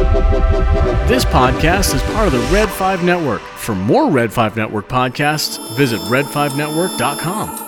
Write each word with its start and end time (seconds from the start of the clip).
This 0.00 1.26
podcast 1.26 1.94
is 1.94 2.00
part 2.14 2.26
of 2.26 2.32
the 2.32 2.38
Red 2.50 2.70
5 2.70 3.04
Network. 3.04 3.42
For 3.42 3.74
more 3.74 4.10
Red 4.10 4.32
5 4.32 4.56
Network 4.56 4.88
podcasts, 4.88 5.76
visit 5.76 6.00
red5network.com. 6.02 7.66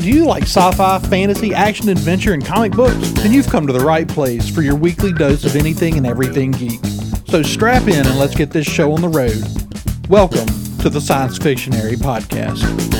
Do 0.00 0.08
you 0.08 0.26
like 0.26 0.44
sci 0.44 0.70
fi, 0.72 1.00
fantasy, 1.00 1.52
action, 1.52 1.88
adventure, 1.88 2.34
and 2.34 2.44
comic 2.44 2.70
books? 2.70 3.10
Then 3.10 3.32
you've 3.32 3.48
come 3.48 3.66
to 3.66 3.72
the 3.72 3.84
right 3.84 4.06
place 4.06 4.48
for 4.48 4.62
your 4.62 4.76
weekly 4.76 5.12
dose 5.12 5.44
of 5.44 5.56
anything 5.56 5.96
and 5.96 6.06
everything 6.06 6.52
geek. 6.52 6.78
So 7.26 7.42
strap 7.42 7.88
in 7.88 8.06
and 8.06 8.16
let's 8.16 8.36
get 8.36 8.50
this 8.50 8.66
show 8.66 8.92
on 8.92 9.00
the 9.00 9.08
road. 9.08 9.42
Welcome 10.08 10.46
to 10.78 10.88
the 10.88 11.00
Science 11.00 11.36
Fictionary 11.38 11.96
Podcast. 11.96 12.93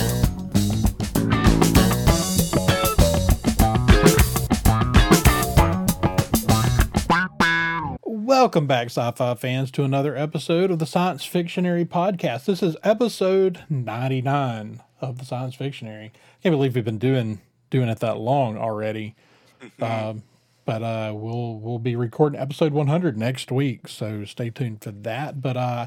Welcome 8.45 8.67
back, 8.67 8.89
sci 8.89 9.11
fi 9.13 9.35
fans, 9.37 9.71
to 9.71 9.85
another 9.85 10.15
episode 10.15 10.71
of 10.71 10.79
the 10.79 10.85
Science 10.85 11.25
Fictionary 11.25 11.87
Podcast. 11.87 12.45
This 12.45 12.63
is 12.63 12.77
episode 12.83 13.65
99 13.71 14.83
of 15.01 15.17
the 15.17 15.25
Science 15.25 15.55
Fictionary. 15.55 16.13
I 16.15 16.43
Can't 16.43 16.53
believe 16.53 16.75
we've 16.75 16.85
been 16.85 16.99
doing 16.99 17.41
doing 17.71 17.89
it 17.89 18.01
that 18.01 18.19
long 18.19 18.59
already. 18.59 19.17
Um, 19.81 20.25
but 20.67 20.83
uh, 20.83 21.15
we'll 21.15 21.59
we'll 21.59 21.79
be 21.79 21.97
recording 21.97 22.39
episode 22.39 22.75
100 22.75 23.17
next 23.17 23.51
week, 23.51 23.89
so 23.89 24.27
stay 24.27 24.51
tuned 24.51 24.83
for 24.83 24.91
that. 24.91 25.41
But 25.41 25.57
uh, 25.57 25.87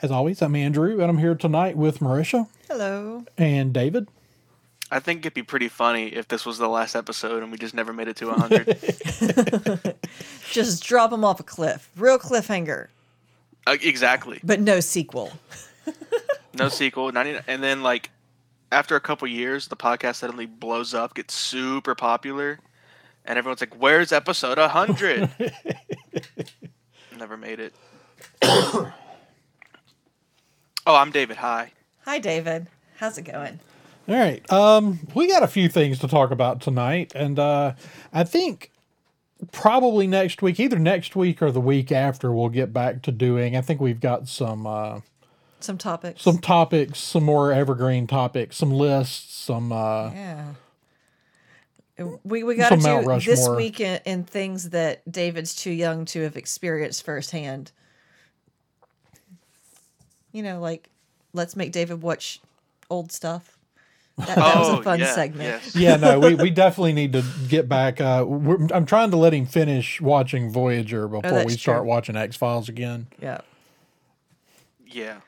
as 0.00 0.12
always, 0.12 0.40
I'm 0.42 0.54
Andrew, 0.54 1.00
and 1.00 1.10
I'm 1.10 1.18
here 1.18 1.34
tonight 1.34 1.76
with 1.76 1.98
Marisha 1.98 2.46
Hello. 2.68 3.24
and 3.36 3.72
David. 3.72 4.06
I 4.90 5.00
think 5.00 5.20
it'd 5.20 5.34
be 5.34 5.42
pretty 5.42 5.68
funny 5.68 6.08
if 6.08 6.28
this 6.28 6.46
was 6.46 6.58
the 6.58 6.68
last 6.68 6.94
episode 6.94 7.42
and 7.42 7.50
we 7.50 7.58
just 7.58 7.74
never 7.74 7.92
made 7.92 8.08
it 8.08 8.16
to 8.16 8.26
100. 8.28 9.96
Just 10.52 10.84
drop 10.84 11.10
them 11.10 11.24
off 11.24 11.40
a 11.40 11.42
cliff. 11.42 11.90
Real 11.96 12.18
cliffhanger, 12.18 12.86
uh, 13.66 13.76
exactly. 13.82 14.40
but 14.44 14.60
no 14.60 14.78
sequel. 14.80 15.32
No 16.54 16.68
sequel. 16.68 17.12
99, 17.12 17.42
and 17.46 17.62
then, 17.62 17.82
like, 17.82 18.10
after 18.72 18.96
a 18.96 19.00
couple 19.00 19.28
years, 19.28 19.68
the 19.68 19.76
podcast 19.76 20.16
suddenly 20.16 20.46
blows 20.46 20.94
up, 20.94 21.14
gets 21.14 21.34
super 21.34 21.94
popular, 21.94 22.58
and 23.24 23.38
everyone's 23.38 23.60
like, 23.60 23.74
Where's 23.78 24.12
episode 24.12 24.58
100? 24.58 25.30
never 27.18 27.36
made 27.36 27.60
it. 27.60 27.74
oh, 28.42 28.92
I'm 30.86 31.10
David. 31.10 31.36
Hi. 31.38 31.72
Hi, 32.04 32.18
David. 32.18 32.68
How's 32.96 33.18
it 33.18 33.22
going? 33.22 33.60
All 34.08 34.14
right. 34.14 34.52
Um, 34.52 35.00
we 35.14 35.26
got 35.26 35.42
a 35.42 35.48
few 35.48 35.68
things 35.68 35.98
to 36.00 36.08
talk 36.08 36.30
about 36.30 36.60
tonight, 36.60 37.12
and 37.14 37.38
uh, 37.38 37.72
I 38.12 38.22
think 38.24 38.70
probably 39.52 40.06
next 40.06 40.42
week, 40.42 40.60
either 40.60 40.78
next 40.78 41.16
week 41.16 41.42
or 41.42 41.50
the 41.50 41.60
week 41.60 41.90
after, 41.90 42.32
we'll 42.32 42.48
get 42.48 42.72
back 42.72 43.02
to 43.02 43.12
doing. 43.12 43.56
I 43.56 43.60
think 43.62 43.80
we've 43.80 44.00
got 44.00 44.28
some 44.28 44.66
uh, 44.66 45.00
Some 45.58 45.76
topics. 45.76 46.22
some 46.22 46.38
topics, 46.38 47.00
some 47.00 47.24
more 47.24 47.52
evergreen 47.52 48.06
topics, 48.06 48.56
some 48.56 48.70
lists, 48.70 49.34
some. 49.34 49.72
Uh, 49.72 50.10
yeah. 50.12 50.44
We 52.24 52.44
we 52.44 52.56
got 52.56 52.68
to 52.68 52.76
do 52.76 53.20
this 53.20 53.48
week 53.48 53.80
in, 53.80 54.00
in 54.04 54.24
things 54.24 54.70
that 54.70 55.10
David's 55.10 55.54
too 55.54 55.70
young 55.70 56.04
to 56.06 56.22
have 56.22 56.36
experienced 56.36 57.04
firsthand. 57.04 57.72
You 60.30 60.42
know, 60.42 60.60
like 60.60 60.90
let's 61.32 61.56
make 61.56 61.72
David 61.72 62.02
watch 62.02 62.40
old 62.90 63.10
stuff. 63.10 63.55
That, 64.16 64.36
that 64.36 64.56
was 64.56 64.68
oh, 64.68 64.78
a 64.78 64.82
fun 64.82 64.98
yeah, 64.98 65.14
segment. 65.14 65.42
Yes. 65.42 65.76
yeah, 65.76 65.96
no, 65.96 66.18
we, 66.18 66.34
we 66.34 66.50
definitely 66.50 66.94
need 66.94 67.12
to 67.12 67.22
get 67.48 67.68
back. 67.68 68.00
Uh, 68.00 68.24
we're, 68.26 68.66
I'm 68.72 68.86
trying 68.86 69.10
to 69.10 69.16
let 69.18 69.34
him 69.34 69.44
finish 69.44 70.00
watching 70.00 70.50
Voyager 70.50 71.06
before 71.06 71.30
that's 71.30 71.46
we 71.46 71.52
start 71.58 71.80
true. 71.80 71.88
watching 71.88 72.16
X 72.16 72.34
Files 72.34 72.70
again. 72.70 73.08
Yeah. 73.20 73.42
Yeah. 74.86 75.20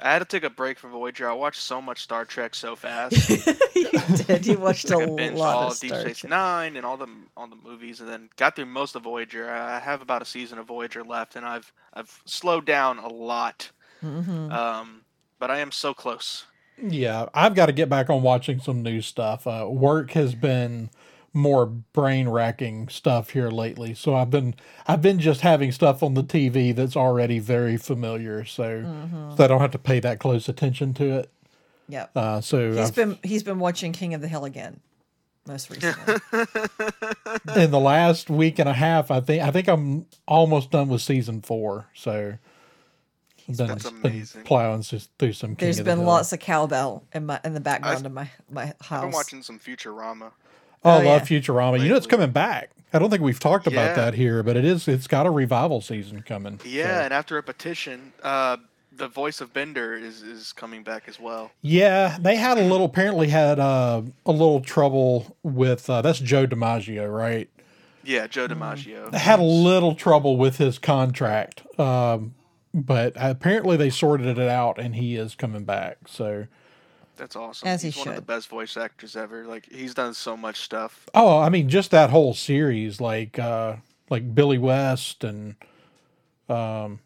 I 0.00 0.12
had 0.12 0.18
to 0.18 0.24
take 0.24 0.42
a 0.42 0.50
break 0.50 0.80
from 0.80 0.90
Voyager. 0.90 1.30
I 1.30 1.32
watched 1.32 1.62
so 1.62 1.80
much 1.80 2.02
Star 2.02 2.24
Trek 2.24 2.56
so 2.56 2.74
fast. 2.74 3.30
you 3.76 3.86
did. 4.24 4.46
You 4.46 4.58
watched 4.58 4.90
a 4.90 4.96
I 4.96 5.06
binged 5.06 5.36
lot 5.36 5.54
all 5.54 5.66
of 5.68 5.74
of 5.74 5.80
Deep 5.80 5.90
Star 5.90 6.00
Space 6.00 6.18
Trek. 6.18 6.30
Nine 6.30 6.76
and 6.76 6.84
all 6.84 6.96
the 6.96 7.06
all 7.36 7.46
the 7.46 7.56
movies, 7.56 8.00
and 8.00 8.08
then 8.08 8.28
got 8.36 8.56
through 8.56 8.66
most 8.66 8.96
of 8.96 9.04
Voyager. 9.04 9.48
I 9.48 9.78
have 9.78 10.02
about 10.02 10.20
a 10.20 10.24
season 10.24 10.58
of 10.58 10.66
Voyager 10.66 11.04
left, 11.04 11.36
and 11.36 11.46
I've 11.46 11.72
I've 11.94 12.20
slowed 12.24 12.64
down 12.64 12.98
a 12.98 13.08
lot. 13.08 13.70
Mhm. 14.02 14.52
Um, 14.52 15.02
but 15.38 15.52
I 15.52 15.58
am 15.60 15.70
so 15.70 15.94
close. 15.94 16.46
Yeah, 16.80 17.26
I've 17.34 17.54
got 17.54 17.66
to 17.66 17.72
get 17.72 17.88
back 17.88 18.10
on 18.10 18.22
watching 18.22 18.60
some 18.60 18.82
new 18.82 19.00
stuff. 19.00 19.46
Uh, 19.46 19.66
work 19.68 20.12
has 20.12 20.34
been 20.34 20.90
more 21.34 21.64
brain 21.64 22.28
racking 22.28 22.88
stuff 22.88 23.30
here 23.30 23.48
lately, 23.50 23.94
so 23.94 24.14
I've 24.14 24.30
been 24.30 24.54
I've 24.86 25.00
been 25.00 25.18
just 25.18 25.40
having 25.42 25.72
stuff 25.72 26.02
on 26.02 26.14
the 26.14 26.22
TV 26.24 26.74
that's 26.74 26.96
already 26.96 27.38
very 27.38 27.76
familiar, 27.76 28.44
so, 28.44 29.32
so 29.36 29.44
I 29.44 29.46
don't 29.46 29.60
have 29.60 29.70
to 29.72 29.78
pay 29.78 29.98
that 30.00 30.18
close 30.18 30.48
attention 30.48 30.92
to 30.94 31.18
it. 31.20 31.30
Yep. 31.88 32.10
Uh, 32.16 32.40
so 32.40 32.70
He's 32.72 32.78
I've- 32.78 32.94
been 32.94 33.18
he's 33.22 33.42
been 33.42 33.58
watching 33.58 33.92
King 33.92 34.12
of 34.14 34.20
the 34.20 34.28
Hill 34.28 34.44
again, 34.44 34.80
most 35.46 35.70
recently. 35.70 36.14
in 37.56 37.70
the 37.70 37.80
last 37.80 38.28
week 38.28 38.58
and 38.58 38.68
a 38.68 38.72
half, 38.74 39.10
I 39.10 39.20
think 39.20 39.42
I 39.42 39.50
think 39.50 39.68
I'm 39.68 40.06
almost 40.28 40.70
done 40.70 40.88
with 40.88 41.00
season 41.02 41.40
four. 41.42 41.86
So 41.94 42.34
I've 43.60 43.66
been, 43.68 43.76
That's 43.78 43.90
been 43.90 44.10
amazing. 44.12 44.42
plowing 44.44 44.82
through 44.82 45.32
some. 45.32 45.50
King 45.50 45.66
There's 45.66 45.78
of 45.78 45.84
the 45.84 45.90
been 45.90 45.98
Hill. 45.98 46.06
lots 46.08 46.32
of 46.32 46.40
cowbell 46.40 47.04
in 47.12 47.26
my 47.26 47.40
in 47.44 47.54
the 47.54 47.60
background 47.60 48.06
of 48.06 48.12
my 48.12 48.30
my 48.50 48.66
house. 48.66 48.74
I've 48.90 49.00
been 49.02 49.10
watching 49.12 49.42
some 49.42 49.58
Futurama. 49.58 50.30
Oh, 50.84 50.90
I 50.90 50.94
Oh, 51.02 51.04
love 51.08 51.30
yeah. 51.30 51.40
Futurama. 51.40 51.80
You 51.82 51.88
know 51.90 51.96
it's 51.96 52.06
coming 52.06 52.30
back. 52.30 52.70
I 52.92 52.98
don't 52.98 53.08
think 53.08 53.22
we've 53.22 53.40
talked 53.40 53.66
about 53.66 53.96
that 53.96 54.14
here, 54.14 54.42
but 54.42 54.56
it 54.56 54.64
is. 54.64 54.86
It's 54.88 55.06
got 55.06 55.24
a 55.26 55.30
revival 55.30 55.80
season 55.80 56.22
coming. 56.22 56.60
Yeah, 56.64 56.98
So- 56.98 57.04
and 57.04 57.14
after 57.14 57.38
a 57.38 57.42
petition, 57.42 58.12
uh, 58.22 58.58
the 58.94 59.08
voice 59.08 59.40
of 59.40 59.54
Bender 59.54 59.94
is 59.94 60.22
is 60.22 60.52
coming 60.52 60.82
back 60.82 61.04
as 61.06 61.18
well. 61.18 61.50
Yeah, 61.62 62.18
they 62.20 62.36
had 62.36 62.58
a 62.58 62.62
little. 62.64 62.84
Apparently, 62.86 63.28
had 63.28 63.58
uh, 63.58 64.02
a 64.26 64.32
little 64.32 64.60
trouble 64.60 65.36
with. 65.42 65.88
Uh, 65.88 66.02
that's 66.02 66.18
John 66.18 66.48
DiMaggio, 66.48 67.10
right? 67.10 67.48
Yeah, 68.04 68.26
John 68.26 68.48
DiMaggio. 68.50 69.12
They 69.12 69.18
had 69.18 69.38
a 69.38 69.42
little 69.44 69.94
trouble 69.94 70.36
with 70.36 70.58
his 70.58 70.78
contract, 70.78 71.62
um, 71.80 72.34
but 72.74 73.12
apparently 73.16 73.76
they 73.76 73.90
sorted 73.90 74.38
it 74.38 74.48
out, 74.48 74.78
and 74.78 74.94
he 74.94 75.16
is 75.16 75.34
coming 75.34 75.64
back. 75.64 75.98
So. 76.06 76.46
That's 77.16 77.36
awesome. 77.36 77.68
As 77.68 77.82
he 77.82 77.90
he's 77.90 77.98
one 77.98 78.08
of 78.08 78.16
the 78.16 78.22
best 78.22 78.48
voice 78.48 78.76
actors 78.76 79.16
ever. 79.16 79.44
Like 79.44 79.70
he's 79.70 79.94
done 79.94 80.14
so 80.14 80.36
much 80.36 80.60
stuff. 80.62 81.08
Oh, 81.14 81.38
I 81.38 81.50
mean, 81.50 81.68
just 81.68 81.90
that 81.90 82.10
whole 82.10 82.34
series, 82.34 83.00
like 83.00 83.38
uh, 83.38 83.76
like 84.10 84.34
Billy 84.34 84.58
West 84.58 85.22
and 85.22 85.54
um, 86.48 87.00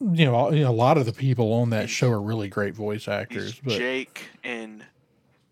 you 0.00 0.26
know, 0.26 0.34
all- 0.34 0.54
you 0.54 0.62
know, 0.64 0.70
a 0.70 0.72
lot 0.72 0.98
of 0.98 1.06
the 1.06 1.12
people 1.12 1.52
on 1.54 1.70
that 1.70 1.88
show 1.88 2.10
are 2.10 2.20
really 2.20 2.48
great 2.48 2.74
voice 2.74 3.08
actors. 3.08 3.58
But 3.58 3.78
Jake 3.78 4.28
in 4.44 4.84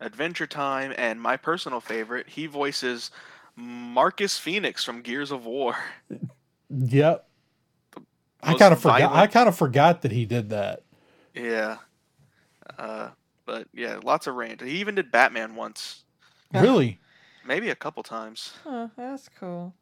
Adventure 0.01 0.47
Time, 0.47 0.93
and 0.99 1.21
my 1.21 1.37
personal 1.37 1.81
favorite, 1.81 2.29
he 2.29 2.47
voices 2.47 3.11
Marcus 3.57 4.37
Phoenix 4.39 4.85
from 4.85 5.01
Gears 5.01 5.31
of 5.31 5.47
War. 5.47 5.77
yep, 6.69 7.27
I 8.45 8.55
kind 8.55 8.73
of 8.73 8.81
forgot. 8.81 9.13
I 9.13 9.27
kind 9.27 9.49
of 9.49 9.57
forgot 9.57 10.03
that 10.03 10.13
he 10.13 10.25
did 10.27 10.51
that. 10.51 10.83
Yeah. 11.35 11.79
Uh, 12.79 13.11
but 13.47 13.69
yeah, 13.75 13.99
lots 14.03 14.27
of 14.27 14.35
range. 14.37 14.63
He 14.63 14.71
even 14.81 14.95
did 14.95 15.11
Batman 15.13 15.55
once, 15.55 16.05
Really, 16.53 16.99
maybe 17.47 17.71
a 17.71 17.75
couple 17.75 18.03
times. 18.03 18.55
Oh, 18.65 18.91
that's 18.97 19.29
cool. 19.39 19.75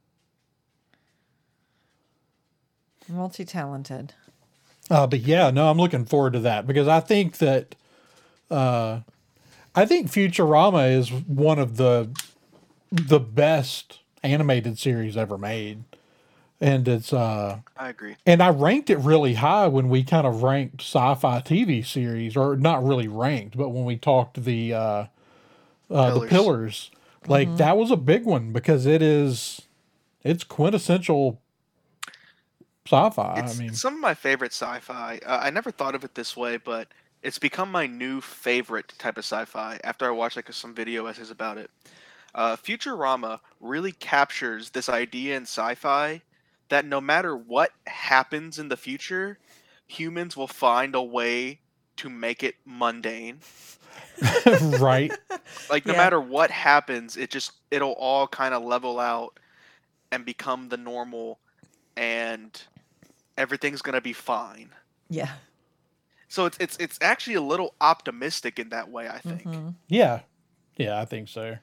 Multi 3.08 3.44
talented. 3.44 4.14
uh, 4.90 5.06
but 5.06 5.20
yeah, 5.20 5.50
no, 5.50 5.68
I'm 5.70 5.76
looking 5.78 6.04
forward 6.04 6.32
to 6.34 6.40
that 6.40 6.66
because 6.66 6.88
I 6.88 7.00
think 7.00 7.38
that 7.38 7.74
uh, 8.50 9.00
I 9.74 9.86
think 9.86 10.08
Futurama 10.10 10.90
is 10.96 11.10
one 11.12 11.58
of 11.58 11.76
the 11.76 12.10
the 12.90 13.20
best 13.20 14.00
animated 14.22 14.78
series 14.78 15.16
ever 15.16 15.36
made, 15.38 15.84
and 16.62 16.86
it's 16.86 17.12
uh 17.12 17.58
I 17.76 17.88
agree. 17.88 18.14
And 18.24 18.40
I 18.40 18.50
ranked 18.50 18.88
it 18.88 18.98
really 18.98 19.34
high 19.34 19.66
when 19.66 19.88
we 19.88 20.04
kind 20.04 20.26
of 20.26 20.42
ranked 20.42 20.80
sci-fi 20.80 21.40
TV 21.40 21.84
series, 21.84 22.36
or 22.36 22.56
not 22.56 22.84
really 22.84 23.08
ranked, 23.08 23.56
but 23.56 23.70
when 23.70 23.84
we 23.84 23.96
talked 23.96 24.44
the 24.44 24.72
uh, 24.72 24.78
uh, 24.78 25.06
the 25.90 26.20
Pillars. 26.20 26.30
pillars, 26.30 26.90
like 27.26 27.56
that 27.56 27.76
was 27.76 27.90
a 27.90 27.96
big 27.96 28.24
one 28.24 28.52
because 28.52 28.86
it 28.86 29.02
is 29.02 29.62
it's 30.22 30.44
quintessential 30.44 31.40
sci-fi. 32.86 33.40
It's, 33.40 33.58
I 33.58 33.62
mean, 33.62 33.74
some 33.74 33.94
of 33.94 34.00
my 34.00 34.14
favorite 34.14 34.52
sci-fi. 34.52 35.18
Uh, 35.26 35.40
I 35.42 35.50
never 35.50 35.72
thought 35.72 35.96
of 35.96 36.04
it 36.04 36.14
this 36.14 36.36
way, 36.36 36.58
but 36.58 36.86
it's 37.24 37.40
become 37.40 37.72
my 37.72 37.88
new 37.88 38.20
favorite 38.20 38.92
type 38.98 39.18
of 39.18 39.24
sci-fi 39.24 39.80
after 39.82 40.06
I 40.06 40.10
watched 40.10 40.36
like 40.36 40.52
some 40.52 40.74
video 40.74 41.06
essays 41.06 41.30
about 41.32 41.58
it. 41.58 41.70
Uh, 42.36 42.56
Futurama 42.56 43.40
really 43.60 43.92
captures 43.92 44.70
this 44.70 44.88
idea 44.88 45.36
in 45.36 45.42
sci-fi 45.42 46.22
that 46.72 46.86
no 46.86 47.02
matter 47.02 47.36
what 47.36 47.70
happens 47.86 48.58
in 48.58 48.70
the 48.70 48.78
future, 48.78 49.38
humans 49.86 50.38
will 50.38 50.48
find 50.48 50.94
a 50.94 51.02
way 51.02 51.60
to 51.98 52.08
make 52.08 52.42
it 52.42 52.54
mundane. 52.64 53.40
right. 54.62 55.12
Like 55.68 55.84
no 55.84 55.92
Yeah. 55.92 55.98
matter 55.98 56.18
what 56.18 56.50
happens, 56.50 57.18
it 57.18 57.30
just 57.30 57.52
it'll 57.70 57.92
all 57.92 58.26
kind 58.26 58.54
of 58.54 58.64
level 58.64 58.98
out 58.98 59.38
and 60.10 60.24
become 60.24 60.70
the 60.70 60.78
normal, 60.78 61.38
and 61.94 62.60
everything's 63.36 63.82
gonna 63.82 64.00
be 64.00 64.14
fine. 64.14 64.70
Yeah. 65.10 65.32
So 66.28 66.46
it's 66.46 66.56
it's 66.58 66.76
it's 66.78 66.98
actually 67.02 67.34
a 67.34 67.42
little 67.42 67.74
optimistic 67.82 68.58
in 68.58 68.70
that 68.70 68.88
way, 68.90 69.08
I 69.10 69.18
think, 69.18 69.44
Mhm. 69.44 69.74
Yeah. 69.88 70.20
Yeah, 70.78 70.98
I 70.98 71.04
think 71.04 71.28
so. 71.28 71.58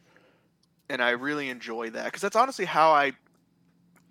and 0.87 1.01
I 1.01 1.09
really 1.11 1.49
enjoy 1.49 1.89
that 1.89 2.05
because 2.05 2.21
that's 2.21 2.35
honestly 2.35 2.65
how 2.65 2.91
I, 2.91 3.13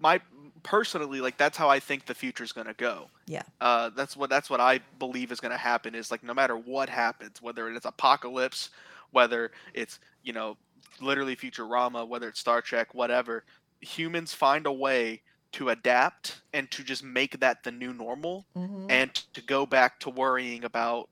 my 0.00 0.20
personally 0.68 1.20
like 1.22 1.38
that's 1.38 1.56
how 1.56 1.68
I 1.70 1.80
think 1.80 2.04
the 2.04 2.14
future 2.14 2.44
is 2.44 2.52
gonna 2.52 2.74
go. 2.74 3.08
Yeah. 3.26 3.42
Uh, 3.60 3.90
that's 3.96 4.16
what 4.16 4.28
that's 4.28 4.50
what 4.50 4.60
I 4.60 4.80
believe 4.98 5.32
is 5.32 5.40
gonna 5.40 5.56
happen 5.56 5.94
is 5.94 6.10
like 6.10 6.22
no 6.22 6.34
matter 6.34 6.56
what 6.56 6.88
happens, 6.90 7.40
whether 7.40 7.70
it's 7.70 7.86
apocalypse, 7.86 8.68
whether 9.10 9.50
it's 9.72 9.98
you 10.22 10.32
know 10.34 10.56
literally 11.00 11.34
Futurama, 11.36 12.06
whether 12.06 12.28
it's 12.28 12.38
Star 12.40 12.60
Trek, 12.60 12.92
whatever, 12.94 13.44
humans 13.80 14.34
find 14.34 14.66
a 14.66 14.72
way 14.72 15.22
to 15.52 15.70
adapt 15.70 16.42
and 16.52 16.70
to 16.70 16.84
just 16.84 17.02
make 17.02 17.40
that 17.40 17.64
the 17.64 17.70
new 17.72 17.94
normal 17.94 18.44
Mhm. 18.54 18.86
and 18.90 19.14
to 19.32 19.40
go 19.40 19.64
back 19.64 19.98
to 20.00 20.10
worrying 20.10 20.64
about 20.64 21.08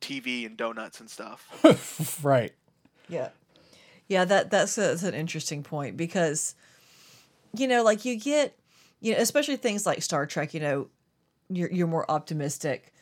TV 0.00 0.44
and 0.44 0.56
donuts 0.56 0.98
and 1.00 1.08
stuff. 1.08 2.20
right. 2.22 2.52
Yeah. 3.08 3.28
Yeah, 4.08 4.24
that 4.26 4.50
that's, 4.50 4.76
a, 4.76 4.80
that's 4.82 5.02
an 5.04 5.14
interesting 5.14 5.62
point 5.62 5.96
because 5.96 6.56
you 7.56 7.68
know, 7.68 7.82
like 7.82 8.04
you 8.04 8.16
get 8.18 8.56
you 9.00 9.12
know, 9.12 9.20
especially 9.20 9.56
things 9.56 9.84
like 9.84 10.02
Star 10.02 10.24
Trek, 10.24 10.54
you 10.54 10.60
know, 10.60 10.88
you're 11.50 11.86
more 11.86 12.10
optimistic 12.10 12.92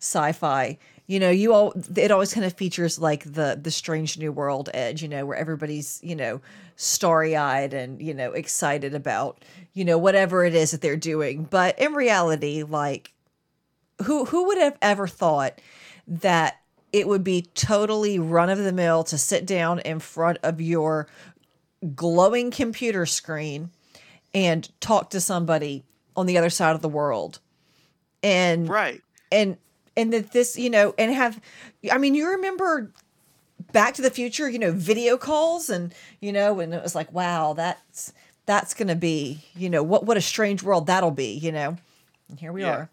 sci-fi. 0.00 0.76
You 1.06 1.20
know, 1.20 1.30
you 1.30 1.52
all 1.54 1.72
it 1.96 2.10
always 2.10 2.34
kind 2.34 2.44
of 2.44 2.52
features 2.54 2.98
like 2.98 3.24
the 3.24 3.58
the 3.60 3.70
strange 3.70 4.18
new 4.18 4.32
world 4.32 4.70
edge, 4.74 5.02
you 5.02 5.08
know, 5.08 5.24
where 5.24 5.36
everybody's, 5.36 6.00
you 6.02 6.16
know, 6.16 6.40
starry-eyed 6.76 7.74
and, 7.74 8.02
you 8.02 8.12
know, 8.12 8.32
excited 8.32 8.94
about, 8.94 9.44
you 9.72 9.84
know, 9.84 9.98
whatever 9.98 10.44
it 10.44 10.54
is 10.54 10.72
that 10.72 10.80
they're 10.80 10.96
doing. 10.96 11.44
But 11.44 11.78
in 11.78 11.94
reality, 11.94 12.64
like 12.64 13.12
who 14.04 14.24
who 14.24 14.46
would 14.46 14.58
have 14.58 14.76
ever 14.82 15.06
thought 15.06 15.60
that 16.06 16.60
it 16.92 17.06
would 17.06 17.22
be 17.22 17.42
totally 17.54 18.18
run 18.18 18.50
of 18.50 18.58
the 18.58 18.72
mill 18.72 19.04
to 19.04 19.16
sit 19.16 19.46
down 19.46 19.78
in 19.80 20.00
front 20.00 20.38
of 20.42 20.60
your 20.60 21.06
glowing 21.94 22.50
computer 22.50 23.06
screen 23.06 23.70
and 24.34 24.68
talk 24.80 25.10
to 25.10 25.20
somebody 25.20 25.84
on 26.16 26.26
the 26.26 26.36
other 26.38 26.50
side 26.50 26.74
of 26.74 26.82
the 26.82 26.88
world 26.88 27.38
and 28.22 28.68
Right. 28.68 29.02
and 29.30 29.56
and 29.96 30.12
that 30.12 30.32
this 30.32 30.58
you 30.58 30.70
know 30.70 30.94
and 30.98 31.12
have 31.12 31.40
i 31.90 31.98
mean 31.98 32.14
you 32.14 32.28
remember 32.30 32.90
back 33.72 33.94
to 33.94 34.02
the 34.02 34.10
future 34.10 34.48
you 34.48 34.58
know 34.58 34.72
video 34.72 35.16
calls 35.16 35.70
and 35.70 35.94
you 36.20 36.32
know 36.32 36.60
and 36.60 36.74
it 36.74 36.82
was 36.82 36.94
like 36.94 37.12
wow 37.12 37.52
that's 37.54 38.12
that's 38.46 38.74
gonna 38.74 38.94
be 38.96 39.44
you 39.54 39.68
know 39.70 39.82
what 39.82 40.04
what 40.04 40.16
a 40.16 40.20
strange 40.20 40.62
world 40.62 40.86
that'll 40.86 41.10
be 41.10 41.32
you 41.34 41.52
know 41.52 41.76
and 42.28 42.38
here 42.40 42.52
we 42.52 42.62
Yeah. 42.62 42.72
are 42.72 42.90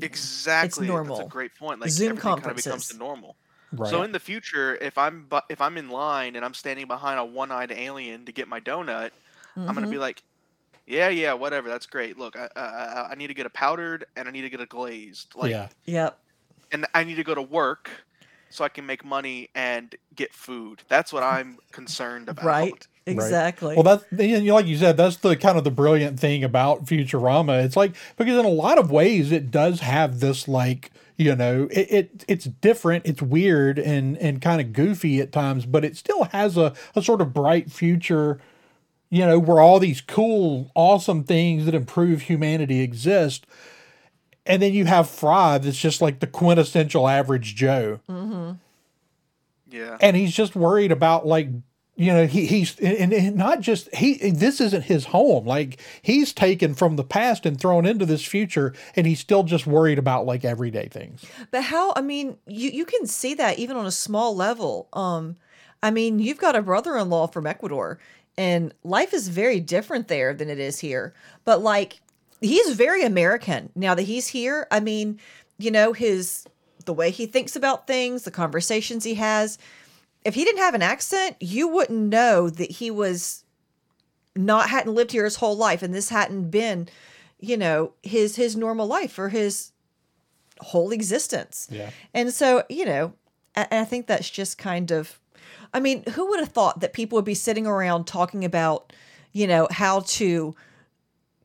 Exactly. 0.00 0.86
That's 0.86 1.08
normal. 1.08 1.20
a 1.20 1.28
great 1.28 1.54
point. 1.56 1.80
Like 1.80 1.90
Zoom 1.90 2.10
everything 2.10 2.22
kind 2.22 2.38
of 2.38 2.42
becomes 2.56 2.64
conferences. 2.64 2.88
the 2.92 2.98
normal. 2.98 3.36
Right. 3.72 3.90
So 3.90 4.02
in 4.02 4.12
the 4.12 4.20
future, 4.20 4.76
if 4.76 4.96
I'm 4.98 5.26
if 5.48 5.60
I'm 5.60 5.76
in 5.76 5.88
line 5.88 6.36
and 6.36 6.44
I'm 6.44 6.54
standing 6.54 6.86
behind 6.86 7.18
a 7.18 7.24
one-eyed 7.24 7.72
alien 7.72 8.24
to 8.26 8.32
get 8.32 8.48
my 8.48 8.60
donut, 8.60 9.10
I'm 9.56 9.66
gonna 9.74 9.80
Mm-hmm. 9.82 9.90
be 9.90 9.98
like, 9.98 10.22
yeah, 10.90 11.08
yeah, 11.08 11.32
whatever. 11.32 11.68
That's 11.68 11.86
great. 11.86 12.18
Look, 12.18 12.36
I, 12.36 12.48
I 12.56 12.60
I- 12.60 13.08
I 13.12 13.14
need 13.14 13.28
to 13.28 13.34
get 13.34 13.46
a 13.46 13.50
powdered 13.50 14.04
and 14.16 14.28
I 14.28 14.30
need 14.30 14.42
to 14.42 14.50
get 14.50 14.60
a 14.60 14.66
glazed. 14.66 15.34
Like, 15.34 15.50
yeah. 15.50 15.68
yep 15.86 16.18
and 16.72 16.86
I 16.94 17.04
need 17.04 17.16
to 17.16 17.24
go 17.24 17.34
to 17.34 17.42
work 17.42 17.90
so 18.48 18.64
I 18.64 18.68
can 18.68 18.84
make 18.86 19.04
money 19.04 19.48
and 19.54 19.94
get 20.14 20.32
food. 20.32 20.82
That's 20.88 21.12
what 21.12 21.22
I'm 21.22 21.58
concerned 21.72 22.28
about. 22.28 22.44
right 22.44 22.86
exactly 23.06 23.74
Well, 23.74 23.82
that's 23.82 24.04
and 24.20 24.46
like 24.46 24.66
you 24.66 24.76
said, 24.76 24.96
that's 24.96 25.16
the 25.16 25.36
kind 25.36 25.58
of 25.58 25.64
the 25.64 25.70
brilliant 25.70 26.20
thing 26.20 26.44
about 26.44 26.84
Futurama. 26.84 27.64
It's 27.64 27.76
like 27.76 27.94
because 28.16 28.36
in 28.38 28.44
a 28.44 28.48
lot 28.50 28.78
of 28.78 28.90
ways 28.90 29.32
it 29.32 29.50
does 29.50 29.80
have 29.80 30.20
this 30.20 30.46
like 30.46 30.90
you 31.16 31.34
know 31.34 31.66
it, 31.72 31.90
it 31.90 32.24
it's 32.28 32.44
different, 32.44 33.06
it's 33.06 33.22
weird 33.22 33.78
and 33.78 34.16
and 34.18 34.40
kind 34.40 34.60
of 34.60 34.72
goofy 34.72 35.20
at 35.20 35.32
times, 35.32 35.66
but 35.66 35.84
it 35.84 35.96
still 35.96 36.24
has 36.24 36.56
a 36.56 36.72
a 36.94 37.02
sort 37.02 37.20
of 37.20 37.32
bright 37.32 37.70
future. 37.72 38.40
You 39.10 39.26
know 39.26 39.38
where 39.40 39.60
all 39.60 39.80
these 39.80 40.00
cool, 40.00 40.70
awesome 40.74 41.24
things 41.24 41.64
that 41.64 41.74
improve 41.74 42.22
humanity 42.22 42.80
exist, 42.80 43.44
and 44.46 44.62
then 44.62 44.72
you 44.72 44.84
have 44.84 45.10
Fry 45.10 45.58
that's 45.58 45.76
just 45.78 46.00
like 46.00 46.20
the 46.20 46.26
quintessential 46.28 47.08
average 47.08 47.54
Joe 47.56 48.00
Yeah. 49.68 49.96
and 50.00 50.16
he's 50.16 50.32
just 50.32 50.56
worried 50.56 50.90
about 50.92 51.26
like 51.26 51.48
you 51.96 52.12
know 52.12 52.26
he 52.26 52.46
he's 52.46 52.78
and, 52.80 53.12
and 53.12 53.36
not 53.36 53.60
just 53.60 53.92
he 53.94 54.30
this 54.30 54.60
isn't 54.60 54.82
his 54.82 55.06
home 55.06 55.44
like 55.44 55.80
he's 56.02 56.32
taken 56.32 56.74
from 56.74 56.96
the 56.96 57.04
past 57.04 57.44
and 57.46 57.60
thrown 57.60 57.84
into 57.86 58.06
this 58.06 58.24
future 58.24 58.74
and 58.96 59.06
he's 59.06 59.20
still 59.20 59.42
just 59.42 59.66
worried 59.66 59.98
about 59.98 60.24
like 60.26 60.44
everyday 60.44 60.88
things 60.88 61.24
But 61.50 61.64
how? 61.64 61.92
I 61.96 62.00
mean, 62.00 62.36
you 62.46 62.70
you 62.70 62.84
can 62.84 63.06
see 63.06 63.34
that 63.34 63.58
even 63.58 63.76
on 63.76 63.86
a 63.86 63.90
small 63.92 64.34
level. 64.36 64.88
Um, 64.92 65.36
I 65.82 65.90
mean, 65.90 66.18
you've 66.18 66.38
got 66.38 66.54
a 66.56 66.62
brother-in-law 66.62 67.28
from 67.28 67.46
Ecuador, 67.46 67.98
and 68.40 68.72
life 68.82 69.12
is 69.12 69.28
very 69.28 69.60
different 69.60 70.08
there 70.08 70.32
than 70.32 70.48
it 70.48 70.58
is 70.58 70.78
here. 70.78 71.12
But 71.44 71.60
like, 71.60 72.00
he's 72.40 72.74
very 72.74 73.04
American 73.04 73.68
now 73.74 73.94
that 73.94 74.04
he's 74.04 74.28
here. 74.28 74.66
I 74.70 74.80
mean, 74.80 75.20
you 75.58 75.70
know, 75.70 75.92
his 75.92 76.46
the 76.86 76.94
way 76.94 77.10
he 77.10 77.26
thinks 77.26 77.54
about 77.54 77.86
things, 77.86 78.22
the 78.22 78.30
conversations 78.30 79.04
he 79.04 79.14
has. 79.14 79.58
If 80.24 80.34
he 80.34 80.44
didn't 80.44 80.62
have 80.62 80.74
an 80.74 80.82
accent, 80.82 81.36
you 81.40 81.68
wouldn't 81.68 82.08
know 82.08 82.48
that 82.48 82.70
he 82.70 82.90
was 82.90 83.44
not 84.34 84.70
hadn't 84.70 84.94
lived 84.94 85.12
here 85.12 85.24
his 85.24 85.36
whole 85.36 85.56
life, 85.56 85.82
and 85.82 85.94
this 85.94 86.08
hadn't 86.08 86.50
been, 86.50 86.88
you 87.40 87.58
know, 87.58 87.92
his 88.02 88.36
his 88.36 88.56
normal 88.56 88.86
life 88.86 89.18
or 89.18 89.28
his 89.28 89.72
whole 90.60 90.92
existence. 90.92 91.68
Yeah. 91.70 91.90
And 92.14 92.32
so, 92.32 92.64
you 92.70 92.86
know, 92.86 93.12
I, 93.54 93.66
I 93.70 93.84
think 93.84 94.06
that's 94.06 94.30
just 94.30 94.56
kind 94.56 94.90
of, 94.90 95.19
I 95.72 95.80
mean, 95.80 96.04
who 96.10 96.26
would 96.28 96.40
have 96.40 96.50
thought 96.50 96.80
that 96.80 96.92
people 96.92 97.16
would 97.16 97.24
be 97.24 97.34
sitting 97.34 97.66
around 97.66 98.06
talking 98.06 98.44
about, 98.44 98.92
you 99.32 99.46
know, 99.46 99.68
how 99.70 100.00
to 100.00 100.54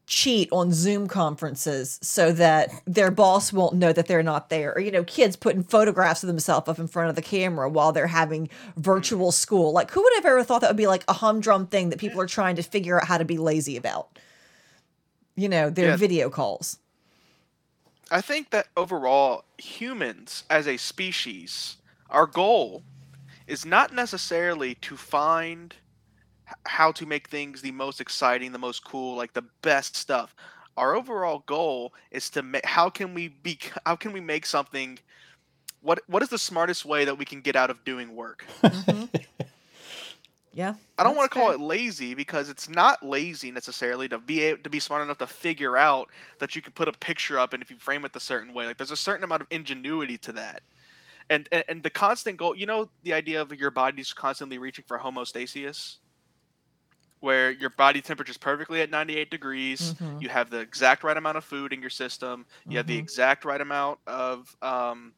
cheat 0.08 0.48
on 0.52 0.72
Zoom 0.72 1.08
conferences 1.08 2.00
so 2.02 2.32
that 2.32 2.70
their 2.86 3.10
boss 3.10 3.52
won't 3.52 3.76
know 3.76 3.92
that 3.92 4.08
they're 4.08 4.24
not 4.24 4.50
there? 4.50 4.74
Or, 4.74 4.80
you 4.80 4.92
know, 4.92 5.04
kids 5.04 5.36
putting 5.36 5.64
photographs 5.64 6.24
of 6.24 6.28
themselves 6.28 6.68
up 6.68 6.80
in 6.80 6.88
front 6.88 7.10
of 7.10 7.16
the 7.16 7.22
camera 7.22 7.70
while 7.70 7.92
they're 7.92 8.08
having 8.08 8.50
virtual 8.78 9.32
school. 9.32 9.72
Like, 9.72 9.92
who 9.92 10.02
would 10.02 10.14
have 10.16 10.26
ever 10.26 10.44
thought 10.44 10.62
that 10.62 10.70
would 10.70 10.78
be 10.78 10.88
like 10.88 11.04
a 11.08 11.14
humdrum 11.14 11.68
thing 11.68 11.90
that 11.90 12.00
people 12.00 12.22
are 12.22 12.28
trying 12.28 12.56
to 12.56 12.64
figure 12.64 13.00
out 13.00 13.08
how 13.08 13.18
to 13.18 13.26
be 13.26 13.38
lazy 13.38 13.78
about? 13.78 14.20
You 15.36 15.50
know, 15.50 15.70
their 15.70 15.90
Yeah. 15.90 15.96
video 15.98 16.30
calls. 16.30 16.78
I 18.12 18.22
think 18.22 18.52
that 18.52 18.68
overall, 18.78 19.44
humans 19.58 20.44
as 20.50 20.68
a 20.68 20.78
species, 20.78 21.78
our 22.10 22.28
goal 22.28 22.84
is 23.48 23.66
not 23.66 23.94
necessarily 23.94 24.76
to 24.76 24.98
find 24.98 25.76
how 26.66 26.92
to 26.92 27.06
make 27.06 27.30
things 27.30 27.62
the 27.62 27.72
most 27.72 28.00
exciting, 28.00 28.52
the 28.52 28.60
most 28.60 28.84
cool, 28.84 29.16
like 29.16 29.34
the 29.34 29.46
best 29.62 29.96
stuff. 29.96 30.36
Our 30.78 30.96
overall 30.96 31.44
goal 31.46 31.94
is 32.12 32.30
to 32.32 32.44
make 32.44 32.66
how 32.66 32.90
can 32.90 33.14
we 33.14 33.30
be 33.30 33.60
how 33.86 33.96
can 33.96 34.12
we 34.12 34.20
make 34.20 34.46
something 34.46 35.00
what 35.82 36.02
what 36.08 36.22
is 36.24 36.30
the 36.30 36.38
smartest 36.38 36.86
way 36.86 37.06
that 37.06 37.18
we 37.18 37.26
can 37.26 37.42
get 37.42 37.56
out 37.56 37.70
of 37.70 37.84
doing 37.84 38.16
work? 38.16 38.46
Mm-hmm. 38.62 39.06
Yeah. 40.56 40.76
I 40.98 41.04
don't 41.04 41.18
want 41.18 41.30
to 41.30 41.38
call 41.38 41.48
fair. 41.48 41.56
it 41.56 41.60
lazy 41.60 42.14
because 42.14 42.50
it's 42.50 42.70
not 42.70 43.06
lazy 43.06 43.52
necessarily 43.52 44.08
to 44.08 44.18
be 44.18 44.42
able 44.44 44.64
to 44.64 44.70
be 44.70 44.80
smart 44.80 45.04
enough 45.04 45.18
to 45.18 45.28
figure 45.28 45.76
out 45.76 46.10
that 46.40 46.56
you 46.56 46.62
can 46.62 46.72
put 46.72 46.88
a 46.88 46.94
picture 46.94 47.38
up 47.38 47.52
and 47.52 47.62
if 47.62 47.70
you 47.70 47.76
frame 47.76 48.06
it 48.06 48.16
a 48.16 48.22
certain 48.22 48.54
way, 48.54 48.66
like 48.66 48.78
there's 48.78 48.90
a 48.90 48.96
certain 48.96 49.26
amount 49.26 49.42
of 49.42 49.48
ingenuity 49.52 50.18
to 50.20 50.32
that. 50.32 50.64
And 51.30 51.48
and, 51.52 51.64
and 51.68 51.84
the 51.84 51.90
constant 51.90 52.38
goal, 52.38 52.56
you 52.56 52.66
know, 52.66 52.92
the 53.04 53.14
idea 53.14 53.42
of 53.42 53.52
your 53.54 53.72
body's 53.72 54.14
constantly 54.14 54.58
reaching 54.58 54.86
for 54.88 55.00
homeostasis, 55.00 55.98
where 57.20 57.52
your 57.52 57.72
body 57.72 58.02
temperature 58.02 58.32
is 58.32 58.38
perfectly 58.38 58.82
at 58.82 58.90
98 58.90 59.32
degrees, 59.32 59.96
Mhm. 59.98 60.20
you 60.20 60.30
have 60.30 60.50
the 60.50 60.60
exact 60.60 61.04
right 61.04 61.18
amount 61.18 61.38
of 61.38 61.46
food 61.46 61.74
in 61.74 61.82
your 61.82 61.90
system, 61.90 62.46
you 62.68 62.78
have 62.78 62.88
the 62.88 62.98
Mhm. 62.98 62.98
exact 62.98 63.46
right 63.46 63.62
amount 63.62 64.00
of 64.08 64.56
um, 64.62 65.16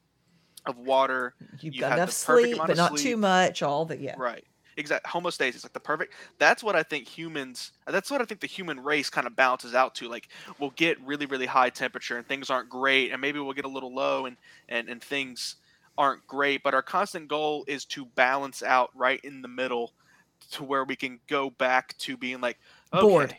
of 0.66 0.78
water, 0.78 1.34
You've 1.60 1.76
you 1.76 1.84
got 1.84 2.04
the 2.06 2.12
enough 2.12 2.12
sleep, 2.12 2.66
but 2.66 2.76
not 2.76 2.96
too 2.96 3.16
much. 3.16 3.62
All 3.62 3.84
that, 3.86 4.00
yeah. 4.00 4.16
Right. 4.16 4.44
Exact 4.76 5.06
homostasis, 5.06 5.64
like 5.64 5.72
the 5.72 5.80
perfect. 5.80 6.14
That's 6.38 6.62
what 6.62 6.76
I 6.76 6.84
think 6.84 7.08
humans. 7.08 7.72
That's 7.86 8.10
what 8.10 8.22
I 8.22 8.24
think 8.24 8.40
the 8.40 8.46
human 8.46 8.80
race 8.80 9.10
kind 9.10 9.26
of 9.26 9.36
balances 9.36 9.74
out 9.74 9.94
to. 9.96 10.08
Like 10.08 10.30
we'll 10.58 10.70
get 10.70 11.00
really, 11.02 11.26
really 11.26 11.46
high 11.46 11.70
temperature 11.70 12.16
and 12.18 12.26
things 12.28 12.50
aren't 12.50 12.68
great, 12.70 13.12
and 13.12 13.20
maybe 13.20 13.40
we'll 13.40 13.54
get 13.54 13.64
a 13.64 13.68
little 13.68 13.94
low 13.94 14.26
and 14.26 14.36
and 14.68 14.88
and 14.88 15.02
things 15.02 15.56
aren't 15.98 16.26
great. 16.26 16.62
But 16.62 16.72
our 16.72 16.82
constant 16.82 17.28
goal 17.28 17.64
is 17.68 17.84
to 17.86 18.06
balance 18.06 18.62
out 18.62 18.90
right 18.94 19.20
in 19.22 19.42
the 19.42 19.48
middle, 19.48 19.92
to 20.52 20.64
where 20.64 20.84
we 20.84 20.96
can 20.96 21.20
go 21.28 21.50
back 21.50 21.98
to 21.98 22.16
being 22.16 22.40
like 22.40 22.58
okay, 22.94 23.02
Bored. 23.02 23.36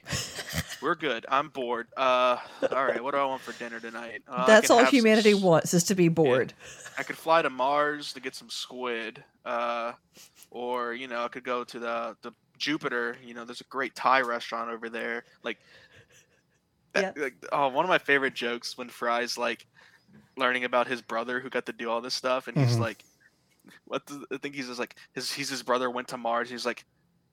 We're 0.81 0.95
good. 0.95 1.25
I'm 1.27 1.49
bored. 1.49 1.87
Uh, 1.97 2.37
all 2.71 2.85
right. 2.85 3.03
What 3.03 3.13
do 3.13 3.17
I 3.17 3.25
want 3.25 3.41
for 3.41 3.51
dinner 3.59 3.79
tonight? 3.79 4.21
Uh, 4.27 4.45
That's 4.45 4.69
all 4.69 4.77
have 4.79 4.87
some 4.87 4.95
humanity 4.95 5.33
wants 5.33 5.73
is 5.73 5.83
to 5.85 5.95
be 5.95 6.07
bored. 6.07 6.53
I 6.97 7.03
could 7.03 7.17
fly 7.17 7.41
to 7.41 7.49
Mars 7.49 8.13
to 8.13 8.21
get 8.21 8.35
some 8.35 8.49
squid. 8.49 9.23
Uh, 9.43 9.93
or 10.51 10.93
you 10.93 11.07
know, 11.07 11.23
I 11.23 11.27
could 11.27 11.43
go 11.43 11.63
to 11.65 11.79
the 11.79 12.15
the 12.21 12.31
Jupiter. 12.57 13.17
You 13.23 13.33
know, 13.33 13.43
there's 13.45 13.61
a 13.61 13.65
great 13.65 13.93
Thai 13.95 14.21
restaurant 14.21 14.69
over 14.69 14.89
there. 14.89 15.25
Like, 15.43 15.57
that- 16.93 17.17
like 17.17 17.35
oh, 17.51 17.67
one 17.69 17.83
of 17.83 17.89
my 17.89 17.97
favorite 17.97 18.33
jokes 18.33 18.77
when 18.77 18.89
Fry's 18.89 19.37
like 19.37 19.65
learning 20.37 20.63
about 20.63 20.87
his 20.87 21.01
brother 21.01 21.39
who 21.39 21.49
got 21.49 21.65
to 21.65 21.73
do 21.73 21.89
all 21.89 22.01
this 22.01 22.13
stuff, 22.13 22.47
and 22.47 22.57
he's 22.57 22.77
Mhm. 22.77 22.79
like, 22.81 23.03
what? 23.85 24.05
The, 24.07 24.25
I 24.31 24.37
think 24.37 24.55
he's 24.55 24.67
just 24.67 24.79
like 24.79 24.95
his 25.13 25.31
he's 25.31 25.49
his 25.49 25.63
brother 25.63 25.89
went 25.89 26.07
to 26.09 26.17
Mars. 26.17 26.49
He's 26.49 26.65
like, 26.65 26.85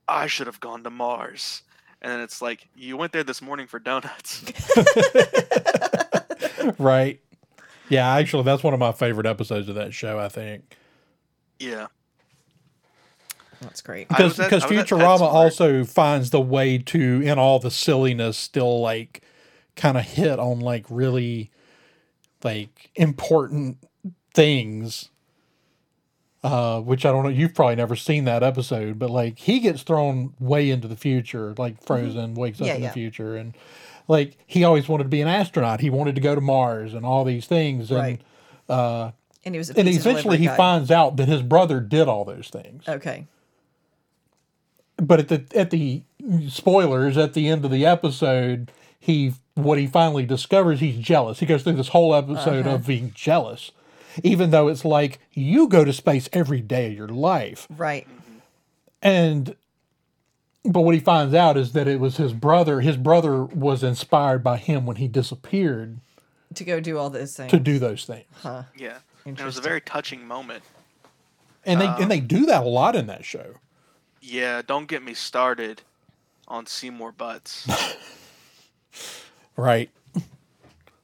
I 0.09 0.27
should 0.27 0.47
have 0.47 0.61
gone 0.61 0.83
to 0.85 0.91
Mars. 0.91 1.63
And 2.03 2.13
then 2.13 2.21
it's 2.21 2.43
like, 2.43 2.69
you 2.77 2.97
went 2.97 3.13
there 3.13 3.25
this 3.25 3.41
morning 3.41 3.67
for 3.67 3.79
donuts. 3.79 4.45
right. 6.79 7.21
Yeah, 7.89 8.15
actually, 8.17 8.43
that's 8.43 8.63
one 8.63 8.75
of 8.75 8.81
my 8.81 8.93
favorite 8.93 9.27
episodes 9.27 9.69
of 9.69 9.77
that 9.77 9.95
show. 9.95 10.19
I 10.19 10.29
think 10.29 10.77
yeah. 11.59 11.87
That's 13.61 13.81
great. 13.81 14.09
Because 14.09 14.39
at- 14.39 14.51
because 14.51 14.65
I 14.65 14.69
was 14.69 14.79
at 14.81 14.87
Futurama 14.89 15.21
also 15.23 15.85
finds 15.85 16.29
the 16.31 16.41
way 16.41 16.77
to, 16.79 17.23
in 17.23 17.39
all 17.39 17.59
the 17.59 17.71
silliness, 17.71 18.37
still 18.37 18.81
like 18.81 19.23
kind 19.77 19.97
of 19.97 20.05
hit 20.05 20.39
on 20.39 20.61
like 20.61 20.85
really 20.91 21.51
like 22.47 22.91
important 22.95 23.79
things. 24.35 25.11
Uh, 26.45 26.81
which 26.81 27.05
I 27.05 27.11
don't 27.11 27.25
know. 27.25 27.29
You've 27.29 27.55
probably 27.55 27.75
never 27.75 27.97
seen 27.97 28.25
that 28.27 28.45
episode, 28.45 29.01
but 29.01 29.11
like 29.11 29.37
he 29.39 29.59
gets 29.59 29.83
thrown 29.83 30.33
way 30.39 30.71
into 30.71 30.87
the 30.87 30.95
future, 30.95 31.55
like 31.59 31.83
Frozen 31.83 32.35
wakes 32.35 32.61
up 32.61 32.69
Yeah, 32.69 32.75
in 32.77 32.83
yeah. 32.83 32.89
the 32.89 32.93
future, 32.95 33.35
and 33.37 33.53
like 34.07 34.37
he 34.47 34.63
always 34.63 34.89
wanted 34.89 35.05
to 35.05 35.09
be 35.09 35.21
an 35.21 35.27
astronaut. 35.27 35.81
He 35.81 35.91
wanted 35.91 36.15
to 36.15 36.21
go 36.21 36.37
to 36.37 36.41
Mars 36.41 36.95
and 36.95 37.05
all 37.05 37.25
these 37.25 37.47
things, 37.47 37.91
and 37.91 37.99
Right. 37.99 38.21
uh, 38.69 39.11
And 39.45 39.57
he 39.57 39.59
was 39.59 39.71
and 39.71 39.89
eventually 39.89 40.39
he 40.39 40.47
guy. 40.47 40.57
finds 40.57 40.93
out 40.93 41.17
that 41.17 41.27
his 41.27 41.43
brother 41.43 41.81
did 41.81 42.07
all 42.07 42.25
those 42.25 42.49
things 42.49 42.85
Okay. 42.89 43.27
but 45.03 45.19
at 45.19 45.29
the 45.29 45.45
at 45.59 45.71
the 45.71 46.03
spoilers 46.49 47.17
at 47.17 47.33
the 47.35 47.49
end 47.49 47.65
of 47.65 47.71
the 47.73 47.85
episode 47.85 48.71
he 49.01 49.33
what 49.57 49.79
he 49.79 49.87
finally 49.87 50.25
discovers 50.25 50.79
he's 50.81 50.99
jealous 50.99 51.41
he 51.41 51.47
goes 51.47 51.63
through 51.65 51.73
this 51.73 51.89
whole 51.89 52.15
episode 52.15 52.61
of 52.61 52.67
uh-huh. 52.67 52.79
being 52.87 53.11
jealous 53.15 53.73
even 54.23 54.51
though 54.51 54.69
it's 54.69 54.85
like 54.85 55.19
you 55.33 55.67
go 55.69 55.85
to 55.85 55.93
space 55.93 56.29
every 56.33 56.61
day 56.61 56.87
of 56.89 56.93
your 56.95 57.09
life 57.09 57.67
Right. 57.77 58.07
and 59.03 59.57
but 60.65 60.81
what 60.81 60.95
he 60.95 61.01
finds 61.01 61.33
out 61.35 61.57
is 61.57 61.73
that 61.73 61.87
it 61.89 62.01
was 62.01 62.17
his 62.19 62.33
brother 62.33 62.81
his 62.81 62.97
brother 62.97 63.45
was 63.45 63.83
inspired 63.83 64.43
by 64.45 64.57
him 64.59 64.85
when 64.87 64.97
he 64.97 65.09
disappeared 65.09 65.99
To 66.55 66.65
go 66.65 66.79
do 66.81 66.99
all 66.99 67.09
those 67.11 67.35
things. 67.37 67.51
to 67.51 67.59
do 67.59 67.79
those 67.79 68.05
things 68.05 68.27
huh. 68.43 68.65
Yeah. 68.77 68.99
And 69.25 69.39
it 69.41 69.45
was 69.45 69.59
a 69.59 69.63
very 69.63 69.81
touching 69.81 70.25
moment. 70.27 70.63
and 71.65 71.81
they 71.81 71.87
and 71.87 72.11
they 72.11 72.21
um, 72.21 72.27
do 72.27 72.47
that 72.47 72.63
a 72.63 72.69
lot 72.69 72.95
in 72.95 73.07
that 73.09 73.25
show 73.25 73.55
Yeah, 74.21 74.61
don't 74.67 74.87
get 74.87 75.03
me 75.03 75.15
started 75.15 75.83
on 76.49 76.67
Seymour 76.67 77.11
Butts. 77.13 77.67
right 79.57 79.91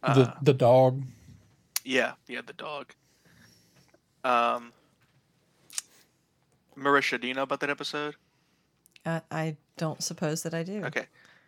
Uh, 0.02 0.14
the 0.14 0.35
the 0.42 0.52
dog 0.54 1.02
yeah, 1.85 2.12
yeah, 2.28 2.40
the 2.47 2.52
dog. 2.52 2.92
Um, 4.23 4.73
Marisha, 6.78 7.21
do 7.21 7.26
you 7.26 7.35
know 7.35 7.42
about 7.42 7.59
that 7.61 7.71
episode? 7.71 8.14
I, 9.04 9.21
I 9.32 9.56
don't 9.76 10.02
suppose 10.02 10.42
that 10.44 10.54
I 10.54 10.62
do. 10.62 10.85
Okay. 10.85 11.06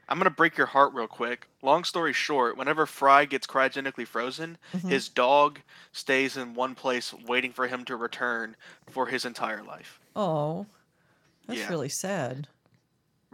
I'm 0.09 0.19
gonna 0.19 0.31
break 0.31 0.57
your 0.57 0.67
heart 0.67 0.93
real 0.93 1.07
quick. 1.07 1.47
Long 1.63 1.83
story 1.85 2.13
short, 2.13 2.57
whenever 2.59 2.85
Fry 2.85 3.25
gets 3.25 3.47
cryogenically 3.47 4.07
frozen, 4.07 4.59
Mm-hmm. 4.77 4.89
his 4.89 5.09
dog 5.09 5.61
stays 5.93 6.37
in 6.37 6.53
one 6.55 6.75
place 6.75 7.15
waiting 7.27 7.53
for 7.53 7.67
him 7.69 7.85
to 7.87 7.97
return 7.97 8.57
for 8.91 9.07
his 9.07 9.25
entire 9.25 9.63
life. 9.63 10.01
Oh, 10.17 10.67
that's 11.47 11.61
Yeah. 11.61 11.69
really 11.71 11.89
sad. 11.89 12.49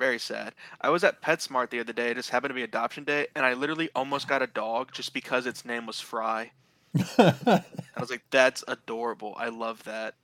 Very 0.00 0.18
sad. 0.18 0.54
I 0.80 0.88
was 0.88 1.04
at 1.04 1.20
PetSmart 1.20 1.68
the 1.68 1.78
other 1.78 1.92
day. 1.92 2.12
It 2.12 2.14
just 2.14 2.30
happened 2.30 2.48
to 2.48 2.54
be 2.54 2.62
adoption 2.62 3.04
day, 3.04 3.26
and 3.36 3.44
I 3.44 3.52
literally 3.52 3.90
almost 3.94 4.26
got 4.26 4.40
a 4.40 4.46
dog 4.46 4.92
just 4.92 5.12
because 5.12 5.44
its 5.44 5.66
name 5.66 5.84
was 5.84 6.00
Fry. 6.00 6.52
I 7.18 7.62
was 8.00 8.10
like, 8.10 8.22
"That's 8.30 8.64
adorable. 8.66 9.34
I 9.36 9.50
love 9.50 9.84
that." 9.84 10.14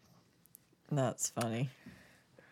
That's 0.90 1.28
funny. 1.28 1.68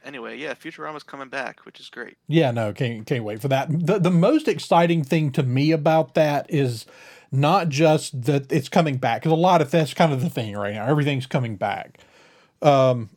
Anyway, 0.05 0.37
yeah, 0.37 0.53
Futurama's 0.53 1.03
coming 1.03 1.31
back, 1.31 1.61
which 1.61 1.81
is 1.81 1.89
great. 1.89 2.19
Yeah, 2.29 2.51
no, 2.51 2.75
can't 2.75 3.07
can't 3.07 3.25
wait 3.25 3.41
for 3.41 3.49
that. 3.49 3.69
The 3.71 3.99
the 3.99 4.11
most 4.11 4.47
exciting 4.47 5.03
thing 5.03 5.33
to 5.33 5.43
me 5.43 5.73
about 5.73 6.13
that 6.17 6.45
is 6.51 6.85
not 7.33 7.71
just 7.71 8.25
that 8.25 8.53
it's 8.53 8.69
coming 8.69 8.99
back 8.99 9.23
because 9.23 9.33
a 9.33 9.35
lot 9.35 9.63
of 9.63 9.71
that's 9.71 9.95
kind 9.95 10.13
of 10.13 10.21
the 10.21 10.29
thing 10.29 10.55
right 10.59 10.75
now. 10.75 10.85
Everything's 10.85 11.25
coming 11.25 11.57
back, 11.57 12.01
um, 12.61 13.09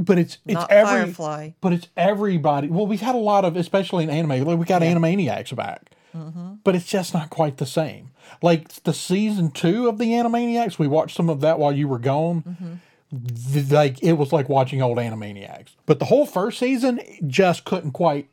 but 0.00 0.18
it's 0.18 0.38
it's 0.46 0.54
Not 0.54 0.70
every 0.70 1.04
Firefly. 1.04 1.50
but 1.60 1.72
it's 1.72 1.88
everybody. 1.96 2.68
Well, 2.68 2.86
we've 2.86 3.00
had 3.00 3.14
a 3.14 3.18
lot 3.18 3.44
of, 3.44 3.56
especially 3.56 4.04
in 4.04 4.10
anime. 4.10 4.44
Like 4.44 4.58
we 4.58 4.64
got 4.64 4.82
Yeah. 4.82 4.94
Animaniacs 4.94 5.54
back, 5.54 5.90
mm-hmm. 6.16 6.54
but 6.64 6.74
it's 6.74 6.86
just 6.86 7.12
not 7.12 7.30
quite 7.30 7.58
the 7.58 7.66
same. 7.66 8.10
Like 8.42 8.68
the 8.82 8.94
season 8.94 9.50
two 9.50 9.88
of 9.88 9.98
the 9.98 10.12
Animaniacs, 10.12 10.78
we 10.78 10.88
watched 10.88 11.16
some 11.16 11.28
of 11.28 11.42
that 11.42 11.58
while 11.58 11.72
you 11.72 11.86
were 11.86 11.98
gone. 11.98 12.42
Mm-hmm. 12.42 13.52
Th- 13.52 13.70
like 13.70 14.02
it 14.02 14.14
was 14.14 14.32
like 14.32 14.48
watching 14.48 14.80
old 14.80 14.96
Animaniacs. 14.98 15.70
But 15.84 15.98
the 15.98 16.06
whole 16.06 16.26
first 16.26 16.58
season 16.58 17.00
just 17.26 17.64
couldn't 17.64 17.92
quite 17.92 18.28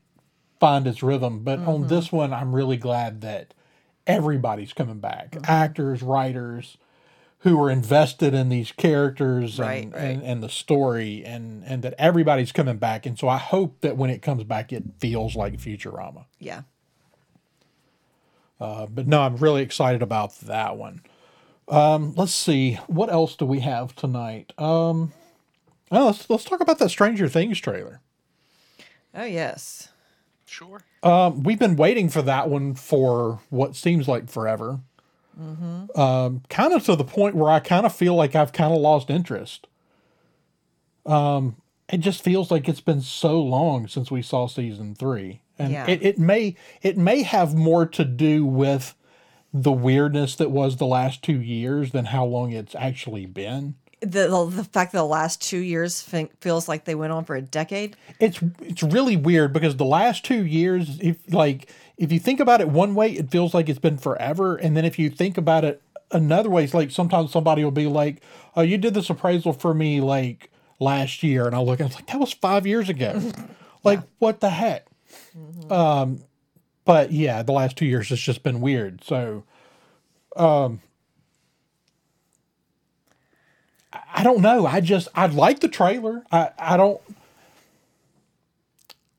find 0.60 0.88
its 0.88 1.04
rhythm. 1.04 1.44
But 1.44 1.60
on 1.60 1.66
mm-hmm. 1.82 1.88
this 1.88 2.12
one, 2.12 2.32
I'm 2.32 2.56
really 2.56 2.78
glad 2.78 3.22
that 3.22 3.54
everybody's 4.06 4.72
coming 4.72 5.00
back. 5.00 5.36
Actors, 5.44 6.02
writers 6.02 6.78
who 7.42 7.62
are 7.62 7.70
invested 7.70 8.34
in 8.34 8.50
these 8.50 8.72
characters 8.72 9.60
Right, 9.60 9.84
and, 9.84 9.94
right. 9.94 10.02
and, 10.02 10.24
and 10.24 10.44
the 10.44 10.50
story 10.50 11.24
and, 11.24 11.64
and 11.66 11.84
that 11.84 11.94
everybody's 11.98 12.52
coming 12.52 12.78
back. 12.78 13.06
And 13.06 13.18
so 13.18 13.28
I 13.30 13.38
hope 13.38 13.82
that 13.82 13.96
when 13.96 14.10
it 14.10 14.22
comes 14.22 14.44
back, 14.44 14.74
it 14.74 14.84
feels 15.00 15.36
like 15.36 15.54
Futurama. 15.58 16.26
Yeah. 16.40 16.62
Uh, 18.60 18.88
but 18.88 19.06
no, 19.08 19.22
I'm 19.22 19.38
really 19.38 19.62
excited 19.62 20.02
about 20.02 20.40
that 20.42 20.78
one. 20.78 21.02
Um, 21.68 22.14
let's 22.16 22.34
see, 22.34 22.76
what 22.88 23.12
else 23.12 23.36
do 23.36 23.46
we 23.46 23.60
have 23.60 23.96
tonight? 23.96 24.54
Um, 24.58 25.12
oh, 25.92 26.08
let's 26.08 26.30
let's 26.30 26.46
talk 26.46 26.62
about 26.62 26.80
that 26.80 26.90
Stranger 26.90 27.28
Things 27.28 27.60
trailer. 27.60 28.00
Oh 29.14 29.26
yes. 29.26 29.90
Sure. 30.46 30.82
Um, 31.04 31.44
we've 31.44 31.60
been 31.60 31.76
waiting 31.76 32.08
for 32.10 32.22
that 32.22 32.50
one 32.50 32.74
for 32.74 33.42
what 33.50 33.76
seems 33.76 34.08
like 34.08 34.30
forever. 34.30 34.80
Um, 35.96 36.42
kind 36.50 36.74
of 36.74 36.84
to 36.86 36.96
the 36.96 37.04
point 37.04 37.36
where 37.36 37.52
I 37.52 37.60
kind 37.60 37.86
of 37.86 37.94
feel 37.96 38.16
like 38.16 38.36
I've 38.36 38.54
kind 38.54 38.74
of 38.74 38.80
lost 38.80 39.10
interest. 39.10 39.68
Um, 41.06 41.56
it 41.90 41.98
just 42.00 42.24
feels 42.24 42.52
like 42.52 42.68
it's 42.68 42.82
been 42.82 43.02
so 43.02 43.42
long 43.42 43.88
since 43.88 44.12
we 44.12 44.22
saw 44.22 44.48
season 44.48 44.94
three, 44.96 45.42
and 45.58 45.72
Yeah. 45.72 45.88
it, 45.88 46.04
it 46.04 46.20
may 46.20 46.56
it 46.82 46.98
may 46.98 47.24
have 47.24 47.54
more 47.56 47.86
to 47.86 48.04
do 48.04 48.46
with 48.46 48.94
the 49.54 49.72
weirdness 49.72 50.36
that 50.36 50.52
was 50.52 50.78
the 50.78 50.86
last 50.86 51.24
two 51.24 51.40
years 51.42 51.92
than 51.92 52.06
how 52.06 52.26
long 52.26 52.52
it's 52.52 52.76
actually 52.76 53.26
been. 53.26 53.76
The, 54.02 54.28
the 54.28 54.46
the 54.58 54.64
fact 54.66 54.92
that 54.92 55.00
the 55.00 55.06
last 55.06 55.42
two 55.42 55.58
years 55.60 56.02
fe- 56.02 56.30
feels 56.42 56.68
like 56.68 56.84
they 56.86 56.94
went 56.94 57.14
on 57.14 57.24
for 57.26 57.36
a 57.36 57.42
decade. 57.42 57.96
it's 58.20 58.40
it's 58.62 58.84
really 58.84 59.16
weird 59.16 59.54
because 59.54 59.78
the 59.78 59.86
last 59.86 60.26
two 60.26 60.46
years 60.46 61.00
if 61.00 61.18
like 61.34 61.70
if 61.98 62.12
you 62.12 62.20
think 62.20 62.40
about 62.40 62.62
it 62.62 62.70
one 62.70 62.94
way 62.96 63.12
it 63.12 63.30
feels 63.32 63.54
like 63.54 63.68
it's 63.70 63.80
been 63.80 63.98
forever 63.98 64.56
and 64.56 64.78
then 64.78 64.86
if 64.86 65.00
you 65.00 65.10
think 65.10 65.38
about 65.38 65.64
it 65.66 65.82
another 66.12 66.50
way 66.50 66.64
it's 66.64 66.74
like 66.74 66.92
sometimes 66.92 67.32
somebody 67.32 67.64
will 67.64 67.72
be 67.72 67.88
like 67.88 68.22
oh 68.56 68.62
you 68.62 68.78
did 68.78 68.94
this 68.94 69.10
appraisal 69.10 69.52
for 69.54 69.74
me 69.74 70.00
like 70.00 70.50
last 70.80 71.24
year 71.24 71.46
and 71.48 71.56
i 71.56 71.60
look 71.60 71.80
and 71.80 71.88
it's 71.90 71.96
like 71.96 72.08
that 72.08 72.20
was 72.20 72.32
five 72.34 72.66
years 72.68 72.88
ago 72.90 73.20
like 73.84 74.00
what 74.20 74.40
the 74.40 74.50
heck 74.50 74.86
um 75.72 76.20
but 76.86 77.12
yeah 77.12 77.42
the 77.44 77.52
last 77.52 77.76
two 77.78 77.86
years 77.86 78.10
has 78.10 78.20
just 78.20 78.44
been 78.44 78.62
weird 78.62 79.04
so 79.04 79.44
um 80.36 80.80
I- 83.94 84.00
I 84.18 84.24
don't 84.24 84.42
know. 84.42 84.66
I 84.66 84.82
just 84.82 85.08
I 85.16 85.28
like 85.28 85.60
the 85.62 85.68
trailer. 85.70 86.24
I 86.32 86.50
I 86.60 86.78
don't. 86.78 87.00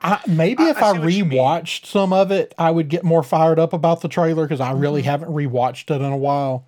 I, 0.00 0.20
maybe 0.26 0.62
I- 0.64 0.70
if 0.70 0.82
I 0.82 0.90
I, 0.90 0.92
see 0.92 0.98
what 1.00 1.12
you 1.12 1.24
mean. 1.24 1.38
rewatched 1.38 1.86
some 1.86 2.12
of 2.12 2.30
it, 2.30 2.54
I 2.58 2.70
would 2.70 2.88
get 2.88 3.02
more 3.04 3.22
fired 3.22 3.58
up 3.58 3.72
about 3.72 4.00
the 4.00 4.08
trailer 4.08 4.44
because 4.44 4.60
I 4.60 4.72
really 4.72 5.02
haven't 5.02 5.30
rewatched 5.30 5.90
it 5.94 6.00
in 6.00 6.12
a 6.12 6.16
while. 6.16 6.66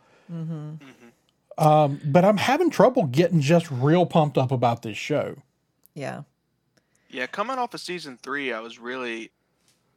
Um, 1.59 2.01
but 2.05 2.25
I'm 2.25 2.39
having 2.39 2.71
trouble 2.71 3.05
getting 3.05 3.41
just 3.41 3.71
real 3.71 4.07
pumped 4.07 4.39
up 4.39 4.51
about 4.51 4.83
this 4.83 4.97
show. 4.97 5.37
Yeah. 5.95 6.23
Yeah, 7.11 7.27
coming 7.27 7.59
off 7.59 7.75
of 7.75 7.81
season 7.81 8.19
three, 8.23 8.53
I 8.53 8.61
was 8.61 8.79
really 8.79 9.31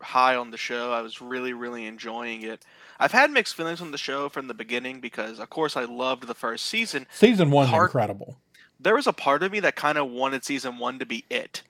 high 0.01 0.35
on 0.35 0.51
the 0.51 0.57
show. 0.57 0.91
I 0.91 1.01
was 1.01 1.21
really, 1.21 1.53
really 1.53 1.85
enjoying 1.85 2.41
it. 2.41 2.65
I've 2.99 3.11
had 3.13 3.31
mixed 3.31 3.55
feelings 3.55 3.81
on 3.81 3.91
the 3.91 3.97
show 3.97 4.27
from 4.29 4.47
the 4.47 4.53
beginning 4.53 4.99
because, 4.99 5.39
of 5.39 5.49
course, 5.49 5.77
I 5.77 5.85
loved 5.85 6.27
the 6.27 6.33
first 6.33 6.65
season, 6.65 7.07
Season 7.13 7.49
one's 7.51 7.69
Part- 7.69 7.89
incredible. 7.89 8.37
There 8.83 8.95
was 8.95 9.07
a 9.07 9.13
part 9.13 9.43
of 9.43 9.51
me 9.51 9.59
that 9.61 9.75
kind 9.75 9.97
of 9.97 10.09
wanted 10.09 10.43
season 10.45 10.77
one 10.77 10.99
to 10.99 11.05
be 11.05 11.25
it. 11.29 11.63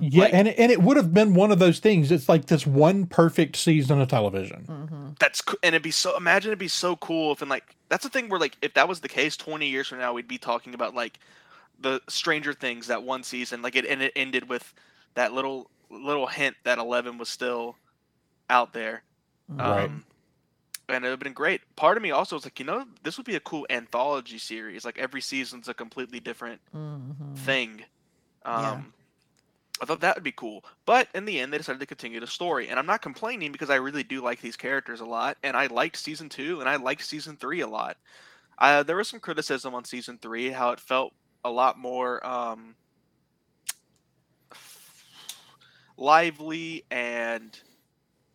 Yeah, 0.00 0.24
Like- 0.24 0.34
and 0.34 0.48
it, 0.48 0.58
and 0.58 0.70
it 0.70 0.82
would 0.82 0.96
have 0.96 1.12
been 1.14 1.34
one 1.34 1.50
of 1.50 1.58
those 1.58 1.78
things. 1.78 2.10
It's 2.12 2.28
like 2.28 2.46
this 2.46 2.66
one 2.66 3.06
perfect 3.06 3.56
season 3.56 4.00
of 4.00 4.08
television. 4.08 5.14
That's 5.18 5.40
co- 5.40 5.56
and 5.62 5.74
it'd 5.74 5.82
be 5.82 5.90
so. 5.90 6.16
Imagine 6.16 6.50
it'd 6.50 6.58
be 6.58 6.68
so 6.68 6.96
cool 6.96 7.32
if 7.32 7.40
and 7.42 7.50
like 7.50 7.74
that's 7.88 8.02
the 8.04 8.10
thing 8.10 8.28
where 8.28 8.38
like 8.40 8.56
if 8.62 8.74
that 8.74 8.88
was 8.88 9.00
the 9.00 9.08
case, 9.08 9.36
twenty 9.36 9.68
years 9.68 9.88
from 9.88 9.98
now, 9.98 10.12
we'd 10.12 10.28
be 10.28 10.38
talking 10.38 10.74
about 10.74 10.94
like 10.94 11.18
the 11.80 12.00
Stranger 12.08 12.52
Things 12.52 12.86
that 12.88 13.02
one 13.02 13.22
season, 13.22 13.62
like 13.62 13.74
it 13.76 13.86
and 13.86 14.02
it 14.02 14.12
ended 14.16 14.48
with 14.48 14.72
that 15.14 15.32
little 15.32 15.70
little 15.90 16.26
hint 16.26 16.56
that 16.64 16.78
Eleven 16.78 17.16
was 17.18 17.28
still 17.28 17.76
out 18.50 18.72
there. 18.72 19.02
Right. 19.48 19.84
Um, 19.84 20.04
and 20.88 21.04
it 21.04 21.08
would 21.08 21.12
have 21.12 21.20
been 21.20 21.32
great. 21.32 21.62
Part 21.76 21.96
of 21.96 22.02
me 22.02 22.10
also 22.10 22.36
was 22.36 22.44
like, 22.44 22.58
you 22.58 22.66
know, 22.66 22.84
this 23.02 23.16
would 23.16 23.26
be 23.26 23.36
a 23.36 23.40
cool 23.40 23.66
anthology 23.70 24.38
series. 24.38 24.84
Like 24.84 24.98
every 24.98 25.20
season's 25.20 25.68
a 25.68 25.74
completely 25.74 26.20
different 26.20 26.60
thing. 27.36 27.84
Um, 28.44 28.62
Yeah. 28.62 28.82
I 29.82 29.86
thought 29.86 30.00
that 30.00 30.14
would 30.16 30.22
be 30.24 30.32
cool. 30.32 30.64
But 30.86 31.08
in 31.14 31.24
the 31.24 31.40
end, 31.40 31.52
they 31.52 31.58
decided 31.58 31.80
to 31.80 31.86
continue 31.86 32.20
the 32.20 32.28
story. 32.28 32.68
And 32.68 32.78
I'm 32.78 32.86
not 32.86 33.02
complaining 33.02 33.50
because 33.50 33.70
I 33.70 33.76
really 33.76 34.04
do 34.04 34.22
like 34.22 34.40
these 34.40 34.56
characters 34.56 35.00
a 35.00 35.04
lot. 35.04 35.36
And 35.42 35.56
I 35.56 35.66
liked 35.66 35.96
season 35.96 36.28
two 36.28 36.60
and 36.60 36.68
I 36.68 36.76
liked 36.76 37.04
season 37.04 37.36
three 37.36 37.60
a 37.60 37.66
lot. 37.66 37.96
Uh, 38.58 38.84
there 38.84 38.96
was 38.96 39.08
some 39.08 39.18
criticism 39.20 39.74
on 39.74 39.84
season 39.84 40.18
three, 40.22 40.50
how 40.50 40.70
it 40.70 40.78
felt 40.78 41.12
a 41.44 41.50
lot 41.50 41.76
more 41.76 42.24
um, 42.24 42.76
lively 45.96 46.84
and 46.90 47.58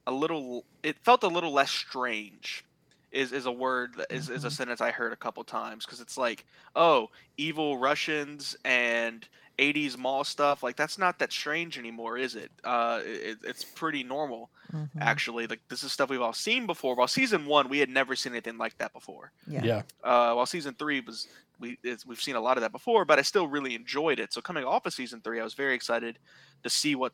a 0.05 0.11
little 0.11 0.65
it 0.83 0.97
felt 0.99 1.23
a 1.23 1.27
little 1.27 1.51
less 1.51 1.71
strange 1.71 2.65
is 3.11 3.31
is 3.31 3.45
a 3.47 3.51
word 3.51 3.95
that 3.97 4.07
is, 4.11 4.29
is 4.29 4.43
a 4.43 4.51
sentence 4.51 4.81
i 4.81 4.91
heard 4.91 5.11
a 5.11 5.15
couple 5.15 5.43
times 5.43 5.85
because 5.85 5.99
it's 5.99 6.17
like 6.17 6.45
oh 6.75 7.09
evil 7.37 7.77
russians 7.77 8.55
and 8.65 9.27
80s 9.57 9.97
mall 9.97 10.23
stuff 10.23 10.61
like 10.63 10.75
that's 10.77 10.97
not 10.97 11.19
that 11.19 11.31
strange 11.33 11.77
anymore 11.79 12.17
is 12.17 12.35
it 12.35 12.51
uh 12.63 13.01
it, 13.03 13.39
it's 13.43 13.63
pretty 13.63 14.03
normal 14.03 14.49
Mm-hmm. 14.71 14.99
actually 15.01 15.47
like 15.47 15.61
this 15.67 15.81
is 15.81 15.91
stuff 15.91 16.11
we've 16.11 16.21
all 16.21 16.31
seen 16.31 16.67
before 16.67 16.93
while 16.95 17.07
season 17.07 17.47
one 17.47 17.69
we 17.69 17.79
had 17.79 17.89
never 17.89 18.15
seen 18.15 18.33
anything 18.33 18.59
like 18.59 18.77
that 18.77 18.93
before 18.93 19.31
Yeah. 19.47 19.63
Yeah. 19.63 19.81
uh, 20.03 20.33
while 20.35 20.45
season 20.45 20.75
three 20.75 20.99
was 20.99 21.27
we 21.59 21.79
it's, 21.83 22.05
we've 22.05 22.21
seen 22.21 22.35
a 22.35 22.39
lot 22.39 22.55
of 22.57 22.61
that 22.61 22.71
before, 22.71 23.03
but 23.03 23.17
I 23.19 23.23
still 23.23 23.47
really 23.47 23.73
enjoyed 23.75 24.19
it. 24.19 24.31
So 24.31 24.41
coming 24.41 24.63
off 24.63 24.85
of 24.85 24.93
season 24.93 25.21
three, 25.21 25.39
I 25.39 25.43
was 25.43 25.55
very 25.55 25.73
excited 25.73 26.19
to 26.63 26.69
see 26.69 26.95
what 26.95 27.13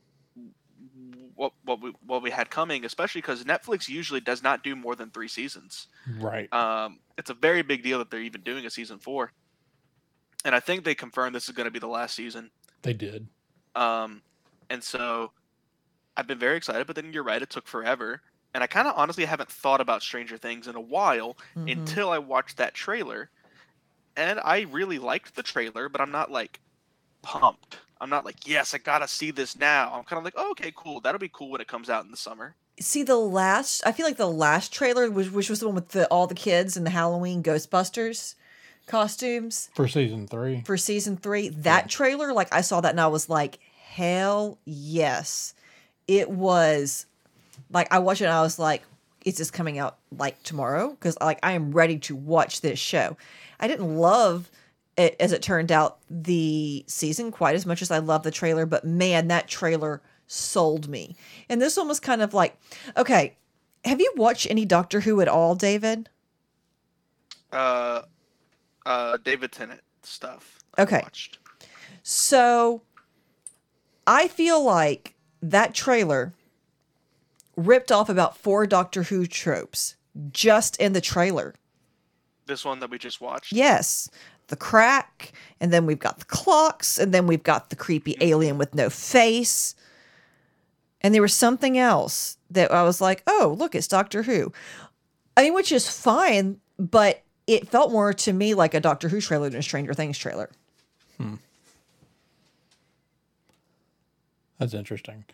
what 1.35 1.51
what 1.63 1.81
we 1.81 1.93
what 2.05 2.21
we 2.21 2.31
had 2.31 2.49
coming, 2.49 2.85
especially 2.85 3.21
because 3.21 3.43
Netflix 3.43 3.87
usually 3.87 4.21
does 4.21 4.41
not 4.41 4.63
do 4.63 4.75
more 4.75 4.95
than 4.95 5.11
three 5.11 5.27
seasons. 5.27 5.87
Right. 6.19 6.51
Um, 6.53 6.99
it's 7.17 7.29
a 7.29 7.33
very 7.33 7.61
big 7.61 7.83
deal 7.83 7.99
that 7.99 8.09
they're 8.09 8.21
even 8.21 8.41
doing 8.41 8.65
a 8.65 8.69
season 8.69 8.99
four, 8.99 9.31
and 10.43 10.55
I 10.55 10.59
think 10.59 10.83
they 10.83 10.95
confirmed 10.95 11.35
this 11.35 11.47
is 11.49 11.55
going 11.55 11.65
to 11.65 11.71
be 11.71 11.79
the 11.79 11.87
last 11.87 12.15
season. 12.15 12.51
They 12.81 12.93
did. 12.93 13.27
Um, 13.75 14.21
and 14.69 14.83
so 14.83 15.31
I've 16.17 16.27
been 16.27 16.39
very 16.39 16.55
excited, 16.57 16.87
but 16.87 16.95
then 16.95 17.11
you're 17.11 17.23
right, 17.23 17.41
it 17.41 17.49
took 17.49 17.67
forever. 17.67 18.21
And 18.53 18.63
I 18.63 18.67
kind 18.67 18.87
of 18.87 18.93
honestly 18.95 19.25
haven't 19.25 19.51
thought 19.51 19.81
about 19.81 20.01
Stranger 20.01 20.37
Things 20.37 20.67
in 20.67 20.75
a 20.75 20.79
while 20.81 21.35
Mhm. 21.57 21.73
until 21.73 22.09
I 22.09 22.19
watched 22.19 22.55
that 22.55 22.73
trailer. 22.73 23.29
And 24.15 24.39
I 24.39 24.61
really 24.61 24.97
liked 24.97 25.35
the 25.35 25.43
trailer, 25.43 25.89
but 25.89 25.99
I'm 25.99 26.11
not 26.11 26.31
like 26.31 26.61
pumped. 27.21 27.79
I'm 28.01 28.09
not 28.09 28.25
like, 28.25 28.47
yes, 28.47 28.73
I 28.73 28.77
gotta 28.77 29.07
see 29.07 29.31
this 29.31 29.57
now. 29.57 29.91
I'm 29.93 30.03
kind 30.03 30.17
of 30.17 30.23
like, 30.25 30.33
oh, 30.37 30.51
okay, 30.51 30.73
cool. 30.75 30.99
That'll 30.99 31.19
be 31.19 31.29
cool 31.31 31.49
when 31.51 31.61
it 31.61 31.67
comes 31.67 31.89
out 31.89 32.03
in 32.05 32.11
the 32.11 32.17
summer. 32.17 32.55
See 32.79 33.03
the 33.03 33.15
last. 33.17 33.81
I 33.85 33.91
feel 33.93 34.05
like 34.05 34.17
the 34.17 34.29
last 34.29 34.73
trailer, 34.73 35.09
which, 35.09 35.31
which 35.31 35.49
was 35.49 35.61
the 35.61 35.67
one 35.67 35.75
with 35.75 35.89
the 35.89 36.07
all 36.07 36.27
the 36.27 36.35
kids 36.35 36.75
and 36.75 36.85
the 36.85 36.89
Halloween 36.91 37.41
Ghostbusters 37.41 38.35
costumes 38.85 39.69
For 39.73 39.87
season 39.87 40.27
three. 40.27 40.61
for 40.65 40.77
season 40.77 41.17
three. 41.17 41.49
That 41.49 41.89
trailer, 41.89 42.33
like 42.33 42.53
I 42.53 42.61
saw 42.61 42.81
that 42.81 42.91
and 42.91 43.01
I 43.01 43.07
was 43.07 43.29
like, 43.29 43.59
hell 43.87 44.57
yes, 44.65 45.53
it 46.07 46.29
was. 46.29 47.05
Like 47.71 47.91
I 47.91 47.99
watched 47.99 48.21
it 48.21 48.25
and 48.25 48.33
I 48.33 48.41
was 48.41 48.59
like, 48.59 48.83
is 49.23 49.37
this 49.37 49.49
coming 49.51 49.79
out 49.79 49.97
like 50.15 50.41
tomorrow? 50.43 50.89
Because 50.91 51.17
like 51.21 51.39
I 51.43 51.53
am 51.53 51.71
ready 51.71 51.97
to 51.99 52.15
watch 52.15 52.61
this 52.61 52.77
show. 52.77 53.17
I 53.59 53.67
didn't 53.67 53.97
love 53.97 54.51
it 54.97 55.15
as 55.19 55.31
it 55.31 55.41
turned 55.41 55.71
out 55.71 55.99
the 56.09 56.85
season 56.87 57.31
quite 57.31 57.55
as 57.55 57.65
much 57.65 57.81
as 57.81 57.91
I 57.91 57.99
love 57.99 58.23
the 58.23 58.31
trailer, 58.31 58.65
but 58.65 58.85
man, 58.85 59.27
that 59.27 59.47
trailer 59.47 60.01
sold 60.27 60.87
me. 60.87 61.15
And 61.49 61.61
this 61.61 61.77
one 61.77 61.87
was 61.87 61.99
kind 61.99 62.21
of 62.21 62.33
like, 62.33 62.57
okay, 62.97 63.35
have 63.83 63.99
you 63.99 64.11
watched 64.15 64.49
any 64.49 64.65
Doctor 64.65 65.01
Who 65.01 65.21
at 65.21 65.27
all, 65.27 65.55
David? 65.55 66.09
Uh, 67.51 68.01
uh, 68.85 69.17
David 69.23 69.51
Tennant 69.51 69.81
stuff. 70.03 70.59
Okay. 70.77 71.01
Watched. 71.03 71.39
So 72.03 72.81
I 74.07 74.27
feel 74.27 74.63
like 74.63 75.15
that 75.41 75.73
trailer 75.73 76.33
ripped 77.55 77.91
off 77.91 78.09
about 78.09 78.37
four 78.37 78.65
Doctor 78.65 79.03
Who 79.03 79.25
tropes 79.25 79.95
just 80.31 80.77
in 80.77 80.93
the 80.93 81.01
trailer. 81.01 81.55
This 82.45 82.63
one 82.63 82.79
that 82.79 82.89
we 82.89 82.99
just 82.99 83.21
watched. 83.21 83.51
Yes, 83.51 84.09
the 84.47 84.55
crack, 84.55 85.33
and 85.59 85.71
then 85.71 85.85
we've 85.85 85.99
got 85.99 86.19
the 86.19 86.25
clocks, 86.25 86.97
and 86.97 87.13
then 87.13 87.27
we've 87.27 87.43
got 87.43 87.69
the 87.69 87.75
creepy 87.75 88.15
alien 88.21 88.57
with 88.57 88.75
no 88.75 88.89
face. 88.89 89.75
And 91.01 91.13
there 91.13 91.21
was 91.21 91.33
something 91.33 91.77
else 91.77 92.37
that 92.49 92.71
I 92.71 92.83
was 92.83 93.01
like, 93.01 93.23
oh, 93.27 93.55
look, 93.57 93.75
it's 93.75 93.87
Doctor 93.87 94.23
Who. 94.23 94.51
I 95.37 95.43
mean, 95.43 95.53
which 95.53 95.71
is 95.71 95.89
fine, 95.89 96.59
but 96.79 97.21
it 97.47 97.67
felt 97.67 97.91
more 97.91 98.13
to 98.13 98.33
me 98.33 98.53
like 98.53 98.73
a 98.73 98.79
Doctor 98.79 99.09
Who 99.09 99.21
trailer 99.21 99.49
than 99.49 99.59
a 99.59 99.63
Stranger 99.63 99.93
Things 99.93 100.17
trailer. 100.17 100.49
Hmm. 101.17 101.35
That's 104.57 104.73
interesting. 104.73 105.25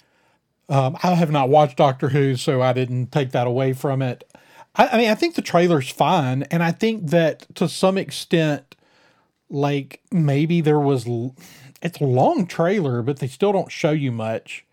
Um, 0.67 0.97
I 1.03 1.15
have 1.15 1.31
not 1.31 1.49
watched 1.49 1.77
Doctor 1.77 2.09
Who, 2.09 2.35
so 2.35 2.61
I 2.61 2.73
didn't 2.73 3.11
take 3.11 3.31
that 3.31 3.47
away 3.47 3.73
from 3.73 4.01
it. 4.01 4.23
I, 4.75 4.87
I 4.87 4.97
mean, 4.97 5.09
I 5.09 5.15
think 5.15 5.35
the 5.35 5.41
trailer's 5.41 5.89
fine, 5.89 6.43
and 6.43 6.63
I 6.63 6.71
think 6.71 7.09
that 7.09 7.53
to 7.55 7.67
some 7.67 7.97
extent, 7.97 8.75
like 9.51 10.01
maybe 10.11 10.61
there 10.61 10.79
was, 10.79 11.05
it's 11.81 11.99
a 11.99 12.05
long 12.05 12.47
trailer, 12.47 13.01
but 13.01 13.19
they 13.19 13.27
still 13.27 13.51
don't 13.51 13.71
show 13.71 13.91
you 13.91 14.11
much. 14.11 14.65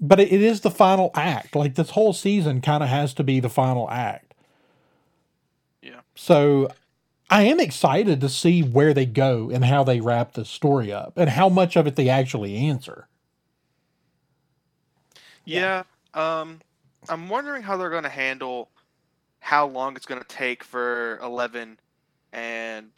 But 0.00 0.18
it, 0.18 0.32
it 0.32 0.42
is 0.42 0.62
the 0.62 0.70
final 0.70 1.12
act. 1.14 1.54
Like 1.54 1.76
this 1.76 1.90
whole 1.90 2.12
season 2.12 2.60
kind 2.60 2.82
of 2.82 2.88
has 2.88 3.14
to 3.14 3.22
be 3.22 3.38
the 3.38 3.48
final 3.48 3.88
act. 3.90 4.34
Yeah. 5.80 6.00
So 6.16 6.70
I 7.30 7.44
am 7.44 7.60
excited 7.60 8.20
to 8.20 8.28
see 8.28 8.62
where 8.62 8.92
they 8.92 9.06
go 9.06 9.50
and 9.50 9.64
how 9.64 9.84
they 9.84 10.00
wrap 10.00 10.32
the 10.32 10.44
story 10.44 10.92
up 10.92 11.12
and 11.16 11.30
how 11.30 11.48
much 11.48 11.76
of 11.76 11.86
it 11.86 11.96
they 11.96 12.08
actually 12.08 12.56
answer. 12.56 13.06
Yeah. 15.44 15.84
Um, 16.14 16.60
I'm 17.08 17.28
wondering 17.28 17.62
how 17.62 17.76
they're 17.76 17.90
going 17.90 18.02
to 18.02 18.08
handle 18.08 18.68
how 19.40 19.66
long 19.66 19.96
it's 19.96 20.06
going 20.06 20.20
to 20.20 20.28
take 20.28 20.62
for 20.62 21.18
Eleven 21.22 21.78
and 22.32 22.90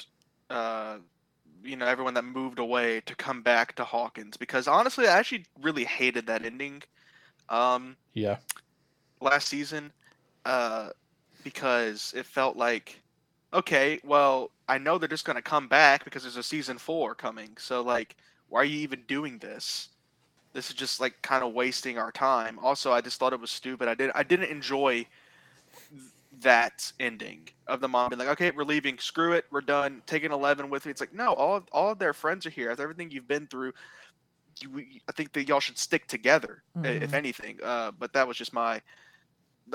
uh, 0.50 0.98
you 1.62 1.76
know 1.76 1.86
everyone 1.86 2.14
that 2.14 2.24
moved 2.24 2.58
away 2.58 3.00
to 3.06 3.14
come 3.16 3.42
back 3.42 3.74
to 3.76 3.84
Hawkins 3.84 4.36
because 4.36 4.68
honestly, 4.68 5.06
I 5.08 5.18
actually 5.18 5.46
really 5.60 5.84
hated 5.84 6.26
that 6.26 6.44
ending. 6.44 6.82
Um, 7.48 7.96
Yeah. 8.14 8.38
last 9.20 9.48
season 9.48 9.92
uh, 10.44 10.90
because 11.42 12.12
it 12.16 12.26
felt 12.26 12.56
like 12.56 13.02
okay 13.52 14.00
well 14.04 14.50
i 14.68 14.78
know 14.78 14.98
they're 14.98 15.08
just 15.08 15.24
to 15.36 15.42
come 15.42 15.68
back 15.68 16.04
because 16.04 16.22
there's 16.22 16.36
a 16.36 16.42
season 16.42 16.76
four 16.78 17.14
coming 17.14 17.50
so 17.58 17.82
like 17.82 18.16
why 18.48 18.60
are 18.60 18.64
you 18.64 18.78
even 18.80 19.02
doing 19.06 19.38
this 19.38 19.90
this 20.54 20.70
is 20.70 20.74
just 20.74 21.00
like 21.00 21.14
kind 21.22 21.44
of 21.44 21.52
wasting 21.52 21.98
our 21.98 22.10
time 22.10 22.58
also 22.60 22.92
i 22.92 23.00
just 23.00 23.18
thought 23.20 23.32
it 23.32 23.40
was 23.40 23.50
stupid 23.50 23.86
i 23.88 23.94
did 23.94 24.10
i 24.14 24.22
didn't 24.24 24.50
enjoy 24.50 25.06
that 26.40 26.92
ending 27.00 27.48
of 27.66 27.80
the 27.80 27.88
mom 27.88 28.10
being 28.10 28.18
like 28.18 28.28
okay 28.28 28.50
we're 28.50 28.64
leaving 28.64 28.98
screw 28.98 29.32
it 29.32 29.44
we're 29.50 29.60
done 29.60 30.02
taking 30.06 30.32
11 30.32 30.68
with 30.68 30.84
me 30.86 30.90
it's 30.90 31.00
like 31.00 31.14
no 31.14 31.32
all 31.32 31.56
of, 31.56 31.64
all 31.72 31.90
of 31.90 31.98
their 31.98 32.12
friends 32.12 32.46
are 32.46 32.50
here 32.50 32.70
after 32.70 32.82
everything 32.82 33.10
you've 33.10 33.28
been 33.28 33.46
through 33.46 33.72
you, 34.62 34.84
I 35.08 35.12
think 35.12 35.32
that 35.32 35.48
y'all 35.48 35.60
should 35.60 35.78
stick 35.78 36.06
together, 36.06 36.62
i 36.82 36.88
if 36.88 37.14
anything. 37.14 37.58
Uh, 37.62 37.90
but 37.98 38.12
that 38.12 38.26
was 38.26 38.36
just 38.36 38.52
my 38.52 38.80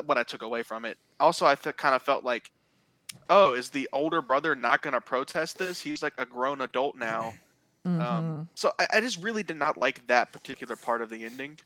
what 0.05 0.17
I 0.17 0.23
took 0.23 0.41
away 0.41 0.63
from 0.63 0.85
it. 0.85 0.97
Also, 1.19 1.45
I 1.45 1.55
th- 1.55 1.75
kind 1.75 1.95
of 1.95 2.01
felt 2.01 2.23
like, 2.23 2.51
oh, 3.29 3.53
is 3.53 3.69
the 3.69 3.89
older 3.91 4.21
brother 4.21 4.55
not 4.55 4.81
going 4.81 4.93
to 4.93 5.01
protest 5.01 5.57
this? 5.57 5.81
He's 5.81 6.03
like 6.03 6.13
a 6.17 6.25
grown 6.25 6.61
adult 6.61 6.95
now. 6.95 7.33
Mm-hmm. 7.85 8.01
Um, 8.01 8.49
so 8.55 8.71
I, 8.79 8.87
I 8.95 9.01
just 9.01 9.21
really 9.21 9.43
did 9.43 9.57
not 9.57 9.77
like 9.77 10.05
that 10.07 10.31
particular 10.31 10.75
part 10.75 11.01
of 11.01 11.09
the 11.09 11.25
ending. 11.25 11.57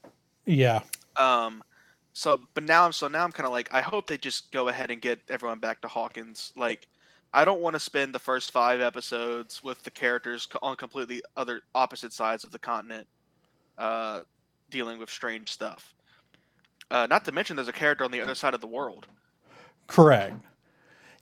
Yeah. 0.45 0.81
Um, 1.17 1.63
so 2.13 2.39
but 2.53 2.63
now 2.63 2.85
I'm 2.85 2.93
so 2.93 3.07
now 3.07 3.23
I'm 3.23 3.31
kind 3.31 3.47
of 3.47 3.51
like 3.51 3.73
I 3.73 3.81
hope 3.81 4.07
they 4.07 4.17
just 4.17 4.51
go 4.51 4.67
ahead 4.67 4.91
and 4.91 5.01
get 5.01 5.19
everyone 5.29 5.59
back 5.59 5.81
to 5.81 5.87
Hawkins. 5.87 6.53
Like 6.55 6.87
I 7.33 7.43
don't 7.43 7.61
want 7.61 7.75
to 7.75 7.79
spend 7.79 8.13
the 8.13 8.19
first 8.19 8.51
five 8.51 8.79
episodes 8.79 9.63
with 9.63 9.81
the 9.83 9.91
characters 9.91 10.47
on 10.61 10.75
completely 10.75 11.23
other 11.35 11.61
opposite 11.73 12.13
sides 12.13 12.43
of 12.43 12.51
the 12.51 12.59
continent, 12.59 13.07
uh, 13.79 14.21
dealing 14.69 14.99
with 14.99 15.09
strange 15.09 15.51
stuff. 15.51 15.95
Uh, 16.91 17.07
not 17.09 17.25
to 17.25 17.31
mention 17.31 17.55
there's 17.55 17.67
a 17.67 17.73
character 17.73 18.03
on 18.03 18.11
the 18.11 18.21
other 18.21 18.35
side 18.35 18.53
of 18.53 18.61
the 18.61 18.67
world. 18.67 19.07
Correct. 19.87 20.35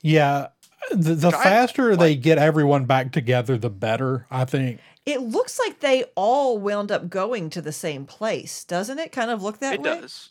Yeah. 0.02 0.48
the, 0.90 1.16
the 1.16 1.32
Giant- 1.32 1.44
faster 1.44 1.96
they 1.96 2.16
get 2.16 2.38
everyone 2.38 2.86
back 2.86 3.14
together, 3.14 3.58
the 3.58 3.70
better. 3.70 4.28
I 4.30 4.44
think. 4.44 4.82
It 5.06 5.22
looks 5.22 5.58
like 5.60 5.80
they 5.80 6.04
all 6.16 6.58
wound 6.58 6.92
up 6.92 7.10
going 7.10 7.50
to 7.52 7.62
the 7.62 7.72
same 7.72 8.06
place, 8.06 8.66
doesn't 8.66 9.00
it? 9.00 9.14
Kind 9.14 9.32
of 9.32 9.42
look 9.42 9.60
that 9.60 9.76
it 9.76 9.82
way. 9.82 9.92
It 9.92 10.02
does. 10.02 10.30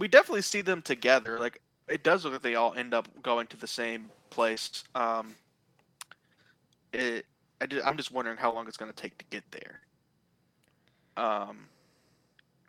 We 0.00 0.08
definitely 0.08 0.42
see 0.42 0.62
them 0.62 0.80
together. 0.82 1.38
Like 1.38 1.60
it 1.86 2.02
does 2.02 2.24
look 2.24 2.32
like 2.32 2.42
they 2.42 2.54
all 2.56 2.72
end 2.74 2.94
up 2.94 3.06
going 3.22 3.46
to 3.48 3.56
the 3.58 3.66
same 3.66 4.10
place. 4.30 4.82
Um, 4.94 5.34
it. 6.92 7.26
I 7.60 7.66
ju- 7.66 7.82
I'm 7.84 7.98
just 7.98 8.10
wondering 8.10 8.38
how 8.38 8.52
long 8.52 8.66
it's 8.66 8.78
going 8.78 8.90
to 8.90 8.96
take 8.96 9.18
to 9.18 9.24
get 9.28 9.44
there. 9.52 9.80
Um, 11.22 11.66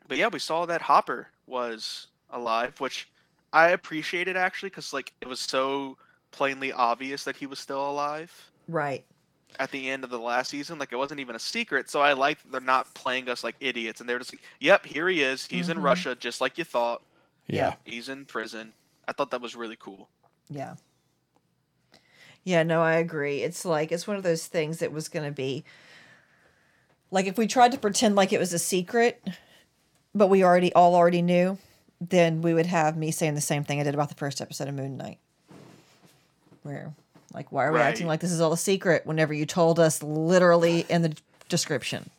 but 0.10 0.17
yeah, 0.17 0.28
we 0.28 0.39
saw 0.39 0.65
that 0.65 0.82
Hopper 0.82 1.28
was 1.48 2.08
alive, 2.32 2.78
which 2.82 3.08
I 3.54 3.70
appreciated 3.70 4.36
actually 4.36 4.70
because 4.70 4.91
like 4.91 5.13
it 5.22 5.28
was 5.30 5.39
so 5.39 5.98
plainly 6.32 6.74
obvious 6.74 7.24
that 7.24 7.38
he 7.38 7.46
was 7.46 7.60
still 7.60 7.89
alive 7.89 8.52
Right. 8.67 9.04
at 9.60 9.72
the 9.72 9.89
end 9.89 10.04
of 10.04 10.10
the 10.10 10.20
last 10.20 10.50
season. 10.50 10.78
Like 10.80 10.91
it 10.91 10.98
wasn't 10.98 11.22
even 11.22 11.38
a 11.38 11.39
secret. 11.39 11.89
So 11.89 12.02
I 12.02 12.12
like 12.12 12.39
they're 12.52 12.60
not 12.60 12.94
playing 12.94 13.30
us 13.30 13.41
like 13.41 13.56
idiots 13.62 14.02
and 14.02 14.10
they're 14.10 14.20
just 14.20 14.34
like, 14.34 14.41
"Yep, 14.60 14.86
here 14.86 15.08
he 15.08 15.22
is. 15.22 15.46
He's 15.46 15.70
in 15.70 15.78
Mhm. 15.78 15.84
Russia, 15.84 16.15
just 16.15 16.41
like 16.41 16.58
you 16.58 16.65
thought. 16.65 17.02
Yeah. 17.55 17.75
He's 17.83 18.09
in 18.09 18.25
prison." 18.25 18.73
I 19.07 19.13
thought 19.13 19.31
that 19.31 19.41
was 19.41 19.55
really 19.55 19.77
cool. 19.77 20.09
Yeah. 20.49 20.75
Yeah, 22.43 22.63
no, 22.63 22.81
I 22.81 22.93
agree. 22.93 23.41
It's 23.41 23.65
like 23.65 23.91
it's 23.91 24.07
one 24.07 24.17
of 24.17 24.23
those 24.23 24.47
things 24.47 24.79
that 24.79 24.91
was 24.91 25.09
going 25.09 25.25
to 25.25 25.31
be 25.31 25.63
like 27.11 27.27
if 27.27 27.37
we 27.37 27.45
tried 27.45 27.73
to 27.73 27.77
pretend 27.77 28.15
like 28.15 28.33
it 28.33 28.39
was 28.39 28.53
a 28.53 28.59
secret, 28.59 29.21
but 30.15 30.27
we 30.27 30.43
already 30.43 30.73
all 30.73 30.95
already 30.95 31.21
knew, 31.21 31.57
then 31.99 32.41
we 32.41 32.53
would 32.53 32.65
have 32.65 32.97
me 32.97 33.11
saying 33.11 33.35
the 33.35 33.41
same 33.41 33.63
thing 33.63 33.79
I 33.79 33.83
did 33.83 33.93
about 33.93 34.09
the 34.09 34.15
first 34.15 34.41
episode 34.41 34.67
of 34.67 34.75
Moon 34.75 34.97
Knight. 34.97 35.19
Where 36.63 36.93
like 37.33 37.51
why 37.51 37.65
are 37.65 37.71
we 37.71 37.79
acting 37.79 38.07
like 38.07 38.21
this 38.21 38.31
is 38.31 38.41
all 38.41 38.53
a 38.53 38.57
secret 38.57 39.05
whenever 39.05 39.33
you 39.33 39.45
told 39.45 39.79
us 39.79 40.01
literally 40.01 40.85
in 40.89 41.01
the 41.01 41.15
description? 41.49 42.09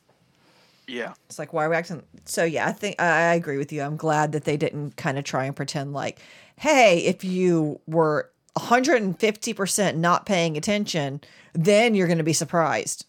Yeah. 0.88 1.14
It's 1.26 1.38
like 1.38 1.52
why 1.52 1.64
are 1.64 1.70
we 1.70 1.76
acting? 1.76 2.02
So 2.24 2.44
yeah, 2.44 2.66
I 2.66 2.72
think 2.72 3.00
I, 3.00 3.06
I 3.30 3.34
agree 3.34 3.56
with 3.58 3.72
you. 3.72 3.82
I'm 3.82 3.96
glad 3.96 4.32
that 4.32 4.44
they 4.44 4.56
didn't 4.56 4.96
kind 4.96 5.18
of 5.18 5.24
try 5.24 5.44
and 5.44 5.54
pretend 5.56 5.92
like, 5.92 6.18
hey, 6.56 6.98
if 6.98 7.24
you 7.24 7.80
were 7.86 8.30
150 8.54 9.52
percent 9.54 9.96
not 9.98 10.26
paying 10.26 10.56
attention, 10.56 11.20
then 11.52 11.94
you're 11.94 12.06
going 12.08 12.18
to 12.18 12.24
be 12.24 12.32
surprised 12.32 13.06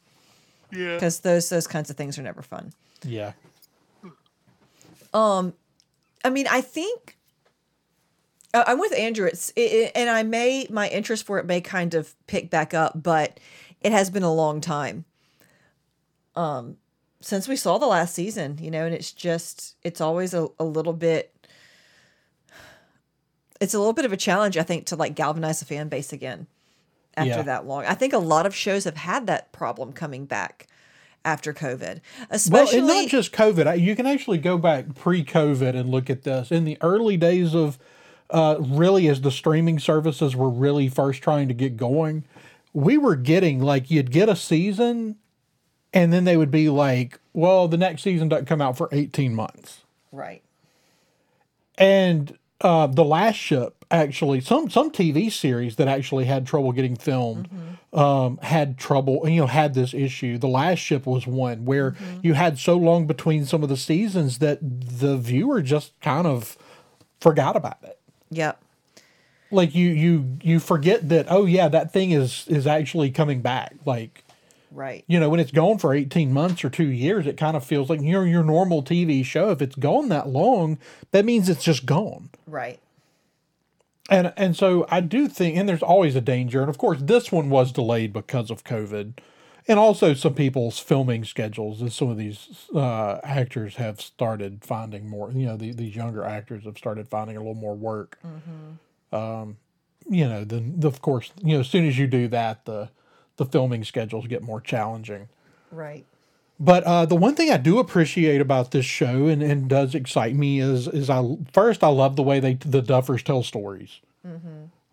Yeah. 0.71 0.93
because 0.93 1.19
those 1.21 1.49
those 1.49 1.67
kinds 1.67 1.89
of 1.89 1.97
things 1.97 2.17
are 2.17 2.23
never 2.23 2.41
fun. 2.41 2.73
Yeah. 3.03 3.33
Um, 5.13 5.53
I 6.23 6.29
mean, 6.29 6.47
I 6.49 6.61
think 6.61 7.17
uh, 8.53 8.63
I'm 8.67 8.79
with 8.79 8.93
Andrew. 8.93 9.27
It's 9.27 9.49
it, 9.55 9.61
it- 9.71 9.91
and 9.95 10.09
I 10.09 10.23
may 10.23 10.67
my 10.69 10.87
interest 10.89 11.25
for 11.25 11.39
it 11.39 11.45
may 11.45 11.61
kind 11.61 11.93
of 11.93 12.13
pick 12.27 12.49
back 12.49 12.73
up, 12.73 13.01
but 13.01 13.39
it 13.81 13.91
has 13.91 14.09
been 14.09 14.23
a 14.23 14.33
long 14.33 14.61
time. 14.61 15.05
Um, 16.35 16.77
since 17.23 17.47
we 17.47 17.55
saw 17.55 17.77
the 17.77 17.87
last 17.87 18.13
season, 18.13 18.57
you 18.61 18.69
know, 18.69 18.85
and 18.85 18.93
it's 18.93 19.11
just 19.11 19.75
it's 19.83 20.01
always 20.01 20.33
a, 20.33 20.47
a 20.59 20.63
little 20.65 20.93
bit. 20.93 21.29
It's 23.61 23.73
a 23.73 23.77
little 23.79 23.93
bit 23.93 24.05
of 24.05 24.11
a 24.11 24.17
challenge, 24.17 24.57
I 24.57 24.63
think, 24.63 24.85
to 24.87 24.95
like 24.95 25.15
galvanize 25.15 25.59
the 25.59 25.65
fan 25.65 25.87
base 25.87 26.11
again 26.11 26.47
after 27.15 27.29
Yeah. 27.29 27.41
that 27.43 27.65
long. 27.65 27.85
I 27.85 27.93
think 27.93 28.11
a 28.13 28.17
lot 28.17 28.45
of 28.45 28.53
shows 28.53 28.83
have 28.83 28.97
had 28.97 29.25
that 29.27 29.51
problem 29.53 29.93
coming 29.93 30.25
back 30.25 30.67
after 31.23 31.53
COVID, 31.53 32.01
Well, 32.19 32.27
especially 32.31 32.79
and 32.79 32.87
not 32.87 33.07
just 33.07 33.31
COVID. 33.31 33.79
You 33.79 33.95
can 33.95 34.05
actually 34.05 34.39
go 34.39 34.57
back 34.57 34.93
pre-COVID 34.95 35.73
and 35.73 35.89
look 35.89 36.09
at 36.09 36.23
this. 36.23 36.51
In 36.51 36.65
the 36.65 36.77
early 36.81 37.15
days 37.15 37.55
of, 37.55 37.79
uh, 38.29 38.57
really, 38.59 39.07
as 39.07 39.21
the 39.21 39.31
streaming 39.31 39.79
services 39.79 40.35
were 40.35 40.49
really 40.49 40.89
first 40.89 41.21
trying 41.23 41.47
to 41.47 41.53
get 41.53 41.77
going, 41.77 42.25
we 42.73 42.97
were 42.97 43.15
getting 43.15 43.61
like 43.61 43.89
you'd 43.89 44.11
get 44.11 44.27
a 44.27 44.35
season, 44.35 45.15
and 45.93 46.11
then 46.11 46.23
they 46.23 46.37
would 46.37 46.51
be 46.51 46.69
like, 46.69 47.19
"Well, 47.33 47.67
the 47.67 47.77
next 47.77 48.01
season 48.03 48.29
doesn't 48.29 48.45
come 48.45 48.61
out 48.61 48.77
for 48.77 48.89
eighteen 48.91 49.35
months." 49.35 49.83
right. 50.11 50.41
And 51.77 52.37
uh, 52.61 52.87
the 52.87 53.03
last 53.03 53.35
ship 53.35 53.83
actually 53.91 54.41
some 54.41 54.69
some 54.69 54.89
TV 54.89 55.31
series 55.31 55.75
that 55.75 55.87
actually 55.87 56.25
had 56.25 56.47
trouble 56.47 56.71
getting 56.71 56.95
filmed 56.95 57.47
um, 57.93 58.39
had 58.41 58.77
trouble 58.77 59.27
you 59.29 59.41
know 59.41 59.47
had 59.47 59.73
this 59.73 59.93
issue. 59.93 60.37
The 60.37 60.47
last 60.47 60.79
ship 60.79 61.05
was 61.05 61.27
one 61.27 61.65
where 61.65 61.95
you 62.21 62.33
had 62.33 62.57
so 62.57 62.75
long 62.75 63.05
between 63.05 63.45
some 63.45 63.63
of 63.63 63.69
the 63.69 63.77
seasons 63.77 64.39
that 64.39 64.59
the 64.61 65.17
viewer 65.17 65.61
just 65.61 65.99
kind 66.01 66.25
of 66.25 66.57
forgot 67.19 67.55
about 67.55 67.77
it. 67.83 67.99
Yep. 68.31 68.61
Like 69.51 69.75
you 69.75 69.89
you 69.89 70.37
you 70.41 70.59
forget 70.59 71.07
that 71.09 71.27
oh 71.29 71.45
yeah 71.45 71.67
that 71.67 71.93
thing 71.93 72.11
is 72.11 72.45
is 72.47 72.65
actually 72.65 73.11
coming 73.11 73.41
back 73.41 73.75
like 73.85 74.23
Right. 74.73 75.05
you 75.07 75.19
know, 75.19 75.29
when 75.29 75.39
it's 75.39 75.51
gone 75.51 75.77
for 75.77 75.93
18 75.93 76.33
months 76.33 76.63
or 76.65 76.69
two 76.69 76.87
years, 76.87 77.27
it 77.27 77.37
kind 77.37 77.55
of 77.55 77.63
feels 77.63 77.89
like 77.89 78.01
your 78.01 78.25
your 78.25 78.43
normal 78.43 78.81
TV 78.81 79.23
show. 79.23 79.51
If 79.51 79.61
it's 79.61 79.75
gone 79.75 80.09
that 80.09 80.29
long, 80.29 80.79
that 81.11 81.25
means 81.25 81.47
it's 81.47 81.63
just 81.63 81.85
gone. 81.85 82.29
Right. 82.47 82.79
And 84.09 84.33
and 84.35 84.55
so 84.55 84.85
I 84.89 84.99
do 84.99 85.27
think, 85.27 85.57
and 85.57 85.69
there's 85.69 85.83
always 85.83 86.15
a 86.15 86.21
danger. 86.21 86.61
And 86.61 86.69
of 86.69 86.77
course, 86.77 86.99
this 87.01 87.31
one 87.31 87.49
was 87.49 87.71
delayed 87.71 88.11
because 88.13 88.49
of 88.49 88.63
COVID, 88.63 89.13
and 89.67 89.79
also 89.79 90.13
some 90.13 90.33
people's 90.33 90.79
filming 90.79 91.23
schedules. 91.23 91.79
And 91.79 91.93
some 91.93 92.09
of 92.09 92.17
these 92.17 92.67
uh, 92.75 93.19
actors 93.23 93.75
have 93.75 94.01
started 94.01 94.65
finding 94.65 95.07
more. 95.07 95.31
You 95.31 95.45
know, 95.45 95.57
the, 95.57 95.71
these 95.71 95.95
younger 95.95 96.23
actors 96.23 96.65
have 96.65 96.77
started 96.77 97.07
finding 97.07 97.37
a 97.37 97.39
little 97.39 97.53
more 97.53 97.75
work. 97.75 98.19
Um, 99.11 99.57
you 100.09 100.27
know, 100.27 100.43
then 100.43 100.79
of 100.83 101.01
course, 101.01 101.31
you 101.41 101.53
know, 101.53 101.61
as 101.61 101.69
soon 101.69 101.87
as 101.87 101.97
you 101.97 102.07
do 102.07 102.27
that, 102.29 102.65
the 102.65 102.89
the 103.37 103.45
filming 103.45 103.83
schedules 103.83 104.27
get 104.27 104.41
more 104.43 104.61
challenging. 104.61 105.27
Right. 105.71 106.05
But 106.59 106.83
uh, 106.83 107.05
the 107.05 107.15
one 107.15 107.35
thing 107.35 107.51
I 107.51 107.57
do 107.57 107.79
appreciate 107.79 108.39
about 108.39 108.71
this 108.71 108.85
show 108.85 109.27
and, 109.27 109.41
and 109.41 109.67
does 109.67 109.95
excite 109.95 110.35
me 110.35 110.59
is 110.59 110.87
is 110.87 111.09
I 111.09 111.37
first 111.51 111.83
I 111.83 111.87
love 111.87 112.15
the 112.15 112.23
way 112.23 112.39
they 112.39 112.53
the 112.53 112.81
Duffers 112.81 113.23
tell 113.23 113.43
stories. 113.43 113.99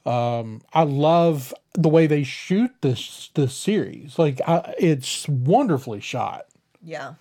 Um, 0.06 0.62
I 0.72 0.82
love 0.84 1.52
the 1.74 1.90
way 1.90 2.06
they 2.06 2.22
shoot 2.22 2.70
this 2.80 3.30
this 3.34 3.54
series. 3.54 4.18
Like 4.18 4.40
I, 4.48 4.74
it's 4.78 5.28
wonderfully 5.28 6.00
shot, 6.00 6.46
Yeah. 6.82 7.14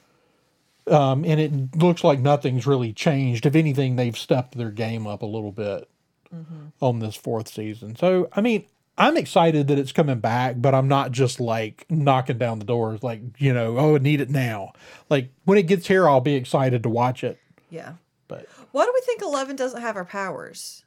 um, 0.88 1.25
and 1.25 1.39
it 1.41 1.75
looks 1.75 2.03
like 2.05 2.19
nothing's 2.19 2.65
really 2.65 2.93
changed. 2.93 3.45
If 3.45 3.55
anything, 3.55 3.97
they've 3.97 4.17
stepped 4.17 4.58
their 4.58 4.71
game 4.71 5.05
up 5.05 5.21
a 5.21 5.25
little 5.27 5.51
bit 5.51 5.89
on 6.82 6.99
this 6.99 7.15
fourth 7.17 7.49
season. 7.49 7.95
So 7.97 8.29
I 8.32 8.39
mean, 8.41 8.65
I'm 8.99 9.15
excited 9.15 9.69
that 9.69 9.79
it's 9.79 9.93
coming 9.93 10.19
back, 10.19 10.55
but 10.57 10.75
I'm 10.75 10.89
not 10.89 11.12
just 11.12 11.39
like 11.39 11.85
knocking 11.89 12.38
down 12.38 12.59
the 12.59 12.65
doors, 12.65 13.01
like 13.01 13.21
you 13.38 13.53
know, 13.53 13.77
oh, 13.77 13.95
I 13.95 13.99
need 13.99 14.19
it 14.19 14.29
now. 14.29 14.73
Like 15.09 15.31
when 15.45 15.57
it 15.57 15.67
gets 15.67 15.88
here, 15.88 16.07
I'll 16.07 16.19
be 16.19 16.35
excited 16.35 16.83
to 16.83 16.89
watch 16.89 17.23
it. 17.23 17.39
Yeah. 17.69 17.93
But 18.27 18.47
Why 18.73 18.83
do 18.83 18.91
we 18.93 19.01
think 19.01 19.21
Eleven 19.21 19.55
doesn't 19.55 19.81
have 19.81 19.95
her 19.95 20.05
powers? 20.05 20.83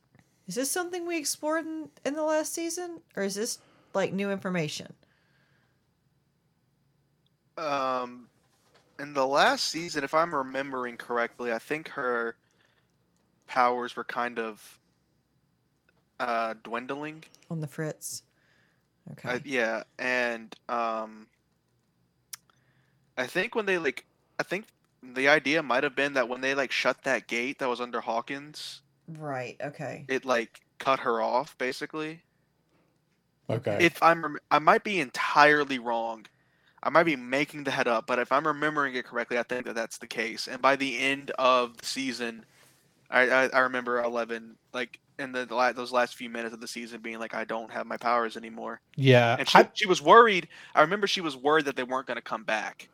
Is 0.46 0.57
this 0.57 0.70
something 0.70 1.07
we 1.07 1.16
explored 1.16 1.64
in, 1.64 1.88
in 2.05 2.14
the 2.14 2.22
last 2.22 2.53
season, 2.53 3.01
or 3.16 3.22
is 3.22 3.35
this 3.35 3.59
like 3.94 4.12
new 4.12 4.31
information? 4.31 4.92
Um, 7.57 8.29
in 8.98 9.14
the 9.14 9.27
last 9.27 9.66
season, 9.68 10.05
if 10.05 10.12
I'm 10.12 10.35
remembering 10.35 10.98
correctly, 10.98 11.53
I 11.53 11.59
think 11.59 11.88
her 11.88 12.37
powers 13.46 13.96
were 13.96 14.05
kind 14.05 14.38
of 14.38 14.79
uh, 16.22 16.54
dwindling. 16.62 17.24
On 17.50 17.61
the 17.61 17.66
Fritz. 17.66 18.22
Okay. 19.12 19.28
Uh, 19.28 19.38
yeah, 19.44 19.82
and 19.98 20.54
um, 20.68 21.26
I 23.18 23.26
think 23.26 23.54
when 23.54 23.66
they 23.66 23.78
like, 23.78 24.04
I 24.38 24.44
think 24.44 24.66
the 25.02 25.28
idea 25.28 25.62
might 25.62 25.82
have 25.82 25.96
been 25.96 26.12
that 26.14 26.28
when 26.28 26.40
they 26.40 26.54
like 26.54 26.70
shut 26.70 27.02
that 27.02 27.26
gate 27.26 27.58
that 27.58 27.68
was 27.68 27.80
under 27.80 28.00
Hawkins, 28.00 28.82
right. 29.08 29.56
Okay. 29.61 30.04
it 30.08 30.24
like 30.24 30.61
cut 30.78 31.00
her 31.00 31.20
off 31.20 31.58
basically. 31.58 32.22
okay, 33.50 33.78
If 33.80 34.00
I'm, 34.02 34.22
rem- 34.22 34.38
I 34.50 34.61
might 34.61 34.85
be 34.85 35.00
entirely 35.00 35.78
wrong. 35.78 36.26
I 36.85 36.90
might 36.90 37.04
be 37.04 37.14
making 37.14 37.62
the 37.62 37.70
head 37.70 37.87
up, 37.87 38.08
but 38.08 38.18
if 38.18 38.32
I'm 38.32 38.44
remembering 38.46 38.96
it 38.96 39.04
correctly, 39.04 39.38
I 39.38 39.44
think 39.44 39.66
that 39.66 39.76
that's 39.76 39.98
the 39.98 40.06
case. 40.08 40.48
And 40.48 40.61
by 40.61 40.74
the 40.74 40.98
end 40.98 41.30
of 41.38 41.76
the 41.76 41.87
season, 41.87 42.44
I 43.08 43.30
I, 43.30 43.46
I 43.48 43.58
remember 43.61 44.02
Eleven 44.02 44.56
like 44.72 44.98
in 45.18 45.33
the 45.33 45.46
la- 45.55 45.72
those 45.72 45.92
last 45.92 46.14
few 46.14 46.29
minutes 46.31 46.55
of 46.55 46.61
the 46.61 46.68
season 46.68 47.01
being 47.01 47.18
like, 47.18 47.35
I 47.35 47.44
don't 47.44 47.70
have 47.72 47.87
my 47.87 47.96
powers 47.96 48.37
anymore, 48.37 48.81
yeah, 48.96 49.37
and 49.38 49.48
she 49.48 49.59
I- 49.59 49.68
she 49.75 49.87
was 49.87 50.01
worried. 50.03 50.48
I 50.75 50.81
remember 50.83 51.07
she 51.07 51.20
was 51.20 51.37
worried 51.37 51.64
that 51.66 51.77
they 51.77 51.85
weren't 51.85 52.07
going 52.07 52.16
to 52.16 52.22
come 52.22 52.44
back. 52.44 52.88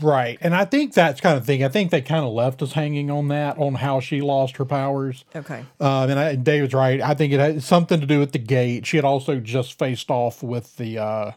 right. 0.00 0.38
And 0.40 0.54
I 0.54 0.64
think 0.64 0.94
that's 0.94 1.20
kind 1.20 1.36
of 1.36 1.44
thing. 1.44 1.62
I 1.62 1.68
think 1.68 1.90
they 1.90 2.00
kind 2.00 2.24
of 2.24 2.32
left 2.32 2.62
us 2.62 2.72
hanging 2.72 3.10
on 3.10 3.28
that 3.28 3.58
on 3.58 3.74
how 3.74 4.00
she 4.00 4.20
lost 4.22 4.56
her 4.56 4.64
powers. 4.64 5.24
Okay. 5.36 5.64
Um, 5.78 6.10
and 6.10 6.18
I, 6.18 6.34
David's 6.36 6.72
right. 6.72 7.00
I 7.02 7.12
think 7.14 7.32
it 7.34 7.40
had 7.40 7.62
something 7.62 8.00
to 8.00 8.06
do 8.06 8.18
with 8.18 8.32
the 8.32 8.38
gate. 8.38 8.86
She 8.86 8.96
had 8.96 9.04
also 9.04 9.40
just 9.40 9.78
faced 9.78 10.10
off 10.10 10.42
with 10.42 10.76
the 10.76 10.98
uh, 10.98 11.30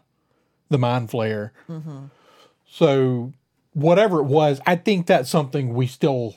the 0.70 0.78
mind 0.78 1.10
flayer. 1.10 1.52
So 2.70 3.34
whatever 3.74 4.20
it 4.20 4.26
was, 4.26 4.60
I 4.66 4.76
think 4.76 5.08
that's 5.08 5.30
something 5.30 5.74
we 5.74 5.88
still 5.88 6.36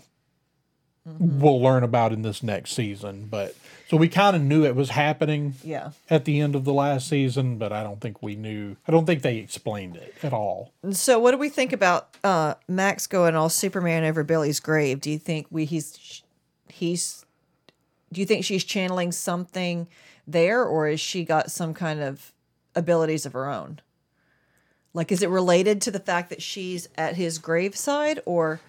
will 1.19 1.61
learn 1.61 1.83
about 1.83 2.13
in 2.13 2.23
this 2.23 2.43
next 2.43 2.73
season. 2.73 3.27
But 3.31 3.55
So 3.91 3.97
we 3.97 4.09
kind 4.09 4.37
of 4.37 4.43
knew 4.43 4.65
it 4.65 4.77
was 4.77 4.91
happening 4.91 5.55
Yeah. 5.65 5.91
at 6.09 6.25
the 6.25 6.39
end 6.39 6.55
of 6.55 6.65
the 6.65 6.73
last 6.73 7.09
season, 7.09 7.59
but 7.59 7.73
I 7.73 7.83
don't 7.83 8.01
think 8.01 8.23
we 8.23 8.37
knew. 8.37 8.77
I 8.87 8.93
don't 8.93 9.05
think 9.05 9.23
they 9.23 9.39
explained 9.39 9.97
it 9.97 10.15
at 10.23 10.33
all. 10.33 10.71
So 10.93 11.19
what 11.19 11.33
do 11.33 11.39
we 11.39 11.49
think 11.49 11.73
about 11.73 12.17
uh, 12.23 12.55
Max 12.69 13.09
going 13.09 13.35
all 13.35 13.49
Superman 13.49 14.05
over 14.05 14.23
Billy's 14.23 14.61
grave? 14.61 15.01
Do 15.01 15.11
you 15.11 15.19
think 15.19 15.49
we 15.51 15.65
he's 15.65 16.23
he's 16.69 17.27
do 18.13 18.21
you 18.21 18.27
think 18.27 18.45
she's 18.45 18.63
channeling 18.63 19.11
something 19.11 19.89
there 20.25 20.65
or 20.65 20.87
is 20.87 21.01
she 21.01 21.25
got 21.25 21.51
some 21.51 21.75
kind 21.75 22.01
of 22.01 22.33
abilities 22.77 23.27
of 23.27 23.33
her 23.33 23.49
own? 23.51 23.81
Like 24.95 25.11
is 25.11 25.21
it 25.21 25.31
related 25.31 25.81
to 25.83 25.91
the 25.91 25.99
fact 25.99 26.31
that 26.31 26.43
she's 26.43 26.89
at 26.97 27.17
his 27.17 27.39
graveside 27.39 28.21
or 28.25 28.61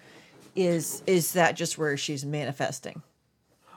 is 0.56 1.00
is 1.06 1.34
that 1.34 1.54
just 1.54 1.78
where 1.78 1.96
she's 1.96 2.24
manifesting? 2.24 3.02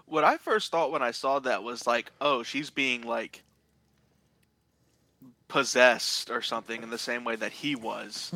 What 0.07 0.23
I 0.23 0.37
first 0.37 0.71
thought 0.71 0.91
when 0.91 1.01
I 1.01 1.11
saw 1.11 1.39
that 1.39 1.63
was 1.63 1.87
like, 1.87 2.11
oh, 2.21 2.43
she's 2.43 2.69
being 2.69 3.01
like 3.03 3.43
possessed 5.47 6.29
or 6.29 6.41
something 6.41 6.83
in 6.83 6.89
the 6.89 6.97
same 6.97 7.23
way 7.23 7.35
that 7.35 7.51
he 7.51 7.75
was, 7.75 8.33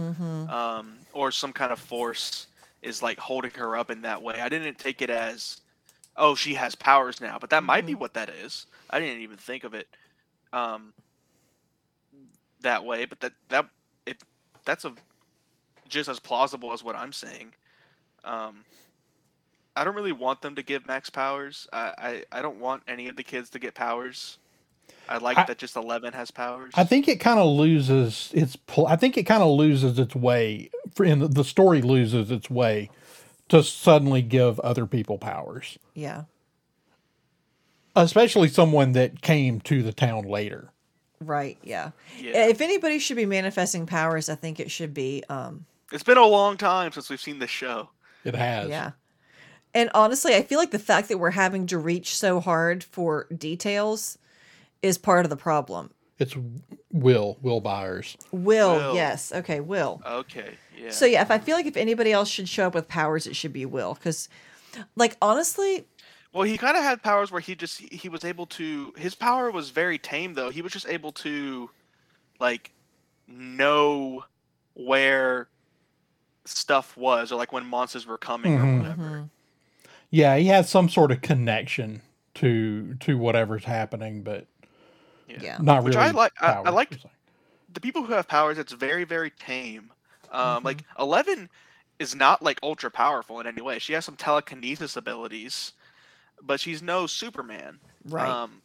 um, 0.48 1.00
or 1.14 1.32
some 1.32 1.54
kind 1.54 1.72
of 1.72 1.80
force 1.80 2.48
is 2.82 3.02
like 3.04 3.20
holding 3.20 3.52
her 3.52 3.76
up 3.78 3.92
in 3.92 4.02
that 4.04 4.22
way. 4.22 4.40
I 4.42 4.50
didn't 4.50 4.78
take 4.80 5.02
it 5.02 5.10
as, 5.10 5.62
oh, 6.18 6.36
she 6.36 6.54
has 6.56 6.76
powers 6.76 7.20
now, 7.22 7.38
but 7.40 7.50
that 7.52 7.64
might 7.64 7.86
be 7.86 7.96
what 7.96 8.14
that 8.16 8.30
is. 8.30 8.66
I 8.90 9.00
didn't 9.00 9.22
even 9.22 9.38
think 9.38 9.64
of 9.64 9.74
it 9.74 9.88
um, 10.54 10.94
that 12.62 12.84
way, 12.86 13.06
but 13.06 13.20
that 13.22 13.34
that 13.50 13.66
it 14.06 14.18
that's 14.66 14.86
a 14.86 14.94
just 15.88 16.10
as 16.10 16.20
plausible 16.20 16.74
as 16.74 16.84
what 16.84 16.96
I'm 16.96 17.14
saying. 17.14 17.54
Um, 18.24 18.64
I 19.80 19.84
don't 19.86 19.96
really 19.96 20.12
want 20.12 20.42
them 20.42 20.56
to 20.56 20.62
give 20.64 20.86
Max 20.88 21.10
powers. 21.10 21.68
I, 21.72 22.24
I, 22.32 22.40
I 22.40 22.42
don't 22.42 22.60
want 22.60 22.84
any 22.88 23.08
of 23.08 23.16
the 23.16 23.24
kids 23.24 23.50
to 23.52 23.60
get 23.60 23.76
powers. 23.76 24.38
I 25.08 25.18
like 25.18 25.38
I- 25.38 25.46
that 25.46 25.58
just 25.58 25.76
Eleven 25.76 26.14
has 26.14 26.32
powers. 26.32 26.72
I 26.76 26.84
think 26.84 27.08
it 27.08 27.20
kind 27.20 27.40
of 27.40 27.48
loses 27.48 28.30
its. 28.34 28.56
pl- 28.56 28.88
I 28.88 28.96
think 28.96 29.18
it 29.18 29.24
kind 29.24 29.42
of 29.42 29.50
loses 29.52 29.98
its 29.98 30.16
way. 30.16 30.70
For 30.94 31.06
in 31.06 31.20
the, 31.20 31.28
the 31.28 31.44
story 31.44 31.82
loses 31.82 32.30
its 32.30 32.50
way 32.50 32.90
to 33.48 33.64
suddenly 33.64 34.22
give 34.22 34.60
other 34.60 34.86
people 34.86 35.18
powers, 35.18 35.80
Yeah. 35.96 36.24
especially 37.96 38.48
someone 38.48 38.92
that 38.94 39.22
came 39.22 39.60
to 39.62 39.82
the 39.82 39.94
town 39.94 40.24
later. 40.26 40.70
Right, 41.22 41.58
yeah. 41.64 41.92
Yeah. 42.20 42.48
If 42.48 42.62
anybody 42.62 43.00
should 43.00 43.18
be 43.18 43.26
manifesting 43.26 43.86
powers, 43.86 44.30
I 44.30 44.36
think 44.36 44.60
it 44.60 44.72
should 44.72 44.94
be 44.94 45.24
um 45.30 45.66
It's 45.92 46.04
been 46.04 46.18
a 46.18 46.26
long 46.26 46.58
time 46.58 46.92
since 46.92 47.10
we've 47.10 47.20
seen 47.22 47.40
this 47.40 47.50
show. 47.50 47.90
It 48.24 48.36
has. 48.36 48.70
Yeah. 48.70 48.92
And 49.74 49.90
honestly, 49.94 50.34
I 50.36 50.42
feel 50.42 50.58
like 50.60 50.72
the 50.72 50.80
fact 50.80 51.10
that 51.10 51.18
we're 51.20 51.32
having 51.32 51.68
to 51.68 51.78
reach 51.78 52.16
so 52.18 52.40
hard 52.40 52.84
for 52.84 53.28
details 53.36 54.18
is 54.82 54.98
part 54.98 55.26
of 55.26 55.30
the 55.30 55.38
problem. 55.38 55.92
It's 56.18 56.36
Will 56.92 57.38
Will 57.42 57.62
Byers. 57.62 58.18
Will, 58.32 58.76
Will. 58.76 58.96
yes. 58.96 59.32
Okay, 59.32 59.60
Will. 59.60 60.02
Okay, 60.06 60.56
yeah. 60.78 60.90
So 60.90 61.06
yeah, 61.06 61.22
if 61.22 61.32
I 61.32 61.38
feel 61.38 61.56
like 61.56 61.66
if 61.66 61.78
anybody 61.78 62.12
else 62.12 62.28
should 62.30 62.50
show 62.50 62.68
up 62.68 62.76
with 62.76 62.88
powers, 62.88 63.26
it 63.28 63.36
should 63.36 63.54
be 63.54 63.66
Will 63.66 63.96
cuz 63.96 64.28
like 64.96 65.16
honestly, 65.22 65.86
Well, 66.34 66.44
he 66.44 66.58
kind 66.58 66.76
of 66.78 66.84
had 66.84 67.02
powers 67.04 67.32
where 67.32 67.40
he 67.42 67.56
just 67.56 67.80
he 67.80 68.10
was 68.10 68.26
able 68.26 68.48
to. 68.48 68.94
His 68.98 69.16
power 69.16 69.50
was 69.52 69.70
very 69.70 69.98
tame 69.98 70.34
though. 70.34 70.50
He 70.50 70.62
was 70.62 70.72
just 70.74 70.88
able 70.88 71.12
to, 71.14 71.70
like, 72.40 72.72
know 73.28 74.26
where 74.74 75.48
stuff 76.46 76.98
was, 76.98 77.32
or 77.32 77.36
like 77.36 77.52
when 77.54 77.66
monsters 77.66 78.06
were 78.06 78.18
coming 78.18 78.52
Mhm. 78.54 78.58
or 78.58 78.64
Mm-hmm. 78.66 78.78
whatever. 78.80 79.30
Yeah, 80.12 80.38
he 80.38 80.48
has 80.48 80.70
some 80.70 80.90
sort 80.90 81.12
of 81.12 81.22
connection 81.22 82.02
to 82.36 82.96
to 82.96 83.18
whatever's 83.18 83.66
happening, 83.66 84.24
but 84.24 84.48
yeah. 85.28 85.58
not 85.62 85.84
Which 85.84 85.96
really. 85.96 86.08
I 86.08 86.12
like. 86.12 86.34
I, 86.42 86.54
I 86.66 86.70
like 86.72 86.98
the 87.74 87.82
people 87.82 88.04
who 88.04 88.14
have 88.14 88.28
powers. 88.28 88.58
It's 88.58 88.74
very 88.74 89.04
very 89.04 89.32
tame. 89.32 89.92
Um, 90.32 90.64
Mm-hmm. 90.64 90.66
like 90.66 90.84
Eleven 91.00 91.50
is 92.00 92.16
not 92.16 92.42
like 92.42 92.60
ultra 92.64 92.90
powerful 92.92 93.40
in 93.40 93.48
any 93.48 93.62
way. 93.62 93.80
She 93.80 93.94
has 93.94 94.06
some 94.06 94.16
telekinesis 94.16 94.96
abilities, 94.98 95.74
but 96.42 96.60
she's 96.60 96.82
no 96.82 97.08
Superman. 97.08 97.80
Right. 98.06 98.38
Um, 98.44 98.62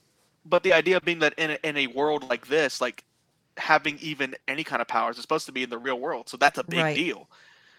but 0.46 0.62
the 0.62 0.72
idea 0.72 1.00
being 1.00 1.18
that 1.20 1.34
in 1.38 1.52
a, 1.52 1.58
in 1.64 1.76
a 1.76 1.86
world 1.88 2.28
like 2.30 2.46
this, 2.46 2.80
like 2.80 3.04
having 3.56 3.98
even 4.00 4.34
any 4.48 4.64
kind 4.64 4.80
of 4.82 4.88
powers 4.88 5.16
is 5.16 5.22
supposed 5.22 5.46
to 5.46 5.52
be 5.52 5.62
in 5.64 5.70
the 5.70 5.78
real 5.78 5.98
world, 5.98 6.28
so 6.28 6.36
that's 6.36 6.58
a 6.58 6.64
big 6.64 6.80
Right. 6.80 6.94
deal. 6.94 7.28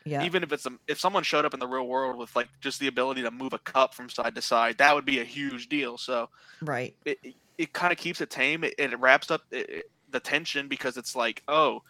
Yeah. 0.06 0.24
Even 0.24 0.44
if 0.44 0.54
it's 0.54 0.68
a, 0.68 0.72
if 0.88 1.00
someone 1.00 1.24
showed 1.24 1.46
up 1.46 1.54
in 1.56 1.60
the 1.60 1.68
real 1.68 1.88
world 1.88 2.18
with 2.18 2.36
like 2.36 2.48
just 2.62 2.80
the 2.80 2.88
ability 2.88 3.24
to 3.24 3.32
move 3.32 3.54
a 3.54 3.60
cup 3.60 3.96
from 3.96 4.08
side 4.08 4.36
to 4.36 4.42
side, 4.42 4.78
that 4.78 4.94
would 4.94 5.06
be 5.06 5.20
a 5.20 5.24
huge 5.24 5.68
deal. 5.68 5.98
So 5.98 6.30
right. 6.62 6.96
it 7.06 7.18
it, 7.24 7.36
it 7.58 7.74
kind 7.74 7.92
of 7.92 7.98
keeps 7.98 8.22
it 8.22 8.30
tame. 8.30 8.64
It, 8.64 8.76
it 8.78 9.00
wraps 9.00 9.32
up 9.32 9.42
it, 9.52 9.90
the 10.12 10.20
tension 10.20 10.68
because 10.68 10.98
it's 10.98 11.16
like, 11.16 11.42
oh, 11.48 11.82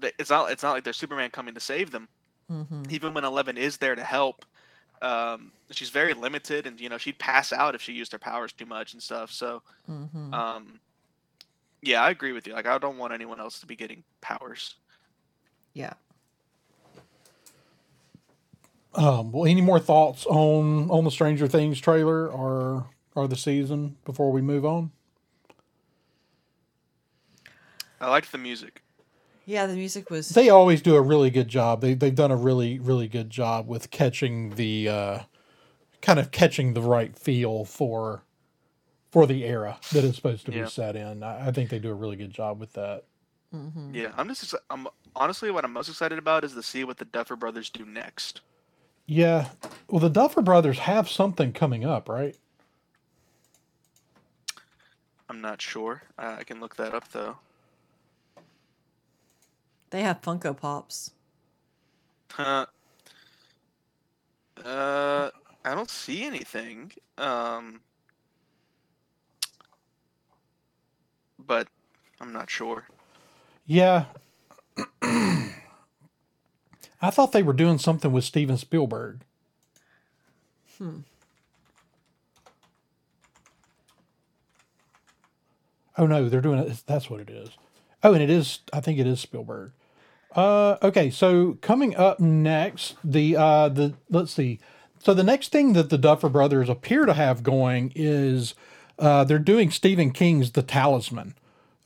it's 0.00 0.30
not 0.30 0.52
it's 0.52 0.62
not 0.62 0.72
like 0.72 0.84
there's 0.84 0.96
Superman 0.96 1.30
coming 1.30 1.54
to 1.54 1.60
save 1.60 1.90
them. 1.90 2.08
Mhm. 2.48 2.90
Even 2.90 3.14
when 3.14 3.24
Eleven 3.24 3.58
is 3.58 3.76
there 3.78 3.96
to 3.96 4.04
help, 4.04 4.44
um, 5.02 5.50
she's 5.72 5.90
very 5.90 6.14
limited, 6.14 6.68
and 6.68 6.80
you 6.80 6.88
know 6.88 6.98
she'd 6.98 7.18
pass 7.18 7.52
out 7.52 7.74
if 7.74 7.82
she 7.82 7.92
used 7.92 8.12
her 8.12 8.18
powers 8.18 8.52
too 8.52 8.66
much 8.66 8.92
and 8.92 9.02
stuff. 9.02 9.32
So. 9.32 9.62
Mhm. 9.88 10.32
Um, 10.32 10.80
yeah, 11.82 12.02
I 12.02 12.10
agree 12.10 12.32
with 12.32 12.46
you. 12.46 12.52
Like, 12.52 12.66
I 12.66 12.76
don't 12.78 12.98
want 12.98 13.14
anyone 13.14 13.40
else 13.40 13.60
to 13.60 13.66
be 13.66 13.74
getting 13.74 14.04
powers. 14.20 14.74
Yeah. 15.72 15.94
Um, 18.94 19.30
well, 19.32 19.46
any 19.46 19.60
more 19.60 19.78
thoughts 19.78 20.26
on 20.26 20.90
on 20.90 21.04
the 21.04 21.10
Stranger 21.10 21.46
Things 21.46 21.80
trailer 21.80 22.28
or 22.28 22.86
or 23.14 23.28
the 23.28 23.36
season 23.36 23.96
before 24.04 24.32
we 24.32 24.40
move 24.42 24.64
on? 24.64 24.90
I 28.00 28.08
liked 28.08 28.32
the 28.32 28.38
music. 28.38 28.82
Yeah, 29.46 29.66
the 29.66 29.74
music 29.74 30.10
was 30.10 30.28
They 30.30 30.48
always 30.48 30.80
do 30.82 30.94
a 30.96 31.00
really 31.00 31.30
good 31.30 31.48
job. 31.48 31.80
They 31.80 31.94
they've 31.94 32.14
done 32.14 32.30
a 32.30 32.36
really 32.36 32.78
really 32.78 33.08
good 33.08 33.30
job 33.30 33.68
with 33.68 33.90
catching 33.90 34.50
the 34.56 34.88
uh, 34.88 35.18
kind 36.02 36.18
of 36.18 36.30
catching 36.30 36.74
the 36.74 36.82
right 36.82 37.16
feel 37.16 37.64
for 37.64 38.22
for 39.10 39.26
the 39.26 39.44
era 39.44 39.78
that 39.92 40.04
it's 40.04 40.16
supposed 40.16 40.46
to 40.46 40.52
Yeah. 40.52 40.64
be 40.64 40.70
set 40.70 40.96
in. 40.96 41.22
I, 41.22 41.48
I 41.48 41.52
think 41.52 41.70
they 41.70 41.78
do 41.78 41.90
a 41.90 41.94
really 41.94 42.16
good 42.16 42.32
job 42.32 42.60
with 42.60 42.72
that. 42.74 43.04
Mhm. 43.54 43.94
Yeah, 43.94 44.12
I'm 44.16 44.28
just. 44.28 44.54
I'm 44.68 44.86
honestly 45.16 45.50
what 45.50 45.64
I'm 45.64 45.72
most 45.72 45.88
excited 45.88 46.18
about 46.18 46.44
is 46.44 46.54
to 46.54 46.62
see 46.62 46.84
what 46.84 46.98
the 46.98 47.04
Duffer 47.04 47.36
Brothers 47.36 47.70
do 47.70 47.84
next. 47.84 48.40
Yeah. 49.10 49.48
Well, 49.88 49.98
the 49.98 50.08
Duffer 50.08 50.40
Brothers 50.40 50.78
have 50.78 51.08
something 51.08 51.52
coming 51.52 51.84
up, 51.84 52.08
right? 52.08 52.36
I'm 55.28 55.40
not 55.40 55.60
sure. 55.60 56.04
Uh, 56.16 56.36
I 56.38 56.44
can 56.44 56.60
look 56.60 56.76
that 56.76 56.94
up 56.94 57.10
though. 57.10 57.38
They 59.90 60.02
have 60.02 60.22
Funko 60.22 60.56
Pops. 60.56 61.10
Huh. 62.30 62.66
Uh, 64.64 65.30
I 65.64 65.74
don't 65.74 65.90
see 65.90 66.22
anything. 66.22 66.92
Um, 67.18 67.80
but 71.44 71.66
I'm 72.20 72.32
not 72.32 72.48
sure. 72.48 72.86
Yeah. 73.66 74.04
I 77.02 77.10
thought 77.10 77.32
they 77.32 77.42
were 77.42 77.52
doing 77.52 77.78
something 77.78 78.12
with 78.12 78.24
Steven 78.24 78.56
Spielberg. 78.56 79.20
Hmm. 80.78 81.00
Oh 85.96 86.06
no, 86.06 86.28
they're 86.28 86.40
doing 86.40 86.58
it. 86.58 86.82
That's 86.86 87.10
what 87.10 87.20
it 87.20 87.30
is. 87.30 87.50
Oh, 88.02 88.14
and 88.14 88.22
it 88.22 88.30
is. 88.30 88.60
I 88.72 88.80
think 88.80 88.98
it 88.98 89.06
is 89.06 89.20
Spielberg. 89.20 89.72
Uh, 90.34 90.76
okay, 90.82 91.10
so 91.10 91.58
coming 91.60 91.96
up 91.96 92.20
next, 92.20 92.96
the 93.04 93.36
uh, 93.36 93.68
the 93.68 93.94
let's 94.08 94.32
see. 94.32 94.60
So 94.98 95.12
the 95.14 95.22
next 95.22 95.50
thing 95.50 95.72
that 95.74 95.90
the 95.90 95.98
Duffer 95.98 96.28
Brothers 96.28 96.68
appear 96.68 97.06
to 97.06 97.14
have 97.14 97.42
going 97.42 97.92
is 97.94 98.54
uh, 98.98 99.24
they're 99.24 99.38
doing 99.38 99.70
Stephen 99.70 100.10
King's 100.10 100.52
The 100.52 100.62
Talisman, 100.62 101.34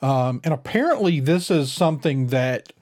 um, 0.03 0.41
and 0.45 0.53
apparently 0.53 1.21
this 1.21 1.51
is 1.51 1.73
something 1.73 2.29
that 2.29 2.73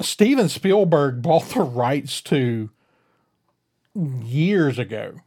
Steven 0.00 0.48
Spielberg 0.48 1.22
bought 1.22 1.44
the 1.50 1.60
rights 1.60 2.20
to 2.22 2.70
years 3.94 4.78
ago. 4.78 5.20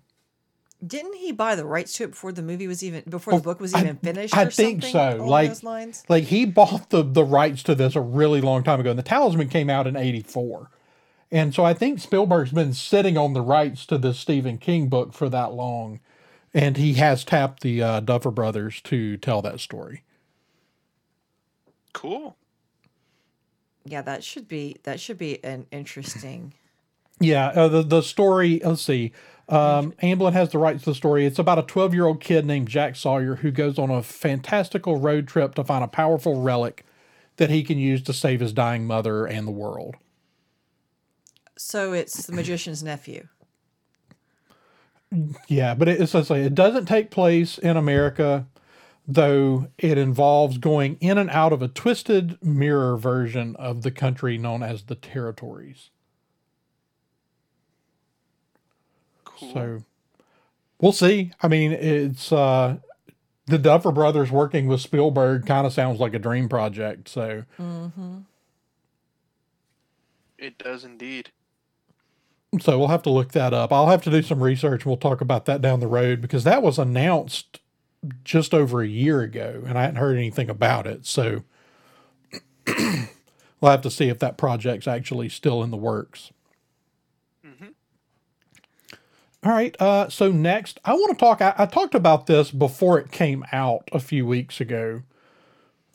Didn't 0.86 1.16
he 1.16 1.32
buy 1.32 1.56
the 1.56 1.66
rights 1.66 1.94
to 1.94 2.04
it 2.04 2.12
before 2.12 2.32
the 2.32 2.44
movie 2.44 2.68
was 2.68 2.84
even 2.84 3.04
before 3.10 3.34
the 3.34 3.42
book 3.42 3.60
was 3.60 3.74
I- 3.74 3.82
even 3.82 3.98
finished? 3.98 4.38
I 4.38 4.44
or 4.44 4.52
think 4.52 4.84
something 4.84 5.20
so. 5.20 5.26
Like- 5.26 5.50
those 5.50 5.64
lines. 5.64 6.04
Like 6.08 6.26
he 6.26 6.46
bought 6.46 6.90
the 6.92 7.02
the 7.02 7.24
rights 7.24 7.64
to 7.64 7.76
this 7.76 7.96
a 7.96 8.02
really 8.02 8.42
long 8.42 8.64
time 8.64 8.80
ago, 8.80 8.92
and 8.92 9.00
the 9.00 9.04
Talisman 9.04 9.50
came 9.50 9.70
out 9.70 9.88
in 9.88 9.96
'84, 9.96 10.70
and 11.32 11.54
so 11.56 11.64
I 11.66 11.74
think 11.74 12.00
Spielberg's 12.00 12.52
been 12.52 12.74
sitting 12.74 13.18
on 13.18 13.34
the 13.34 13.42
rights 13.42 13.86
to 13.88 13.98
this 13.98 14.20
Stephen 14.20 14.60
King 14.60 14.88
book 14.88 15.14
for 15.14 15.30
that 15.30 15.54
long, 15.54 16.00
and 16.54 16.78
he 16.78 16.94
has 16.96 17.24
tapped 17.24 17.62
the 17.64 17.82
uh, 17.82 18.00
Duffer 18.02 18.32
Brothers 18.32 18.80
to 18.82 19.18
tell 19.18 19.42
that 19.42 19.60
story. 19.60 20.04
Cool. 21.94 22.36
Yeah, 23.88 24.02
that 24.02 24.24
should 24.24 24.48
be 24.48 24.78
that 24.84 25.00
should 25.00 25.18
be 25.18 25.44
an 25.44 25.66
interesting. 25.72 26.54
Yeah, 27.20 27.48
uh, 27.48 27.68
the 27.68 27.82
the 27.84 28.02
story. 28.02 28.62
Let's 28.64 28.82
see. 28.82 29.14
Um, 29.50 29.94
Amblin 30.04 30.34
has 30.34 30.52
the 30.52 30.58
rights 30.58 30.84
to 30.84 30.90
the 30.90 30.96
story. 30.96 31.26
It's 31.26 31.40
about 31.40 31.58
a 31.58 31.64
12 31.64 31.94
year 31.94 32.06
old 32.06 32.20
kid 32.20 32.46
named 32.46 32.68
Jack 32.68 32.96
Sawyer 32.98 33.36
who 33.36 33.50
goes 33.50 33.80
on 33.80 33.90
a 33.90 34.04
fantastical 34.04 34.98
road 34.98 35.28
trip 35.28 35.56
to 35.56 35.64
find 35.64 35.84
a 35.84 35.88
powerful 35.88 36.42
relic 36.42 36.86
that 37.38 37.50
he 37.50 37.64
can 37.64 37.78
use 37.78 38.02
to 38.04 38.14
save 38.14 38.42
his 38.42 38.52
dying 38.52 38.86
mother 38.86 39.26
and 39.26 39.48
the 39.48 39.52
world. 39.52 39.96
So 41.58 41.94
it's 41.94 42.28
the 42.28 42.34
magician's 42.34 42.84
nephew. 42.84 43.28
Yeah, 45.48 45.74
but 45.74 45.88
it, 45.88 46.02
essentially, 46.02 46.42
it 46.42 46.54
doesn't 46.54 46.86
take 46.86 47.10
place 47.12 47.58
in 47.58 47.78
America, 47.78 48.46
though 49.08 49.68
it 49.78 49.98
involves 49.98 50.58
going 50.58 50.98
in 51.00 51.18
and 51.18 51.30
out 51.30 51.54
of 51.54 51.62
a 51.62 51.68
twisted 51.70 52.38
mirror 52.44 52.98
version 52.98 53.56
of 53.56 53.82
the 53.84 53.92
country 53.92 54.38
known 54.38 54.62
as 54.62 54.84
the 54.84 54.96
territories. 54.96 55.90
Cool. 59.24 59.54
So 59.54 59.84
we'll 60.82 60.92
see. 60.92 61.32
I 61.42 61.48
mean, 61.48 61.72
it's 61.72 62.32
uh 62.32 62.78
the 63.46 63.58
Duffer 63.58 63.94
Brothers 63.94 64.30
working 64.30 64.68
with 64.68 64.82
Spielberg 64.82 65.46
kind 65.46 65.66
of 65.66 65.72
sounds 65.72 66.00
like 66.02 66.14
a 66.14 66.20
dream 66.20 66.50
project. 66.50 67.08
So 67.08 67.44
it 70.38 70.58
does 70.58 70.84
indeed. 70.84 71.32
so 72.60 72.78
we'll 72.78 72.90
have 72.90 73.04
to 73.04 73.10
look 73.10 73.32
that 73.32 73.54
up. 73.54 73.72
I'll 73.72 73.88
have 73.88 74.04
to 74.04 74.12
do 74.12 74.22
some 74.22 74.44
research. 74.44 74.86
We'll 74.86 74.98
talk 74.98 75.22
about 75.22 75.46
that 75.46 75.62
down 75.62 75.80
the 75.80 75.88
road 75.88 76.22
because 76.22 76.44
that 76.44 76.62
was 76.62 76.78
announced 76.78 77.62
just 78.24 78.54
over 78.54 78.82
a 78.82 78.88
year 78.88 79.22
ago 79.22 79.64
and 79.66 79.78
I 79.78 79.82
hadn't 79.82 79.98
heard 79.98 80.18
anything 80.18 80.50
about 80.50 80.88
it. 80.88 81.06
So 81.06 81.44
we'll 82.68 83.72
have 83.72 83.82
to 83.82 83.92
see 83.92 84.10
if 84.10 84.20
that 84.20 84.38
project's 84.38 84.88
actually 84.88 85.30
still 85.30 85.64
in 85.64 85.72
the 85.72 85.78
works. 85.78 86.32
All 89.44 89.52
right. 89.52 89.76
Uh, 89.80 90.10
so 90.10 90.32
next, 90.32 90.80
I 90.84 90.94
want 90.94 91.18
to 91.18 91.24
talk. 91.24 91.42
I, 91.42 91.54
I 91.58 91.66
talked 91.68 91.96
about 91.96 92.28
this 92.28 92.52
before 92.52 93.00
it 93.00 93.12
came 93.12 93.46
out 93.52 93.88
a 93.92 94.00
few 94.00 94.26
weeks 94.26 94.60
ago, 94.60 95.04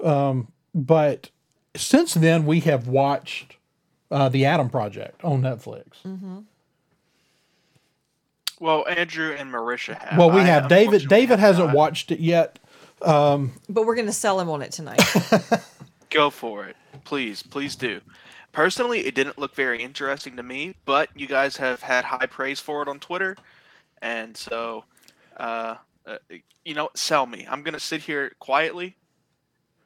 um, 0.03 0.49
but 0.75 1.31
since 1.77 2.15
then 2.15 2.47
we 2.47 2.61
have 2.61 2.87
watched 2.89 3.57
uh, 4.11 4.29
the 4.29 4.45
Adam 4.45 4.71
Project 4.71 5.23
on 5.25 5.43
Netflix. 5.43 6.05
Well, 8.63 8.87
Andrew 8.87 9.35
and 9.37 9.53
Marisha 9.53 9.99
have. 9.99 10.17
Well, 10.17 10.31
we 10.31 10.41
I 10.41 10.45
have 10.45 10.69
David. 10.69 11.09
David 11.09 11.41
hasn't 11.41 11.67
not. 11.67 11.77
watched 11.77 12.13
it 12.13 12.21
yet. 12.21 12.61
But 13.01 13.87
we're 13.87 13.97
going 13.97 14.07
to 14.07 14.13
sell 14.13 14.39
him 14.39 14.49
on 14.49 14.63
it 14.63 14.71
tonight. 14.71 15.03
Go 16.11 16.31
for 16.31 16.67
it, 16.67 16.77
please, 17.03 17.43
please 17.43 17.75
do. 17.75 18.01
Personally, 18.53 19.01
it 19.01 19.17
didn't 19.17 19.37
look 19.37 19.57
very 19.57 19.83
interesting 19.83 20.37
to 20.37 20.45
me, 20.45 20.77
but 20.85 21.09
you 21.17 21.27
guys 21.27 21.57
have 21.57 21.81
had 21.83 22.05
high 22.05 22.27
praise 22.27 22.61
for 22.61 22.83
it 22.83 22.89
on 22.89 23.01
Twitter, 23.01 23.37
and 24.01 24.37
so, 24.37 24.85
uh, 25.39 25.75
uh, 26.07 26.19
you 26.65 26.75
know, 26.75 26.89
sell 26.95 27.27
me. 27.27 27.45
I'm 27.51 27.65
gonna 27.65 27.81
sit 27.81 28.03
here 28.03 28.31
quietly, 28.39 28.95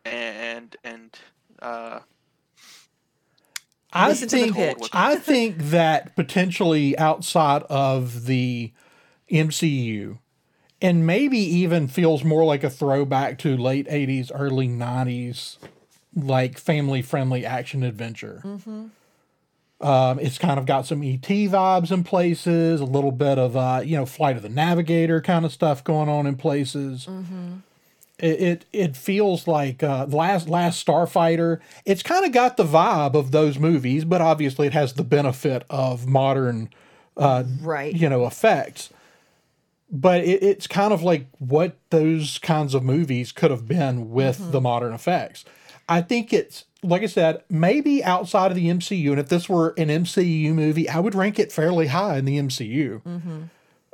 and 0.05 0.77
and 0.85 1.19
uh, 1.63 2.01
I 3.97 4.09
Listen 4.09 4.29
think. 4.29 4.57
I 4.93 5.17
think 5.17 5.59
that 5.71 6.15
potentially 6.17 6.97
outside 6.99 7.63
of 7.65 8.27
the 8.27 8.73
MCU, 9.31 10.19
and 10.83 11.07
maybe 11.07 11.39
even 11.39 11.89
feels 11.89 12.23
more 12.23 12.45
like 12.45 12.63
a 12.63 12.71
throwback 12.71 13.39
to 13.39 13.57
late 13.57 13.89
'80s, 13.89 14.31
early 14.35 14.69
'90s, 14.69 15.57
like 16.15 16.59
family-friendly 16.59 17.45
action 17.47 17.83
adventure. 17.83 18.41
Um, 19.79 20.19
it's 20.21 20.39
kind 20.39 20.59
of 20.59 20.65
got 20.65 20.87
some 20.87 21.03
ET 21.03 21.21
vibes 21.21 21.91
in 21.91 22.03
places, 22.03 22.81
a 22.81 22.85
little 22.85 23.13
bit 23.13 23.39
of 23.39 23.57
uh, 23.57 23.83
you 23.85 23.97
know, 23.97 24.07
Flight 24.07 24.37
of 24.37 24.43
the 24.43 24.49
Navigator 24.49 25.21
kind 25.21 25.45
of 25.45 25.53
stuff 25.53 25.85
going 25.85 26.09
on 26.09 26.27
in 26.27 26.37
places. 26.37 27.07
It, 28.19 28.41
it 28.41 28.65
it 28.73 28.97
feels 28.97 29.47
like 29.47 29.83
uh, 29.83 30.07
last 30.09 30.49
last 30.49 30.85
Starfighter. 30.87 31.61
It's 31.85 32.03
kind 32.03 32.25
of 32.25 32.33
got 32.33 32.57
the 32.57 32.65
vibe 32.65 33.15
of 33.15 33.31
those 33.31 33.59
movies, 33.59 34.05
but 34.05 34.21
obviously 34.21 34.67
it 34.67 34.73
has 34.73 34.95
the 34.95 35.05
benefit 35.05 35.65
of 35.69 36.07
modern, 36.07 36.71
right. 37.61 37.95
you 37.95 38.09
know, 38.09 38.27
effects. 38.27 38.91
But 39.91 40.25
it, 40.25 40.43
it's 40.43 40.67
kind 40.67 40.93
of 40.93 41.03
like 41.03 41.27
what 41.39 41.77
those 41.91 42.39
kinds 42.39 42.75
of 42.75 42.83
movies 42.83 43.33
could 43.33 43.51
have 43.51 43.69
been 43.69 44.11
with 44.11 44.51
the 44.51 44.61
modern 44.61 44.95
effects. 44.95 45.45
I 45.89 46.01
think 46.01 46.33
it's 46.33 46.65
like 46.83 47.03
I 47.03 47.07
said, 47.07 47.43
maybe 47.51 48.03
outside 48.03 48.51
of 48.51 48.57
the 48.57 48.69
MCU, 48.69 49.11
and 49.11 49.21
if 49.21 49.29
this 49.29 49.49
were 49.49 49.75
an 49.77 49.89
MCU 49.89 50.55
movie, 50.55 50.89
I 50.89 51.01
would 51.01 51.15
rank 51.15 51.39
it 51.39 51.53
fairly 51.53 51.89
high 51.89 52.19
in 52.19 52.25
the 52.25 52.39
MCU. 52.39 53.05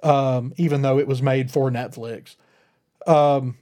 Um, 0.03 0.53
even 0.57 0.83
though 0.83 0.99
it 0.99 1.07
was 1.07 1.23
made 1.23 1.51
for 1.51 1.71
Netflix, 1.71 2.35
um, 3.07 3.57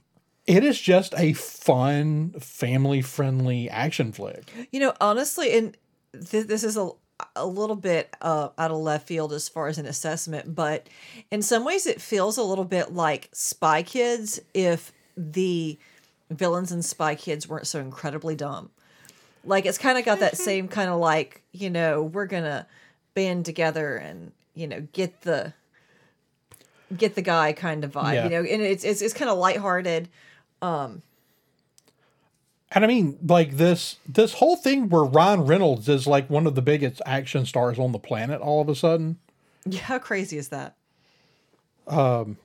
it 0.57 0.63
is 0.63 0.79
just 0.79 1.13
a 1.17 1.33
fun, 1.33 2.31
family-friendly 2.39 3.69
action 3.69 4.11
flick. 4.11 4.51
You 4.71 4.79
know, 4.81 4.93
honestly, 4.99 5.57
and 5.57 5.77
th- 6.13 6.47
this 6.47 6.63
is 6.63 6.77
a 6.77 6.89
a 7.35 7.45
little 7.45 7.75
bit 7.75 8.15
uh, 8.21 8.49
out 8.57 8.71
of 8.71 8.77
left 8.77 9.07
field 9.07 9.31
as 9.31 9.47
far 9.47 9.67
as 9.67 9.77
an 9.77 9.85
assessment, 9.85 10.55
but 10.55 10.87
in 11.29 11.43
some 11.43 11.63
ways, 11.63 11.85
it 11.85 12.01
feels 12.01 12.35
a 12.37 12.43
little 12.43 12.65
bit 12.65 12.93
like 12.93 13.29
Spy 13.31 13.83
Kids 13.83 14.39
if 14.55 14.91
the 15.15 15.77
villains 16.31 16.71
in 16.71 16.81
Spy 16.81 17.13
Kids 17.13 17.47
weren't 17.47 17.67
so 17.67 17.79
incredibly 17.79 18.35
dumb. 18.35 18.71
Like 19.45 19.67
it's 19.67 19.77
kind 19.77 19.99
of 19.99 20.05
got 20.05 20.19
that 20.19 20.35
same 20.35 20.67
kind 20.67 20.89
of 20.89 20.99
like 20.99 21.41
you 21.51 21.69
know 21.69 22.01
we're 22.03 22.25
gonna 22.25 22.65
band 23.13 23.45
together 23.45 23.95
and 23.97 24.31
you 24.55 24.67
know 24.67 24.81
get 24.93 25.21
the 25.21 25.53
get 26.95 27.15
the 27.15 27.21
guy 27.21 27.53
kind 27.53 27.83
of 27.83 27.91
vibe, 27.91 28.13
Yeah. 28.15 28.23
you 28.25 28.29
know, 28.31 28.39
and 28.41 28.61
it's 28.61 28.83
it's 28.83 29.01
it's 29.01 29.13
kind 29.13 29.29
of 29.29 29.37
lighthearted. 29.37 30.09
Um, 30.61 31.01
and 32.71 32.83
I 32.85 32.87
mean, 32.87 33.17
like 33.25 33.57
this 33.57 33.97
this 34.07 34.33
whole 34.35 34.55
thing 34.55 34.89
where 34.89 35.03
Ryan 35.03 35.41
Reynolds 35.45 35.89
is 35.89 36.07
like 36.07 36.29
one 36.29 36.47
of 36.47 36.55
the 36.55 36.61
biggest 36.61 37.01
action 37.05 37.45
stars 37.45 37.77
on 37.77 37.91
the 37.91 37.99
planet 37.99 38.41
all 38.41 38.61
of 38.61 38.69
a 38.69 38.75
sudden. 38.75 39.17
Yeah, 39.65 39.81
how 39.81 39.99
crazy 39.99 40.37
is 40.37 40.49
that? 40.49 40.75
Um, 41.87 42.37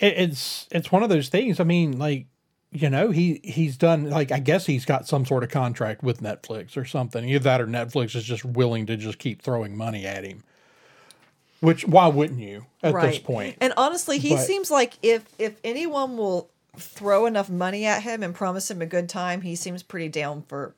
it, 0.00 0.14
it's 0.16 0.66
it's 0.70 0.90
one 0.90 1.02
of 1.02 1.08
those 1.10 1.28
things. 1.28 1.60
I 1.60 1.64
mean, 1.64 1.98
like 1.98 2.26
you 2.72 2.88
know, 2.88 3.10
he 3.10 3.40
he's 3.44 3.76
done 3.76 4.08
like 4.08 4.32
I 4.32 4.38
guess 4.38 4.66
he's 4.66 4.84
got 4.86 5.06
some 5.06 5.26
sort 5.26 5.44
of 5.44 5.50
contract 5.50 6.02
with 6.02 6.20
Netflix 6.22 6.76
or 6.76 6.84
something. 6.84 7.28
Either 7.28 7.44
that 7.44 7.60
or 7.60 7.66
Netflix 7.66 8.16
is 8.16 8.24
just 8.24 8.44
willing 8.44 8.86
to 8.86 8.96
just 8.96 9.18
keep 9.18 9.42
throwing 9.42 9.76
money 9.76 10.06
at 10.06 10.24
him. 10.24 10.42
Which 11.60 11.86
why 11.86 12.08
wouldn't 12.08 12.40
you 12.40 12.66
at 12.82 12.94
this 13.00 13.18
point? 13.18 13.56
And 13.60 13.72
honestly, 13.76 14.18
he 14.18 14.30
But- 14.30 14.46
seems 14.46 14.70
like 14.70 14.94
if 15.02 15.24
if 15.38 15.56
anyone 15.62 16.16
will 16.16 16.48
throw 16.78 17.26
enough 17.26 17.48
money 17.50 17.84
at 17.86 18.02
him 18.02 18.22
and 18.22 18.34
promise 18.34 18.70
him 18.70 18.80
a 18.82 18.86
good 18.86 19.08
time, 19.08 19.42
he 19.42 19.54
seems 19.56 19.82
pretty 19.82 20.08
down 20.08 20.42
for 20.48 20.74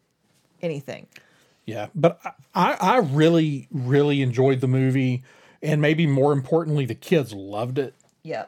anything. 0.62 1.06
Yeah, 1.64 1.88
but 1.94 2.20
I- 2.24 2.32
I, 2.54 2.72
I 2.74 2.96
really, 2.98 3.68
really 3.70 4.22
enjoyed 4.22 4.61
the 4.61 4.68
movie, 4.68 5.24
and 5.62 5.80
maybe 5.80 6.06
more 6.06 6.32
importantly, 6.32 6.87
the 6.87 6.94
kids 6.94 7.32
loved 7.32 7.78
it. 7.78 7.94
Yeah. 8.22 8.46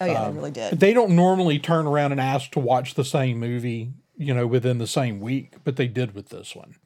Oh 0.00 0.06
yeah, 0.06 0.22
Um, 0.24 0.32
they 0.34 0.38
really 0.38 0.50
did. 0.52 0.80
They 0.80 0.92
don't 0.94 1.14
normally 1.16 1.58
turn 1.58 1.86
around 1.86 2.12
and 2.12 2.20
ask 2.20 2.50
to 2.52 2.58
watch 2.60 2.94
the 2.94 3.04
same 3.04 3.38
movie, 3.38 3.92
you 4.16 4.32
know, 4.34 4.46
within 4.46 4.78
the 4.78 4.86
same 4.86 5.20
week, 5.20 5.52
but 5.64 5.76
they 5.76 5.86
did 5.88 6.14
with 6.14 6.28
this 6.30 6.54
one. 6.54 6.76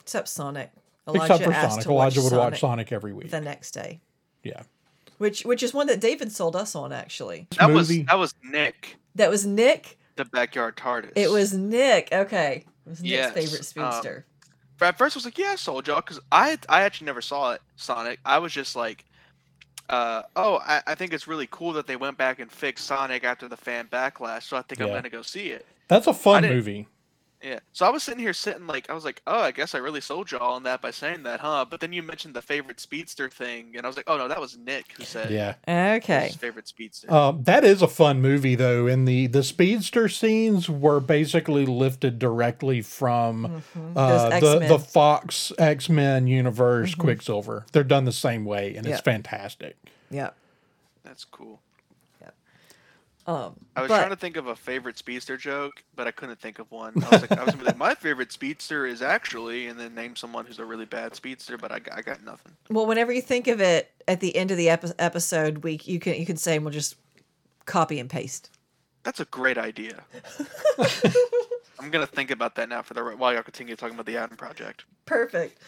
Except 0.00 0.28
Sonic. 0.28 0.70
Elijah 1.08 1.34
Except 1.34 1.44
for 1.44 1.52
asked 1.52 1.70
Sonic, 1.72 1.84
to 1.84 1.92
watch 1.92 2.02
Elijah 2.16 2.20
would 2.22 2.30
Sonic 2.30 2.52
watch 2.52 2.60
Sonic 2.60 2.92
every 2.92 3.12
week. 3.12 3.30
the 3.30 3.40
next 3.40 3.72
day, 3.72 4.00
yeah, 4.42 4.62
which 5.18 5.42
which 5.44 5.62
is 5.62 5.74
one 5.74 5.86
that 5.88 6.00
David 6.00 6.32
sold 6.32 6.56
us 6.56 6.74
on 6.74 6.92
actually. 6.92 7.46
that 7.58 7.70
was 7.70 7.88
that 7.88 8.18
was 8.18 8.34
Nick, 8.42 8.96
That 9.14 9.30
was 9.30 9.46
Nick. 9.46 9.98
the 10.16 10.24
backyard 10.24 10.76
TARDIS. 10.76 11.12
It 11.16 11.30
was 11.30 11.52
Nick. 11.54 12.08
Okay, 12.12 12.64
it 12.86 12.88
was 12.90 13.02
Nick's 13.02 13.12
Yes, 13.12 13.32
favorite 13.34 13.60
um, 13.60 13.92
speedster. 13.92 14.26
at 14.80 14.98
first 14.98 15.16
I 15.16 15.18
was 15.18 15.24
like, 15.24 15.38
yeah, 15.38 15.50
I 15.52 15.56
sold 15.56 15.86
y'all, 15.86 15.96
because 15.96 16.20
I 16.32 16.58
I 16.68 16.82
actually 16.82 17.06
never 17.06 17.22
saw 17.22 17.52
it, 17.52 17.62
Sonic. 17.76 18.18
I 18.24 18.38
was 18.38 18.52
just 18.52 18.76
like, 18.76 19.04
uh, 19.88 20.22
oh, 20.36 20.60
I, 20.64 20.82
I 20.86 20.94
think 20.94 21.12
it's 21.12 21.26
really 21.28 21.48
cool 21.50 21.72
that 21.74 21.86
they 21.86 21.96
went 21.96 22.16
back 22.18 22.38
and 22.40 22.50
fixed 22.50 22.86
Sonic 22.86 23.24
after 23.24 23.48
the 23.48 23.56
fan 23.56 23.88
backlash, 23.90 24.44
so 24.44 24.56
I 24.56 24.62
think 24.62 24.80
I'm 24.80 24.88
gonna 24.88 25.10
go 25.10 25.22
see 25.22 25.48
it. 25.48 25.66
that's 25.88 26.06
a 26.06 26.14
fun 26.14 26.42
movie. 26.42 26.88
Yeah. 27.44 27.58
So 27.74 27.84
I 27.84 27.90
was 27.90 28.02
sitting 28.02 28.20
here 28.20 28.32
sitting 28.32 28.66
like 28.66 28.88
I 28.88 28.94
was 28.94 29.04
like, 29.04 29.20
oh, 29.26 29.40
I 29.40 29.50
guess 29.50 29.74
I 29.74 29.78
really 29.78 30.00
sold 30.00 30.30
y'all 30.32 30.54
on 30.54 30.62
that 30.62 30.80
by 30.80 30.90
saying 30.90 31.24
that, 31.24 31.40
huh? 31.40 31.66
But 31.68 31.80
then 31.80 31.92
you 31.92 32.02
mentioned 32.02 32.32
the 32.32 32.40
favorite 32.40 32.80
speedster 32.80 33.28
thing, 33.28 33.74
and 33.76 33.84
I 33.84 33.86
was 33.88 33.96
like, 33.98 34.06
oh 34.08 34.16
no, 34.16 34.28
that 34.28 34.40
was 34.40 34.56
Nick 34.56 34.86
who 34.96 35.04
said 35.04 35.30
Yeah, 35.30 35.54
Okay. 35.68 36.28
his 36.28 36.36
favorite 36.36 36.66
speedster. 36.66 37.12
um, 37.12 37.42
that 37.42 37.62
is 37.62 37.82
a 37.82 37.86
fun 37.88 38.22
movie 38.22 38.54
though, 38.54 38.86
and 38.86 39.06
the 39.06 39.26
the 39.26 39.42
speedster 39.42 40.08
scenes 40.08 40.70
were 40.70 41.00
basically 41.00 41.66
lifted 41.66 42.18
directly 42.18 42.80
from 42.80 43.62
uh, 43.94 44.40
the 44.40 44.60
the 44.66 44.78
Fox 44.78 45.52
X 45.58 45.90
Men 45.90 46.26
universe 46.26 46.94
Quicksilver. 46.94 47.66
They're 47.72 47.84
done 47.84 48.06
the 48.06 48.12
same 48.12 48.46
way, 48.46 48.74
and 48.74 48.86
Yeah. 48.86 48.92
it's 48.94 49.02
fantastic. 49.02 49.76
Yeah. 50.10 50.30
That's 51.02 51.26
cool. 51.26 51.60
Um, 53.26 53.54
I 53.74 53.80
was 53.80 53.88
but- 53.88 53.98
trying 53.98 54.10
to 54.10 54.16
think 54.16 54.36
of 54.36 54.48
a 54.48 54.54
favorite 54.56 54.98
speedster 54.98 55.36
joke, 55.38 55.82
but 55.96 56.06
I 56.06 56.10
couldn't 56.10 56.38
think 56.40 56.58
of 56.58 56.70
one. 56.70 56.92
I 57.04 57.08
was 57.08 57.20
like, 57.22 57.32
I 57.32 57.44
was 57.44 57.56
like, 57.62 57.76
my 57.78 57.94
favorite 57.94 58.32
speedster 58.32 58.84
is 58.86 59.00
actually, 59.00 59.68
and 59.68 59.80
then 59.80 59.94
name 59.94 60.14
someone 60.14 60.44
who's 60.44 60.58
a 60.58 60.64
really 60.64 60.84
bad 60.84 61.14
speedster, 61.14 61.56
but 61.56 61.72
I, 61.72 61.78
got- 61.78 61.96
I 61.98 62.02
got 62.02 62.22
nothing. 62.22 62.52
Well, 62.68 62.84
whenever 62.86 63.12
you 63.12 63.22
think 63.22 63.48
of 63.48 63.60
it 63.62 63.90
at 64.06 64.20
the 64.20 64.36
end 64.36 64.50
of 64.50 64.58
the 64.58 64.68
epi- 64.68 64.92
episode, 64.98 65.58
we 65.64 65.80
you 65.84 65.98
can 65.98 66.14
you 66.14 66.26
can 66.26 66.36
say 66.36 66.56
and 66.56 66.64
we'll 66.64 66.72
just 66.72 66.96
copy 67.64 67.98
and 67.98 68.10
paste. 68.10 68.50
That's 69.04 69.20
a 69.20 69.24
great 69.26 69.56
idea. 69.58 70.02
I'm 71.80 71.90
gonna 71.90 72.06
think 72.06 72.30
about 72.30 72.54
that 72.54 72.68
now 72.68 72.82
for 72.82 72.94
the 72.94 73.02
while 73.02 73.32
y'all 73.34 73.42
continue 73.42 73.76
talking 73.76 73.94
about 73.94 74.06
the 74.06 74.16
Adam 74.16 74.36
Project. 74.36 74.84
Perfect. 75.06 75.58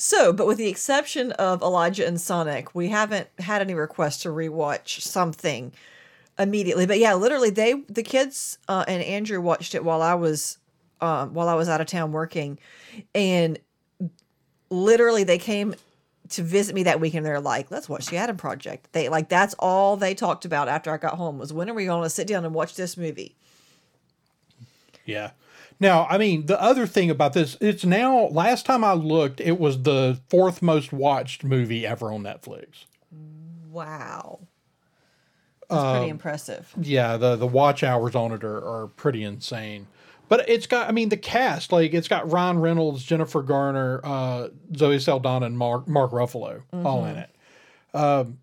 So, 0.00 0.32
but 0.32 0.46
with 0.46 0.58
the 0.58 0.68
exception 0.68 1.32
of 1.32 1.62
Elijah 1.62 2.06
and 2.06 2.20
Sonic, 2.20 2.74
we 2.74 2.88
haven't 2.88 3.28
had 3.40 3.60
any 3.60 3.74
requests 3.74 4.22
to 4.22 4.28
rewatch 4.28 5.00
something 5.00 5.72
immediately. 6.38 6.86
But 6.86 6.98
yeah, 6.98 7.14
literally, 7.14 7.50
they 7.50 7.74
the 7.88 8.02
kids 8.02 8.58
uh, 8.68 8.84
and 8.86 9.02
Andrew 9.02 9.40
watched 9.40 9.74
it 9.74 9.84
while 9.84 10.02
I 10.02 10.14
was 10.14 10.58
um, 11.00 11.34
while 11.34 11.48
I 11.48 11.54
was 11.54 11.68
out 11.68 11.80
of 11.80 11.86
town 11.86 12.12
working, 12.12 12.58
and 13.14 13.58
literally 14.70 15.24
they 15.24 15.38
came 15.38 15.74
to 16.30 16.42
visit 16.42 16.74
me 16.74 16.84
that 16.84 17.00
weekend. 17.00 17.26
They're 17.26 17.40
like, 17.40 17.70
"Let's 17.70 17.88
watch 17.88 18.06
the 18.06 18.16
Adam 18.16 18.36
Project." 18.36 18.92
They 18.92 19.08
like 19.08 19.28
that's 19.28 19.54
all 19.58 19.96
they 19.96 20.14
talked 20.14 20.44
about 20.44 20.68
after 20.68 20.90
I 20.90 20.96
got 20.96 21.14
home 21.14 21.38
was 21.38 21.52
when 21.52 21.68
are 21.70 21.74
we 21.74 21.86
going 21.86 22.02
to 22.02 22.10
sit 22.10 22.26
down 22.26 22.44
and 22.44 22.54
watch 22.54 22.76
this 22.76 22.96
movie? 22.96 23.36
Yeah. 25.04 25.30
Now, 25.80 26.06
I 26.08 26.18
mean, 26.18 26.46
the 26.46 26.60
other 26.60 26.86
thing 26.86 27.10
about 27.10 27.32
this, 27.32 27.56
it's 27.60 27.84
now, 27.84 28.26
last 28.28 28.64
time 28.64 28.84
I 28.84 28.92
looked, 28.92 29.40
it 29.40 29.58
was 29.58 29.82
the 29.82 30.20
fourth 30.28 30.62
most 30.62 30.92
watched 30.92 31.42
movie 31.42 31.84
ever 31.86 32.12
on 32.12 32.22
Netflix. 32.22 32.84
Wow, 33.70 34.40
that's 35.68 35.98
pretty 35.98 36.10
impressive. 36.10 36.72
Yeah, 36.80 37.16
the, 37.16 37.36
the 37.36 37.46
watch 37.46 37.82
hours 37.82 38.14
on 38.14 38.32
it 38.32 38.44
are, 38.44 38.56
are 38.66 38.86
pretty 38.88 39.24
insane. 39.24 39.86
But 40.28 40.48
it's 40.48 40.66
got, 40.66 40.88
I 40.88 40.92
mean, 40.92 41.10
the 41.10 41.18
cast, 41.18 41.70
like, 41.70 41.92
it's 41.92 42.08
got 42.08 42.30
Ryan 42.32 42.58
Reynolds, 42.58 43.04
Jennifer 43.04 43.42
Garner, 43.42 44.00
uh, 44.02 44.48
Zoe 44.74 44.98
Saldana, 44.98 45.46
and 45.46 45.58
Mark, 45.58 45.86
Mark 45.86 46.12
Ruffalo 46.12 46.62
all 46.72 47.04
in 47.04 47.16
it. 47.16 47.30
Um, 47.92 48.38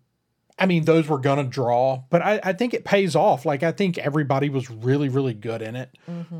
I 0.58 0.66
mean, 0.66 0.84
those 0.84 1.08
were 1.08 1.18
going 1.18 1.38
to 1.38 1.50
draw, 1.50 2.04
but 2.08 2.22
I, 2.22 2.38
I 2.44 2.52
think 2.52 2.72
it 2.72 2.84
pays 2.84 3.16
off. 3.16 3.44
Like, 3.44 3.64
I 3.64 3.72
think 3.72 3.98
everybody 3.98 4.48
was 4.48 4.70
really, 4.70 5.08
really 5.08 5.34
good 5.34 5.60
in 5.60 5.74
it. 5.74 5.90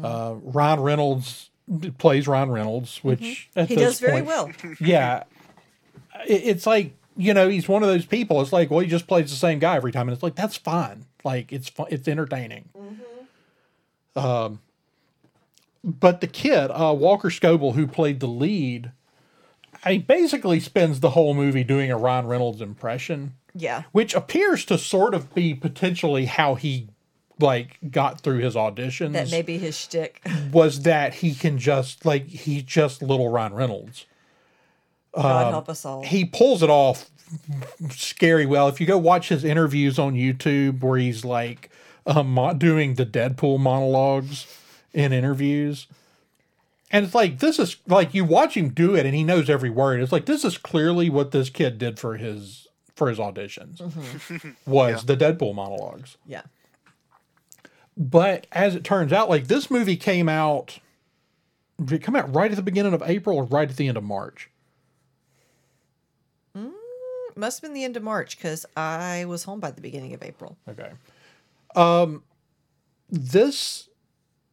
Uh, 0.03 0.37
Ryan 0.43 0.81
Reynolds 0.81 1.51
plays 1.99 2.29
Ryan 2.29 2.51
Reynolds, 2.51 2.99
which 3.03 3.51
at 3.57 3.69
He 3.69 3.75
does 3.75 3.99
very 3.99 4.23
well. 4.23 4.51
yeah, 4.81 5.25
it, 6.27 6.43
it's 6.45 6.67
like 6.67 6.95
you 7.17 7.35
know 7.35 7.49
he's 7.49 7.69
one 7.69 7.83
of 7.83 7.89
those 7.89 8.07
people. 8.07 8.41
It's 8.41 8.53
like 8.53 8.71
well 8.71 8.81
he 8.81 8.87
just 8.87 9.07
plays 9.07 9.31
the 9.31 9.37
same 9.37 9.59
guy 9.59 9.77
every 9.77 9.93
time, 9.93 10.09
and 10.09 10.15
it's 10.15 10.23
like 10.23 10.35
that's 10.35 10.57
fine. 10.57 11.07
Like 11.25 11.53
it's 11.53 11.69
fun, 11.69 11.87
it's 11.91 12.09
entertaining. 12.09 12.69
Um, 14.15 14.61
but 15.85 16.21
the 16.21 16.27
kid 16.27 16.71
uh, 16.71 16.95
Walker 16.97 17.29
Scobell, 17.31 17.75
who 17.75 17.87
played 17.87 18.21
the 18.21 18.27
lead, 18.27 18.93
he 19.87 19.99
basically 19.99 20.61
spends 20.61 21.01
the 21.01 21.11
whole 21.11 21.35
movie 21.35 21.65
doing 21.65 21.91
a 21.91 21.97
Ryan 21.97 22.27
Reynolds 22.27 22.61
impression, 22.61 23.35
Yeah. 23.55 23.85
which 23.93 24.15
appears 24.15 24.65
to 24.67 24.79
sort 24.79 25.15
of 25.15 25.35
be 25.35 25.55
potentially 25.55 26.27
how 26.27 26.55
he 26.57 26.89
like 27.41 27.79
got 27.91 28.21
through 28.21 28.39
his 28.39 28.55
auditions 28.55 29.15
That 29.15 29.31
may 29.31 29.43
be 29.43 29.59
his 29.59 29.77
shtick. 29.77 30.21
was 30.53 30.83
that 30.83 31.15
he 31.15 31.35
can 31.35 31.59
just 31.59 32.05
like 32.05 32.27
he's 32.27 32.63
just 32.63 33.03
little 33.03 33.31
Ryan 33.31 33.55
Reynolds 33.55 34.07
God 35.15 35.51
help 35.51 35.69
us 35.69 35.85
all. 35.85 36.03
he 36.03 36.25
pulls 36.25 36.63
it 36.63 36.71
off 36.71 37.11
scary 37.91 38.47
well. 38.47 38.69
If 38.69 38.81
you 38.81 38.87
go 38.87 38.99
watch 38.99 39.29
his 39.29 39.45
interviews 39.45 39.99
on 39.99 40.15
YouTube 40.15 40.81
where 40.83 40.99
he's 40.99 41.25
like 41.25 41.71
um, 42.07 42.39
doing 42.59 42.95
the 42.95 43.07
Deadpool 43.07 43.59
monologues 43.61 44.47
in 44.93 45.13
interviews, 45.13 45.87
and 46.91 47.05
it's 47.05 47.15
like 47.15 47.39
this 47.39 47.59
is 47.59 47.77
like 47.87 48.15
you 48.15 48.25
watch 48.25 48.57
him 48.57 48.71
do 48.71 48.95
it 48.95 49.07
and 49.07 49.15
he 49.15 49.25
knows 49.25 49.49
every 49.49 49.71
word. 49.71 50.01
It's 50.01 50.13
like 50.13 50.27
this 50.27 50.45
is 50.45 50.59
clearly 50.59 51.09
what 51.11 51.31
this 51.31 51.51
kid 51.51 51.79
did 51.79 51.99
for 51.99 52.17
his 52.17 52.69
for 52.95 53.09
his 53.09 53.19
auditions 53.19 53.81
was 54.67 55.07
the 55.07 55.17
Deadpool 55.17 55.55
monologues. 55.55 56.17
yeah. 56.27 56.43
But 57.97 58.47
as 58.53 58.75
it 58.75 58.85
turns 58.85 59.13
out, 59.13 59.29
like 59.29 59.49
this 59.49 59.71
movie 59.71 59.97
came 59.97 60.29
out, 60.29 60.79
did 61.83 61.93
it 61.97 62.03
come 62.03 62.17
out 62.17 62.35
right 62.35 62.51
at 62.51 62.57
the 62.57 62.63
beginning 62.63 62.95
of 62.95 63.03
April 63.05 63.37
or 63.37 63.45
right 63.45 63.69
at 63.69 63.77
the 63.77 63.87
end 63.89 63.99
of 63.99 64.05
March? 64.05 64.49
Must 67.37 67.59
have 67.59 67.69
been 67.69 67.75
the 67.75 67.85
end 67.85 67.97
of 67.97 68.03
March 68.03 68.37
because 68.37 68.67
I 68.77 69.25
was 69.25 69.45
home 69.45 69.61
by 69.61 69.71
the 69.71 69.81
beginning 69.81 70.15
of 70.15 70.23
April. 70.23 70.57
Okay. 70.69 70.91
Um, 71.75 72.23
this 73.11 73.89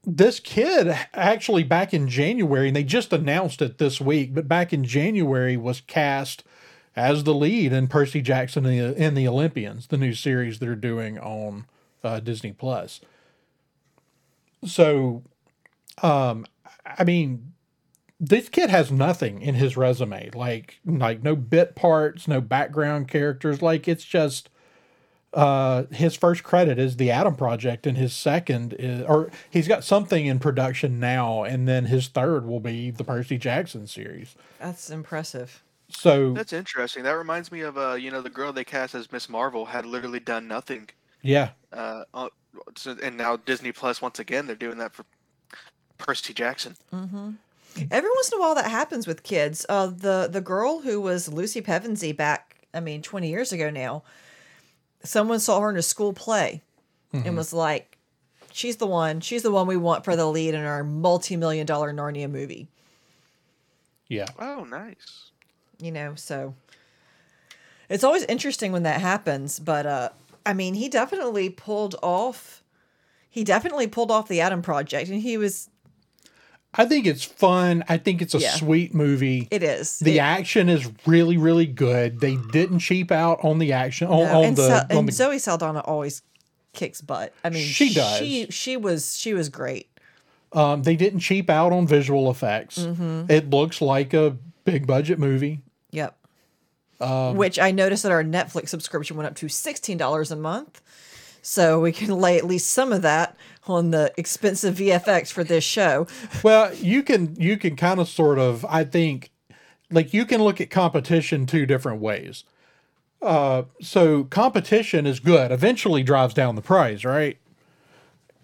this 0.06 0.40
kid 0.40 0.96
actually 1.14 1.64
back 1.64 1.94
in 1.94 2.08
January, 2.08 2.68
and 2.68 2.76
they 2.76 2.84
just 2.84 3.12
announced 3.14 3.62
it 3.62 3.78
this 3.78 4.00
week, 4.00 4.34
but 4.34 4.48
back 4.48 4.72
in 4.74 4.84
January 4.84 5.58
was 5.58 5.82
cast 5.82 6.44
as 6.96 7.24
the 7.24 7.34
lead 7.34 7.72
in 7.72 7.88
Percy 7.88 8.22
Jackson 8.22 8.66
and 8.66 8.96
the, 8.96 9.10
the 9.22 9.28
Olympians, 9.28 9.88
the 9.88 9.98
new 9.98 10.14
series 10.14 10.60
they're 10.60 10.76
doing 10.76 11.20
on 11.20 11.66
uh, 12.04 12.20
Disney 12.20 12.52
Plus. 12.52 13.02
So, 14.66 15.24
um, 16.02 16.46
I 16.86 17.04
mean, 17.04 17.54
this 18.20 18.50
kid 18.50 18.70
has 18.70 18.92
nothing 18.92 19.42
in 19.42 19.56
his 19.56 19.78
resume, 19.78 20.30
like 20.34 20.80
like 20.86 21.24
no 21.24 21.36
bit 21.36 21.76
parts, 21.76 22.28
no 22.28 22.42
background 22.42 23.08
characters. 23.08 23.62
Like 23.62 23.88
it's 23.88 24.04
just 24.04 24.50
uh 25.34 25.84
his 25.92 26.16
first 26.16 26.44
credit 26.44 26.78
is 26.78 26.98
the 26.98 27.12
Adam 27.12 27.36
Project, 27.36 27.88
and 27.88 27.98
his 27.98 28.14
second 28.14 28.76
is, 28.78 29.04
or 29.06 29.32
he's 29.50 29.68
got 29.68 29.84
something 29.84 30.26
in 30.26 30.40
production 30.40 31.00
now, 31.00 31.44
and 31.44 31.68
then 31.68 31.86
his 31.86 32.08
third 32.08 32.46
will 32.46 32.60
be 32.60 32.92
the 32.92 33.04
Percy 33.04 33.38
Jackson 33.38 33.88
series. 33.88 34.36
That's 34.60 34.90
impressive. 34.90 35.64
So 35.88 36.34
That's 36.34 36.54
interesting. 36.54 37.04
That 37.04 37.18
reminds 37.18 37.52
me 37.52 37.62
of 37.62 37.78
uh, 37.78 37.94
you 37.94 38.12
know, 38.12 38.22
the 38.22 38.30
girl 38.30 38.54
they 38.54 38.64
cast 38.64 38.94
as 38.96 39.12
Miss 39.12 39.28
Marvel 39.30 39.66
had 39.66 39.86
literally 39.86 40.20
done 40.20 40.48
nothing. 40.48 40.90
yeah, 41.22 41.52
Uh, 41.72 42.04
uh, 42.14 42.28
and 43.02 43.18
now 43.18 43.38
Disney 43.38 43.72
Plus 43.72 44.02
once 44.02 44.20
again 44.20 44.46
they're 44.46 44.56
doing 44.56 44.78
that 44.78 44.94
for 44.94 45.06
Percy 45.98 46.34
Jackson. 46.34 46.76
Every 47.92 48.10
once 48.10 48.32
in 48.32 48.38
a 48.38 48.42
while 48.42 48.56
that 48.56 48.70
happens 48.70 49.08
with 49.08 49.24
kids. 49.24 49.66
Uh, 49.70 49.88
the 49.88 50.28
the 50.30 50.42
girl 50.42 50.82
who 50.82 51.00
was 51.00 51.32
Lucy 51.32 51.62
Pevensie 51.62 52.16
back, 52.16 52.58
I 52.74 52.80
mean, 52.80 53.02
twenty 53.02 53.30
years 53.30 53.52
ago 53.52 53.70
now. 53.70 54.04
Someone 55.04 55.40
saw 55.40 55.62
her 55.62 55.70
in 55.70 55.78
a 55.78 55.82
school 55.82 56.12
play, 56.12 56.62
and 57.14 57.38
was 57.38 57.54
like, 57.54 57.98
"She's 58.52 58.78
the 58.78 58.88
one. 58.88 59.22
She's 59.22 59.44
the 59.44 59.52
one 59.52 59.66
we 59.66 59.78
want 59.78 60.04
for 60.04 60.16
the 60.16 60.26
lead 60.26 60.54
in 60.54 60.62
our 60.66 60.84
multi-million 60.84 61.66
dollar 61.66 61.94
Narnia 61.94 62.30
movie." 62.30 62.68
yeah. 64.10 64.26
Oh, 64.40 64.66
nice. 64.66 65.30
You 65.80 65.92
know, 65.92 66.16
so 66.16 66.56
it's 67.88 68.04
always 68.04 68.24
interesting 68.26 68.72
when 68.74 68.84
that 68.84 69.00
happens. 69.00 69.60
But 69.60 69.86
uh, 69.86 70.10
I 70.46 70.54
mean, 70.54 70.74
he 70.74 70.90
definitely 70.90 71.50
pulled 71.50 71.96
off. 72.02 72.62
He 73.30 73.44
definitely 73.44 73.88
pulled 73.88 74.12
off 74.12 74.28
the 74.28 74.42
Adam 74.42 74.62
Project, 74.62 75.10
and 75.10 75.22
he 75.22 75.38
was. 75.38 75.70
I 76.74 76.86
think 76.86 77.08
it's 77.08 77.24
fun. 77.24 77.84
I 77.90 77.98
think 77.98 78.22
it's 78.22 78.36
a 78.36 78.40
Yeah. 78.40 78.52
sweet 78.54 78.94
movie. 78.94 79.48
It 79.50 79.64
is 79.64 79.98
the 80.00 80.18
It- 80.18 80.22
action 80.22 80.70
is 80.70 80.88
really, 81.08 81.36
really 81.38 81.66
good. 81.66 82.20
They 82.20 82.36
didn't 82.52 82.80
cheap 82.80 83.12
out 83.12 83.40
on 83.44 83.58
the 83.60 83.74
action 83.74 84.08
on, 84.08 84.26
No, 84.26 84.40
on 84.40 84.46
and, 84.46 84.56
the, 84.58 84.74
on 84.92 84.98
and 85.00 85.08
the 85.08 85.12
Zoe 85.12 85.40
Saldana 85.40 85.80
always 85.80 86.22
kicks 86.74 87.02
butt. 87.02 87.34
I 87.44 87.50
mean, 87.50 87.64
She 87.66 87.94
does. 87.94 88.20
She 88.20 88.48
she 88.52 88.78
was 88.78 89.18
she 89.18 89.34
was 89.34 89.50
great. 89.50 89.88
Um, 90.54 90.84
they 90.84 90.96
didn't 90.96 91.20
cheap 91.20 91.50
out 91.50 91.72
on 91.72 91.88
visual 91.88 92.30
effects. 92.30 92.78
Mm-hmm. 92.80 93.26
It 93.32 93.50
looks 93.50 93.82
like 93.82 94.14
a 94.14 94.38
big 94.64 94.86
budget 94.88 95.18
movie. 95.20 95.62
Yep. 95.92 96.16
Um, 97.02 97.36
Which 97.38 97.58
I 97.58 97.72
noticed 97.72 98.04
that 98.04 98.12
our 98.12 98.24
Netflix 98.24 98.70
subscription 98.70 99.16
went 99.18 99.28
up 99.28 99.36
to 99.38 99.48
sixteen 99.50 99.98
dollars 99.98 100.32
a 100.32 100.36
month, 100.36 100.82
so 101.42 101.80
we 101.80 101.92
can 101.92 102.10
lay 102.20 102.38
at 102.38 102.46
least 102.46 102.70
some 102.72 102.92
of 102.94 103.02
that 103.04 103.36
on 103.70 103.92
the 103.92 104.12
expensive 104.18 104.76
VFX 104.76 105.32
for 105.32 105.44
this 105.44 105.64
show. 105.64 106.08
Well, 106.44 106.74
you 106.76 107.04
can 107.04 107.36
you 107.40 107.58
can 107.58 107.76
kind 107.76 108.00
of 108.00 108.08
sort 108.08 108.40
of 108.40 108.66
I 108.66 108.84
think 108.84 109.32
like 109.92 110.14
you 110.14 110.26
can 110.26 110.44
look 110.44 110.62
at 110.62 110.70
competition 110.70 111.46
two 111.46 111.66
different 111.66 112.02
ways. 112.02 112.44
Uh, 113.22 113.64
so 113.82 114.24
competition 114.26 115.06
is 115.06 115.20
good. 115.20 115.52
Eventually 115.52 116.04
drives 116.04 116.34
down 116.34 116.56
the 116.56 116.62
price, 116.62 117.04
right? 117.04 117.38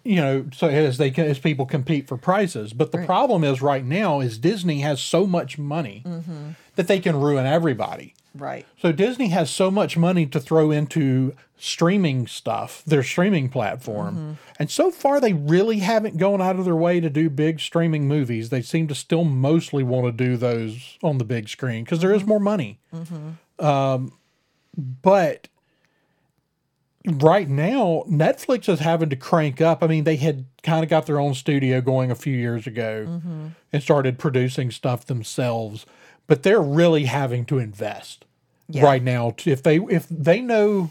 You 0.04 0.16
know, 0.16 0.46
so 0.54 0.68
as 0.68 0.98
they 0.98 1.10
as 1.12 1.38
people 1.38 1.66
compete 1.66 2.06
for 2.06 2.16
prices. 2.16 2.72
But 2.72 2.92
the 2.92 2.98
problem 3.06 3.42
is 3.42 3.60
right 3.62 3.84
now 3.84 4.20
is 4.20 4.38
Disney 4.38 4.80
has 4.80 5.00
so 5.00 5.26
much 5.26 5.58
money 5.58 6.04
that 6.76 6.86
they 6.88 7.00
can 7.00 7.16
ruin 7.18 7.46
everybody. 7.46 8.14
Right. 8.36 8.66
So 8.80 8.92
Disney 8.92 9.28
has 9.28 9.50
so 9.50 9.70
much 9.70 9.96
money 9.96 10.26
to 10.26 10.38
throw 10.40 10.70
into 10.70 11.34
streaming 11.58 12.26
stuff, 12.26 12.82
their 12.86 13.02
streaming 13.02 13.48
platform. 13.48 14.38
And 14.58 14.70
so 14.70 14.90
far 14.90 15.20
they 15.20 15.32
really 15.32 15.78
haven't 15.78 16.18
gone 16.18 16.42
out 16.42 16.56
of 16.58 16.64
their 16.66 16.76
way 16.76 17.00
to 17.00 17.08
do 17.08 17.30
big 17.30 17.60
streaming 17.60 18.06
movies. 18.06 18.50
They 18.50 18.60
seem 18.62 18.88
to 18.88 18.94
still 18.94 19.24
mostly 19.24 19.82
want 19.82 20.06
to 20.06 20.12
do 20.12 20.36
those 20.36 20.98
on 21.02 21.18
the 21.18 21.24
big 21.24 21.48
screen 21.48 21.84
because 21.84 22.00
there 22.00 22.12
is 22.14 22.24
more 22.26 22.40
money. 22.40 22.78
Um, 23.58 24.12
but 24.76 25.48
right 27.06 27.48
now 27.48 28.04
Netflix 28.08 28.68
is 28.68 28.80
having 28.80 29.08
to 29.08 29.16
crank 29.16 29.60
up. 29.62 29.82
I 29.82 29.86
mean, 29.86 30.04
they 30.04 30.16
had 30.16 30.44
kind 30.62 30.82
of 30.84 30.90
got 30.90 31.06
their 31.06 31.18
own 31.18 31.32
studio 31.32 31.80
going 31.80 32.10
a 32.10 32.14
few 32.16 32.36
years 32.36 32.66
ago 32.66 33.06
Mm-hmm. 33.08 33.46
and 33.72 33.82
started 33.82 34.18
producing 34.18 34.70
stuff 34.70 35.06
themselves, 35.06 35.86
but 36.26 36.42
they're 36.42 36.60
really 36.60 37.04
having 37.04 37.46
to 37.46 37.58
invest 37.58 38.25
Yeah. 38.68 38.84
right 38.84 39.02
now. 39.02 39.34
If 39.44 39.62
they 39.62 39.76
if 39.78 40.06
they 40.08 40.40
know, 40.40 40.90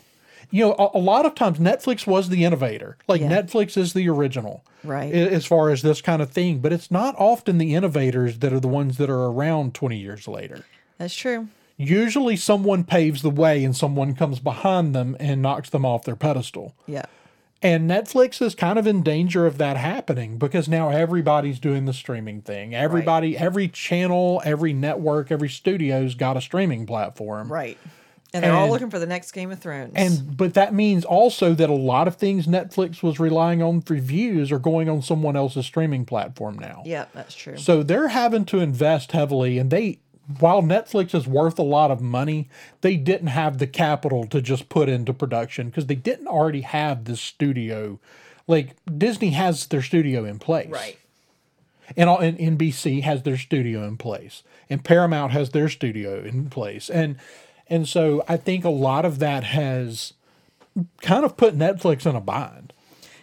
you 0.52 0.66
know, 0.66 0.74
a, 0.78 0.98
a 0.98 1.00
lot 1.00 1.26
of 1.26 1.36
times 1.36 1.60
Netflix 1.60 2.08
was 2.08 2.30
the 2.30 2.46
innovator. 2.46 2.98
Like 3.08 3.22
Yeah. 3.22 3.30
Netflix 3.30 3.78
is 3.78 3.94
the 3.94 4.08
original, 4.10 4.64
Right. 4.84 5.12
As 5.14 5.46
far 5.46 5.72
as 5.72 5.82
this 5.82 6.02
kind 6.02 6.22
of 6.22 6.30
thing, 6.32 6.60
but 6.60 6.72
it's 6.72 6.90
not 6.92 7.16
often 7.18 7.58
the 7.58 7.74
innovators 7.76 8.38
that 8.40 8.54
are 8.54 8.60
the 8.60 8.68
ones 8.68 8.98
that 8.98 9.10
are 9.10 9.26
around 9.26 9.74
twenty 9.74 9.98
years 9.98 10.28
later 10.28 10.64
That's 10.98 11.16
true. 11.16 11.48
usually 11.78 12.38
someone 12.38 12.84
paves 12.84 13.22
the 13.22 13.30
way 13.30 13.64
and 13.66 13.76
someone 13.76 14.16
comes 14.16 14.40
behind 14.40 14.96
them 14.96 15.18
and 15.20 15.42
knocks 15.42 15.70
them 15.70 15.86
off 15.86 16.04
their 16.06 16.16
pedestal. 16.16 16.74
Yeah. 16.88 17.06
And 17.62 17.90
Netflix 17.90 18.42
is 18.42 18.54
kind 18.54 18.78
of 18.78 18.86
in 18.86 19.02
danger 19.02 19.46
of 19.48 19.58
that 19.58 19.78
happening 19.78 20.38
because 20.38 20.68
now 20.68 20.90
everybody's 20.90 21.60
doing 21.60 21.86
the 21.86 21.94
streaming 21.94 22.42
thing. 22.42 22.76
Everybody, 22.76 23.38
every 23.38 23.68
channel, 23.68 24.42
every 24.46 24.74
network, 24.74 25.32
every 25.32 25.50
studio's 25.50 26.16
got 26.16 26.38
a 26.38 26.42
streaming 26.42 26.86
platform. 26.86 27.52
Right. 27.52 27.78
And 28.36 28.44
they're 28.44 28.54
all 28.54 28.70
looking 28.70 28.90
for 28.90 29.00
the 29.00 29.06
next 29.06 29.32
Game 29.32 29.50
of 29.50 29.60
Thrones. 29.60 29.94
And 29.96 30.36
but 30.36 30.56
that 30.56 30.74
means 30.74 31.06
also 31.06 31.54
that 31.54 31.70
a 31.70 31.74
lot 31.74 32.08
of 32.08 32.18
things 32.18 32.48
Netflix 32.48 33.02
was 33.02 33.18
relying 33.18 33.64
on 33.64 33.80
for 33.82 33.96
views 33.96 34.52
are 34.52 34.60
going 34.60 34.90
on 34.90 35.02
someone 35.02 35.38
else's 35.38 35.66
streaming 35.66 36.06
platform 36.06 36.60
now. 36.60 36.84
yeah, 36.86 37.06
that's 37.14 37.34
true. 37.34 37.58
So 37.58 37.82
they're 37.82 38.10
having 38.10 38.44
to 38.46 38.60
invest 38.60 39.14
heavily, 39.14 39.58
and 39.58 39.72
they, 39.72 40.00
while 40.40 40.62
Netflix 40.62 41.14
is 41.14 41.28
worth 41.28 41.60
a 41.60 41.64
lot 41.64 41.92
of 41.92 42.02
money, 42.02 42.50
they 42.82 42.96
didn't 42.96 43.28
have 43.28 43.58
the 43.58 43.68
capital 43.68 44.26
to 44.28 44.42
just 44.42 44.70
put 44.70 44.90
into 44.90 45.14
production 45.14 45.68
because 45.68 45.86
they 45.86 45.96
didn't 45.96 46.28
already 46.28 46.62
have 46.62 47.06
this 47.06 47.22
studio. 47.22 48.00
Like 48.48 48.76
Disney 48.86 49.32
has 49.32 49.68
their 49.68 49.82
studio 49.82 50.26
in 50.26 50.40
place, 50.40 50.70
right. 50.70 50.98
and, 51.96 52.10
all, 52.10 52.20
and 52.20 52.38
NBC 52.38 53.04
has 53.04 53.24
their 53.24 53.38
studio 53.38 53.88
in 53.88 53.98
place, 53.98 54.44
and 54.70 54.84
Paramount 54.84 55.32
has 55.32 55.52
their 55.52 55.70
studio 55.70 56.24
in 56.24 56.50
place, 56.50 56.90
and 56.90 57.18
and 57.68 57.88
so 57.88 58.24
I 58.28 58.38
think 58.38 58.64
a 58.64 58.70
lot 58.70 59.06
of 59.06 59.20
that 59.20 59.44
has 59.44 60.14
kind 61.02 61.26
of 61.26 61.38
put 61.38 61.58
Netflix 61.58 62.06
in 62.06 62.16
a 62.16 62.22
bind. 62.22 62.74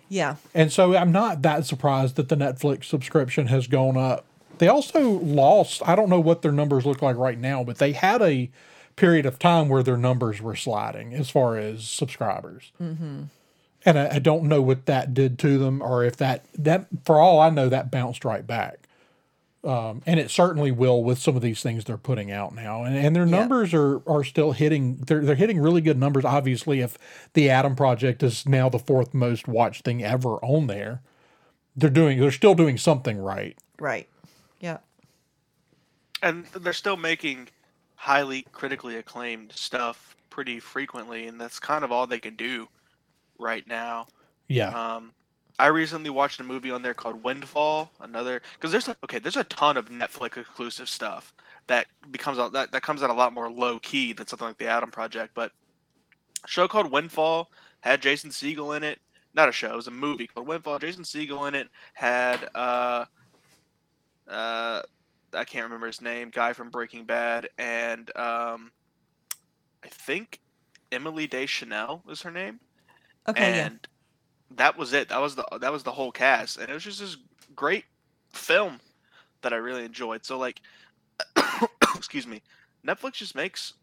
Yeah. 0.09 0.37
And 0.55 0.73
so 0.73 0.97
I'm 0.97 1.13
not 1.13 1.43
that 1.43 1.65
surprised 1.65 2.17
that 2.17 2.29
the 2.29 2.37
Netflix 2.37 2.85
subscription 2.85 3.47
has 3.47 3.67
gone 3.67 3.97
up. 3.97 4.27
They 4.63 4.69
also 4.69 5.01
lost, 5.19 5.83
I 5.85 5.97
don't 5.97 6.09
know 6.09 6.21
what 6.21 6.43
their 6.43 6.53
numbers 6.53 6.87
look 6.87 7.03
like 7.03 7.17
right 7.17 7.37
now, 7.37 7.65
but 7.65 7.79
they 7.79 7.91
had 7.91 8.23
a 8.23 8.49
period 8.95 9.27
of 9.27 9.41
time 9.41 9.69
where 9.69 9.83
their 9.83 9.97
numbers 9.97 10.41
were 10.41 10.55
sliding 10.55 11.15
as 11.15 11.29
far 11.29 11.57
as 11.57 11.85
subscribers. 11.85 12.71
Mm-hmm. 12.81 13.23
And 13.85 13.99
I, 13.99 14.15
I 14.15 14.19
don't 14.21 14.45
know 14.45 14.63
what 14.63 14.87
that 14.87 15.15
did 15.15 15.37
to 15.41 15.59
them 15.59 15.83
or 15.83 16.05
if 16.05 16.17
that, 16.19 16.45
that 16.57 16.87
for 17.05 17.19
all 17.19 17.41
I 17.41 17.51
know, 17.51 17.69
that 17.71 17.91
bounced 17.91 18.25
right 18.25 18.47
back. 18.47 18.87
Um, 19.65 20.01
and 20.07 20.21
it 20.21 20.31
certainly 20.31 20.71
will 20.71 21.03
with 21.03 21.19
some 21.19 21.35
of 21.35 21.43
these 21.43 21.61
things 21.61 21.85
they're 21.85 21.97
putting 21.97 22.31
out 22.31 22.55
now, 22.55 22.85
and, 22.85 22.97
and 22.97 23.17
their 23.17 23.27
Yeah. 23.27 23.39
numbers 23.41 23.75
are 23.75 24.01
are 24.09 24.23
still 24.23 24.53
hitting. 24.53 24.99
They're 25.07 25.25
they're 25.25 25.35
hitting 25.35 25.59
really 25.61 25.81
good 25.81 25.99
numbers. 25.99 26.25
Obviously, 26.25 26.79
if 26.81 26.97
the 27.35 27.51
Adam 27.51 27.75
Project 27.75 28.23
is 28.23 28.47
now 28.47 28.69
the 28.69 28.79
fourth 28.79 29.13
most 29.13 29.49
watched 29.49 29.85
thing 29.85 30.05
ever 30.05 30.37
on 30.45 30.69
there, 30.69 31.01
they're 31.77 31.91
doing 31.91 32.21
they're 32.21 32.31
still 32.31 32.55
doing 32.55 32.79
something 32.79 33.19
right. 33.19 33.57
Right. 33.81 34.09
And 36.23 36.47
they're 36.47 36.73
still 36.73 36.97
making 36.97 37.49
highly 37.97 38.47
critically 38.53 38.97
acclaimed 38.97 39.53
stuff 39.53 40.17
pretty 40.31 40.61
frequently, 40.61 41.27
and 41.27 41.41
that's 41.41 41.59
kind 41.59 41.85
of 41.85 41.93
all 41.93 42.07
they 42.07 42.21
can 42.21 42.37
do 42.37 42.69
right 43.39 43.67
now. 43.67 44.07
Yeah, 44.49 44.69
Um, 44.71 45.13
I 45.59 45.67
recently 45.67 46.11
watched 46.11 46.41
a 46.41 46.45
movie 46.45 46.71
on 46.71 46.83
there 46.83 46.95
called 46.95 47.23
Windfall. 47.23 47.91
Another 48.01 48.41
because 48.55 48.71
there's 48.73 48.89
a, 48.89 48.97
okay, 49.05 49.19
there's 49.19 49.37
a 49.37 49.45
ton 49.45 49.77
of 49.77 49.89
Netflix 49.89 50.37
exclusive 50.37 50.89
stuff 50.89 51.35
that 51.67 51.87
becomes 52.11 52.39
out 52.39 52.53
that 52.53 52.73
that 52.73 52.83
comes 52.83 53.03
out 53.03 53.11
a 53.11 53.15
lot 53.15 53.33
more 53.33 53.51
low 53.51 53.79
key 53.79 54.13
than 54.13 54.27
something 54.27 54.49
like 54.49 54.59
the 54.59 54.67
Adam 54.67 54.91
Project. 54.91 55.33
But 55.35 55.53
a 56.45 56.49
show 56.49 56.67
called 56.69 56.91
Windfall 56.91 57.51
had 57.81 58.03
Jason 58.03 58.31
Segel 58.31 58.77
in 58.77 58.83
it. 58.83 58.99
Not 59.35 59.49
a 59.49 59.53
show, 59.53 59.73
it 59.73 59.77
was 59.77 59.87
a 59.87 59.93
movie 59.93 60.27
called 60.27 60.47
Windfall. 60.47 60.79
Jason 60.79 61.05
Segel 61.05 61.47
in 61.49 61.55
it 61.55 61.69
had 61.95 62.49
uh 62.55 63.05
uh 64.29 64.83
I 65.35 65.45
can't 65.45 65.65
remember 65.65 65.87
his 65.87 66.01
name, 66.01 66.31
guy 66.31 66.53
from 66.53 66.71
Breaking 66.71 67.05
Bad, 67.05 67.49
and 67.59 68.15
um 68.17 68.73
I 69.85 69.89
think 69.89 70.41
Emily 70.91 71.27
Deschanel 71.27 72.03
was 72.07 72.23
her 72.23 72.31
name 72.31 72.61
Okay. 73.29 73.57
yeah. 73.57 73.67
and 73.67 73.89
that 74.57 74.77
was 74.77 74.93
it. 74.93 75.09
That 75.09 75.21
was 75.21 75.35
the 75.37 75.47
that 75.61 75.73
was 75.73 75.83
the 75.83 75.93
whole 75.93 76.13
cast, 76.13 76.59
and 76.59 76.69
it 76.69 76.75
was 76.75 76.85
just 76.85 77.01
this 77.01 77.17
great 77.55 77.85
film 78.33 78.81
that 79.43 79.53
I 79.53 79.57
really 79.57 79.85
enjoyed. 79.85 80.25
So 80.25 80.39
like, 80.39 80.61
excuse 81.95 82.27
me, 82.27 82.43
Netflix 82.87 83.15
just 83.15 83.35
makes 83.35 83.75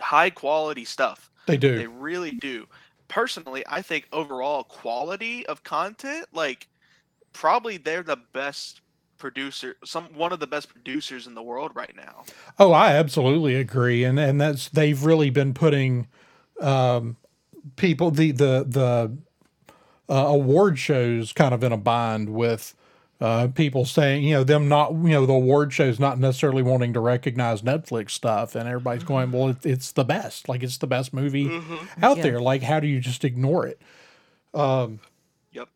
high 0.00 0.30
quality 0.30 0.84
stuff. 0.84 1.30
they 1.46 1.56
do. 1.56 1.76
They 1.76 1.86
really 1.86 2.30
do. 2.32 2.66
Personally, 3.08 3.64
I 3.68 3.82
think 3.82 4.08
overall 4.12 4.64
quality 4.64 5.46
of 5.46 5.62
content, 5.62 6.26
like 6.32 6.68
probably 7.32 7.76
they're 7.76 8.02
the 8.02 8.16
best 8.32 8.80
producer, 9.18 9.76
some 9.84 10.04
one 10.14 10.32
of 10.32 10.40
the 10.40 10.46
best 10.46 10.68
producers 10.68 11.26
in 11.26 11.34
the 11.34 11.42
world 11.42 11.72
right 11.74 11.94
now. 11.96 12.24
Oh, 12.58 12.72
I 12.72 12.92
absolutely 12.94 13.54
agree, 13.54 14.04
and 14.04 14.18
and 14.18 14.40
that's 14.40 14.68
they've 14.68 15.02
really 15.04 15.30
been 15.30 15.54
putting 15.54 16.06
um, 16.60 17.16
people 17.76 18.10
the 18.10 18.30
the 18.32 18.64
the 18.68 19.16
uh, 20.08 20.14
award 20.28 20.78
shows 20.78 21.32
kind 21.32 21.52
of 21.54 21.64
in 21.64 21.72
a 21.72 21.76
bind 21.76 22.30
with 22.30 22.74
uh, 23.20 23.48
people 23.48 23.84
saying 23.86 24.22
you 24.24 24.34
know 24.34 24.44
them 24.44 24.68
not 24.68 24.92
you 24.92 25.08
know 25.10 25.24
the 25.26 25.32
award 25.32 25.72
shows 25.72 25.98
not 25.98 26.18
necessarily 26.18 26.62
wanting 26.62 26.92
to 26.92 27.00
recognize 27.00 27.62
Netflix 27.62 28.10
stuff, 28.10 28.54
and 28.54 28.68
everybody's 28.68 29.04
going 29.04 29.32
well 29.32 29.48
it, 29.48 29.64
it's 29.64 29.90
the 29.92 30.04
best 30.04 30.48
like 30.48 30.62
it's 30.62 30.78
the 30.78 30.86
best 30.86 31.12
movie 31.14 31.50
out 32.02 32.18
Yeah. 32.18 32.22
there 32.22 32.40
like 32.40 32.62
how 32.62 32.78
do 32.80 32.86
you 32.86 33.00
just 33.00 33.24
ignore 33.24 33.66
it? 33.66 33.80
Yep. 34.54 35.68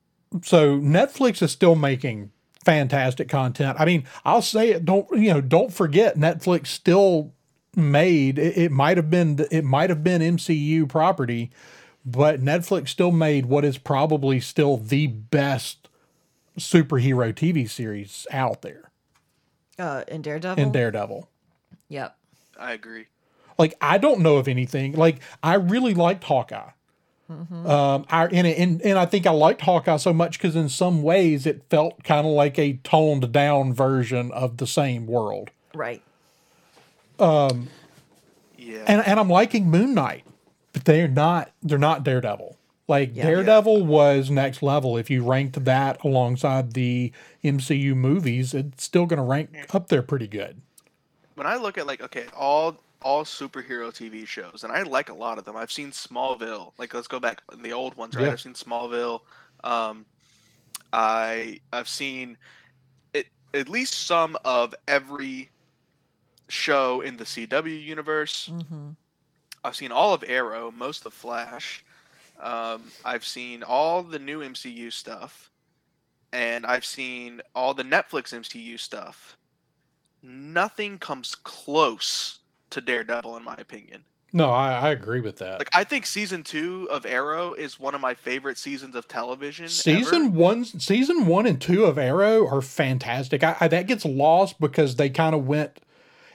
so 0.42 0.78
Netflix 0.78 1.42
is 1.42 1.50
still 1.50 1.74
making 1.76 2.30
fantastic 2.64 3.28
content. 3.28 3.76
I 3.80 3.84
mean, 3.84 4.04
I'll 4.24 4.42
say 4.42 4.70
it. 4.70 4.84
Don't 4.84 5.06
you 5.12 5.32
know? 5.34 5.40
Don't 5.40 5.72
forget, 5.72 6.16
Netflix 6.18 6.68
still 6.68 7.32
made. 7.76 8.38
It, 8.38 8.56
it 8.58 8.72
might 8.72 8.96
have 8.96 9.10
been. 9.10 9.44
It 9.50 9.64
might 9.64 9.90
have 9.90 10.02
been 10.04 10.20
MCU 10.22 10.88
property, 10.88 11.50
but 12.04 12.40
Netflix 12.40 12.88
still 12.88 13.12
made 13.12 13.46
what 13.46 13.64
is 13.64 13.78
probably 13.78 14.40
still 14.40 14.76
the 14.76 15.06
best 15.06 15.88
superhero 16.58 17.32
TV 17.32 17.68
series 17.68 18.26
out 18.30 18.62
there 18.62 18.90
Uh, 19.78 20.04
in 20.08 20.20
Daredevil. 20.20 20.62
in 20.62 20.72
Daredevil. 20.72 21.28
Yep. 21.88 22.16
I 22.58 22.72
agree. 22.72 23.06
Like 23.58 23.74
I 23.80 23.98
don't 23.98 24.20
know 24.20 24.36
of 24.36 24.48
anything. 24.48 24.92
Like 24.92 25.20
I 25.42 25.54
really 25.54 25.94
liked 25.94 26.24
Hawkeye. 26.24 26.70
Um, 27.30 28.06
I 28.10 28.26
and, 28.26 28.46
and 28.46 28.82
and 28.82 28.98
I 28.98 29.06
think 29.06 29.26
I 29.26 29.30
liked 29.30 29.60
Hawkeye 29.62 29.98
so 29.98 30.12
much 30.12 30.38
because 30.38 30.56
in 30.56 30.68
some 30.68 31.02
ways 31.02 31.46
it 31.46 31.62
felt 31.70 32.02
kind 32.02 32.26
of 32.26 32.32
like 32.32 32.58
a 32.58 32.74
toned 32.82 33.30
down 33.32 33.72
version 33.72 34.32
of 34.32 34.56
the 34.56 34.66
same 34.66 35.06
world. 35.06 35.50
Right. 35.74 36.02
Um, 37.18 37.68
Yeah. 38.56 38.84
And 38.86 39.06
and 39.06 39.20
I'm 39.20 39.28
liking 39.28 39.70
Moon 39.70 39.94
Knight, 39.94 40.24
but 40.72 40.84
they're 40.84 41.08
not 41.08 41.50
they're 41.62 41.78
not 41.78 42.02
Daredevil. 42.04 42.56
Like 42.88 43.14
Yeah. 43.14 43.24
Daredevil 43.26 43.86
was 43.86 44.30
next 44.30 44.62
level. 44.62 44.96
If 44.96 45.10
you 45.10 45.22
ranked 45.24 45.64
that 45.64 46.02
alongside 46.02 46.72
the 46.72 47.12
MCU 47.44 47.94
movies, 47.94 48.52
it's 48.54 48.82
still 48.82 49.06
going 49.06 49.18
to 49.18 49.22
rank 49.24 49.50
up 49.72 49.88
there 49.88 50.02
pretty 50.02 50.26
good. 50.26 50.60
when 51.36 51.46
I 51.46 51.56
look 51.56 51.78
at 51.78 51.86
like 51.86 52.02
okay, 52.02 52.24
all 52.36 52.76
all 53.02 53.24
superhero 53.24 53.90
TV 53.90 54.26
shows, 54.26 54.64
and 54.64 54.72
I 54.72 54.82
like 54.82 55.08
a 55.08 55.14
lot 55.14 55.38
of 55.38 55.44
them. 55.44 55.56
I've 55.56 55.72
seen 55.72 55.90
Smallville. 55.90 56.72
Like 56.78 56.94
let's 56.94 57.08
go 57.08 57.20
back 57.20 57.42
in 57.52 57.62
the 57.62 57.72
old 57.72 57.96
ones, 57.96 58.14
right? 58.14 58.26
Yeah. 58.26 58.32
I've 58.32 58.40
seen 58.40 58.54
Smallville. 58.54 59.20
Um, 59.64 60.04
I 60.92 61.60
I've 61.72 61.88
seen 61.88 62.36
it 63.14 63.26
at 63.54 63.68
least 63.68 64.06
some 64.06 64.36
of 64.44 64.74
every 64.88 65.50
show 66.48 67.00
in 67.00 67.16
the 67.16 67.24
CW 67.24 67.82
universe. 67.82 68.50
Mm-hmm. 68.52 68.90
I've 69.64 69.76
seen 69.76 69.92
all 69.92 70.14
of 70.14 70.24
Arrow, 70.26 70.70
most 70.70 71.06
of 71.06 71.12
Flash. 71.12 71.84
Um, 72.40 72.90
I've 73.04 73.24
seen 73.24 73.62
all 73.62 74.02
the 74.02 74.18
new 74.18 74.40
MCU 74.40 74.92
stuff, 74.92 75.50
and 76.32 76.64
I've 76.64 76.84
seen 76.84 77.42
all 77.54 77.74
the 77.74 77.82
Netflix 77.82 78.32
MCU 78.32 78.78
stuff. 78.78 79.36
Nothing 80.22 80.98
comes 80.98 81.34
close 81.34 82.39
to 82.70 82.80
Daredevil, 82.80 83.36
in 83.36 83.44
my 83.44 83.54
opinion. 83.58 84.04
No, 84.32 84.50
I, 84.50 84.72
I 84.72 84.90
agree 84.90 85.20
with 85.20 85.38
that. 85.38 85.58
Like, 85.58 85.70
I 85.72 85.82
think 85.82 86.06
season 86.06 86.44
two 86.44 86.86
of 86.90 87.04
Arrow 87.04 87.52
is 87.52 87.80
one 87.80 87.96
of 87.96 88.00
my 88.00 88.14
favorite 88.14 88.58
seasons 88.58 88.94
of 88.94 89.08
television. 89.08 89.68
season 89.68 90.26
ever. 90.26 90.30
one, 90.30 90.64
season 90.64 91.26
one 91.26 91.46
and 91.46 91.60
two 91.60 91.84
of 91.84 91.98
Arrow 91.98 92.46
are 92.46 92.62
fantastic. 92.62 93.42
I, 93.42 93.56
I, 93.60 93.68
that 93.68 93.88
gets 93.88 94.04
lost 94.04 94.60
because 94.60 94.96
they 94.96 95.10
kind 95.10 95.34
of 95.34 95.46
went 95.46 95.80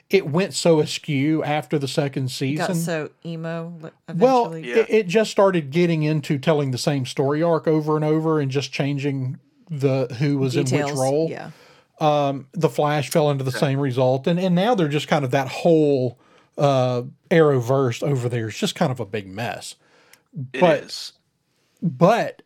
it 0.10 0.28
went 0.28 0.54
so 0.54 0.80
askew 0.80 1.44
after 1.44 1.80
the 1.80 1.88
second 1.88 2.30
season. 2.30 2.68
Got 2.68 2.76
so 2.76 3.10
emo 3.26 3.74
li- 3.82 3.90
well. 4.14 4.56
Yeah. 4.56 4.78
it, 4.78 4.90
it 4.90 5.08
just 5.08 5.32
started 5.32 5.72
getting 5.72 6.04
into 6.04 6.38
telling 6.38 6.72
the 6.72 6.78
same 6.78 7.06
story 7.06 7.42
arc 7.42 7.68
over 7.68 7.96
and 7.96 8.06
over 8.06 8.40
and 8.40 8.52
just 8.52 8.72
changing 8.72 9.40
the 9.70 10.08
who 10.20 10.38
was 10.38 10.56
in 10.56 10.66
which 10.66 10.94
role. 10.94 11.28
Yeah. 11.30 11.52
Um, 12.00 12.48
the 12.52 12.70
Flash 12.70 13.10
fell 13.10 13.32
into 13.32 13.44
the 13.44 13.52
same 13.52 13.80
result, 13.80 14.28
and 14.28 14.38
and 14.40 14.54
now 14.54 14.76
they're 14.76 14.90
just 14.90 15.08
kind 15.08 15.26
of 15.26 15.32
that 15.32 15.48
whole 15.48 16.20
uh, 16.58 17.04
Arrowverse 17.30 18.02
over 18.04 18.30
there 18.30 18.48
is 18.48 18.56
just 18.58 18.76
kind 18.76 18.92
of 18.92 19.00
a 19.00 19.06
big 19.06 19.28
mess. 19.28 19.76
It 20.54 20.60
but- 20.62 20.84
is. 20.84 21.14
but 21.82 22.42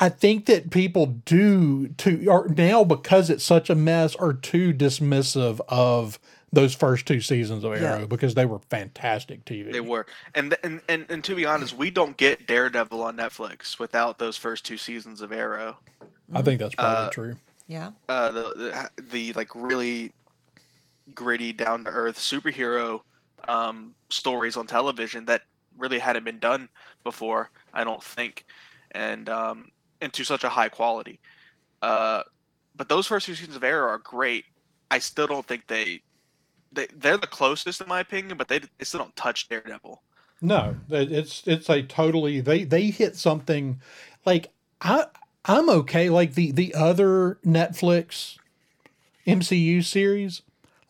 I 0.00 0.08
think 0.08 0.46
that 0.46 0.70
people 0.70 1.06
do 1.06 1.88
to 1.88 2.28
are 2.28 2.48
now 2.48 2.82
because 2.84 3.30
it's 3.30 3.44
such 3.44 3.70
a 3.70 3.74
mess 3.74 4.14
are 4.16 4.32
too 4.32 4.72
dismissive 4.74 5.60
of 5.68 6.18
those 6.52 6.74
first 6.74 7.06
two 7.06 7.20
seasons 7.20 7.64
of 7.64 7.72
Arrow 7.72 8.00
Yeah. 8.00 8.06
because 8.06 8.34
they 8.34 8.44
were 8.46 8.58
fantastic 8.70 9.44
TV. 9.44 9.72
They 9.72 9.80
were, 9.80 10.06
and, 10.34 10.50
th- 10.50 10.60
and 10.62 10.80
and 10.88 11.06
and 11.08 11.24
to 11.24 11.34
be 11.34 11.44
honest, 11.46 11.76
we 11.76 11.90
don't 11.90 12.16
get 12.16 12.46
Daredevil 12.46 13.02
on 13.02 13.16
Netflix 13.16 13.78
without 13.78 14.18
those 14.18 14.36
first 14.36 14.64
two 14.64 14.76
seasons 14.76 15.20
of 15.20 15.32
Arrow. 15.32 15.78
I 16.32 16.42
think 16.42 16.60
that's 16.60 16.74
probably 16.74 17.06
Uh, 17.06 17.10
true. 17.10 17.36
Yeah. 17.66 17.90
Uh, 18.08 18.30
the, 18.32 18.42
the 18.96 19.02
the 19.10 19.32
like 19.34 19.54
really 19.54 20.12
gritty, 21.14 21.52
down 21.52 21.84
to 21.84 21.90
earth 21.90 22.18
superhero 22.18 23.00
um, 23.48 23.94
stories 24.08 24.56
on 24.56 24.66
television 24.66 25.24
that 25.26 25.42
really 25.76 25.98
hadn't 25.98 26.24
been 26.24 26.38
done 26.38 26.68
before. 27.02 27.50
I 27.72 27.84
don't 27.84 28.02
think, 28.02 28.44
and 28.92 29.28
um, 29.28 29.70
and 30.00 30.12
to 30.12 30.24
such 30.24 30.44
a 30.44 30.48
high 30.48 30.68
quality. 30.68 31.20
Uh, 31.82 32.22
but 32.76 32.88
those 32.88 33.06
first 33.06 33.26
two 33.26 33.34
seasons 33.34 33.56
of 33.56 33.64
Arrow 33.64 33.88
are 33.88 33.98
great. 33.98 34.44
I 34.90 34.98
still 34.98 35.26
don't 35.26 35.46
think 35.46 35.66
they. 35.66 36.02
They, 36.72 36.88
they're 36.96 37.16
the 37.16 37.28
closest 37.28 37.80
in 37.80 37.86
my 37.86 38.00
opinion, 38.00 38.36
but 38.36 38.48
they, 38.48 38.58
they 38.58 38.84
still 38.84 38.98
don't 38.98 39.14
touch 39.14 39.48
Daredevil. 39.48 40.02
No, 40.40 40.76
it's 40.90 41.46
it's 41.46 41.70
a 41.70 41.82
totally 41.82 42.40
they 42.40 42.64
they 42.64 42.90
hit 42.90 43.16
something 43.16 43.80
like 44.26 44.50
I 44.80 45.06
I'm 45.44 45.70
okay 45.70 46.10
like 46.10 46.34
the 46.34 46.50
the 46.50 46.74
other 46.74 47.38
Netflix 47.46 48.38
MCU 49.26 49.84
series 49.84 50.42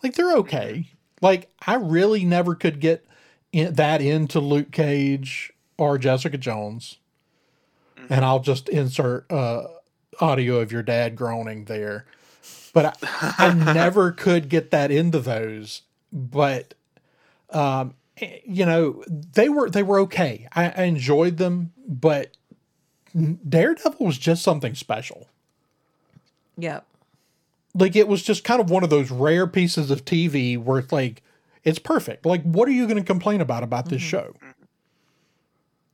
like 0.02 0.14
they're 0.14 0.36
okay. 0.38 0.90
Like 1.24 1.48
I 1.66 1.76
really 1.76 2.22
never 2.26 2.54
could 2.54 2.80
get 2.80 3.06
in, 3.50 3.72
that 3.76 4.02
into 4.02 4.40
Luke 4.40 4.70
Cage 4.72 5.54
or 5.78 5.96
Jessica 5.96 6.36
Jones. 6.36 6.98
And 8.10 8.26
I'll 8.26 8.40
just 8.40 8.68
insert 8.68 9.32
uh 9.32 9.68
audio 10.20 10.60
of 10.60 10.70
your 10.70 10.82
dad 10.82 11.16
groaning 11.16 11.64
there. 11.64 12.04
But 12.74 12.98
I, 13.02 13.34
I 13.38 13.54
never 13.74 14.12
could 14.12 14.50
get 14.50 14.70
that 14.70 14.90
into 14.90 15.18
those. 15.18 15.80
But 16.12 16.74
um, 17.48 17.94
eh, 18.18 18.40
you 18.44 18.66
know, 18.66 19.02
they 19.08 19.48
were 19.48 19.70
they 19.70 19.82
were 19.82 20.00
okay. 20.00 20.46
I, 20.52 20.74
I 20.76 20.82
enjoyed 20.82 21.38
them, 21.38 21.72
but 21.88 22.36
Daredevil 23.14 24.04
was 24.04 24.18
just 24.18 24.42
something 24.42 24.74
special. 24.74 25.28
Yeah. 26.58 26.80
Like 27.74 27.96
it 27.96 28.06
was 28.06 28.22
just 28.22 28.44
kind 28.44 28.60
of 28.60 28.70
one 28.70 28.84
of 28.84 28.90
those 28.90 29.10
rare 29.10 29.46
pieces 29.46 29.90
of 29.90 30.04
TV 30.04 30.56
where 30.56 30.78
it's 30.78 30.92
like 30.92 31.22
it's 31.64 31.78
perfect. 31.78 32.26
Like, 32.26 32.42
what 32.42 32.68
are 32.68 32.72
you 32.72 32.86
going 32.86 32.98
to 32.98 33.04
complain 33.04 33.40
about 33.40 33.62
about 33.62 33.88
this 33.88 34.02
show? 34.02 34.34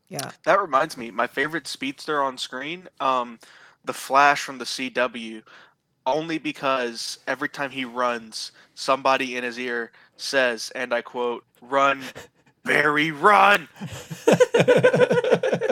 Yeah. 0.09 0.33
That 0.45 0.61
reminds 0.61 0.97
me, 0.97 1.11
my 1.13 1.29
favorite 1.29 1.69
speedster 1.69 2.21
on 2.21 2.37
screen, 2.37 2.89
um, 2.99 3.39
the 3.85 3.93
Flash 3.93 4.43
from 4.43 4.59
the 4.59 4.65
CW, 4.65 5.43
only 6.05 6.39
because 6.39 7.19
every 7.27 7.49
time 7.49 7.71
he 7.71 7.85
runs, 7.85 8.51
somebody 8.75 9.37
in 9.37 9.45
his 9.45 9.59
ear 9.59 9.93
says, 10.17 10.73
and 10.75 10.93
I 10.93 11.03
quote, 11.03 11.45
"Run, 11.61 12.03
Barry, 12.65 13.13
run," 13.13 13.69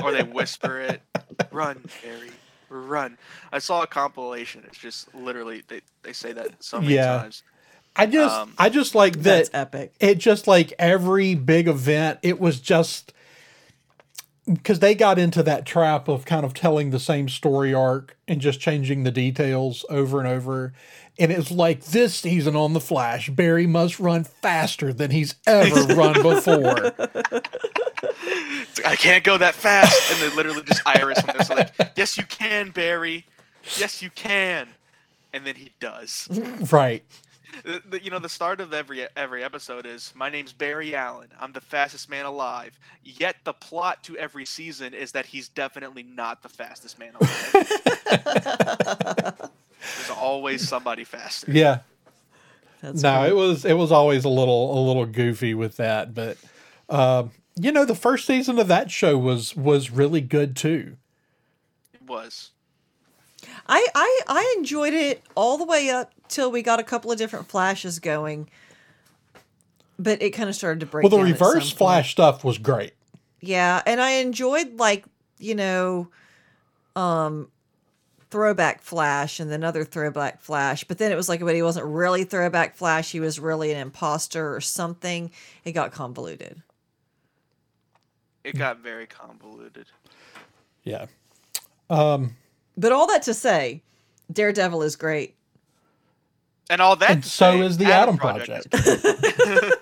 or 0.03 0.13
they 0.13 0.23
whisper 0.23 0.81
it, 0.81 1.03
"Run, 1.51 1.83
Barry, 2.03 2.31
run." 2.71 3.19
I 3.53 3.59
saw 3.61 3.83
a 3.83 3.87
compilation. 3.87 4.65
It's 4.67 4.79
just 4.79 5.15
literally 5.15 5.63
they, 5.69 5.83
they 6.03 6.13
say 6.13 6.33
that 6.33 6.51
so 6.61 6.81
many 6.83 6.99
Yeah. 6.99 6.99
times. 6.99 7.43
I 7.97 8.07
just 8.07 8.45
Um, 8.45 8.55
I 8.59 8.69
just 8.71 8.95
like 8.95 9.23
that 9.23 9.25
That's 9.25 9.51
epic. 9.55 9.95
it 10.01 10.19
just 10.19 10.47
like 10.49 10.73
every 10.79 11.35
big 11.35 11.69
event 11.69 12.21
it 12.23 12.41
was 12.41 12.61
just 12.61 13.13
because 14.53 14.81
they 14.81 14.95
got 14.95 15.19
into 15.19 15.43
that 15.43 15.67
trap 15.67 16.09
of 16.09 16.25
kind 16.25 16.45
of 16.45 16.55
telling 16.55 16.91
the 16.91 17.01
same 17.01 17.29
story 17.29 17.75
arc 17.75 18.17
and 18.29 18.41
just 18.41 18.61
changing 18.61 19.05
the 19.05 19.11
details 19.11 19.85
over 19.91 20.19
and 20.21 20.29
over 20.29 20.73
and 21.19 21.33
it's 21.33 21.51
like 21.51 21.85
this 21.87 22.15
season 22.15 22.55
on 22.57 22.73
the 22.73 22.81
flash 22.81 23.29
barry 23.31 23.67
must 23.67 23.99
run 24.01 24.25
faster 24.25 24.93
than 24.93 25.11
he's 25.11 25.35
ever 25.47 25.95
run 25.95 26.15
before 26.23 26.93
like, 28.75 28.87
I 28.87 28.95
can't 28.97 29.25
go 29.25 29.37
that 29.39 29.55
fast, 29.55 30.13
and 30.13 30.21
they 30.23 30.35
literally 30.37 30.63
just 30.63 30.83
Iris 30.87 31.21
from 31.21 31.37
this 31.39 31.51
like, 31.51 31.73
"Yes, 31.97 32.17
you 32.17 32.25
can, 32.25 32.71
Barry. 32.71 33.27
Yes, 33.77 34.01
you 34.03 34.11
can," 34.11 34.69
and 35.33 35.45
then 35.45 35.57
he 35.57 35.73
does. 35.81 36.29
right 36.71 37.03
The- 37.65 37.83
the- 37.89 38.03
you 38.05 38.11
know, 38.11 38.21
the 38.21 38.29
start 38.29 38.61
of 38.61 38.73
every 38.73 39.07
every 39.17 39.43
episode 39.43 39.85
is, 39.85 40.13
"My 40.15 40.29
name's 40.31 40.53
Barry 40.53 40.95
Allen. 40.95 41.29
I'm 41.41 41.53
the 41.53 41.61
fastest 41.61 42.09
man 42.09 42.25
alive." 42.25 42.79
Yet 43.03 43.37
the 43.45 43.53
plot 43.53 44.05
to 44.05 44.17
every 44.17 44.45
season 44.45 44.95
is 44.95 45.11
that 45.13 45.27
he's 45.27 45.49
definitely 45.49 46.05
not 46.05 46.43
the 46.43 46.49
fastest 46.49 46.99
man 47.01 47.15
alive. 47.21 47.69
There's 49.97 50.11
always 50.11 50.67
somebody 50.69 51.05
faster. 51.05 51.51
yeah 51.51 51.81
That's 52.81 53.03
no 53.03 53.21
great. 53.21 53.31
it 53.31 53.35
was 53.35 53.65
it 53.65 53.75
was 53.75 53.91
always 53.93 54.25
a 54.25 54.29
little 54.29 54.79
a 54.79 54.81
little 54.87 55.07
goofy 55.07 55.55
with 55.55 55.77
that 55.79 56.15
but 56.15 56.37
um 56.89 57.31
you 57.57 57.73
know 57.73 57.85
the 57.85 57.95
first 57.95 58.27
season 58.27 58.59
of 58.59 58.69
that 58.69 58.91
show 58.91 59.19
was 59.19 59.57
was 59.57 59.91
really 59.91 60.21
good 60.21 60.55
too 60.57 60.97
It 61.93 62.03
was. 62.07 62.51
I, 63.71 63.87
I 63.95 64.21
I 64.29 64.55
enjoyed 64.59 64.95
it 64.95 65.23
all 65.35 65.59
the 65.59 65.65
way 65.65 65.91
up 65.91 66.13
till 66.29 66.51
we 66.51 66.63
got 66.63 66.81
a 66.81 66.83
couple 66.83 67.11
of 67.13 67.19
different 67.19 67.49
flashes 67.49 67.99
going. 67.99 68.49
But 69.99 70.23
it 70.23 70.31
kind 70.31 70.49
of 70.49 70.55
started 70.55 70.81
to 70.81 70.87
break. 70.87 71.03
well 71.03 71.11
the 71.11 71.17
down 71.19 71.27
at 71.33 71.39
some 71.39 71.49
reverse 71.49 71.71
point. 71.71 71.79
flash 71.79 72.13
stuff 72.13 72.45
was 72.45 72.57
great 72.59 72.93
Yeah, 73.41 73.83
and 73.85 74.01
I 74.01 74.13
enjoyed 74.13 74.79
like, 74.79 75.05
you 75.39 75.55
know, 75.57 76.09
um 76.97 77.51
throwback 78.31 78.83
flash 78.83 79.41
and 79.41 79.51
then 79.51 79.65
other 79.65 79.85
throwback 79.85 80.41
flash, 80.41 80.85
but 80.85 80.99
then 80.99 81.13
it 81.13 81.17
was 81.17 81.29
like 81.29 81.41
but 81.41 81.55
he 81.55 81.63
wasn't 81.63 81.87
really 81.87 82.25
throwback 82.25 82.75
flash, 82.77 83.11
he 83.13 83.21
was 83.21 83.39
really 83.41 83.73
an 83.73 83.79
imposter 83.79 84.55
or 84.55 84.61
something. 84.61 85.31
It 85.65 85.73
got 85.73 85.93
convoluted. 85.93 86.63
It 88.45 88.57
got 88.57 88.79
very 88.79 89.07
convoluted. 89.07 89.87
yeah 90.85 91.07
But 92.77 92.93
all 92.93 93.07
that 93.09 93.23
to 93.25 93.35
say, 93.35 93.83
Daredevil 94.33 94.83
is 94.83 94.97
great. 94.97 95.35
And 96.71 96.81
all 96.81 96.97
that. 96.97 97.11
And 97.11 97.23
to 97.23 97.29
so 97.29 97.53
say, 97.53 97.61
is 97.61 97.79
the 97.79 97.87
Adam 97.93 98.19
Project. 98.19 98.75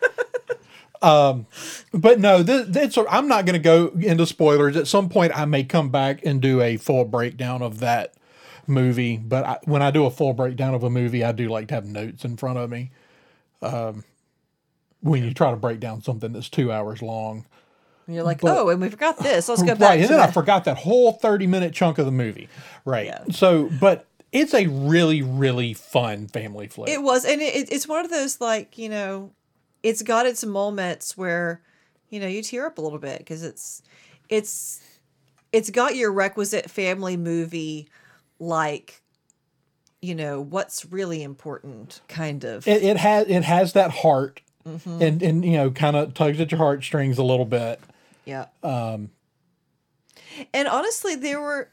Um, 1.03 1.47
But 1.93 2.21
no, 2.21 2.43
th- 2.43 2.69
that's 2.69 2.97
I'm 3.11 3.29
not 3.29 3.45
going 3.45 3.53
to 3.55 3.59
go 3.59 3.89
into 4.01 4.25
spoilers. 4.27 4.77
At 4.77 4.87
some 4.87 5.11
point, 5.11 5.39
I 5.39 5.45
may 5.45 5.63
come 5.63 5.91
back 5.91 6.25
and 6.25 6.41
do 6.41 6.63
a 6.63 6.79
full 6.79 7.05
breakdown 7.05 7.61
of 7.61 7.81
that 7.81 8.15
movie. 8.69 9.17
But 9.17 9.45
I, 9.45 9.59
when 9.65 9.83
I 9.83 9.91
do 9.91 10.05
a 10.07 10.11
full 10.11 10.33
breakdown 10.33 10.75
of 10.75 10.83
a 10.83 10.91
movie, 10.91 11.25
I 11.25 11.33
do 11.33 11.49
like 11.49 11.69
to 11.69 11.75
have 11.75 11.87
notes 11.87 12.25
in 12.25 12.37
front 12.37 12.59
of 12.59 12.71
me. 12.71 12.91
Um, 13.63 14.05
when 15.01 15.23
you 15.23 15.33
try 15.33 15.51
to 15.51 15.57
break 15.57 15.81
down 15.81 16.03
something 16.03 16.33
that's 16.33 16.49
two 16.49 16.73
hours 16.73 17.01
long, 17.03 17.45
And 18.07 18.15
you're 18.15 18.25
like, 18.25 18.41
But- 18.41 18.57
oh, 18.57 18.69
and 18.71 18.81
we 18.81 18.89
forgot 18.89 19.19
this. 19.19 19.49
Let's 19.49 19.63
go 19.63 19.75
back 19.75 19.81
right? 19.81 20.01
And 20.01 20.09
then 20.09 20.21
I 20.21 20.31
forgot 20.31 20.65
that 20.65 20.79
whole 20.79 21.13
30 21.13 21.47
minute 21.47 21.73
chunk 21.75 21.99
of 21.99 22.07
the 22.07 22.13
movie, 22.13 22.49
right? 22.85 23.07
Yeah. 23.07 23.25
So, 23.31 23.71
but 23.81 24.07
it's 24.33 24.55
a 24.55 24.67
really, 24.67 25.23
really 25.23 25.75
fun 25.75 26.29
family 26.29 26.67
flick. 26.69 26.89
It 26.91 27.03
was, 27.03 27.25
and 27.25 27.41
it, 27.41 27.73
it's 27.73 27.87
one 27.89 28.05
of 28.05 28.11
those 28.11 28.41
like 28.41 28.77
you 28.79 28.89
know, 28.89 29.33
it's 29.83 30.03
got 30.03 30.27
its 30.27 30.45
moments 30.45 31.17
where 31.17 31.63
you 32.11 32.21
know 32.21 32.27
you 32.27 32.43
tear 32.43 32.67
up 32.67 32.79
a 32.79 32.81
little 32.81 32.99
bit 32.99 33.19
because 33.19 33.43
it's 33.43 33.83
it's 34.29 34.81
it's 35.53 35.71
got 35.71 35.97
your 35.97 36.13
requisite 36.13 36.71
family 36.71 37.17
movie 37.17 37.89
like 38.39 39.03
you 40.03 40.15
know 40.15 40.41
what's 40.41 40.85
really 40.93 41.23
important 41.23 42.01
kind 42.09 42.45
of 42.45 42.67
it, 42.69 42.83
it 42.83 42.97
has 42.97 43.27
it 43.29 43.45
has 43.45 43.73
that 43.73 43.91
heart, 43.91 44.41
Mm-hmm. 44.67 45.01
and 45.03 45.23
and 45.23 45.45
you 45.45 45.53
know, 45.53 45.71
kind 45.71 45.95
of 45.97 46.13
tugs 46.15 46.41
at 46.41 46.51
your 46.51 46.59
heartstrings 46.59 47.19
a 47.19 47.23
little 47.23 47.45
bit. 47.47 47.81
yeah 48.25 48.47
um 48.65 49.11
and 50.53 50.67
honestly 50.69 51.15
there 51.15 51.41
were 51.41 51.69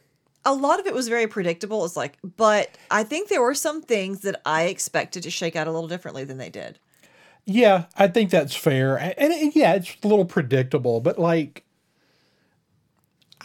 a 0.46 0.54
lot 0.54 0.80
of 0.80 0.86
it 0.86 0.94
was 0.94 1.08
very 1.08 1.26
predictable 1.28 1.84
it's 1.86 1.98
like 1.98 2.18
but 2.38 2.70
i 2.92 3.04
think 3.04 3.30
there 3.30 3.42
were 3.42 3.56
some 3.56 3.82
things 3.82 4.20
that 4.22 4.40
i 4.46 4.64
expected 4.64 5.24
to 5.24 5.32
shake 5.32 5.56
out 5.56 5.68
a 5.68 5.72
little 5.72 5.88
differently 5.88 6.24
than 6.24 6.38
they 6.38 6.50
did 6.50 6.78
Yeah, 7.46 7.86
I 7.98 8.08
think 8.08 8.30
that's 8.30 8.56
fair. 8.56 8.96
A- 8.98 9.20
And, 9.20 9.54
yeah, 9.56 9.74
it's 9.74 9.98
a 10.04 10.08
little 10.08 10.24
predictable, 10.26 11.02
but 11.02 11.18
like 11.20 11.64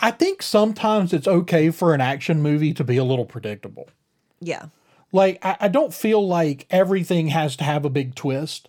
I 0.01 0.11
think 0.13 0.43
sometimes 0.43 1.13
it's 1.13 1.27
okay 1.29 1.71
for 1.71 1.93
an 1.95 2.01
action 2.01 2.41
movie 2.43 2.73
to 2.75 2.85
be 2.85 2.97
a 2.97 3.05
little 3.05 3.25
predictable. 3.25 3.89
yeah 4.41 4.67
Like 5.13 5.45
I, 5.45 5.57
I 5.63 5.69
don't 5.69 5.93
feel 5.95 6.27
like 6.27 6.67
everything 6.71 7.29
has 7.29 7.57
to 7.57 7.65
have 7.65 7.85
a 7.85 7.91
big 7.91 8.15
twist. 8.15 8.69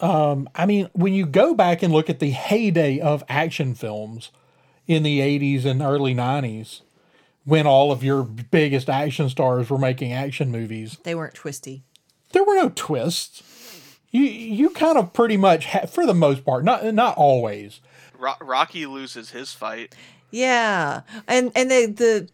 Um, 0.00 0.48
I 0.54 0.66
mean, 0.66 0.90
when 0.92 1.12
you 1.14 1.24
go 1.24 1.54
back 1.54 1.82
and 1.82 1.92
look 1.92 2.10
at 2.10 2.18
the 2.18 2.30
heyday 2.30 2.98
of 3.00 3.22
action 3.28 3.74
films 3.74 4.30
in 4.86 5.02
the 5.02 5.20
'80s 5.20 5.64
and 5.64 5.80
early 5.80 6.14
'90s, 6.14 6.80
when 7.44 7.66
all 7.66 7.92
of 7.92 8.02
your 8.02 8.22
biggest 8.24 8.90
action 8.90 9.28
stars 9.28 9.70
were 9.70 9.78
making 9.78 10.12
action 10.12 10.50
movies, 10.50 10.98
They 11.04 11.14
weren't 11.14 11.34
twisty. 11.34 11.84
there 12.32 12.44
were 12.44 12.56
no 12.56 12.70
twists. 12.74 13.42
You 14.10 14.22
you 14.24 14.70
kind 14.70 14.98
of 14.98 15.12
pretty 15.12 15.36
much 15.36 15.66
ha- 15.66 15.86
for 15.86 16.04
the 16.06 16.14
most 16.14 16.44
part, 16.44 16.64
not 16.64 16.92
not 16.92 17.16
always. 17.16 17.80
Rocky 18.40 18.86
loses 18.86 19.30
his 19.30 19.52
fight. 19.52 19.94
Yeah, 20.34 21.02
and 21.28 21.52
and 21.54 21.70
the 21.70 21.86
the 21.86 22.28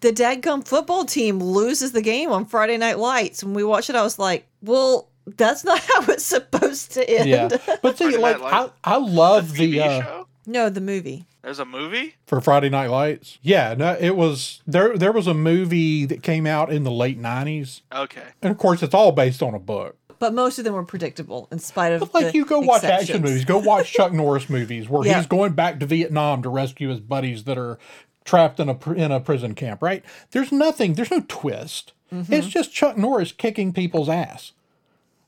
the 0.00 0.10
dadgum 0.12 0.66
football 0.66 1.04
team 1.04 1.38
loses 1.38 1.92
the 1.92 2.02
game 2.02 2.30
on 2.30 2.44
Friday 2.44 2.76
Night 2.76 2.98
Lights. 2.98 3.44
When 3.44 3.54
we 3.54 3.62
watched 3.64 3.88
it, 3.88 3.94
I 3.96 4.02
was 4.02 4.18
like, 4.18 4.46
"Well, 4.62 5.08
that's 5.36 5.62
not 5.64 5.78
how 5.94 6.02
it's 6.12 6.24
supposed 6.24 6.92
to 6.92 7.08
end." 7.08 7.28
Yeah, 7.28 7.48
but 7.82 7.96
see, 7.96 8.10
Friday 8.10 8.18
like 8.18 8.40
I, 8.42 8.68
I 8.82 8.96
love 8.96 9.50
TV 9.52 9.56
the 9.72 9.80
uh, 9.80 10.02
show. 10.02 10.26
No, 10.46 10.68
the 10.70 10.80
movie. 10.80 11.24
There's 11.42 11.60
a 11.60 11.64
movie. 11.64 12.16
for 12.26 12.40
Friday 12.40 12.68
Night 12.68 12.90
Lights. 12.90 13.38
Yeah, 13.40 13.74
no, 13.78 13.96
it 14.00 14.16
was 14.16 14.60
there. 14.66 14.98
There 14.98 15.12
was 15.12 15.28
a 15.28 15.34
movie 15.34 16.04
that 16.04 16.24
came 16.24 16.46
out 16.46 16.72
in 16.72 16.82
the 16.82 16.90
late 16.90 17.20
'90s, 17.20 17.82
Okay. 17.94 18.22
and 18.42 18.50
of 18.50 18.58
course, 18.58 18.82
it's 18.82 18.94
all 18.94 19.12
based 19.12 19.40
on 19.42 19.54
a 19.54 19.60
book. 19.60 19.96
But 20.18 20.32
most 20.34 20.58
of 20.58 20.64
them 20.64 20.74
were 20.74 20.84
predictable, 20.84 21.48
in 21.50 21.58
spite 21.58 21.92
of 21.92 22.00
But 22.00 22.14
like, 22.14 22.34
you 22.34 22.44
go 22.44 22.60
watch 22.60 22.84
action 22.84 23.22
movies. 23.22 23.44
Go 23.44 23.58
watch 23.58 23.92
Chuck 23.92 24.12
Norris 24.12 24.48
movies 24.50 24.88
where 24.88 25.06
Yeah. 25.06 25.18
he's 25.18 25.26
going 25.26 25.52
back 25.52 25.78
to 25.80 25.86
Vietnam 25.86 26.42
to 26.42 26.48
rescue 26.48 26.88
his 26.88 27.00
buddies 27.00 27.44
that 27.44 27.58
are 27.58 27.78
trapped 28.24 28.58
in 28.60 28.68
a 28.68 28.92
in 28.92 29.12
a 29.12 29.20
prison 29.20 29.54
camp. 29.54 29.82
Right? 29.82 30.04
There's 30.30 30.50
nothing. 30.52 30.94
There's 30.94 31.10
no 31.10 31.24
twist. 31.28 31.92
Mm-hmm. 32.12 32.32
It's 32.32 32.46
just 32.46 32.72
Chuck 32.72 32.96
Norris 32.96 33.32
kicking 33.32 33.72
people's 33.72 34.08
ass 34.08 34.52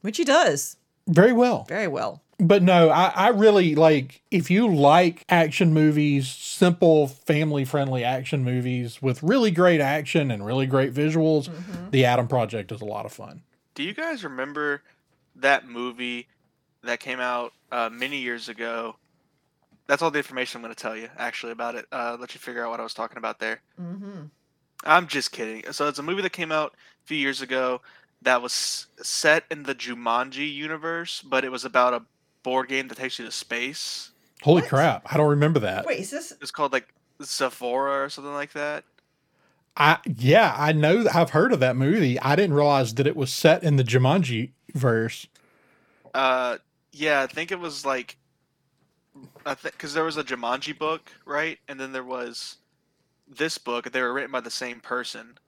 which 0.01 0.17
he 0.17 0.25
does 0.25 0.77
very 1.09 1.33
well. 1.33 1.65
very 1.69 1.89
well. 1.89 2.23
But 2.39 2.63
no, 2.63 2.89
I, 2.89 3.13
I 3.17 3.29
really 3.31 3.75
like 3.75 4.23
if 4.31 4.49
you 4.49 4.73
like 4.73 5.25
action 5.29 5.75
movies, 5.75 6.29
simple 6.31 7.09
family 7.09 7.65
friendly 7.65 8.05
action 8.05 8.45
movies 8.45 9.03
with 9.03 9.21
really 9.25 9.51
great 9.51 9.81
action 9.81 10.31
and 10.31 10.47
really 10.47 10.67
great 10.67 10.95
visuals, 10.95 11.51
The 11.91 12.05
Adam 12.05 12.29
Project 12.29 12.71
is 12.71 12.81
a 12.81 12.85
lot 12.85 13.07
of 13.07 13.13
fun. 13.13 13.43
Do 13.79 13.85
you 13.85 13.95
guys 13.95 14.25
remember 14.25 14.83
that 15.37 15.69
movie 15.69 16.27
that 16.83 16.99
came 16.99 17.21
out 17.21 17.53
uh, 17.71 17.89
many 17.89 18.19
years 18.19 18.49
ago? 18.49 18.97
That's 19.87 20.03
all 20.03 20.11
the 20.11 20.19
information 20.19 20.59
I'm 20.59 20.65
going 20.65 20.75
to 20.75 20.83
tell 20.83 20.97
you 20.97 21.09
actually 21.17 21.53
about 21.53 21.77
it. 21.77 21.87
Uh, 21.93 22.17
let 22.19 22.35
you 22.35 22.41
figure 22.41 22.65
out 22.65 22.71
what 22.71 22.81
I 22.81 22.83
was 22.83 22.93
talking 22.93 23.19
about 23.19 23.39
there. 23.39 23.61
Mm-hmm. 23.81 24.23
I'm 24.83 25.07
just 25.07 25.31
kidding. 25.31 25.63
So 25.71 25.87
it's 25.87 26.01
a 26.01 26.03
movie 26.03 26.23
that 26.23 26.33
came 26.33 26.51
out 26.51 26.75
a 26.75 27.07
few 27.07 27.17
years 27.17 27.41
ago 27.41 27.81
that 28.23 28.43
was 28.43 28.89
set 29.01 29.45
in 29.49 29.63
the 29.63 29.77
Jumanji 29.77 30.53
universe, 30.53 31.23
but 31.23 31.45
it 31.45 31.53
was 31.53 31.65
about 31.65 31.95
a 31.95 32.03
board 32.43 32.67
game 32.69 32.89
that 32.89 32.99
takes 32.99 33.21
you 33.21 33.27
to 33.27 33.31
space. 33.31 34.11
Holy 34.43 34.63
What? 34.63 34.71
crap, 34.71 35.03
I 35.07 35.17
don't 35.17 35.31
remember 35.31 35.61
that. 35.61 35.87
Wait, 35.87 36.01
is 36.01 36.11
this? 36.11 36.33
It's 36.43 36.51
called 36.51 36.73
like 36.73 36.93
Zathura 37.23 38.07
or 38.07 38.09
something 38.09 38.35
like 38.35 38.55
that. 38.55 38.83
I 39.79 39.99
yeah, 40.05 40.55
I 40.59 40.73
know 40.73 41.05
that 41.05 41.15
I've 41.15 41.31
heard 41.31 41.53
of 41.53 41.61
that 41.61 41.77
movie. 41.77 42.19
I 42.21 42.35
didn't 42.35 42.55
realize 42.55 42.95
that 42.95 43.07
it 43.07 43.17
was 43.17 43.33
set 43.33 43.63
in 43.63 43.77
the 43.77 43.85
Jumanji 43.85 44.51
verse. 44.75 45.29
Uh, 46.13 46.59
yeah, 46.93 47.23
I 47.23 47.29
think 47.29 47.53
it 47.53 47.61
was 47.61 47.87
like, 47.87 48.17
I 49.47 49.55
think 49.55 49.75
because 49.75 49.95
there 49.95 50.05
was 50.05 50.17
a 50.17 50.25
Jumanji 50.25 50.77
book, 50.77 51.13
right? 51.25 51.59
And 51.69 51.79
then 51.79 51.93
there 51.93 52.05
was 52.05 52.57
this 53.29 53.57
book. 53.57 53.91
They 53.93 54.03
were 54.03 54.13
written 54.13 54.33
by 54.33 54.41
the 54.41 54.51
same 54.51 54.81
person. 54.81 55.39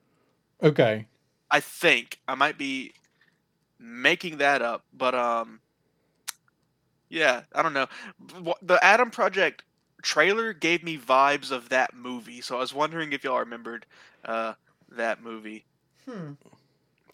Okay. 0.62 1.06
I 1.50 1.58
think 1.58 2.20
I 2.28 2.36
might 2.36 2.56
be 2.56 2.92
making 3.80 4.38
that 4.38 4.62
up, 4.62 4.84
but 4.92 5.14
um, 5.14 5.58
yeah, 7.08 7.42
I 7.52 7.62
don't 7.62 7.72
know. 7.72 7.88
The 8.62 8.78
Adam 8.84 9.10
Project 9.10 9.64
trailer 10.02 10.52
gave 10.52 10.82
me 10.82 10.98
vibes 10.98 11.50
of 11.50 11.68
that 11.70 11.94
movie, 11.94 12.40
so 12.40 12.56
I 12.56 12.60
was 12.60 12.74
wondering 12.74 13.12
if 13.12 13.24
y'all 13.24 13.38
remembered 13.38 13.86
uh 14.24 14.54
that 14.90 15.22
movie. 15.22 15.64
Hmm. 16.08 16.32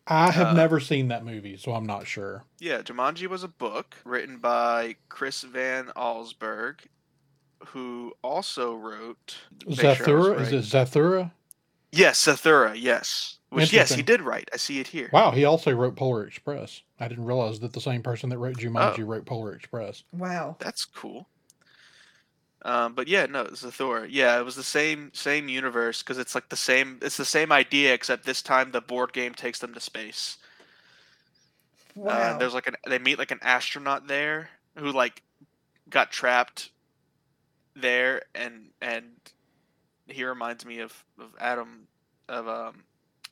I 0.09 0.30
have 0.30 0.49
Uh, 0.49 0.53
never 0.53 0.78
seen 0.78 1.09
that 1.09 1.24
movie, 1.24 1.57
so 1.57 1.72
I'm 1.72 1.87
not 1.87 2.07
sure. 2.07 2.45
Yeah, 2.61 2.80
Jumanji 2.82 3.26
was 3.26 3.43
a 3.43 3.49
book 3.49 3.97
written 4.05 4.39
by 4.39 4.97
Chris 5.09 5.43
Van 5.43 5.87
Allsburg, 5.97 6.78
who 7.66 8.12
also 8.22 8.74
wrote 8.74 9.37
make 9.66 9.80
sure 9.80 9.91
I 9.91 9.95
Zathura? 9.97 10.41
Is 10.41 10.53
it 10.53 10.64
Zathura? 10.64 11.32
Yes, 11.91 12.24
Zathura. 12.24 12.74
Yes, 12.80 13.39
which 13.49 13.72
yes, 13.72 13.93
he 13.93 14.03
did 14.03 14.20
write. 14.22 14.49
I 14.53 14.59
see 14.59 14.78
it 14.80 14.87
here. 14.87 15.11
Wow, 15.12 15.30
he 15.32 15.45
also 15.45 15.72
wrote 15.72 15.97
Polar 15.97 16.26
Express. 16.26 16.82
I 17.01 17.09
didn't 17.09 17.24
realize 17.24 17.59
that 17.61 17.72
the 17.72 17.80
same 17.80 18.03
person 18.03 18.28
that 18.30 18.39
wrote 18.39 18.57
Jumanji 18.59 19.01
Oh. 19.01 19.05
wrote 19.05 19.24
Polar 19.26 19.55
Express. 19.55 20.05
Wow. 20.12 20.57
That's 20.61 20.84
cool. 20.84 21.28
Um, 22.67 22.95
but 22.95 23.07
yeah, 23.07 23.27
no, 23.27 23.43
it's 23.43 23.62
Zathura. 23.62 24.09
Yeah, 24.11 24.41
it 24.41 24.45
was 24.45 24.57
the 24.57 24.62
same 24.64 25.12
same 25.14 25.49
universe 25.49 26.03
because 26.03 26.19
it's 26.19 26.35
like 26.35 26.49
the 26.49 26.57
same. 26.57 26.99
It's 27.01 27.17
the 27.17 27.25
same 27.25 27.53
idea 27.53 27.95
except 27.95 28.27
this 28.27 28.43
time 28.43 28.73
the 28.73 28.81
board 28.81 29.12
game 29.12 29.35
takes 29.35 29.61
them 29.61 29.73
to 29.73 29.79
space. 29.79 30.39
Wow. 31.95 32.11
Uh, 32.11 32.39
there's 32.39 32.55
like 32.55 32.67
an 32.67 32.75
they 32.89 32.99
meet 32.99 33.21
like 33.21 33.31
an 33.31 33.39
astronaut 33.41 34.09
there 34.09 34.51
who 34.75 34.91
like 34.91 35.23
got 35.89 36.11
trapped 36.11 36.71
there 37.77 38.23
and 38.35 38.71
and 38.83 39.05
he 40.09 40.25
reminds 40.25 40.67
me 40.67 40.81
of 40.81 41.05
of 41.21 41.31
Adam 41.39 41.87
of 42.29 42.49
um 42.49 42.83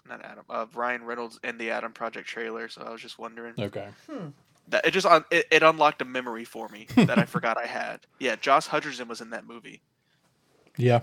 not 0.09 0.25
Adam 0.25 0.45
of 0.49 0.77
Ryan 0.77 1.03
Reynolds 1.03 1.41
in 1.43 1.59
the 1.59 1.73
Adam 1.73 1.93
Project 1.93 2.29
trailer. 2.29 2.69
So 2.69 2.83
I 2.83 2.91
was 2.93 3.01
just 3.01 3.19
wondering 3.19 3.55
Okay. 3.59 3.89
hmm. 4.09 4.29
That 4.69 4.87
it 4.87 4.91
just 4.93 5.07
it, 5.31 5.47
it 5.51 5.63
unlocked 5.63 6.01
a 6.03 6.05
memory 6.05 6.45
for 6.45 6.69
me 6.69 6.87
that 6.97 7.19
I 7.19 7.25
forgot 7.25 7.57
I 7.59 7.67
had. 7.67 8.01
Yeah, 8.19 8.37
Josh 8.37 8.69
Hutcherson 8.69 9.07
was 9.09 9.21
in 9.21 9.31
that 9.31 9.47
movie. 9.47 9.83
Yeah. 10.77 11.01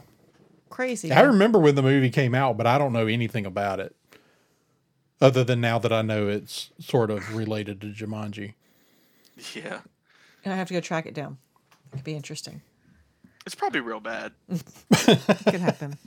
Crazy. 0.69 1.11
I 1.11 1.21
remember 1.21 1.59
when 1.59 1.75
the 1.75 1.81
movie 1.81 2.09
came 2.09 2.33
out, 2.33 2.57
but 2.57 2.65
I 2.65 2.77
don't 2.77 2.93
know 2.93 3.07
anything 3.07 3.45
about 3.45 3.79
it. 3.79 3.95
Other 5.19 5.43
than 5.43 5.59
now 5.61 5.77
that 5.79 5.91
I 5.93 6.01
know 6.01 6.27
it's 6.29 6.71
sort 6.79 7.11
of 7.11 7.35
related 7.35 7.81
to 7.81 7.87
Jumanji. 7.87 8.53
Yeah, 9.53 9.81
And 10.43 10.53
I 10.53 10.57
have 10.57 10.67
to 10.69 10.73
go 10.73 10.79
track 10.79 11.05
it 11.05 11.13
down. 11.13 11.37
It 11.91 11.97
could 11.97 12.03
be 12.03 12.15
interesting. 12.15 12.61
it's 13.45 13.55
probably 13.55 13.81
real 13.81 13.99
bad. 13.99 14.31
Could 14.93 15.61
happen. 15.61 15.97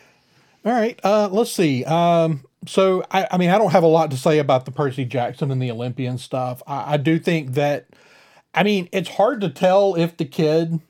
All 0.64 0.72
right. 0.72 0.98
Uh, 1.04 1.28
let's 1.30 1.52
see. 1.52 1.84
Um, 1.84 2.44
so, 2.66 3.04
I, 3.10 3.26
I 3.30 3.38
mean, 3.38 3.50
I 3.50 3.58
don't 3.58 3.72
have 3.72 3.82
a 3.82 3.88
lot 3.88 4.10
to 4.10 4.16
say 4.16 4.38
about 4.38 4.64
the 4.64 4.70
Percy 4.70 5.04
Jackson 5.04 5.50
and 5.50 5.60
the 5.60 5.70
Olympian 5.70 6.18
stuff. 6.18 6.62
I, 6.66 6.94
I 6.94 6.96
do 6.96 7.18
think 7.18 7.54
that, 7.54 7.86
I 8.54 8.62
mean, 8.62 8.88
it's 8.92 9.10
hard 9.10 9.40
to 9.40 9.48
tell 9.48 9.94
if 9.94 10.16
the 10.16 10.24
kid, 10.24 10.80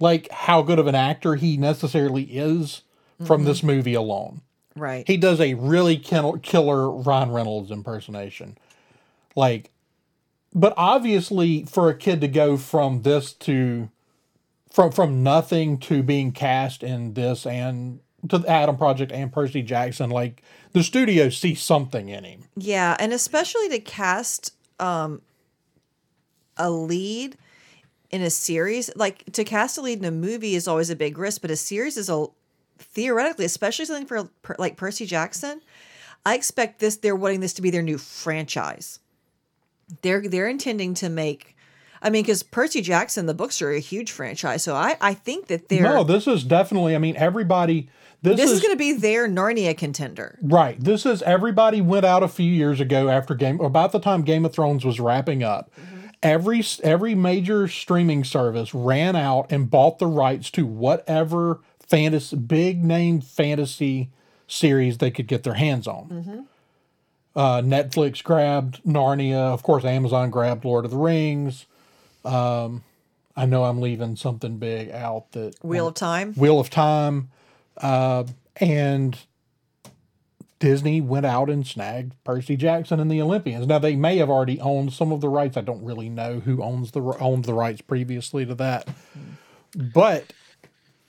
like, 0.00 0.30
how 0.30 0.62
good 0.62 0.78
of 0.78 0.86
an 0.86 0.94
actor 0.94 1.34
he 1.34 1.56
necessarily 1.56 2.24
is 2.24 2.82
from 3.24 3.40
mm-hmm. 3.40 3.48
this 3.48 3.62
movie 3.62 3.94
alone. 3.94 4.40
Right. 4.74 5.06
He 5.06 5.16
does 5.16 5.40
a 5.40 5.54
really 5.54 5.96
kill- 5.96 6.38
killer 6.38 6.90
Ron 6.90 7.30
Reynolds 7.30 7.70
impersonation. 7.70 8.56
Like, 9.36 9.70
but 10.54 10.74
obviously, 10.76 11.64
for 11.64 11.88
a 11.88 11.96
kid 11.96 12.20
to 12.20 12.28
go 12.28 12.56
from 12.56 13.02
this 13.02 13.32
to 13.34 13.90
from 14.70 14.92
from 14.92 15.22
nothing 15.22 15.78
to 15.78 16.02
being 16.02 16.32
cast 16.32 16.82
in 16.82 17.14
this 17.14 17.46
and 17.46 18.00
to 18.28 18.38
the 18.38 18.48
Adam 18.48 18.76
Project 18.76 19.12
and 19.12 19.32
Percy 19.32 19.62
Jackson, 19.62 20.10
like 20.10 20.42
the 20.72 20.82
studio 20.82 21.28
sees 21.28 21.60
something 21.60 22.08
in 22.08 22.24
him. 22.24 22.44
Yeah, 22.56 22.96
and 22.98 23.12
especially 23.12 23.68
to 23.70 23.78
cast 23.78 24.54
um 24.78 25.22
a 26.56 26.70
lead 26.70 27.36
in 28.10 28.22
a 28.22 28.30
series, 28.30 28.90
like 28.94 29.24
to 29.32 29.44
cast 29.44 29.78
a 29.78 29.80
lead 29.80 29.98
in 29.98 30.04
a 30.04 30.10
movie 30.10 30.54
is 30.54 30.68
always 30.68 30.90
a 30.90 30.96
big 30.96 31.18
risk, 31.18 31.40
but 31.40 31.50
a 31.50 31.56
series 31.56 31.96
is 31.96 32.08
a 32.08 32.26
theoretically, 32.78 33.44
especially 33.44 33.86
something 33.86 34.06
for 34.06 34.24
per, 34.42 34.54
like 34.58 34.76
Percy 34.76 35.06
Jackson. 35.06 35.60
I 36.24 36.34
expect 36.34 36.78
this. 36.78 36.96
They're 36.96 37.16
wanting 37.16 37.40
this 37.40 37.54
to 37.54 37.62
be 37.62 37.70
their 37.70 37.82
new 37.82 37.98
franchise. 37.98 39.00
They're 40.02 40.28
they're 40.28 40.48
intending 40.48 40.94
to 40.94 41.08
make. 41.08 41.56
I 42.00 42.10
mean, 42.10 42.22
because 42.24 42.42
Percy 42.42 42.80
Jackson, 42.80 43.26
the 43.26 43.34
books 43.34 43.62
are 43.62 43.70
a 43.70 43.78
huge 43.78 44.10
franchise, 44.10 44.62
so 44.62 44.74
I 44.74 44.96
I 45.00 45.14
think 45.14 45.46
that 45.48 45.68
they're 45.68 45.82
No, 45.82 46.04
this 46.04 46.26
is 46.26 46.44
definitely. 46.44 46.94
I 46.94 46.98
mean, 46.98 47.16
everybody. 47.16 47.88
This, 48.22 48.36
this 48.36 48.50
is, 48.50 48.56
is 48.58 48.62
going 48.62 48.74
to 48.74 48.78
be 48.78 48.92
their 48.92 49.28
Narnia 49.28 49.76
contender. 49.76 50.38
Right. 50.40 50.78
This 50.78 51.04
is 51.04 51.22
everybody 51.22 51.80
went 51.80 52.06
out 52.06 52.22
a 52.22 52.28
few 52.28 52.50
years 52.50 52.80
ago 52.80 53.08
after 53.08 53.34
Game 53.34 53.60
about 53.60 53.90
the 53.90 53.98
time 53.98 54.22
Game 54.22 54.44
of 54.44 54.52
Thrones 54.52 54.84
was 54.84 55.00
wrapping 55.00 55.42
up. 55.42 55.70
Every 56.22 56.62
every 56.84 57.16
major 57.16 57.66
streaming 57.66 58.22
service 58.22 58.72
ran 58.72 59.16
out 59.16 59.50
and 59.50 59.68
bought 59.68 59.98
the 59.98 60.06
rights 60.06 60.50
to 60.52 60.64
whatever 60.64 61.60
fantasy 61.80 62.36
big 62.36 62.84
name 62.84 63.20
fantasy 63.20 64.10
series 64.46 64.98
they 64.98 65.10
could 65.10 65.26
get 65.26 65.42
their 65.42 65.54
hands 65.54 65.88
on. 65.88 66.46
Uh, 67.34 67.60
Netflix 67.62 68.22
grabbed 68.22 68.84
Narnia, 68.84 69.52
of 69.52 69.62
course. 69.62 69.84
Amazon 69.84 70.30
grabbed 70.30 70.64
Lord 70.64 70.84
of 70.84 70.90
the 70.90 70.96
Rings. 70.96 71.66
Um, 72.24 72.84
I 73.34 73.46
know 73.46 73.64
I'm 73.64 73.80
leaving 73.80 74.16
something 74.16 74.58
big 74.58 74.90
out 74.90 75.32
that 75.32 75.56
Wheel 75.64 75.88
of 75.88 75.94
Time. 75.94 76.34
Wheel 76.34 76.60
of 76.60 76.70
Time, 76.70 77.30
uh, 77.82 78.24
and 78.56 79.18
Disney 80.58 81.00
went 81.00 81.26
out 81.26 81.50
and 81.50 81.66
snagged 81.66 82.14
Percy 82.22 82.56
Jackson 82.56 83.00
and 83.00 83.10
the 83.10 83.20
Olympians. 83.20 83.66
Now 83.66 83.80
they 83.80 83.96
may 83.96 84.18
have 84.18 84.30
already 84.30 84.60
owned 84.60 84.92
some 84.92 85.10
of 85.10 85.20
the 85.20 85.28
rights. 85.28 85.56
I 85.56 85.60
don't 85.60 85.84
really 85.84 86.08
know 86.08 86.38
who 86.40 86.62
owns 86.62 86.92
the 86.92 87.00
owned 87.00 87.44
the 87.46 87.54
rights 87.54 87.80
previously 87.80 88.46
to 88.46 88.54
that, 88.54 88.88
but 89.74 90.32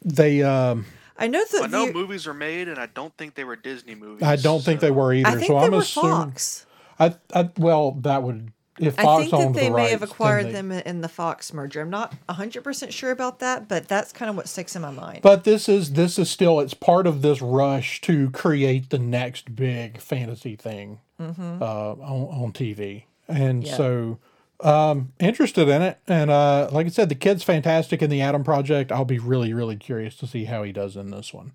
they. 0.03 0.41
Um, 0.41 0.85
I 1.15 1.27
know 1.27 1.43
that 1.51 1.63
I 1.63 1.67
know 1.67 1.85
the- 1.85 1.93
movies 1.93 2.25
are 2.25 2.33
made, 2.33 2.67
and 2.67 2.79
I 2.79 2.87
don't 2.87 3.15
think 3.15 3.35
they 3.35 3.43
were 3.43 3.55
Disney 3.55 3.93
movies. 3.93 4.23
I 4.23 4.35
don't 4.37 4.61
think 4.63 4.79
they 4.79 4.89
were 4.91 5.13
either. 5.13 5.29
I 5.29 5.35
think 5.35 5.45
so 5.45 5.59
they 5.59 5.65
I'm 5.65 5.71
were 5.71 5.77
assuming. 5.79 6.11
Fox. 6.11 6.65
I, 6.99 7.15
I 7.33 7.49
well, 7.57 7.91
that 8.01 8.23
would 8.23 8.51
if 8.79 8.97
I 8.97 9.03
Fox 9.03 9.29
think 9.29 9.31
that 9.31 9.53
they 9.53 9.69
the 9.69 9.75
may 9.75 9.89
have 9.89 10.01
rights, 10.01 10.01
then 10.01 10.03
acquired 10.03 10.45
they- 10.47 10.51
them 10.53 10.71
in 10.71 11.01
the 11.01 11.07
Fox 11.09 11.53
merger. 11.53 11.81
I'm 11.81 11.89
not 11.89 12.13
100% 12.29 12.91
sure 12.91 13.11
about 13.11 13.39
that, 13.39 13.67
but 13.67 13.87
that's 13.87 14.11
kind 14.11 14.29
of 14.29 14.35
what 14.35 14.47
sticks 14.49 14.75
in 14.75 14.81
my 14.81 14.91
mind. 14.91 15.19
But 15.21 15.43
this 15.43 15.69
is 15.69 15.93
this 15.93 16.17
is 16.17 16.29
still 16.29 16.59
it's 16.59 16.73
part 16.73 17.05
of 17.07 17.21
this 17.21 17.41
rush 17.41 18.01
to 18.01 18.29
create 18.31 18.89
the 18.89 18.99
next 18.99 19.55
big 19.55 19.99
fantasy 19.99 20.55
thing 20.55 20.99
uh, 21.19 21.23
on, 21.23 21.97
on 21.99 22.51
TV, 22.53 23.03
and 23.27 23.63
Mm-hmm. 23.63 23.67
Yeah. 23.67 23.77
so 23.77 24.19
um, 24.61 25.11
interested 25.19 25.67
in 25.67 25.81
it. 25.81 25.99
And 26.07 26.29
uh, 26.31 26.69
like 26.71 26.85
I 26.85 26.89
said, 26.89 27.09
the 27.09 27.15
kid's 27.15 27.43
fantastic 27.43 28.01
in 28.01 28.09
the 28.09 28.21
Adam 28.21 28.43
Project. 28.43 28.91
I'll 28.91 29.03
be 29.05 29.19
really 29.19 29.53
really 29.53 29.75
curious 29.75 30.15
to 30.17 30.27
see 30.27 30.45
how 30.45 30.63
he 30.63 30.71
does 30.71 30.95
in 30.95 31.11
this 31.11 31.33
one. 31.33 31.51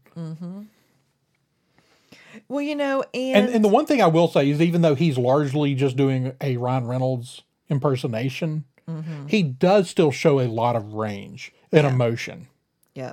Well, 2.49 2.62
you 2.62 2.74
know, 2.76 3.03
and, 3.14 3.47
And 3.47 3.55
and 3.57 3.64
the 3.64 3.68
one 3.68 3.86
thing 3.86 4.01
I 4.03 4.07
will 4.07 4.28
say 4.28 4.49
is 4.51 4.61
even 4.61 4.82
though 4.82 4.95
he's 4.95 5.16
largely 5.18 5.74
just 5.74 5.97
doing 5.97 6.32
a 6.41 6.57
Ryan 6.57 6.86
Reynolds 6.86 7.43
impersonation, 7.68 8.64
Mm-hmm. 8.89 9.26
he 9.26 9.43
does 9.43 9.91
still 9.91 10.11
show 10.11 10.41
a 10.41 10.49
lot 10.49 10.74
of 10.74 10.95
range 10.95 11.53
and 11.70 11.86
emotion. 11.86 12.49
yeah, 12.95 13.12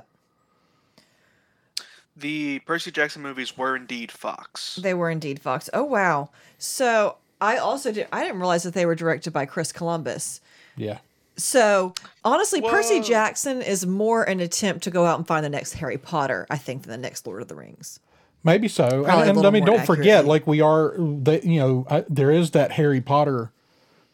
The 2.16 2.60
Percy 2.60 2.90
Jackson 2.90 3.20
movies 3.22 3.58
were 3.58 3.76
indeed 3.76 4.10
Fox. 4.10 4.76
they 4.76 4.94
were 4.94 5.10
indeed 5.10 5.38
Fox. 5.40 5.68
Oh 5.74 5.84
wow! 5.84 6.30
So 6.56 7.16
I 7.42 7.58
also 7.58 7.92
did. 7.92 8.06
I 8.10 8.22
didn't 8.24 8.38
realize 8.40 8.62
that 8.62 8.72
they 8.72 8.86
were 8.86 8.94
directed 8.94 9.32
by 9.34 9.44
Chris 9.44 9.70
Columbus. 9.70 10.40
Yeah. 10.76 10.98
So 11.36 11.92
honestly, 12.24 12.62
Percy 12.62 13.02
Jackson 13.02 13.60
is 13.60 13.84
more 13.86 14.24
an 14.24 14.40
attempt 14.40 14.84
to 14.84 14.90
go 14.90 15.04
out 15.04 15.18
and 15.18 15.26
find 15.26 15.44
the 15.44 15.50
next 15.50 15.74
Harry 15.74 15.98
Potter, 15.98 16.46
I 16.48 16.56
think, 16.56 16.82
than 16.84 16.90
the 16.92 16.96
next 17.06 17.26
Lord 17.26 17.42
of 17.42 17.48
the 17.48 17.54
Rings. 17.54 18.00
Maybe 18.46 18.68
so. 18.68 18.84
And, 18.84 19.04
Probably 19.04 19.26
a 19.26 19.30
and 19.30 19.46
I 19.46 19.50
mean, 19.50 19.64
don't 19.64 19.84
forget, 19.84 20.24
like 20.24 20.46
we 20.46 20.60
are, 20.60 20.94
that 20.98 21.44
you 21.44 21.60
know, 21.60 21.86
I, 21.90 22.04
there 22.08 22.30
is 22.30 22.52
that 22.52 22.72
Harry 22.72 23.00
Potter 23.00 23.50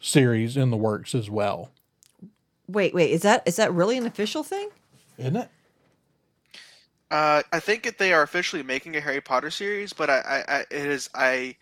series 0.01 0.57
in 0.57 0.70
the 0.70 0.76
works 0.76 1.14
as 1.14 1.30
well, 1.30 1.70
Wait, 2.68 2.95
wait, 2.95 3.11
is 3.11 3.22
that 3.22 3.43
is 3.47 3.57
that 3.57 3.72
really 3.72 3.99
an 3.99 4.07
official 4.07 4.43
thing? 4.43 4.70
isn't 5.18 5.37
it? 5.37 5.49
Uh, 7.11 7.43
I 7.53 7.61
think 7.61 7.83
that 7.83 7.99
they 7.99 8.14
are 8.14 8.22
officially 8.22 8.62
making 8.62 8.97
a 8.97 9.01
Harry 9.01 9.20
Potter 9.20 9.51
series, 9.51 9.93
but 9.93 10.09
I, 10.09 10.18
I, 10.20 10.55
I, 10.57 10.61
it 10.70 10.87
is 10.87 11.11
I 11.14 11.57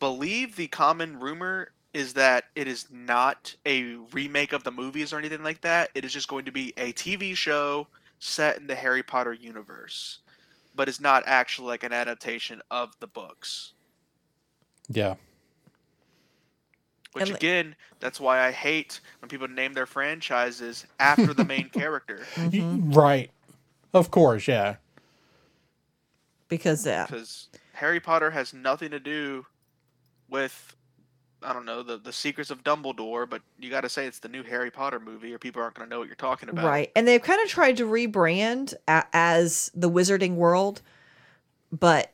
believe 0.00 0.56
the 0.56 0.68
common 0.68 1.20
rumor 1.20 1.72
is 1.92 2.14
that 2.14 2.44
it 2.54 2.66
is 2.66 2.86
not 2.90 3.54
a 3.66 3.96
remake 4.12 4.52
of 4.52 4.64
the 4.64 4.70
movies 4.70 5.12
or 5.12 5.18
anything 5.18 5.42
like 5.42 5.60
that. 5.62 5.90
It 5.94 6.04
is 6.04 6.12
just 6.12 6.28
going 6.28 6.46
to 6.46 6.52
be 6.52 6.72
a 6.78 6.92
TV 6.94 7.36
show 7.36 7.86
set 8.18 8.58
in 8.58 8.66
the 8.66 8.74
Harry 8.74 9.02
Potter 9.02 9.34
universe, 9.34 10.20
but 10.76 10.88
it's 10.88 11.00
not 11.00 11.24
actually 11.26 11.68
like 11.68 11.82
an 11.82 11.92
adaptation 11.92 12.62
of 12.70 12.94
the 13.00 13.06
books. 13.06 13.72
Yeah. 14.88 15.14
Which 17.12 17.22
And 17.22 17.30
li- 17.30 17.36
again, 17.36 17.76
that's 17.98 18.20
why 18.20 18.46
I 18.46 18.52
hate 18.52 19.00
when 19.20 19.30
people 19.30 19.48
name 19.48 19.72
their 19.72 19.86
franchises 19.86 20.86
after 21.00 21.32
the 21.32 21.44
main 21.44 21.68
character. 21.72 22.26
Y- 22.36 22.50
mm-hmm. 22.50 22.92
Right. 22.92 23.30
Of 23.94 24.10
course. 24.10 24.46
Yeah. 24.46 24.76
Because 26.48 26.86
yeah, 26.86 27.06
because 27.06 27.48
Harry 27.72 27.98
Potter 27.98 28.30
has 28.30 28.54
nothing 28.54 28.90
to 28.92 29.00
do 29.00 29.46
with 30.28 30.75
I 31.42 31.52
don't 31.52 31.64
know 31.64 31.82
the 31.82 31.98
the 31.98 32.12
secrets 32.12 32.50
of 32.50 32.64
Dumbledore, 32.64 33.28
but 33.28 33.42
you 33.58 33.70
got 33.70 33.82
to 33.82 33.88
say 33.88 34.06
it's 34.06 34.18
the 34.18 34.28
new 34.28 34.42
Harry 34.42 34.70
Potter 34.70 34.98
movie, 34.98 35.32
or 35.34 35.38
people 35.38 35.62
aren't 35.62 35.74
going 35.74 35.86
to 35.88 35.90
know 35.90 35.98
what 35.98 36.08
you're 36.08 36.16
talking 36.16 36.48
about. 36.48 36.64
right. 36.64 36.90
And 36.96 37.06
they've 37.06 37.22
kind 37.22 37.40
of 37.42 37.48
tried 37.48 37.76
to 37.76 37.84
rebrand 37.86 38.74
a- 38.88 39.04
as 39.12 39.70
the 39.74 39.90
Wizarding 39.90 40.34
World, 40.36 40.82
but 41.70 42.10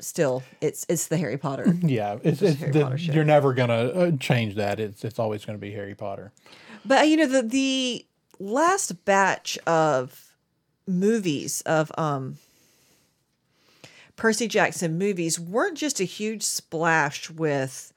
still, 0.00 0.42
it's 0.60 0.86
it's 0.88 1.08
the 1.08 1.16
Harry 1.18 1.36
Potter. 1.38 1.66
Yeah. 1.82 2.18
It's, 2.22 2.40
Just 2.40 2.52
it's 2.54 2.60
Harry 2.60 2.72
the, 2.72 2.82
Potter 2.82 2.96
you're 2.96 3.24
never 3.24 3.52
gonna 3.52 3.74
uh, 3.74 4.10
change 4.18 4.54
that. 4.56 4.80
It's 4.80 5.04
it's 5.04 5.18
always 5.18 5.44
gonna 5.44 5.58
be 5.58 5.72
Harry 5.72 5.94
Potter. 5.94 6.32
But 6.84 7.00
uh, 7.00 7.04
you 7.04 7.16
know 7.18 7.26
the 7.26 7.42
the 7.42 8.06
last 8.40 9.04
batch 9.04 9.58
of 9.66 10.32
movies 10.86 11.60
of 11.62 11.92
um 11.98 12.38
Percy 14.16 14.48
Jackson 14.48 14.98
movies 14.98 15.38
weren't 15.38 15.76
just 15.76 16.00
a 16.00 16.04
huge 16.04 16.42
splash 16.42 17.30
with 17.30 17.92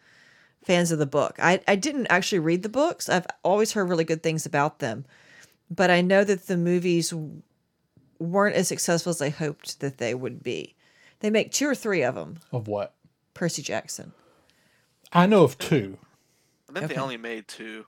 fans 0.64 0.92
of 0.92 1.00
the 1.00 1.06
book. 1.06 1.36
I 1.40 1.62
I 1.68 1.76
didn't 1.76 2.08
actually 2.08 2.40
read 2.40 2.64
the 2.64 2.70
books. 2.70 3.10
I've 3.10 3.28
always 3.44 3.74
heard 3.74 3.90
really 3.90 4.04
good 4.04 4.24
things 4.24 4.46
about 4.46 4.80
them. 4.80 5.06
But 5.70 5.90
I 5.90 6.02
know 6.02 6.24
that 6.24 6.48
the 6.48 6.58
movies 6.58 7.14
weren't 8.20 8.56
as 8.56 8.68
successful 8.68 9.10
as 9.12 9.22
I 9.22 9.30
hoped 9.30 9.80
that 9.80 9.98
they 9.98 10.14
would 10.14 10.44
be. 10.44 10.76
They 11.22 11.30
make 11.30 11.52
two 11.52 11.68
or 11.68 11.76
three 11.76 12.04
of 12.04 12.16
them. 12.16 12.40
Of 12.52 12.68
what? 12.68 12.94
Percy 13.34 13.62
Jackson. 13.62 14.12
I 15.14 15.26
know 15.28 15.44
of 15.44 15.58
two. 15.58 15.98
I 16.70 16.74
think 16.74 16.86
Okay. 16.86 16.94
they 16.96 17.00
only 17.02 17.18
made 17.18 17.48
two. 17.48 17.86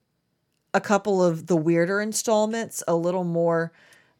a 0.75 0.81
couple 0.81 1.25
of 1.25 1.47
the 1.47 1.57
weirder 1.57 2.01
installments 2.01 2.83
a 2.87 2.95
little 2.97 3.25
more 3.25 3.72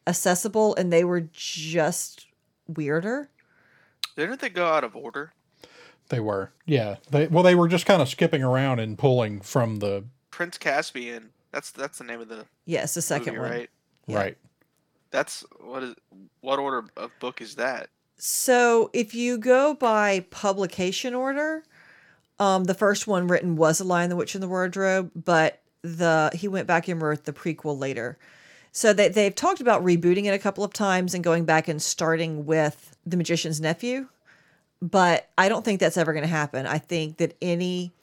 accessible 0.07 0.73
and 0.75 0.91
they 0.91 1.03
were 1.03 1.21
just 1.31 2.25
weirder. 2.67 3.29
Didn't 4.15 4.39
they 4.39 4.49
go 4.49 4.65
out 4.67 4.83
of 4.83 4.95
order? 4.95 5.33
They 6.09 6.19
were. 6.19 6.51
Yeah. 6.65 6.95
They 7.11 7.27
well 7.27 7.43
they 7.43 7.55
were 7.55 7.67
just 7.67 7.85
kind 7.85 8.01
of 8.01 8.09
skipping 8.09 8.41
around 8.43 8.79
and 8.79 8.97
pulling 8.97 9.41
from 9.41 9.77
the 9.77 10.05
Prince 10.31 10.57
Caspian. 10.57 11.29
That's 11.51 11.71
that's 11.71 11.97
the 11.97 12.03
name 12.03 12.21
of 12.21 12.29
the 12.29 12.45
Yes, 12.65 12.93
the 12.93 13.01
second 13.01 13.33
movie, 13.35 13.39
one. 13.39 13.51
right? 13.51 13.69
Yeah. 14.07 14.17
right. 14.17 14.37
That's 15.11 15.43
what 15.59 15.83
is 15.83 15.95
what 16.41 16.59
order 16.59 16.85
of 16.97 17.11
book 17.19 17.41
is 17.41 17.55
that? 17.55 17.89
So 18.17 18.89
if 18.93 19.13
you 19.13 19.37
go 19.37 19.73
by 19.73 20.21
publication 20.29 21.13
order, 21.13 21.63
um, 22.39 22.63
the 22.65 22.73
first 22.73 23.07
one 23.07 23.27
written 23.27 23.55
was 23.55 23.79
A 23.81 23.83
Lion, 23.83 24.09
the 24.09 24.15
Witch, 24.15 24.35
and 24.35 24.43
the 24.43 24.47
Wardrobe, 24.47 25.11
but 25.15 25.61
the 25.85 26.31
he 26.33 26.47
went 26.47 26.67
back 26.67 26.87
and 26.87 27.01
wrote 27.01 27.25
the 27.25 27.33
prequel 27.33 27.79
later. 27.79 28.17
So 28.71 28.91
they 28.91 29.07
they've 29.07 29.33
talked 29.33 29.61
about 29.61 29.83
rebooting 29.83 30.25
it 30.25 30.33
a 30.33 30.39
couple 30.39 30.63
of 30.63 30.73
times 30.73 31.13
and 31.13 31.23
going 31.23 31.45
back 31.45 31.67
and 31.67 31.81
starting 31.81 32.45
with 32.45 32.97
the 33.05 33.17
Magician's 33.17 33.61
Nephew, 33.61 34.07
but 34.81 35.29
I 35.37 35.47
don't 35.47 35.63
think 35.63 35.79
that's 35.79 35.97
ever 35.97 36.13
going 36.13 36.23
to 36.23 36.29
happen. 36.29 36.65
I 36.65 36.79
think 36.79 37.17
that 37.17 37.35
any 37.41 37.93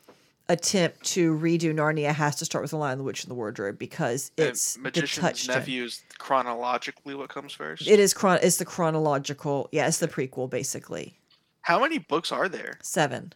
attempt 0.49 1.05
to 1.05 1.37
redo 1.39 1.75
Narnia 1.75 2.13
has 2.13 2.37
to 2.37 2.45
start 2.45 2.63
with 2.63 2.73
The 2.73 2.77
Lion, 2.77 2.99
the 2.99 3.05
Witch, 3.05 3.23
and 3.25 3.31
the 3.31 3.35
Wardrobe 3.35 3.79
because 3.79 4.31
it's 4.37 4.75
the 4.75 4.81
Magician's 4.81 5.23
touchstone. 5.23 5.57
Nephew 5.57 5.85
is 5.85 6.03
chronologically 6.19 7.15
what 7.15 7.29
comes 7.29 7.53
first. 7.53 7.87
It 7.89 7.99
is 7.99 8.15
chron. 8.15 8.39
It's 8.43 8.57
the 8.57 8.65
chronological. 8.65 9.69
Yeah, 9.73 9.89
it's 9.89 9.99
the 9.99 10.09
prequel 10.09 10.49
basically. 10.49 11.19
How 11.63 11.81
many 11.81 11.99
books 11.99 12.33
are 12.33 12.49
there? 12.49 12.79
Seven. 12.83 13.33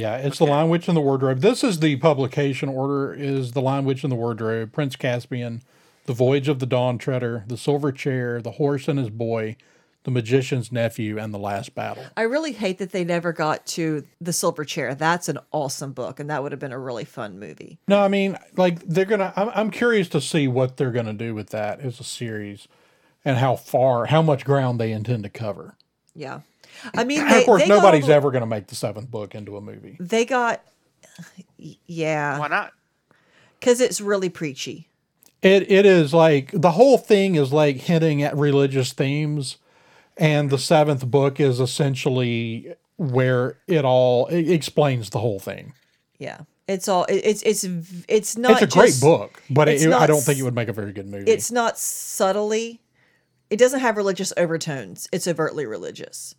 Yeah, 0.00 0.16
it's 0.16 0.38
the 0.38 0.44
Okay. 0.44 0.52
Lion 0.52 0.68
Witch 0.70 0.88
in 0.88 0.94
the 0.94 1.00
Wardrobe. 1.00 1.40
This 1.40 1.62
is 1.62 1.80
the 1.80 1.96
publication 1.96 2.68
order 2.68 3.12
is 3.12 3.52
the 3.52 3.60
Lion 3.60 3.84
Witch 3.84 4.02
in 4.02 4.10
the 4.10 4.16
Wardrobe, 4.16 4.72
Prince 4.72 4.96
Caspian, 4.96 5.62
The 6.06 6.12
Voyage 6.14 6.48
of 6.48 6.58
the 6.58 6.66
Dawn 6.66 6.96
Treader, 6.98 7.44
The 7.46 7.56
Silver 7.58 7.92
Chair, 7.92 8.40
The 8.40 8.52
Horse 8.52 8.88
and 8.88 8.98
His 8.98 9.10
Boy, 9.10 9.56
The 10.04 10.10
Magician's 10.10 10.72
Nephew, 10.72 11.18
and 11.18 11.34
The 11.34 11.38
Last 11.38 11.74
Battle. 11.74 12.04
I 12.16 12.22
really 12.22 12.52
hate 12.52 12.78
that 12.78 12.92
they 12.92 13.04
never 13.04 13.32
got 13.34 13.66
to 13.68 14.04
the 14.20 14.32
Silver 14.32 14.64
Chair. 14.64 14.94
That's 14.94 15.28
an 15.28 15.38
awesome 15.52 15.92
book, 15.92 16.18
and 16.18 16.30
that 16.30 16.42
would 16.42 16.52
have 16.52 16.58
been 16.60 16.72
a 16.72 16.78
really 16.78 17.04
fun 17.04 17.38
movie. 17.38 17.78
No, 17.86 18.00
I 18.00 18.08
mean, 18.08 18.38
like 18.56 18.80
they're 18.86 19.04
gonna. 19.04 19.34
I'm, 19.36 19.50
I'm 19.54 19.70
curious 19.70 20.08
to 20.10 20.20
see 20.22 20.48
what 20.48 20.78
they're 20.78 20.90
gonna 20.92 21.12
do 21.12 21.34
with 21.34 21.50
that 21.50 21.80
as 21.80 22.00
a 22.00 22.04
series, 22.04 22.66
and 23.24 23.36
how 23.36 23.54
far, 23.56 24.06
how 24.06 24.22
much 24.22 24.46
ground 24.46 24.80
they 24.80 24.92
intend 24.92 25.24
to 25.24 25.28
cover. 25.28 25.76
Yeah, 26.14 26.40
I 26.94 27.04
mean, 27.04 27.26
they, 27.28 27.40
of 27.40 27.44
course, 27.44 27.62
they 27.62 27.68
got 27.68 27.76
all 27.76 27.82
nobody's 27.82 28.08
ever 28.08 28.30
gonna 28.30 28.46
make 28.46 28.66
the 28.66 28.74
seventh 28.74 29.10
book 29.10 29.34
into 29.34 29.56
a 29.56 29.60
movie. 29.60 29.96
They 30.00 30.24
got, 30.24 30.62
yeah, 31.86 32.38
Why 32.38 32.48
not? 32.48 32.72
because 33.58 33.80
it's 33.80 34.00
really 34.00 34.28
preachy. 34.28 34.88
It 35.42 35.70
it 35.70 35.86
is 35.86 36.12
like 36.12 36.50
the 36.52 36.72
whole 36.72 36.98
thing 36.98 37.34
is 37.34 37.52
like 37.52 37.76
hinting 37.76 38.22
at 38.22 38.36
religious 38.36 38.92
themes, 38.92 39.56
and 40.16 40.50
the 40.50 40.58
seventh 40.58 41.06
book 41.06 41.40
is 41.40 41.60
essentially 41.60 42.74
where 42.96 43.56
it 43.66 43.84
all 43.84 44.26
it 44.26 44.50
explains 44.50 45.10
the 45.10 45.18
whole 45.18 45.40
thing. 45.40 45.72
Yeah, 46.18 46.40
it's 46.68 46.88
all 46.88 47.06
it's 47.08 47.42
it's 47.42 47.64
it's 48.06 48.36
not. 48.36 48.62
it's 48.62 48.74
a 48.74 48.78
great 48.78 49.00
book, 49.00 49.42
but 49.48 49.68
it's 49.68 49.82
it, 49.82 49.92
I 49.92 50.06
don't 50.06 50.20
think 50.20 50.38
it 50.38 50.42
would 50.42 50.54
make 50.54 50.68
a 50.68 50.74
very 50.74 50.92
good 50.92 51.08
movie. 51.08 51.30
It's 51.30 51.50
not 51.50 51.78
subtly. 51.78 52.80
It 53.48 53.58
doesn't 53.58 53.80
have 53.80 53.96
religious 53.96 54.32
overtones. 54.36 55.08
It's 55.10 55.26
overtly 55.26 55.64
religious, 55.66 56.34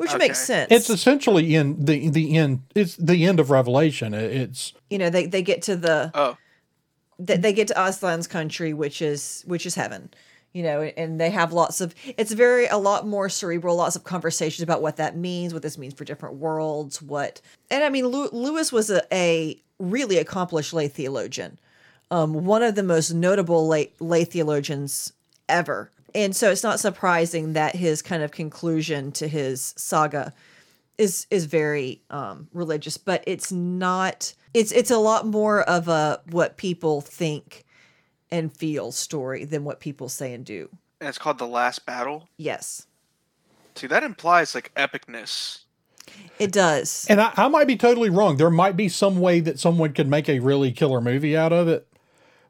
which 0.00 0.16
makes 0.16 0.38
sense. 0.38 0.68
it's 0.70 0.88
essentially 0.88 1.54
in 1.54 1.84
the 1.84 2.08
the 2.08 2.36
end. 2.36 2.62
It's 2.74 2.96
the 2.96 3.26
end 3.26 3.38
of 3.38 3.50
Revelation. 3.50 4.14
It's 4.14 4.72
you 4.88 4.96
know, 4.96 5.10
they 5.10 5.26
they 5.26 5.42
get 5.42 5.60
to 5.62 5.76
the 5.76 6.10
Oh, 6.14 6.38
they, 7.18 7.36
they 7.36 7.52
get 7.52 7.68
to 7.68 7.74
Aslan's 7.74 8.26
country, 8.26 8.72
which 8.72 9.02
is 9.02 9.44
which 9.46 9.66
is 9.66 9.74
heaven. 9.74 10.10
You 10.54 10.62
know, 10.62 10.82
and 10.82 11.20
they 11.20 11.30
have 11.30 11.52
lots 11.52 11.82
of. 11.82 11.94
It's 12.16 12.32
very 12.32 12.66
a 12.66 12.78
lot 12.78 13.06
more 13.06 13.28
cerebral. 13.28 13.76
Lots 13.76 13.94
of 13.94 14.02
conversations 14.04 14.62
about 14.62 14.80
what 14.80 14.96
that 14.96 15.16
means, 15.16 15.52
what 15.52 15.62
this 15.62 15.76
means 15.76 15.92
for 15.92 16.04
different 16.04 16.36
worlds. 16.36 17.02
What 17.02 17.42
and 17.70 17.84
I 17.84 17.90
mean, 17.90 18.06
Lew- 18.06 18.30
Lewis 18.32 18.72
was 18.72 18.88
a, 18.90 19.02
a 19.12 19.60
really 19.78 20.16
accomplished 20.16 20.72
lay 20.72 20.88
theologian, 20.88 21.58
um, 22.10 22.46
one 22.46 22.62
of 22.62 22.74
the 22.74 22.82
most 22.82 23.12
notable 23.12 23.68
lay, 23.68 23.92
lay 24.00 24.24
theologians 24.24 25.12
ever. 25.48 25.90
And 26.14 26.34
so 26.34 26.50
it's 26.50 26.62
not 26.64 26.80
surprising 26.80 27.52
that 27.52 27.76
his 27.76 28.02
kind 28.02 28.22
of 28.22 28.30
conclusion 28.32 29.12
to 29.12 29.28
his 29.28 29.74
saga 29.76 30.32
is 30.98 31.26
is 31.30 31.44
very 31.46 32.02
um, 32.10 32.48
religious, 32.52 32.96
but 32.98 33.22
it's 33.26 33.50
not. 33.52 34.34
It's 34.52 34.72
it's 34.72 34.90
a 34.90 34.98
lot 34.98 35.26
more 35.26 35.62
of 35.62 35.88
a 35.88 36.20
what 36.30 36.56
people 36.56 37.00
think 37.00 37.64
and 38.30 38.54
feel 38.56 38.92
story 38.92 39.44
than 39.44 39.64
what 39.64 39.80
people 39.80 40.08
say 40.08 40.32
and 40.34 40.44
do. 40.44 40.68
and 41.00 41.08
it's 41.08 41.18
called 41.18 41.38
the 41.38 41.46
Last 41.46 41.86
Battle. 41.86 42.28
Yes, 42.36 42.86
See, 43.76 43.86
that 43.86 44.02
implies 44.02 44.54
like 44.54 44.72
epicness. 44.74 45.60
it 46.38 46.52
does. 46.52 47.06
and 47.08 47.20
I, 47.20 47.32
I 47.36 47.48
might 47.48 47.66
be 47.66 47.76
totally 47.76 48.10
wrong. 48.10 48.36
There 48.36 48.50
might 48.50 48.76
be 48.76 48.88
some 48.88 49.20
way 49.20 49.40
that 49.40 49.58
someone 49.58 49.92
could 49.94 50.08
make 50.08 50.28
a 50.28 50.40
really 50.40 50.70
killer 50.72 51.00
movie 51.00 51.36
out 51.36 51.52
of 51.52 51.66
it, 51.68 51.86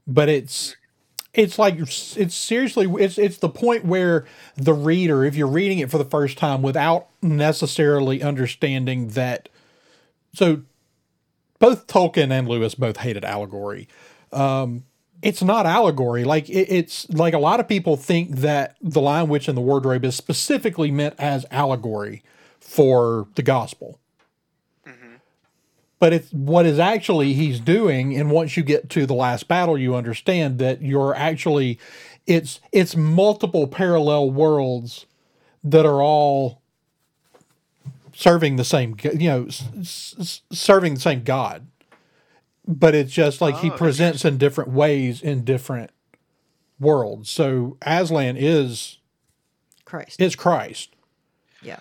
but 0.06 0.28
it's 0.28 0.76
it's 1.32 1.58
like 1.58 1.78
it's 1.78 2.34
seriously 2.34 2.86
it's 2.98 3.18
it's 3.18 3.38
the 3.38 3.48
point 3.48 3.84
where 3.84 4.26
the 4.56 4.74
reader, 4.74 5.24
if 5.24 5.36
you're 5.36 5.46
reading 5.46 5.78
it 5.78 5.90
for 5.90 5.98
the 5.98 6.04
first 6.04 6.36
time 6.38 6.62
without 6.62 7.08
necessarily 7.22 8.22
understanding 8.22 9.08
that, 9.08 9.48
so 10.34 10.62
both 11.58 11.86
Tolkien 11.86 12.32
and 12.32 12.48
Lewis 12.48 12.74
both 12.74 12.98
hated 12.98 13.24
allegory. 13.24 13.88
Um, 14.32 14.84
it's 15.22 15.42
not 15.42 15.66
allegory. 15.66 16.24
Like 16.24 16.48
it, 16.48 16.68
it's 16.68 17.08
like 17.10 17.34
a 17.34 17.38
lot 17.38 17.60
of 17.60 17.68
people 17.68 17.96
think 17.96 18.36
that 18.36 18.76
the 18.80 19.00
Lion 19.00 19.28
Witch 19.28 19.46
and 19.46 19.56
the 19.56 19.62
Wardrobe 19.62 20.04
is 20.04 20.16
specifically 20.16 20.90
meant 20.90 21.14
as 21.18 21.46
allegory 21.50 22.22
for 22.58 23.28
the 23.36 23.42
gospel. 23.42 24.00
But 26.00 26.14
it's 26.14 26.32
what 26.32 26.66
is 26.66 26.80
actually 26.80 27.34
he's 27.34 27.60
doing, 27.60 28.16
and 28.16 28.30
once 28.32 28.56
you 28.56 28.64
get 28.64 28.90
to 28.90 29.06
the 29.06 29.14
last 29.14 29.48
battle, 29.48 29.78
you 29.78 29.96
understand 29.96 30.58
that 30.60 30.82
you're 30.82 31.14
actually 31.14 31.78
it's 32.26 32.60
it's 32.72 32.96
multiple 32.96 33.68
parallel 33.68 34.30
worlds 34.30 35.06
that 35.64 35.86
are 35.86 36.02
all 36.02 36.62
serving 38.14 38.56
the 38.56 38.64
same 38.64 38.96
g- 38.96 39.10
you 39.14 39.28
know 39.30 39.44
s- 39.46 39.64
s- 39.80 40.16
s- 40.20 40.42
serving 40.52 40.94
the 40.94 41.00
same 41.00 41.22
God. 41.24 41.66
But 42.66 42.94
it's 42.94 43.12
just 43.12 43.40
like 43.40 43.58
he 43.58 43.70
Oh, 43.70 43.76
presents 43.76 44.24
in 44.24 44.38
different 44.38 44.70
ways 44.70 45.22
in 45.22 45.44
different 45.44 45.90
worlds. 46.80 47.30
So 47.30 47.76
Aslan 47.82 48.36
is 48.38 48.98
Christ. 49.84 50.20
is 50.20 50.36
Christ. 50.36 50.94
yeah. 51.62 51.80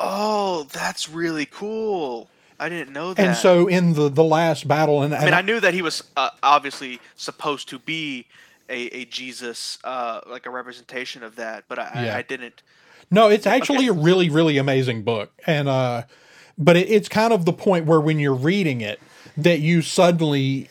Oh, 0.00 0.64
that's 0.72 1.08
really 1.08 1.46
cool. 1.46 2.28
I 2.64 2.68
didn't 2.68 2.92
know 2.92 3.12
that. 3.12 3.26
And 3.26 3.36
so 3.36 3.66
in 3.66 3.92
the 3.92 4.08
the 4.08 4.24
last 4.24 4.66
battle, 4.66 5.02
and, 5.02 5.12
I 5.12 5.18
and 5.18 5.24
mean, 5.26 5.34
I 5.34 5.42
knew 5.42 5.60
that 5.60 5.74
he 5.74 5.82
was 5.82 6.02
uh, 6.16 6.30
obviously 6.42 7.00
supposed 7.14 7.68
to 7.68 7.78
be 7.78 8.26
a, 8.68 8.86
a 8.96 9.04
Jesus, 9.04 9.78
uh, 9.84 10.20
like 10.26 10.46
a 10.46 10.50
representation 10.50 11.22
of 11.22 11.36
that, 11.36 11.64
but 11.68 11.78
I, 11.78 11.90
Yeah. 11.94 12.14
I, 12.14 12.18
I 12.18 12.22
didn't. 12.22 12.62
no, 13.10 13.28
it's 13.28 13.46
actually 13.46 13.86
a 13.86 13.92
really 13.92 14.30
really 14.30 14.56
amazing 14.56 15.02
book, 15.02 15.30
and 15.46 15.68
uh, 15.68 16.02
but 16.56 16.76
it, 16.76 16.88
it's 16.88 17.08
kind 17.08 17.32
of 17.32 17.44
the 17.44 17.52
point 17.52 17.84
where 17.86 18.00
when 18.00 18.18
you're 18.18 18.34
reading 18.34 18.80
it, 18.80 18.98
that 19.36 19.60
you 19.60 19.82
suddenly 19.82 20.68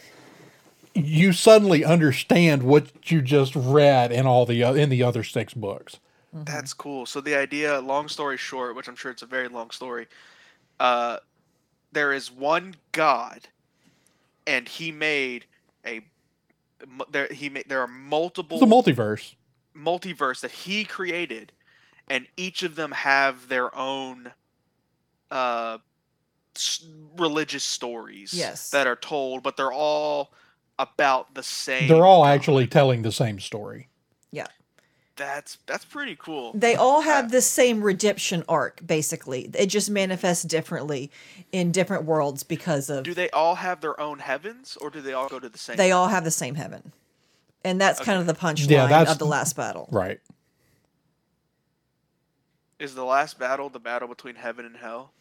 you 0.96 1.32
suddenly 1.34 1.86
understand 1.86 2.64
what 2.64 3.12
you 3.12 3.22
just 3.22 3.56
read 3.56 4.12
in 4.12 4.26
all 4.26 4.46
the 4.46 4.64
in 4.64 4.89
the 4.89 5.04
other 5.04 5.24
six 5.24 5.54
books. 5.54 6.00
That's 6.34 6.74
cool. 6.74 7.06
So 7.06 7.22
the 7.22 7.36
idea, 7.36 7.80
long 7.80 8.08
story 8.08 8.38
short, 8.38 8.76
which 8.76 8.88
I'm 8.88 8.96
sure 8.96 9.12
it's 9.12 9.22
a 9.22 9.28
very 9.28 9.48
long 9.48 9.70
story, 9.70 10.08
uh, 10.80 11.18
there 11.94 12.12
is 12.14 12.32
one 12.32 12.76
God, 12.91 13.41
and 14.48 14.68
he 14.68 14.91
made 14.91 15.46
a. 15.86 16.02
There 17.12 17.28
he 17.32 17.50
made 17.50 17.66
there 17.70 17.80
are 17.82 17.88
multiple 17.88 18.58
It's 18.62 18.64
a 18.64 18.68
multiverse. 18.94 19.36
multiverse 19.76 20.41
that 20.41 20.52
he 20.52 20.84
created, 20.84 21.52
and 22.10 22.28
each 22.36 22.64
of 22.64 22.76
them 22.76 22.91
have 22.91 23.48
their 23.48 23.74
own 23.76 24.32
uh, 25.32 25.78
s- 26.56 26.86
religious 27.18 27.64
stories 27.64 28.34
Yes. 28.34 28.70
that 28.72 28.86
are 28.86 28.98
told, 28.98 29.44
but 29.44 29.56
they're 29.56 29.72
all 29.72 30.34
about 30.78 31.34
the 31.36 31.44
same. 31.44 31.88
They're 31.88 32.06
all 32.06 32.24
God. 32.24 32.30
actually 32.36 32.68
telling 32.68 33.02
the 33.04 33.12
same 33.12 33.39
story. 33.39 33.88
Yeah. 34.32 34.48
That's 35.16 35.59
that's 35.68 35.86
pretty 35.86 36.16
cool. 36.16 36.53
They 36.55 36.76
all 36.76 37.01
have 37.01 37.30
the 37.30 37.41
same 37.41 37.84
redemption 37.84 38.43
arc, 38.49 38.86
basically. 38.86 39.49
It 39.53 39.68
just 39.68 39.89
manifests 39.89 40.43
differently 40.43 41.11
in 41.51 41.72
different 41.72 42.05
worlds 42.05 42.41
because 42.41 42.89
of 42.89 43.03
Do 43.03 43.14
they 43.14 43.30
all 43.30 43.55
have 43.55 43.82
their 43.82 43.99
own 43.99 44.20
heavens, 44.20 44.76
or 44.82 44.89
do 44.89 45.01
they 45.01 45.14
all 45.14 45.30
go 45.30 45.39
to 45.39 45.49
the 45.49 45.57
same? 45.57 45.78
they 45.78 45.91
all 45.91 46.07
have 46.07 46.24
the 46.24 46.32
same 46.32 46.55
heaven. 46.55 46.91
And 47.64 47.80
that's 47.80 47.99
kind 47.99 48.20
of 48.20 48.26
the 48.26 48.34
punchline 48.34 48.70
Yeah, 48.70 49.03
of 49.03 49.20
the 49.20 49.26
last 49.26 49.55
battle. 49.55 49.88
Right. 49.91 50.20
Is 52.80 52.95
the 52.95 53.05
last 53.05 53.39
battle 53.39 53.70
the 53.70 53.80
battle 53.80 54.07
between 54.07 54.36
heaven 54.36 54.66
and 54.66 54.76
hell? 54.76 55.11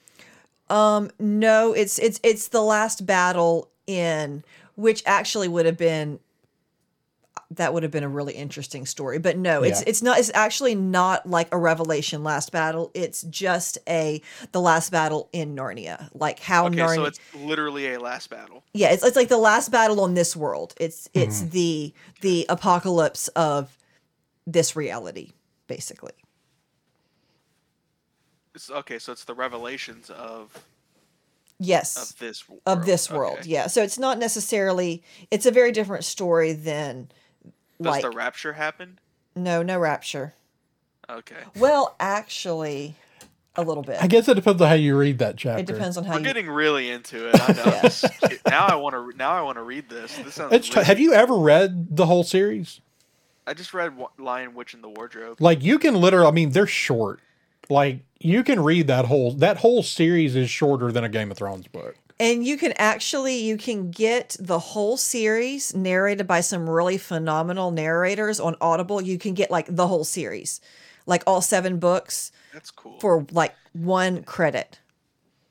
Um, 0.69 1.11
no, 1.19 1.73
it's 1.75 1.99
it's 1.99 2.19
it's 2.23 2.49
the 2.49 2.63
last 2.63 3.05
battle 3.05 3.69
in 3.87 4.43
which 4.75 5.03
actually 5.05 5.49
would 5.49 5.67
have 5.67 5.77
been 5.77 6.19
that 7.57 7.73
would 7.75 7.83
have 7.83 7.93
been 7.93 8.05
a 8.05 8.09
really 8.09 8.35
interesting 8.35 8.87
story. 8.87 9.19
But 9.19 9.37
no, 9.37 9.63
it's 9.63 9.81
Yeah. 9.81 9.89
it's 9.89 10.03
not 10.03 10.19
it's 10.19 10.31
actually 10.35 10.75
not 10.75 11.29
like 11.29 11.49
a 11.53 11.57
revelation 11.59 12.23
last 12.23 12.53
battle. 12.53 12.91
It's 12.95 13.23
just 13.23 13.79
a 13.89 14.21
the 14.53 14.61
last 14.61 14.91
battle 14.91 15.29
in 15.33 15.55
Narnia. 15.57 16.09
Like 16.15 16.39
how 16.41 16.67
Okay, 16.67 16.77
Narnia 16.77 16.95
so 16.95 17.05
it's 17.05 17.21
literally 17.35 17.93
a 17.95 18.01
last 18.01 18.31
battle. 18.31 18.65
Yeah, 18.73 18.91
it's 18.91 19.05
it's 19.05 19.17
like 19.17 19.29
the 19.29 19.37
last 19.39 19.71
battle 19.71 20.01
on 20.01 20.15
this 20.15 20.35
world. 20.37 20.75
It's 20.79 21.09
it's 21.15 21.41
Mm-hmm. 21.41 21.51
the 21.51 21.95
the 22.21 22.47
apocalypse 22.49 23.29
of 23.29 23.77
this 24.47 24.75
reality, 24.75 25.33
basically. 25.67 26.13
It's, 28.55 28.71
okay, 28.71 28.99
so 28.99 29.13
it's 29.13 29.25
the 29.25 29.35
revelations 29.35 30.11
of 30.11 30.63
Yes. 31.59 31.97
of 32.13 32.19
this 32.19 32.49
world. 32.49 32.61
of 32.67 32.87
this 32.87 33.09
world. 33.11 33.39
Okay. 33.41 33.51
Yeah. 33.51 33.67
So 33.69 33.83
it's 33.83 33.99
not 33.99 34.19
necessarily 34.19 35.03
it's 35.31 35.47
a 35.47 35.51
very 35.53 35.71
different 35.71 36.05
story 36.05 36.53
than 36.53 37.09
Does 37.83 37.91
like 37.93 38.03
the 38.03 38.11
rapture 38.11 38.55
happen? 38.55 38.99
no, 39.35 39.63
no 39.63 39.79
rapture. 39.79 40.35
Okay. 41.11 41.37
Well, 41.57 41.95
actually 42.01 42.95
a 43.57 43.63
little 43.63 43.83
bit. 43.83 43.99
I 44.03 44.07
guess 44.07 44.29
it 44.29 44.35
depends 44.35 44.63
on 44.63 44.69
how 44.69 44.75
you 44.75 44.97
read 44.97 45.19
that 45.19 45.37
chapter. 45.37 45.61
it 45.61 45.67
depends 45.67 45.97
on 45.97 46.05
how 46.05 46.15
We're 46.15 46.21
you 46.21 46.25
getting 46.25 46.49
really 46.49 46.91
into 46.91 47.29
it. 47.29 47.37
I 47.41 47.53
know. 47.53 47.89
Yeah. 48.31 48.37
Now 48.49 48.67
I 48.67 48.75
want 48.77 48.95
to. 48.95 49.17
Now 49.17 49.33
I 49.33 49.43
want 49.43 49.57
to 49.57 49.63
read 49.63 49.89
this. 49.89 50.17
This 50.17 50.35
sounds. 50.35 50.53
It's, 50.53 50.75
really- 50.75 50.85
have 50.87 51.01
you 51.01 51.13
ever 51.13 51.37
read 51.37 51.97
the 51.97 52.07
whole 52.07 52.25
series? 52.25 52.81
I 53.47 53.55
just 53.55 53.75
read 53.75 53.93
Lion, 54.19 54.55
Witch, 54.55 54.73
and 54.75 54.83
the 54.85 54.89
Wardrobe. 54.89 55.41
Like 55.41 55.63
you 55.63 55.79
can 55.79 55.97
literally, 55.97 56.27
I 56.29 56.31
mean, 56.31 56.51
they're 56.51 56.67
short. 56.67 57.21
Like 57.69 58.01
you 58.21 58.43
can 58.45 58.63
read 58.63 58.87
that 58.87 59.07
whole 59.07 59.33
that 59.35 59.59
whole 59.59 59.83
series 59.83 60.37
is 60.37 60.49
shorter 60.51 60.93
than 60.93 61.03
a 61.05 61.09
Game 61.09 61.31
of 61.31 61.37
Thrones 61.37 61.67
book. 61.67 61.97
And 62.21 62.45
you 62.47 62.57
can 62.57 62.73
actually 62.77 63.37
you 63.39 63.57
can 63.57 63.91
get 63.91 64.37
the 64.39 64.59
whole 64.59 64.97
series 64.97 65.75
narrated 65.75 66.27
by 66.27 66.41
some 66.41 66.69
really 66.71 66.99
phenomenal 66.99 67.71
narrators 67.71 68.39
on 68.39 68.57
Audible. 68.61 69.01
You 69.01 69.19
can 69.19 69.35
get 69.35 69.51
like 69.51 69.67
the 69.75 69.89
whole 69.89 70.05
series. 70.05 70.61
Like 71.07 71.25
all 71.27 71.41
seven 71.41 71.79
books 71.79 72.31
That's 72.53 72.71
cool. 72.71 73.05
for 73.05 73.27
like 73.33 73.57
one 73.73 74.25
credit. 74.25 74.81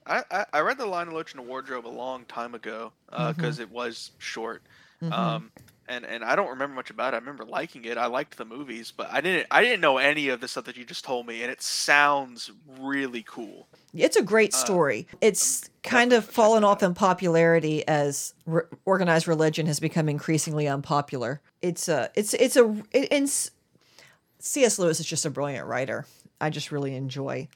I, 0.06 0.24
I, 0.32 0.46
I 0.54 0.60
read 0.62 0.78
the 0.78 0.86
Lion, 0.86 1.14
Witch, 1.14 1.34
and 1.34 1.40
the 1.40 1.48
Wardrobe 1.48 1.86
a 1.86 1.90
long 1.90 2.26
time 2.26 2.56
ago 2.56 2.94
because 3.10 3.60
Mm-hmm. 3.60 3.60
it 3.60 3.70
was 3.70 4.12
short. 4.18 4.64
Um, 5.12 5.52
and 5.88 6.06
and 6.06 6.24
I 6.24 6.36
don't 6.36 6.50
remember 6.50 6.76
much 6.76 6.90
about 6.90 7.14
it. 7.14 7.18
I 7.18 7.20
remember 7.20 7.46
liking 7.46 7.86
it. 7.86 7.98
I 7.98 8.06
liked 8.08 8.38
the 8.38 8.46
movies, 8.46 8.92
but 8.96 9.12
I 9.12 9.22
didn't 9.22 9.48
I 9.52 9.62
didn't 9.62 9.82
know 9.82 9.98
any 9.98 10.30
of 10.30 10.40
the 10.40 10.48
stuff 10.48 10.66
that 10.66 10.78
you 10.78 10.86
just 10.86 11.04
told 11.06 11.28
me, 11.28 11.42
and 11.44 11.52
it 11.52 11.62
sounds 11.62 12.52
really 12.80 13.24
cool. 13.24 13.68
It's 13.94 14.16
a 14.16 14.22
great 14.24 14.54
uh, 14.54 14.58
story. 14.58 15.08
it's 15.20 15.70
kind 15.84 16.14
of 16.14 16.26
fallen 16.26 16.64
off 16.64 16.84
in 16.84 16.94
popularity 16.94 17.86
as 17.88 18.34
re- 18.46 18.64
organized 18.86 19.28
religion 19.28 19.66
has 19.66 19.80
become 19.80 20.08
increasingly 20.08 20.68
unpopular. 20.68 21.42
It's 21.62 21.88
a, 21.88 22.10
it's, 22.16 22.34
it's 22.36 22.56
a, 22.56 22.76
it, 22.92 23.08
and 23.12 23.30
C.S. 24.40 24.80
Lewis 24.80 25.00
is 25.00 25.06
just 25.06 25.26
a 25.26 25.30
brilliant 25.30 25.68
writer. 25.68 26.06
I 26.40 26.50
just 26.50 26.72
really 26.72 26.96
enjoy 26.96 27.48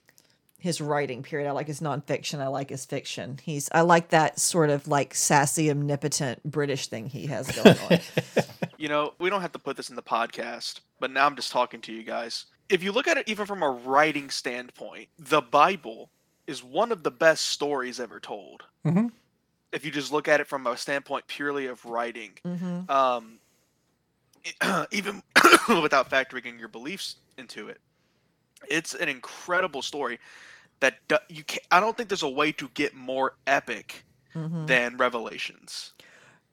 his 0.59 0.81
writing. 0.81 1.21
Period. 1.23 1.47
I 1.47 1.51
like 1.51 1.67
his 1.67 1.79
nonfiction. 1.79 2.39
I 2.39 2.47
like 2.47 2.69
his 2.69 2.86
fiction. 2.86 3.39
He's, 3.43 3.69
I 3.71 3.81
like 3.81 4.09
that 4.09 4.39
sort 4.39 4.69
of 4.71 4.88
like 4.88 5.13
sassy, 5.13 5.69
omnipotent 5.69 6.43
British 6.43 6.88
thing 6.88 7.07
he 7.07 7.27
has 7.27 7.51
going 7.51 7.77
on. 7.91 7.99
You 8.77 8.89
know, 8.89 9.13
we 9.19 9.29
don't 9.29 9.41
have 9.41 9.53
to 9.53 9.59
put 9.59 9.77
this 9.77 9.89
in 9.89 9.95
the 9.95 10.03
podcast, 10.03 10.81
but 10.99 11.09
now 11.09 11.25
I'm 11.25 11.36
just 11.38 11.51
talking 11.51 11.79
to 11.81 11.93
you 11.93 12.03
guys. 12.03 12.45
If 12.69 12.83
you 12.83 12.91
look 12.91 13.07
at 13.07 13.17
it 13.17 13.27
even 13.27 13.45
from 13.45 13.63
a 13.63 13.69
writing 13.69 14.29
standpoint, 14.29 15.07
the 15.17 15.41
Bible 15.41 16.11
is 16.47 16.63
one 16.63 16.91
of 16.91 17.03
the 17.03 17.11
best 17.11 17.45
stories 17.45 17.99
ever 17.99 18.19
told. 18.19 18.63
Mhm. 18.85 19.11
If 19.71 19.83
you 19.85 19.91
just 19.91 20.11
look 20.11 20.27
at 20.27 20.39
it 20.39 20.47
from 20.47 20.67
a 20.67 20.77
standpoint 20.77 21.27
purely 21.27 21.65
of 21.67 21.83
writing, 21.85 22.37
hmm 22.43 22.89
um, 22.89 23.39
even 24.91 25.21
without 25.81 26.09
factoring 26.09 26.45
in 26.45 26.59
your 26.59 26.67
beliefs 26.67 27.15
into 27.37 27.67
it, 27.67 27.79
it's 28.69 28.93
an 28.93 29.09
incredible 29.09 29.81
story 29.81 30.19
that 30.79 30.97
you 31.29 31.43
can 31.43 31.59
I 31.71 31.79
don't 31.79 31.95
think 31.97 32.09
there's 32.09 32.23
a 32.23 32.29
way 32.29 32.51
to 32.53 32.69
get 32.73 32.93
more 32.95 33.35
epic 33.47 34.03
hmm 34.33 34.65
than 34.65 34.97
Revelations. 34.97 35.93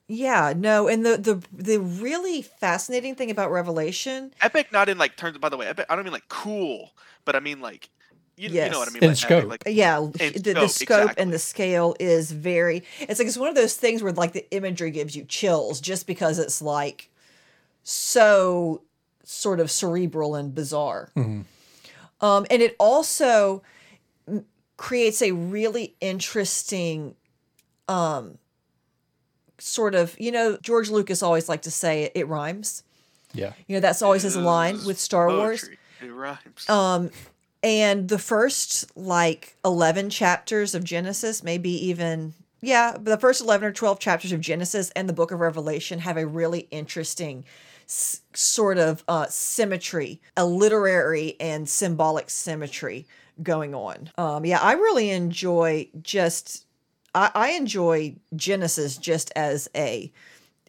Yeah, 0.09 0.53
no, 0.57 0.89
and 0.89 1.07
the 1.07 1.17
the 1.17 1.43
the 1.53 1.79
really 1.79 2.43
fascinating 2.43 3.15
thing 3.15 3.31
about 3.31 3.51
Revelation, 3.51 4.33
Epic, 4.41 4.71
not 4.73 4.89
in 4.89 4.99
like 4.99 5.17
terms. 5.17 5.39
By 5.39 5.49
the 5.49 5.57
way, 5.57 5.67
epic. 5.67 5.87
I 5.89 5.95
don't 5.97 6.05
mean 6.05 6.13
like 6.13 6.29
cool, 6.29 6.93
but 7.25 7.35
I 7.37 7.41
mean 7.41 7.61
like 7.61 7.89
you, 8.37 8.49
you 8.49 8.71
know 8.71 8.79
what 8.79 8.89
I 8.89 8.93
mean. 8.93 9.03
In 9.05 9.11
by 9.11 9.15
scope. 9.15 9.45
Like 9.49 9.63
yeah, 9.67 9.99
And 9.99 10.13
the, 10.15 10.55
the 10.55 10.69
scope, 10.69 10.71
scope 10.71 11.01
exactly. 11.03 11.23
and 11.23 11.33
the 11.33 11.39
scale 11.39 11.95
is 12.01 12.33
very. 12.33 12.83
It's 13.01 13.19
like 13.21 13.29
it's 13.29 13.37
one 13.37 13.49
of 13.49 13.55
those 13.55 13.75
things 13.75 14.03
where 14.03 14.13
like 14.13 14.33
the 14.33 14.51
imagery 14.55 14.91
gives 14.91 15.15
you 15.15 15.25
chills 15.25 15.81
just 15.81 16.07
because 16.07 16.39
it's 16.39 16.61
like 16.63 17.11
so 17.83 18.83
sort 19.25 19.61
of 19.61 19.71
cerebral 19.71 20.35
and 20.35 20.55
bizarre. 20.55 21.11
Mhm. 21.17 21.45
Um, 22.21 22.47
and 22.51 22.63
it 22.63 22.77
also 22.79 23.63
m- 24.29 24.45
creates 24.77 25.23
a 25.23 25.33
really 25.33 25.95
interesting 26.01 27.15
um 27.89 28.39
sort 29.59 29.95
of 29.95 30.19
you 30.19 30.31
know 30.33 30.57
George 30.63 30.89
Lucas 30.91 31.23
always 31.23 31.49
liked 31.49 31.65
to 31.65 31.71
say 31.71 32.05
it, 32.05 32.13
it 32.15 32.29
rhymes. 32.29 32.83
Yeah. 33.35 33.53
You 33.67 33.77
know 33.77 33.81
that's 33.81 34.03
always 34.03 34.23
his 34.23 34.37
line 34.37 34.85
with 34.85 34.99
Star 34.99 35.29
Wars. 35.29 35.61
poetry. 35.63 35.79
It 36.03 36.11
rhymes. 36.13 36.69
Um, 36.69 37.11
and 37.63 38.09
the 38.09 38.19
first 38.19 38.97
like 38.97 39.57
11 39.65 40.11
chapters 40.11 40.75
of 40.75 40.85
Genesis, 40.85 41.43
maybe 41.43 41.71
even, 41.87 42.35
yeah, 42.61 42.97
the 42.99 43.17
first 43.17 43.41
11 43.41 43.69
or 43.69 43.73
12 43.73 43.99
chapters 44.01 44.33
of 44.33 44.41
Genesis 44.41 44.91
and 44.97 45.09
the 45.09 45.13
book 45.13 45.31
of 45.31 45.41
Revelation 45.41 46.01
have 46.01 46.17
a 46.17 46.27
really 46.27 46.67
interesting 46.71 47.45
s- 47.87 48.23
sort 48.35 48.79
of 48.79 49.05
uh, 49.07 49.27
symmetry, 49.29 50.21
a 50.37 50.45
literary 50.45 51.37
and 51.39 51.69
symbolic 51.69 52.31
symmetry 52.31 53.07
going 53.43 53.75
on. 53.75 54.11
Um, 54.19 54.45
yeah, 54.45 54.59
I 54.61 54.73
really 54.73 55.11
enjoy 55.11 55.89
just, 56.03 56.67
I, 57.15 57.31
I 57.35 57.51
enjoy 57.53 58.17
Genesis 58.35 58.97
just 58.97 59.33
as 59.37 59.69
a, 59.77 60.13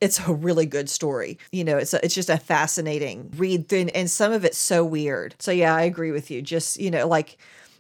it's 0.04 0.20
a 0.20 0.34
really 0.34 0.66
good 0.66 0.89
story. 0.89 1.39
You 1.54 1.64
know, 1.64 1.78
it's 1.78 1.93
a, 1.93 2.04
it's 2.04 2.14
just 2.14 2.30
a 2.30 2.38
fascinating 2.38 3.32
read 3.38 3.72
and 3.72 4.12
some 4.12 4.34
of 4.34 4.43
it's 4.43 4.58
so 4.58 4.84
weird. 4.84 5.34
So 5.39 5.49
yeah, 5.49 5.74
I 5.74 5.84
agree 5.84 6.12
with 6.12 6.30
you. 6.30 6.41
Just 6.41 6.78
you 6.78 6.91
know, 6.91 7.08
like 7.08 7.38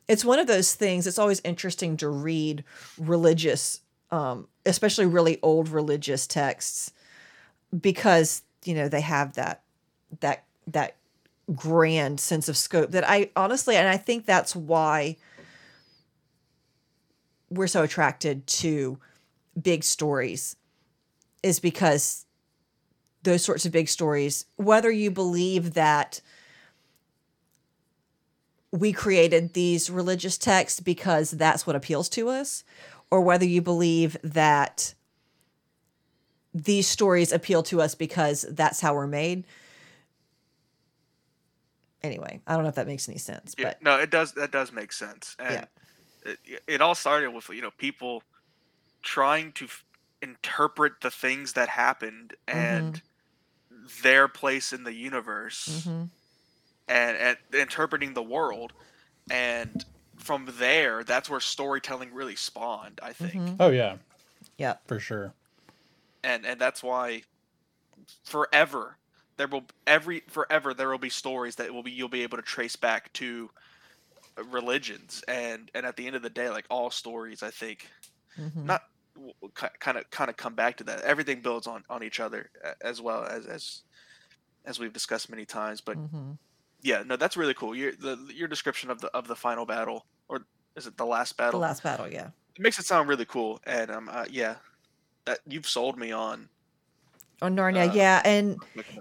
it's 0.07 0.23
one 0.23 0.39
of 0.39 0.47
those 0.47 0.73
things. 0.73 1.05
It's 1.05 1.19
always 1.19 1.41
interesting 1.43 1.97
to 1.97 2.07
read 2.07 2.63
religious, 2.97 3.81
um, 4.09 4.47
especially 4.65 5.05
really 5.05 5.37
old 5.41 5.67
religious 5.67 6.25
texts, 6.25 6.93
because 7.77 8.41
you 8.63 8.73
know 8.73 8.87
they 8.87 9.01
have 9.01 9.33
that 9.33 9.61
that 10.21 10.45
that 10.67 10.95
grand 11.53 12.21
sense 12.21 12.47
of 12.47 12.55
scope 12.55 12.91
that 12.91 13.03
I 13.05 13.31
honestly, 13.35 13.75
and 13.75 13.89
I 13.89 13.97
think 13.97 14.25
that's 14.25 14.55
why 14.55 15.17
we're 17.49 17.67
so 17.67 17.83
attracted 17.83 18.47
to 18.47 18.97
big 19.61 19.83
stories 19.83 20.55
is 21.43 21.59
because 21.59 22.25
those 23.23 23.43
sorts 23.43 23.65
of 23.65 23.71
big 23.71 23.87
stories, 23.87 24.45
whether 24.55 24.89
you 24.89 25.11
believe 25.11 25.73
that 25.73 26.21
we 28.71 28.91
created 28.91 29.53
these 29.53 29.89
religious 29.89 30.37
texts 30.37 30.79
because 30.79 31.31
that's 31.31 31.67
what 31.67 31.75
appeals 31.75 32.09
to 32.09 32.29
us, 32.29 32.63
or 33.11 33.21
whether 33.21 33.45
you 33.45 33.61
believe 33.61 34.17
that 34.23 34.95
these 36.53 36.87
stories 36.87 37.31
appeal 37.31 37.61
to 37.63 37.81
us 37.81 37.95
because 37.95 38.45
that's 38.49 38.81
how 38.81 38.93
we're 38.95 39.07
made. 39.07 39.45
Anyway, 42.01 42.41
I 42.47 42.53
don't 42.55 42.63
know 42.63 42.69
if 42.69 42.75
that 42.75 42.87
makes 42.87 43.07
any 43.07 43.17
sense, 43.17 43.55
yeah, 43.57 43.65
but 43.65 43.83
no, 43.83 43.99
it 43.99 44.09
does. 44.09 44.33
That 44.33 44.51
does 44.51 44.73
make 44.73 44.91
sense. 44.91 45.35
And 45.39 45.67
it, 46.25 46.63
it 46.67 46.81
all 46.81 46.95
started 46.95 47.29
with 47.29 47.47
you 47.49 47.61
know 47.61 47.71
people 47.77 48.23
trying 49.03 49.51
to 49.53 49.67
interpret 50.23 50.93
the 51.01 51.11
things 51.11 51.53
that 51.53 51.69
happened 51.69 52.33
and 52.47 53.01
their 54.01 54.27
place 54.27 54.71
in 54.73 54.83
the 54.83 54.93
universe 54.93 55.85
Mhm. 55.85 56.09
and, 56.87 57.17
and 57.17 57.37
interpreting 57.53 58.13
the 58.13 58.23
world 58.23 58.73
and 59.29 59.85
from 60.17 60.47
there 60.57 61.03
that's 61.03 61.29
where 61.29 61.39
storytelling 61.39 62.13
really 62.13 62.35
spawned 62.35 62.99
i 63.03 63.11
think 63.13 63.33
Mhm. 63.35 63.55
Oh 63.59 63.69
yeah, 63.69 63.97
yeah, 64.57 64.75
for 64.87 64.99
sure. 64.99 65.33
and 66.23 66.45
and 66.45 66.59
that's 66.61 66.81
why 66.81 67.23
forever 68.23 68.97
there 69.37 69.47
will 69.47 69.65
every 69.87 70.21
forever 70.29 70.73
there 70.73 70.89
will 70.89 70.97
be 70.97 71.09
stories 71.09 71.55
that 71.55 71.73
will 71.73 71.83
be 71.83 71.91
you'll 71.91 72.09
be 72.09 72.23
able 72.23 72.37
to 72.37 72.43
trace 72.43 72.75
back 72.75 73.11
to 73.13 73.49
religions 74.51 75.23
and 75.27 75.69
and 75.75 75.85
at 75.85 75.95
the 75.95 76.07
end 76.07 76.15
of 76.15 76.21
the 76.21 76.29
day 76.29 76.49
like 76.49 76.65
all 76.69 76.89
stories 76.89 77.43
i 77.43 77.51
think 77.51 77.89
Mhm. 78.37 78.65
not 78.65 78.81
kind 79.53 79.97
of 79.97 80.09
kind 80.09 80.29
of 80.29 80.37
come 80.37 80.55
back 80.55 80.77
to 80.77 80.83
that 80.83 81.01
everything 81.01 81.41
builds 81.41 81.67
on 81.67 81.83
on 81.89 82.03
each 82.03 82.19
other 82.19 82.49
as 82.81 83.01
well 83.01 83.23
as 83.23 83.45
as 83.45 83.81
as 84.65 84.79
we've 84.79 84.93
discussed 84.93 85.29
many 85.29 85.45
times 85.45 85.81
but 85.81 85.97
Mhm. 85.97 86.37
yeah 86.81 87.03
no 87.05 87.15
that's 87.15 87.35
really 87.37 87.53
cool 87.53 87.75
your 87.75 87.91
the 87.93 88.17
your 88.33 88.47
description 88.47 88.89
of 88.89 89.01
the 89.01 89.07
of 89.15 89.27
the 89.27 89.35
final 89.35 89.65
battle 89.65 90.05
or 90.27 90.45
is 90.75 90.87
it 90.87 90.97
the 90.97 91.05
last 91.05 91.37
battle? 91.37 91.59
the 91.59 91.65
last 91.67 91.83
battle, 91.83 92.07
yeah. 92.07 92.27
it 92.55 92.61
makes 92.61 92.79
it 92.79 92.85
sound 92.85 93.07
really 93.07 93.25
cool 93.25 93.59
and 93.65 93.91
um 93.91 94.09
uh, 94.11 94.25
yeah 94.29 94.55
that 95.25 95.39
you've 95.47 95.67
sold 95.67 95.97
me 95.97 96.11
on 96.11 96.49
On 97.41 97.55
Narnia, 97.55 97.89
Uh, 97.89 97.93
yeah, 97.93 98.21
and 98.25 98.57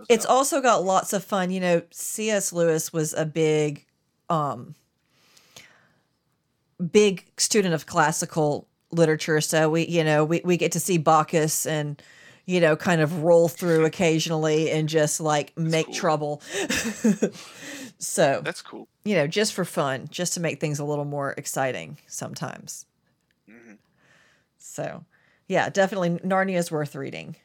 it's 0.09 0.27
also 0.27 0.61
got 0.61 0.83
lots 0.85 1.13
of 1.13 1.23
fun. 1.23 1.51
You 1.53 1.61
know, 1.61 1.83
C.S. 1.93 2.53
Lewis 2.53 2.93
was 2.93 3.13
a 3.15 3.25
big, 3.25 3.87
um, 4.29 4.75
big 6.91 7.31
student 7.37 7.75
of 7.75 7.87
classical 7.87 8.67
literature. 8.93 9.41
So 9.41 9.71
we, 9.71 9.87
you 9.87 10.05
know, 10.05 10.25
we, 10.25 10.41
we 10.45 10.57
get 10.57 10.73
to 10.73 10.81
see 10.81 10.99
Bacchus 10.99 11.67
and, 11.67 12.01
you 12.47 12.61
know, 12.61 12.77
kind 12.77 13.01
of 13.01 13.23
roll 13.23 13.49
through 13.49 13.85
occasionally 13.85 14.71
and 14.71 14.89
just 14.89 15.21
like 15.21 15.57
make 15.57 15.87
cool. 15.87 15.95
trouble. 15.95 16.43
so, 17.99 18.41
that's 18.45 18.63
cool 18.63 18.89
you 19.05 19.15
know, 19.15 19.27
just 19.27 19.53
for 19.53 19.65
fun, 19.65 20.09
just 20.11 20.35
to 20.35 20.41
make 20.41 20.61
things 20.61 20.79
a 20.79 20.85
little 20.85 21.05
more 21.05 21.33
exciting 21.37 21.99
sometimes. 22.07 22.87
Mhm. 23.49 23.79
So, 24.59 25.05
yeah, 25.49 25.69
definitely 25.71 26.11
Narnia 26.21 26.57
is 26.57 26.71
worth 26.71 26.95
reading. 26.95 27.37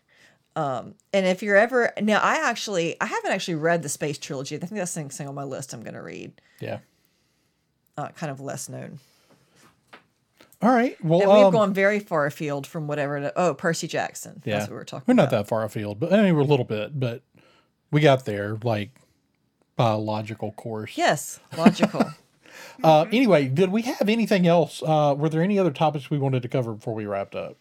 Um, 0.56 0.96
and 1.14 1.26
if 1.26 1.44
you're 1.44 1.56
ever 1.56 1.94
now, 2.02 2.20
I 2.20 2.50
actually 2.50 3.00
I 3.02 3.06
haven't 3.06 3.32
actually 3.32 3.56
read 3.56 3.84
the 3.84 3.90
Space 3.90 4.18
Trilogy. 4.18 4.56
I 4.56 4.60
think 4.60 4.74
that's 4.74 4.92
something 4.92 5.28
on 5.28 5.36
my 5.36 5.44
list. 5.44 5.74
I'm 5.74 5.84
going 5.84 5.94
to 5.94 6.02
read. 6.02 6.40
Yeah. 6.60 6.80
Uh, 7.96 8.10
kind 8.10 8.32
of 8.32 8.40
less 8.40 8.70
known. 8.70 9.00
All 10.62 10.72
right. 10.72 10.98
Well, 11.04 11.22
And 11.22 11.30
we've 11.32 11.46
um, 11.46 11.54
gone 11.54 11.74
very 11.74 12.00
far 12.00 12.26
afield 12.26 12.66
from 12.66 12.88
whatever. 12.88 13.20
To, 13.20 13.34
oh, 13.36 13.54
Percy 13.54 13.88
Jackson. 13.88 14.42
yeah, 14.44 14.58
That's 14.58 14.66
what 14.68 14.72
we 14.72 14.78
were 14.78 14.86
talking. 14.86 15.04
We're 15.08 15.14
not 15.14 15.28
about. 15.28 15.44
that 15.44 15.48
far 15.48 15.64
afield, 15.64 16.00
but 16.00 16.12
I 16.14 16.22
mean, 16.24 16.36
we're 16.36 16.42
a 16.42 16.46
little 16.46 16.66
bit, 16.66 17.00
but 17.00 17.22
we 17.92 18.02
got 18.02 18.26
there 18.26 18.58
like 18.64 18.90
by 19.76 19.92
a 19.92 19.98
logical 19.98 20.52
course. 20.54 20.98
Yes, 20.98 21.40
logical. 21.58 22.04
Uh, 22.84 23.06
anyway, 23.12 23.48
did 23.48 23.72
we 23.72 23.82
have 23.84 24.08
anything 24.08 24.46
else? 24.46 24.84
Uh, 24.86 25.14
were 25.18 25.30
there 25.30 25.42
any 25.42 25.58
other 25.58 25.72
topics 25.72 26.12
we 26.12 26.18
wanted 26.20 26.44
to 26.44 26.48
cover 26.48 26.74
before 26.74 26.94
we 26.94 27.06
wrapped 27.08 27.34
up? 27.36 27.56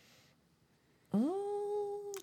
Mm, 1.14 1.32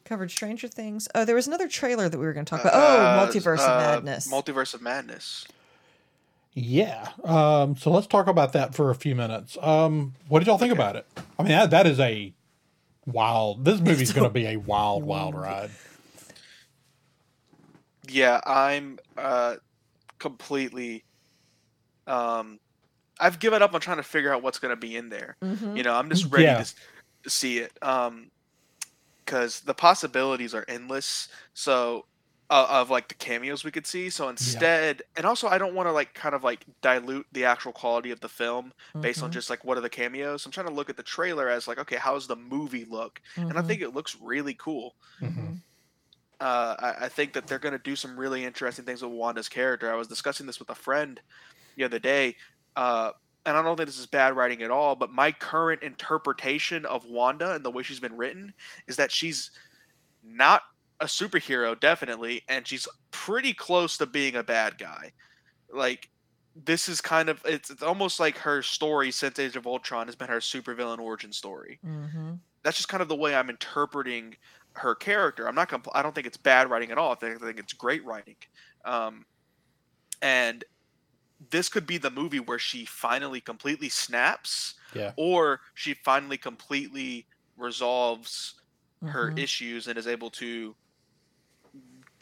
covered 0.06 0.30
Stranger 0.30 0.68
Things. 0.68 1.08
Oh, 1.16 1.26
there 1.26 1.36
was 1.36 1.48
another 1.48 1.68
trailer 1.68 2.08
that 2.08 2.18
we 2.20 2.26
were 2.26 2.34
going 2.34 2.46
to 2.46 2.50
talk 2.50 2.62
about. 2.62 2.74
Uh, 2.74 3.20
Oh, 3.22 3.28
Multiverse 3.28 3.60
uh, 3.60 3.72
of 3.72 4.04
Madness. 4.04 4.32
multiverse 4.32 4.74
of 4.76 4.82
madness 4.82 5.46
Yeah. 6.54 7.08
Um, 7.24 7.76
so 7.76 7.90
let's 7.92 8.08
talk 8.08 8.28
about 8.28 8.54
that 8.54 8.76
for 8.76 8.90
a 8.92 8.96
few 8.96 9.16
minutes. 9.16 9.58
Um, 9.62 10.14
what 10.28 10.40
did 10.40 10.48
y'all 10.48 10.58
think 10.60 10.74
about 10.74 10.96
it? 10.96 11.08
I 11.40 11.44
mean, 11.44 11.52
that, 11.52 11.72
that 11.72 11.88
is 11.88 12.00
a 12.00 12.32
wild. 13.06 13.66
This 13.66 13.80
movie's 13.82 14.14
going 14.14 14.28
to 14.28 14.34
be 14.34 14.46
a 14.48 14.58
wild, 14.58 15.04
wild 15.04 15.36
ride. 15.36 15.72
yeah 18.10 18.42
i'm 18.46 19.00
uh 19.18 19.56
completely 20.20 21.04
um 22.08 22.60
I've 23.20 23.40
given 23.40 23.62
up 23.62 23.74
on 23.74 23.80
trying 23.80 23.98
to 23.98 24.04
figure 24.04 24.34
out 24.34 24.42
what's 24.44 24.58
going 24.60 24.72
to 24.72 24.76
be 24.80 24.98
in 24.98 25.10
there. 25.10 25.38
Mhm. 25.42 25.78
You 25.78 25.84
know, 25.84 25.94
I'm 25.94 26.10
just 26.10 26.30
ready 26.32 26.46
Yeah. 26.46 26.64
to, 26.64 26.74
to 27.24 27.30
see 27.30 27.60
it. 27.60 27.72
Um, 27.82 28.32
because 29.24 29.62
the 29.62 29.76
possibilities 29.76 30.54
are 30.56 30.66
endless. 30.68 31.30
So, 31.54 32.06
uh, 32.54 32.68
of 32.70 32.90
like 32.92 33.08
the 33.10 33.16
cameos 33.16 33.64
we 33.64 33.72
could 33.72 33.88
see. 33.88 34.10
So 34.12 34.30
instead, 34.30 35.02
and 35.16 35.26
also 35.26 35.48
I 35.48 35.58
don't 35.58 35.76
want 35.76 35.88
to 35.88 35.92
like 35.94 36.14
kind 36.14 36.36
of 36.36 36.44
like 36.44 36.66
dilute 36.82 37.26
the 37.32 37.46
actual 37.46 37.74
quality 37.74 38.12
of 38.12 38.20
the 38.22 38.30
film 38.30 38.74
based 39.02 39.24
on 39.24 39.32
Mhm. 39.32 39.32
just 39.32 39.50
like 39.50 39.64
what 39.66 39.78
are 39.78 39.82
the 39.82 39.90
cameos. 39.90 40.46
I'm 40.46 40.52
trying 40.52 40.68
to 40.68 40.74
look 40.74 40.90
at 40.90 40.98
the 40.98 41.04
trailer 41.04 41.50
as 41.50 41.68
like, 41.68 41.80
okay, 41.80 41.98
how's 41.98 42.28
the 42.28 42.36
movie 42.36 42.86
look? 42.86 43.22
And 43.50 43.60
I 43.60 43.62
Mhm. 43.62 43.68
think 43.68 43.82
it 43.82 43.94
looks 43.96 44.16
really 44.22 44.56
cool. 44.56 44.96
Mhm. 45.22 45.64
Uh, 46.40 46.76
I, 46.80 47.06
I 47.06 47.10
think 47.10 47.34
that 47.34 47.48
they're 47.48 47.60
going 47.60 47.74
to 47.74 47.80
do 47.80 47.96
some 47.96 48.20
really 48.20 48.44
interesting 48.44 48.86
things 48.86 49.02
with 49.02 49.12
Wanda's 49.12 49.50
character. 49.50 49.92
I 49.92 49.96
was 49.96 50.08
discussing 50.08 50.46
this 50.46 50.60
with 50.60 50.70
a 50.70 50.76
friend 50.76 51.22
the 51.78 51.84
other 51.86 52.00
day, 52.00 52.38
uh, 52.76 53.12
and 53.46 53.58
I 53.58 53.62
don't 53.62 53.78
think 53.78 53.88
this 53.88 54.00
is 54.00 54.08
bad 54.08 54.36
writing 54.36 54.64
at 54.64 54.72
all. 54.72 54.96
But 54.96 55.12
my 55.12 55.32
current 55.32 55.84
interpretation 55.84 56.86
of 56.86 57.06
Wanda 57.06 57.54
and 57.56 57.66
the 57.66 57.72
way 57.72 57.84
she's 57.84 58.00
been 58.02 58.18
written 58.18 58.54
is 58.88 58.98
that 58.98 59.12
she's 59.12 59.52
not 60.24 60.64
a 61.00 61.06
superhero, 61.06 61.80
definitely, 61.80 62.44
and 62.48 62.68
she's 62.68 62.88
pretty 63.12 63.54
close 63.54 63.98
to 63.98 64.06
being 64.06 64.36
a 64.36 64.44
bad 64.44 64.78
guy. 64.78 65.14
Like 65.72 66.10
this 66.56 66.90
is 66.90 67.02
kind 67.02 67.30
of 67.30 67.42
it's, 67.46 67.70
it's 67.72 67.84
almost 67.84 68.20
like 68.20 68.38
her 68.40 68.62
story 68.64 69.12
since 69.12 69.40
Age 69.40 69.56
of 69.56 69.68
Ultron 69.68 70.08
has 70.08 70.16
been 70.16 70.30
her 70.30 70.40
supervillain 70.40 71.00
origin 71.00 71.34
story 71.34 71.82
Mhm. 71.84 72.42
that's 72.64 72.78
just 72.78 72.90
kind 72.90 73.02
of 73.04 73.10
the 73.10 73.16
way 73.16 73.36
I'm 73.36 73.50
interpreting 73.50 74.38
her 74.76 74.96
character. 74.96 75.48
I'm 75.48 75.56
not 75.56 75.70
compl- 75.70 75.92
I 75.96 76.02
don't 76.04 76.16
think 76.16 76.28
it's 76.28 76.38
bad 76.38 76.70
writing 76.70 76.92
at 76.92 76.98
all. 76.98 77.12
I 77.14 77.16
think, 77.16 77.42
I 77.44 77.46
think 77.48 77.60
it's 77.60 77.74
great 77.74 78.04
writing. 78.06 78.38
Um, 78.86 79.26
and 80.22 80.64
this 81.52 81.70
could 81.70 81.88
be 81.88 81.98
the 81.98 82.12
movie 82.12 82.40
where 82.40 82.60
she 82.60 82.86
finally 82.86 83.42
completely 83.42 83.90
snaps, 83.90 84.76
Yeah. 84.94 85.14
or 85.18 85.62
she 85.76 85.94
finally 85.94 86.38
completely 86.38 87.28
resolves 87.58 88.62
her 89.06 89.32
Mhm. 89.32 89.38
issues 89.38 89.88
and 89.88 89.98
is 90.00 90.08
able 90.08 90.32
to 90.32 90.76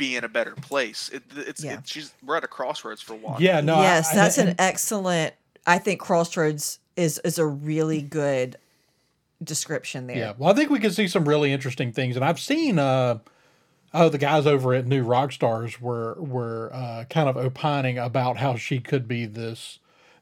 be 0.02 0.16
in 0.16 0.24
a 0.24 0.30
better 0.30 0.56
place. 0.56 1.10
It, 1.14 1.22
it's 1.36 1.64
Yeah. 1.64 1.74
it, 1.78 1.88
she's 1.88 2.12
we're 2.26 2.36
at 2.38 2.44
a 2.44 2.48
crossroads 2.48 3.02
for 3.02 3.14
Wanda. 3.16 3.44
Yeah, 3.44 3.62
no. 3.62 3.80
Yes, 3.82 4.12
I- 4.12 4.16
that's 4.16 4.38
an 4.40 4.48
and- 4.50 4.60
excellent. 4.60 5.36
I 5.68 5.78
think 5.78 6.02
Crossroads 6.02 6.80
is 6.96 7.20
is 7.24 7.38
a 7.38 7.46
really 7.46 8.02
good 8.02 8.58
description 9.44 10.08
there. 10.08 10.18
Yeah, 10.18 10.34
well, 10.38 10.52
I 10.52 10.56
think 10.56 10.72
we 10.72 10.80
could 10.80 10.94
see 10.96 11.08
some 11.08 11.28
really 11.28 11.54
interesting 11.54 11.92
things, 11.94 12.16
and 12.16 12.26
I've 12.26 12.40
seen 12.40 12.80
uh, 12.80 13.20
oh, 13.94 14.10
the 14.10 14.18
guys 14.18 14.48
over 14.48 14.74
at 14.74 14.88
New 14.88 15.06
Rockstars 15.06 15.80
were 15.80 16.16
were 16.20 16.72
uh, 16.74 17.04
kind 17.12 17.30
of 17.30 17.38
opining 17.38 18.00
about 18.00 18.38
how 18.38 18.56
she 18.56 18.80
could 18.80 19.08
be 19.08 19.28
this, 19.28 19.78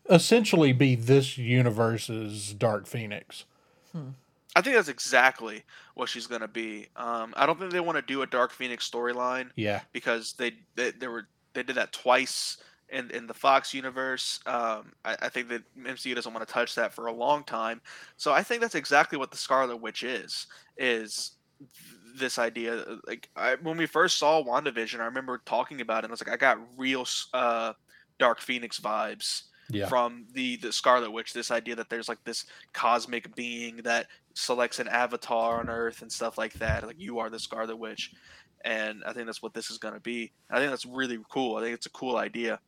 essentially, 0.09 0.73
be 0.73 0.95
this 0.95 1.37
universe's 1.37 2.53
Dark 2.53 2.85
Phoenix. 2.85 3.45
I 4.55 4.61
think 4.61 4.75
that's 4.75 4.89
exactly 4.89 5.63
what 5.93 6.09
she's 6.09 6.27
gonna 6.27 6.47
be. 6.47 6.87
Um, 6.95 7.33
I 7.37 7.45
don't 7.45 7.59
think 7.59 7.71
they 7.71 7.79
want 7.79 7.97
to 7.97 8.01
do 8.01 8.21
a 8.21 8.27
Dark 8.27 8.51
Phoenix 8.51 8.89
storyline. 8.89 9.49
Yeah, 9.55 9.81
because 9.91 10.33
they 10.33 10.53
they, 10.75 10.91
they 10.91 11.07
were 11.07 11.27
they 11.53 11.63
did 11.63 11.75
that 11.75 11.91
twice 11.91 12.57
in 12.89 13.11
in 13.11 13.27
the 13.27 13.33
Fox 13.33 13.73
universe. 13.73 14.39
Um, 14.45 14.93
I, 15.05 15.15
I 15.23 15.29
think 15.29 15.49
that 15.49 15.61
MCU 15.77 16.15
doesn't 16.15 16.33
want 16.33 16.47
to 16.47 16.51
touch 16.51 16.75
that 16.75 16.93
for 16.93 17.07
a 17.07 17.13
long 17.13 17.43
time. 17.43 17.81
So 18.17 18.33
I 18.33 18.43
think 18.43 18.61
that's 18.61 18.75
exactly 18.75 19.17
what 19.17 19.31
the 19.31 19.37
Scarlet 19.37 19.77
Witch 19.77 20.03
is 20.03 20.47
is 20.77 21.31
this 22.15 22.39
idea. 22.39 22.83
Like 23.07 23.29
I, 23.35 23.55
when 23.61 23.77
we 23.77 23.85
first 23.85 24.17
saw 24.17 24.43
WandaVision, 24.43 24.99
I 24.99 25.05
remember 25.05 25.41
talking 25.45 25.81
about 25.81 25.99
it. 25.99 26.05
and 26.05 26.11
I 26.11 26.13
was 26.13 26.25
like, 26.25 26.33
I 26.33 26.37
got 26.37 26.59
real 26.77 27.05
uh, 27.33 27.73
Dark 28.17 28.39
Phoenix 28.39 28.79
vibes 28.79 29.43
yeah, 29.69 29.87
from 29.87 30.25
the 30.33 30.57
the 30.57 30.71
Scarlet 30.71 31.11
Witch. 31.11 31.33
This 31.33 31.51
idea 31.51 31.75
that 31.75 31.89
there's 31.89 32.09
like 32.09 32.23
this 32.23 32.45
cosmic 32.73 33.35
being 33.35 33.77
that 33.77 34.07
selects 34.33 34.79
an 34.79 34.87
avatar 34.87 35.59
on 35.59 35.69
Earth 35.69 36.01
and 36.01 36.11
stuff 36.11 36.37
like 36.37 36.53
that. 36.53 36.85
Like 36.85 36.99
you 36.99 37.19
are 37.19 37.29
the 37.29 37.39
Scarlet 37.39 37.77
Witch, 37.77 38.13
and 38.65 39.03
I 39.05 39.13
think 39.13 39.25
that's 39.25 39.41
what 39.41 39.53
this 39.53 39.69
is 39.69 39.77
going 39.77 39.93
to 39.93 39.99
be. 39.99 40.31
I 40.49 40.59
think 40.59 40.71
that's 40.71 40.85
really 40.85 41.19
cool. 41.29 41.57
I 41.57 41.61
think 41.61 41.75
it's 41.75 41.85
a 41.85 41.91
cool 41.91 42.17
idea. 42.17 42.59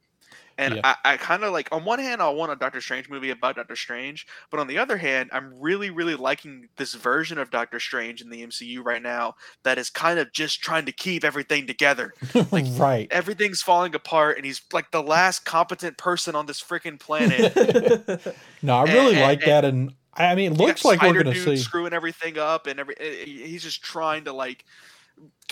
And 0.58 0.76
Yeah. 0.76 0.82
I, 1.04 1.14
I 1.14 1.18
kind 1.18 1.44
of 1.44 1.54
like, 1.54 1.70
on 1.72 1.86
one 1.86 1.98
hand, 2.00 2.22
I 2.22 2.30
want 2.30 2.52
a 2.52 2.56
Doctor 2.56 2.82
Strange 2.82 3.10
movie 3.10 3.30
about 3.32 3.56
Doctor 3.56 3.76
Strange, 3.76 4.28
but 4.52 4.60
on 4.60 4.68
the 4.68 4.78
other 4.78 4.98
hand, 4.98 5.30
I'm 5.34 5.54
really, 5.60 5.90
really 5.90 6.14
liking 6.16 6.68
this 6.76 6.94
version 6.94 7.38
of 7.38 7.50
Doctor 7.50 7.80
Strange 7.80 8.22
in 8.22 8.30
the 8.30 8.46
MCU 8.46 8.84
right 8.84 9.02
now 9.02 9.36
that 9.64 9.78
is 9.78 9.90
kind 9.90 10.20
of 10.20 10.32
just 10.34 10.62
trying 10.62 10.86
to 10.86 10.92
keep 10.92 11.24
everything 11.24 11.66
together 11.66 12.14
like, 12.52 12.66
right. 12.78 13.08
everything's 13.12 13.62
falling 13.62 13.96
apart 13.96 14.38
and 14.38 14.46
he's 14.46 14.62
like 14.72 14.92
the 14.92 15.02
last 15.02 15.46
competent 15.46 15.98
person 15.98 16.36
on 16.36 16.46
this 16.46 16.62
freaking 16.62 17.00
planet. 17.00 17.56
No, 18.62 18.76
I 18.76 18.84
really 18.84 19.14
and- 19.16 19.22
like 19.22 19.42
and- 19.42 19.52
that, 19.52 19.66
and 19.66 19.94
I 20.14 20.36
mean, 20.36 20.52
it 20.52 20.58
looks 20.58 20.84
like 20.86 21.02
we're 21.02 21.14
going 21.14 21.34
to 21.34 21.34
see. 21.44 21.56
screwing 21.58 21.94
everything 21.94 22.38
up 22.38 22.68
and 22.68 22.80
every 22.80 22.96
eh, 23.00 23.24
he's 23.26 23.64
just 23.64 23.82
trying 23.82 24.26
to 24.26 24.34
like 24.34 24.66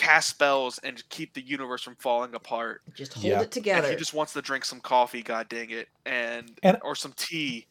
cast 0.00 0.30
spells 0.30 0.78
and 0.78 1.06
keep 1.10 1.34
the 1.34 1.42
universe 1.42 1.82
from 1.82 1.94
falling 1.96 2.34
apart. 2.34 2.80
Just 2.94 3.12
hold 3.14 3.24
Yeah. 3.26 3.38
it 3.40 3.42
And 3.42 3.50
together. 3.52 3.90
he 3.90 3.96
just 3.96 4.14
wants 4.14 4.32
to 4.32 4.42
drink 4.42 4.64
some 4.64 4.80
coffee, 4.80 5.22
god 5.22 5.48
dang 5.48 5.70
it, 5.70 5.88
and, 6.06 6.50
And- 6.62 6.78
or 6.82 6.94
some 6.96 7.12
tea 7.16 7.66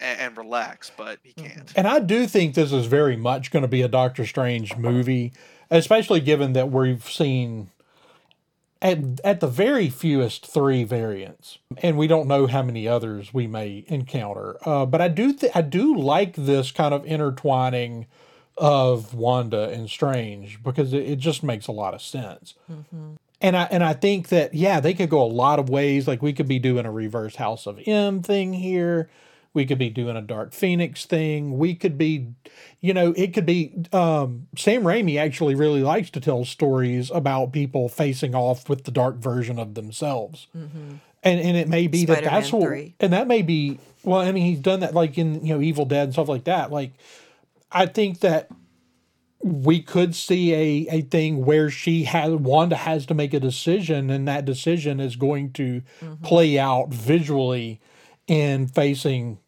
and, 0.00 0.18
and 0.20 0.36
relax, 0.38 0.90
but 0.96 1.18
he 1.22 1.32
Mm-hmm. 1.34 1.46
can't. 1.54 1.72
And 1.76 1.86
I 1.86 1.98
do 2.00 2.26
think 2.26 2.54
this 2.54 2.72
is 2.72 2.86
very 2.86 3.16
much 3.16 3.50
going 3.50 3.62
to 3.62 3.68
be 3.68 3.82
a 3.82 3.88
Doctor 3.88 4.24
Strange 4.26 4.76
movie, 4.76 5.32
especially 5.70 6.20
given 6.20 6.54
that 6.54 6.70
we've 6.70 7.04
seen 7.08 7.68
at 8.82 8.98
at 9.24 9.40
the 9.40 9.46
very 9.46 9.90
fewest 9.90 10.46
three 10.46 10.84
variants, 10.84 11.58
and 11.82 11.98
we 11.98 12.06
don't 12.06 12.26
know 12.26 12.46
how 12.46 12.62
many 12.62 12.88
others 12.88 13.34
we 13.34 13.46
may 13.46 13.84
encounter. 13.88 14.56
Uh, 14.66 14.86
but 14.86 15.02
I 15.02 15.08
do 15.08 15.34
th- 15.34 15.52
I 15.54 15.60
do 15.60 15.94
like 15.94 16.34
this 16.34 16.70
kind 16.72 16.94
of 16.94 17.04
intertwining 17.04 18.06
of 18.60 19.14
Wanda 19.14 19.70
and 19.70 19.88
Strange 19.88 20.62
because 20.62 20.92
it, 20.92 21.02
it 21.02 21.18
just 21.18 21.42
makes 21.42 21.66
a 21.66 21.72
lot 21.72 21.94
of 21.94 22.02
sense. 22.02 22.54
And 23.40 23.56
I 23.56 23.64
and 23.64 23.82
I 23.82 23.94
think 23.94 24.28
that 24.28 24.52
yeah, 24.52 24.80
they 24.80 24.92
could 24.92 25.08
go 25.08 25.22
a 25.22 25.24
lot 25.24 25.58
of 25.58 25.70
ways. 25.70 26.06
Like 26.06 26.20
we 26.20 26.34
could 26.34 26.46
be 26.46 26.58
doing 26.58 26.84
a 26.84 26.92
reverse 26.92 27.36
House 27.36 27.66
of 27.66 27.80
M 27.86 28.22
thing 28.22 28.52
here. 28.52 29.08
We 29.52 29.64
could 29.66 29.78
be 29.78 29.88
doing 29.88 30.14
a 30.14 30.22
Dark 30.22 30.52
Phoenix 30.52 31.06
thing. 31.06 31.58
We 31.58 31.74
could 31.74 31.98
be, 31.98 32.28
you 32.80 32.94
know, 32.94 33.12
it 33.16 33.32
could 33.34 33.46
be. 33.46 33.72
Um, 33.92 34.46
Sam 34.56 34.82
Raimi 34.82 35.18
actually 35.18 35.54
really 35.54 35.82
likes 35.82 36.10
to 36.10 36.20
tell 36.20 36.44
stories 36.44 37.10
about 37.10 37.52
people 37.52 37.88
facing 37.88 38.34
off 38.34 38.68
with 38.68 38.84
the 38.84 38.92
dark 38.92 39.16
version 39.16 39.58
of 39.58 39.74
themselves, 39.74 40.46
and 40.54 41.00
and 41.40 41.56
it 41.56 41.66
may 41.68 41.86
be 41.86 42.04
that 42.04 42.22
that's 42.22 42.48
Spider-Man 42.48 42.60
what, 42.60 42.68
3. 42.68 42.94
and 43.00 43.12
that 43.14 43.26
may 43.26 43.40
be. 43.42 43.80
Well, 44.04 44.20
I 44.20 44.30
mean, 44.32 44.44
he's 44.44 44.60
done 44.60 44.80
that 44.80 44.94
like 44.94 45.16
in 45.18 45.44
you 45.44 45.54
know 45.54 45.62
Evil 45.62 45.86
Dead 45.86 46.04
and 46.04 46.12
stuff 46.12 46.28
like 46.28 46.44
that. 46.44 46.70
Like, 46.70 46.92
I 47.72 47.86
think 47.86 48.20
that 48.20 48.50
we 49.42 49.80
could 49.80 50.14
see 50.14 50.52
a, 50.52 50.98
a 50.98 51.00
thing 51.02 51.44
where 51.44 51.70
she 51.70 52.04
has 52.04 52.32
Wanda 52.32 52.76
has 52.76 53.06
to 53.06 53.14
make 53.14 53.32
a 53.32 53.40
decision, 53.40 54.10
and 54.10 54.28
that 54.28 54.44
decision 54.44 55.00
is 55.00 55.16
going 55.16 55.52
to 55.52 55.82
play 56.22 56.58
out 56.58 56.90
visually 56.90 57.80
in 58.26 58.66
facing 58.66 59.38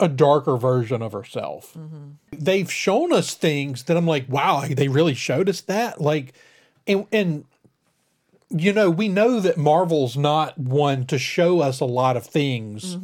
a 0.00 0.08
darker 0.08 0.56
version 0.56 1.02
of 1.02 1.12
herself. 1.12 1.74
Mm-hmm. 1.74 2.10
They've 2.32 2.70
shown 2.72 3.12
us 3.12 3.34
things 3.34 3.82
that 3.84 3.96
I'm 3.96 4.06
like, 4.06 4.28
wow, 4.28 4.64
they 4.68 4.88
really 4.88 5.14
showed 5.14 5.48
us 5.48 5.60
that. 5.62 6.00
Like, 6.00 6.32
and 6.86 7.06
and 7.12 7.44
you 8.50 8.72
know, 8.72 8.88
we 8.88 9.08
know 9.08 9.40
that 9.40 9.58
Marvel's 9.58 10.16
not 10.16 10.56
one 10.56 11.04
to 11.06 11.18
show 11.18 11.60
us 11.60 11.80
a 11.80 11.84
lot 11.84 12.16
of 12.16 12.24
things. 12.24 12.96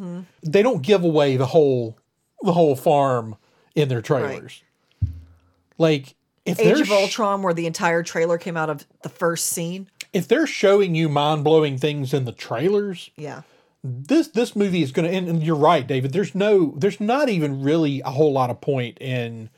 They 0.42 0.62
don't 0.62 0.80
give 0.80 1.04
away 1.04 1.36
the 1.36 1.46
whole 1.46 1.98
the 2.42 2.52
whole 2.52 2.76
farm 2.76 3.36
in 3.74 3.88
their 3.88 4.02
trailers. 4.02 4.62
Like 5.78 6.14
if 6.44 6.60
Age 6.60 6.80
of 6.80 6.90
Ultron, 6.90 7.42
where 7.42 7.54
the 7.54 7.66
entire 7.66 8.02
trailer 8.02 8.38
came 8.38 8.56
out 8.56 8.70
of 8.70 8.86
the 9.02 9.08
first 9.08 9.46
scene. 9.46 9.88
if 10.12 10.28
they're 10.28 10.46
showing 10.46 10.94
you 10.94 11.08
mind 11.08 11.42
blowing 11.42 11.78
things 11.78 12.14
in 12.14 12.24
the 12.24 12.32
trailers, 12.32 13.10
Yeah. 13.16 13.42
this 13.82 14.28
this 14.28 14.54
movie 14.54 14.82
is 14.82 14.92
going 14.92 15.10
to 15.10 15.16
and, 15.16 15.42
you're 15.42 15.56
right 15.56 15.86
david 15.86 16.12
there's 16.12 16.34
no 16.34 16.72
there's 16.76 17.00
not 17.00 17.28
even 17.28 17.62
really 17.62 18.00
a 18.00 18.10
whole 18.10 18.32
lot 18.32 18.48
of 18.48 18.60
point 18.60 18.96
in 18.98 19.50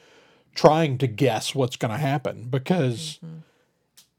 trying 0.54 0.98
to 0.98 1.06
guess 1.06 1.54
what's 1.54 1.76
going 1.76 1.92
to 1.92 1.98
happen 1.98 2.48
because 2.50 3.20
mm-hmm. 3.24 3.38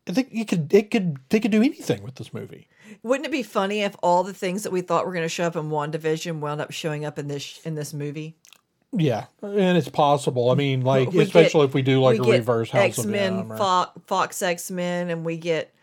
i 0.08 0.14
think 0.14 0.30
you 0.32 0.46
could 0.46 0.74
it 0.74 0.92
could 0.92 1.18
they 1.30 1.42
could 1.42 1.52
do 1.52 1.62
anything 1.62 2.04
with 2.04 2.16
this 2.16 2.34
movie 2.34 2.68
Wouldn't 3.04 3.28
it 3.28 3.32
be 3.32 3.44
funny 3.44 3.82
if 3.82 3.96
all 4.02 4.24
the 4.24 4.34
things 4.34 4.64
that 4.64 4.72
we 4.72 4.82
thought 4.82 5.06
were 5.06 5.12
going 5.12 5.26
to 5.26 5.30
show 5.30 5.46
up 5.46 5.56
in 5.56 5.70
WandaVision 5.70 6.40
wound 6.40 6.62
up 6.62 6.72
showing 6.72 7.04
up 7.06 7.20
in 7.20 7.28
this 7.28 7.60
in 7.66 7.76
this 7.76 7.94
movie? 7.94 8.36
Yeah 8.94 9.26
and 9.42 9.78
it's 9.78 9.90
possible 9.90 10.50
i 10.50 10.56
mean 10.56 10.82
like 10.82 11.10
We 11.10 11.20
get- 11.20 11.28
especially 11.28 11.66
if 11.66 11.74
we 11.74 11.82
do 11.82 12.02
like 12.02 12.20
we 12.20 12.28
a 12.28 12.32
get 12.32 12.38
reverse 12.40 12.70
house 12.70 12.98
X 13.00 13.06
Men, 13.06 13.52
or- 13.52 13.58
Fox, 13.58 14.02
Fox 14.06 14.42
X 14.42 14.72
Men, 14.72 15.10
and 15.10 15.26
we 15.26 15.38
get. 15.38 15.74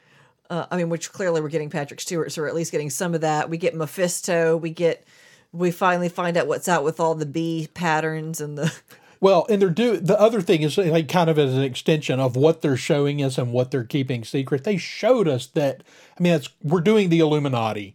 Uh, 0.50 0.66
I 0.70 0.76
mean, 0.76 0.90
which 0.90 1.10
clearly 1.10 1.40
we're 1.40 1.48
getting 1.48 1.70
Patrick 1.70 2.00
Stewart, 2.02 2.30
so 2.30 2.42
we're 2.42 2.48
at 2.48 2.54
least 2.54 2.70
getting 2.70 2.90
some 2.90 3.14
of 3.14 3.22
that. 3.22 3.48
We 3.48 3.56
get 3.56 3.74
Mephisto. 3.74 4.58
We 4.58 4.68
get. 4.70 5.06
We 5.52 5.70
finally 5.70 6.10
find 6.10 6.36
out 6.36 6.46
what's 6.46 6.68
out 6.68 6.84
with 6.84 7.00
all 7.00 7.14
the 7.14 7.24
B 7.26 7.68
patterns 7.72 8.40
and 8.42 8.58
the. 8.58 8.72
Well, 9.20 9.46
and 9.48 9.62
they're 9.62 9.70
do 9.70 9.96
the 9.96 10.20
other 10.20 10.42
thing 10.42 10.60
is 10.60 10.76
like 10.76 11.08
kind 11.08 11.30
of 11.30 11.38
as 11.38 11.54
an 11.54 11.62
extension 11.62 12.20
of 12.20 12.36
what 12.36 12.60
they're 12.60 12.76
showing 12.76 13.22
us 13.22 13.38
and 13.38 13.52
what 13.52 13.70
they're 13.70 13.82
keeping 13.84 14.22
secret. 14.22 14.64
They 14.64 14.76
showed 14.76 15.26
us 15.28 15.46
that 15.46 15.82
I 16.18 16.22
mean, 16.22 16.34
it's 16.34 16.50
we're 16.62 16.82
doing 16.82 17.08
the 17.08 17.20
Illuminati. 17.20 17.94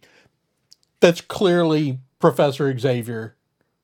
That's 0.98 1.20
clearly 1.20 2.00
Professor 2.18 2.76
Xavier 2.76 3.36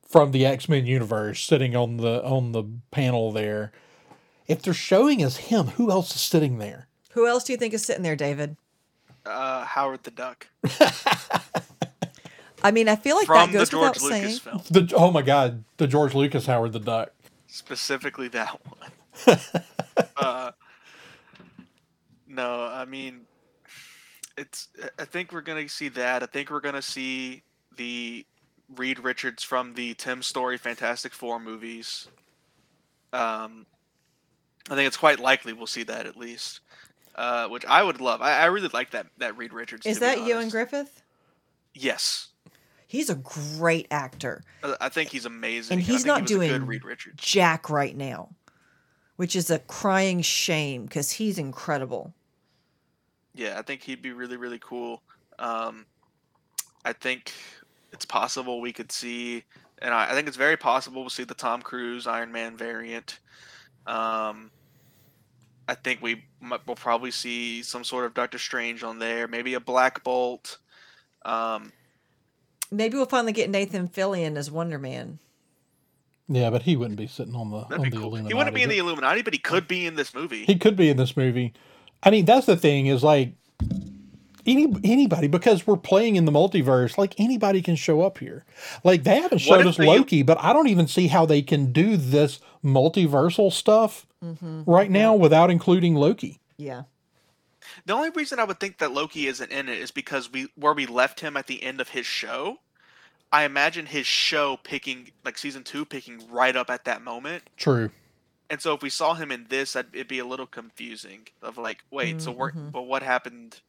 from 0.08 0.32
the 0.32 0.46
X 0.46 0.68
Men 0.68 0.86
universe 0.86 1.42
sitting 1.42 1.74
on 1.76 1.98
the 1.98 2.22
on 2.24 2.52
the 2.52 2.64
panel 2.90 3.32
there. 3.32 3.72
If 4.46 4.62
they're 4.62 4.74
showing 4.74 5.24
us 5.24 5.36
him, 5.36 5.66
who 5.68 5.90
else 5.90 6.14
is 6.14 6.20
sitting 6.20 6.58
there? 6.58 6.86
Who 7.12 7.26
else 7.26 7.44
do 7.44 7.52
you 7.52 7.56
think 7.58 7.74
is 7.74 7.84
sitting 7.84 8.02
there, 8.02 8.16
David? 8.16 8.56
Uh, 9.24 9.64
Howard 9.64 10.04
the 10.04 10.12
Duck 10.12 10.46
I 12.62 12.70
mean, 12.70 12.88
I 12.88 12.96
feel 12.96 13.16
like 13.16 13.26
from 13.26 13.52
that 13.52 13.52
the 13.52 13.58
goes 13.58 13.68
George 13.70 13.94
without 13.96 14.02
Lucas 14.02 14.20
saying. 14.20 14.38
film, 14.40 14.62
The 14.70 14.94
oh 14.96 15.10
my 15.10 15.22
god, 15.22 15.64
the 15.76 15.86
George 15.86 16.14
Lucas 16.14 16.46
Howard 16.46 16.72
the 16.72 16.80
Duck. 16.80 17.12
specifically 17.46 18.28
that 18.28 18.58
one. 19.24 19.38
uh, 20.16 20.50
no, 22.26 22.64
I 22.64 22.84
mean, 22.84 23.20
it's. 24.36 24.68
I 24.98 25.04
think 25.04 25.32
we're 25.32 25.42
gonna 25.42 25.68
see 25.68 25.88
that. 25.90 26.22
I 26.22 26.26
think 26.26 26.50
we're 26.50 26.60
gonna 26.60 26.82
see 26.82 27.42
the 27.76 28.26
Reed 28.74 28.98
Richards 28.98 29.42
from 29.42 29.74
the 29.74 29.94
Tim 29.94 30.22
Story 30.22 30.58
Fantastic 30.58 31.12
Four 31.12 31.38
movies. 31.38 32.08
Um, 33.12 33.66
I 34.68 34.74
think 34.74 34.86
it's 34.86 34.96
quite 34.96 35.20
likely 35.20 35.52
we'll 35.52 35.66
see 35.66 35.84
that 35.84 36.06
at 36.06 36.16
least, 36.16 36.60
uh, 37.14 37.48
which 37.48 37.64
I 37.66 37.82
would 37.82 38.00
love. 38.00 38.20
I, 38.22 38.38
I 38.38 38.46
really 38.46 38.70
like 38.72 38.90
that 38.90 39.06
that 39.18 39.36
Reed 39.36 39.52
Richards. 39.52 39.86
Is 39.86 40.00
that 40.00 40.18
Ioan. 40.18 40.50
Gruffudd? 40.50 40.88
Yes, 41.74 42.28
He's 42.86 43.10
a 43.10 43.16
great 43.16 43.88
actor. 43.90 44.44
I 44.62 44.76
I 44.82 44.88
think 44.88 45.10
he's 45.10 45.24
amazing. 45.24 45.78
And 45.78 45.86
he's 45.86 46.04
not 46.04 46.20
he 46.20 46.26
doing 46.26 46.66
Reed 46.66 46.84
Richards. 46.84 47.22
Jack 47.22 47.68
right 47.68 47.96
now, 47.96 48.30
which 49.16 49.34
is 49.34 49.50
a 49.50 49.58
crying 49.58 50.22
shame 50.22 50.84
because 50.84 51.12
he's 51.12 51.38
incredible. 51.38 52.14
Yeah, 53.34 53.58
I 53.58 53.62
think 53.62 53.82
he'd 53.82 54.02
be 54.02 54.12
really, 54.12 54.36
really 54.36 54.60
cool. 54.60 55.02
Um, 55.38 55.84
I 56.84 56.92
think 56.92 57.32
it's 57.96 58.04
possible 58.04 58.60
we 58.60 58.72
could 58.72 58.92
see, 58.92 59.42
and 59.82 59.92
I, 59.92 60.10
I 60.10 60.12
think 60.12 60.28
it's 60.28 60.36
very 60.36 60.56
possible 60.56 61.00
we'll 61.02 61.10
see 61.10 61.24
the 61.24 61.34
Tom 61.34 61.62
Cruise 61.62 62.06
Iron 62.06 62.30
Man 62.30 62.56
variant. 62.56 63.18
Um, 63.86 64.50
I 65.68 65.74
think 65.74 66.02
we 66.02 66.24
might, 66.40 66.66
we'll 66.66 66.76
probably 66.76 67.10
see 67.10 67.62
some 67.62 67.82
sort 67.82 68.04
of 68.04 68.14
Doctor 68.14 68.38
Strange 68.38 68.84
on 68.84 68.98
there, 68.98 69.26
maybe 69.26 69.54
a 69.54 69.60
Black 69.60 70.04
Bolt. 70.04 70.58
Um, 71.24 71.72
Maybe 72.70 72.96
we'll 72.96 73.06
finally 73.06 73.32
get 73.32 73.48
Nathan 73.48 73.88
Fillion 73.88 74.36
as 74.36 74.50
Wonder 74.50 74.78
Man. 74.78 75.18
Yeah, 76.28 76.50
but 76.50 76.62
he 76.62 76.76
wouldn't 76.76 76.98
be 76.98 77.06
sitting 77.06 77.34
on 77.36 77.50
the 77.50 77.60
that'd 77.60 77.78
on 77.78 77.84
the 77.84 77.90
cool. 77.90 78.08
Illuminati. 78.08 78.28
He 78.28 78.34
wouldn't 78.34 78.54
be 78.56 78.62
in 78.62 78.68
the 78.68 78.78
Illuminati, 78.78 79.22
but 79.22 79.32
he 79.32 79.38
could 79.38 79.68
be 79.68 79.86
in 79.86 79.94
this 79.94 80.14
movie. 80.14 80.44
He 80.44 80.56
could 80.56 80.76
be 80.76 80.90
in 80.90 80.96
this 80.96 81.16
movie. 81.16 81.52
I 82.02 82.10
mean, 82.10 82.24
that's 82.24 82.46
the 82.46 82.56
thing 82.56 82.86
is 82.86 83.04
like 83.04 83.32
any 84.46 84.72
anybody 84.84 85.28
because 85.28 85.66
we're 85.66 85.76
playing 85.76 86.16
in 86.16 86.24
the 86.24 86.32
multiverse. 86.32 86.98
Like 86.98 87.18
anybody 87.18 87.62
can 87.62 87.76
show 87.76 88.02
up 88.02 88.18
here. 88.18 88.44
Like 88.84 89.04
they 89.04 89.20
haven't 89.20 89.38
showed 89.38 89.66
us 89.66 89.76
they- 89.76 89.86
Loki, 89.86 90.22
but 90.22 90.38
I 90.40 90.52
don't 90.52 90.68
even 90.68 90.86
see 90.86 91.08
how 91.08 91.26
they 91.26 91.42
can 91.42 91.72
do 91.72 91.96
this 91.96 92.40
multiversal 92.64 93.52
stuff 93.52 94.06
mm-hmm. 94.22 94.62
right 94.64 94.90
now 94.90 95.14
without 95.14 95.50
including 95.50 95.94
Loki. 95.94 96.40
Yeah. 96.56 96.82
The 97.84 97.92
only 97.92 98.10
reason 98.10 98.38
I 98.38 98.44
would 98.44 98.60
think 98.60 98.78
that 98.78 98.92
Loki 98.92 99.26
isn't 99.26 99.50
in 99.50 99.68
it 99.68 99.78
is 99.78 99.90
because 99.90 100.32
we 100.32 100.48
where 100.56 100.72
we 100.72 100.86
left 100.86 101.20
him 101.20 101.36
at 101.36 101.46
the 101.46 101.62
end 101.62 101.80
of 101.80 101.90
his 101.90 102.06
show. 102.06 102.58
I 103.32 103.44
imagine 103.44 103.86
his 103.86 104.06
show 104.06 104.58
picking 104.62 105.10
like 105.24 105.36
season 105.36 105.64
two 105.64 105.84
picking 105.84 106.22
right 106.30 106.56
up 106.56 106.70
at 106.70 106.84
that 106.84 107.02
moment. 107.02 107.44
True. 107.56 107.90
And 108.48 108.60
so 108.62 108.74
if 108.74 108.82
we 108.82 108.90
saw 108.90 109.14
him 109.14 109.32
in 109.32 109.46
this, 109.48 109.74
I'd, 109.74 109.86
it'd 109.92 110.08
be 110.08 110.20
a 110.20 110.24
little 110.24 110.46
confusing. 110.46 111.26
Of 111.42 111.58
like, 111.58 111.84
wait, 111.90 112.22
so 112.22 112.30
we're, 112.30 112.50
mm-hmm. 112.52 112.68
but 112.68 112.82
what 112.82 113.02
happened 113.02 113.60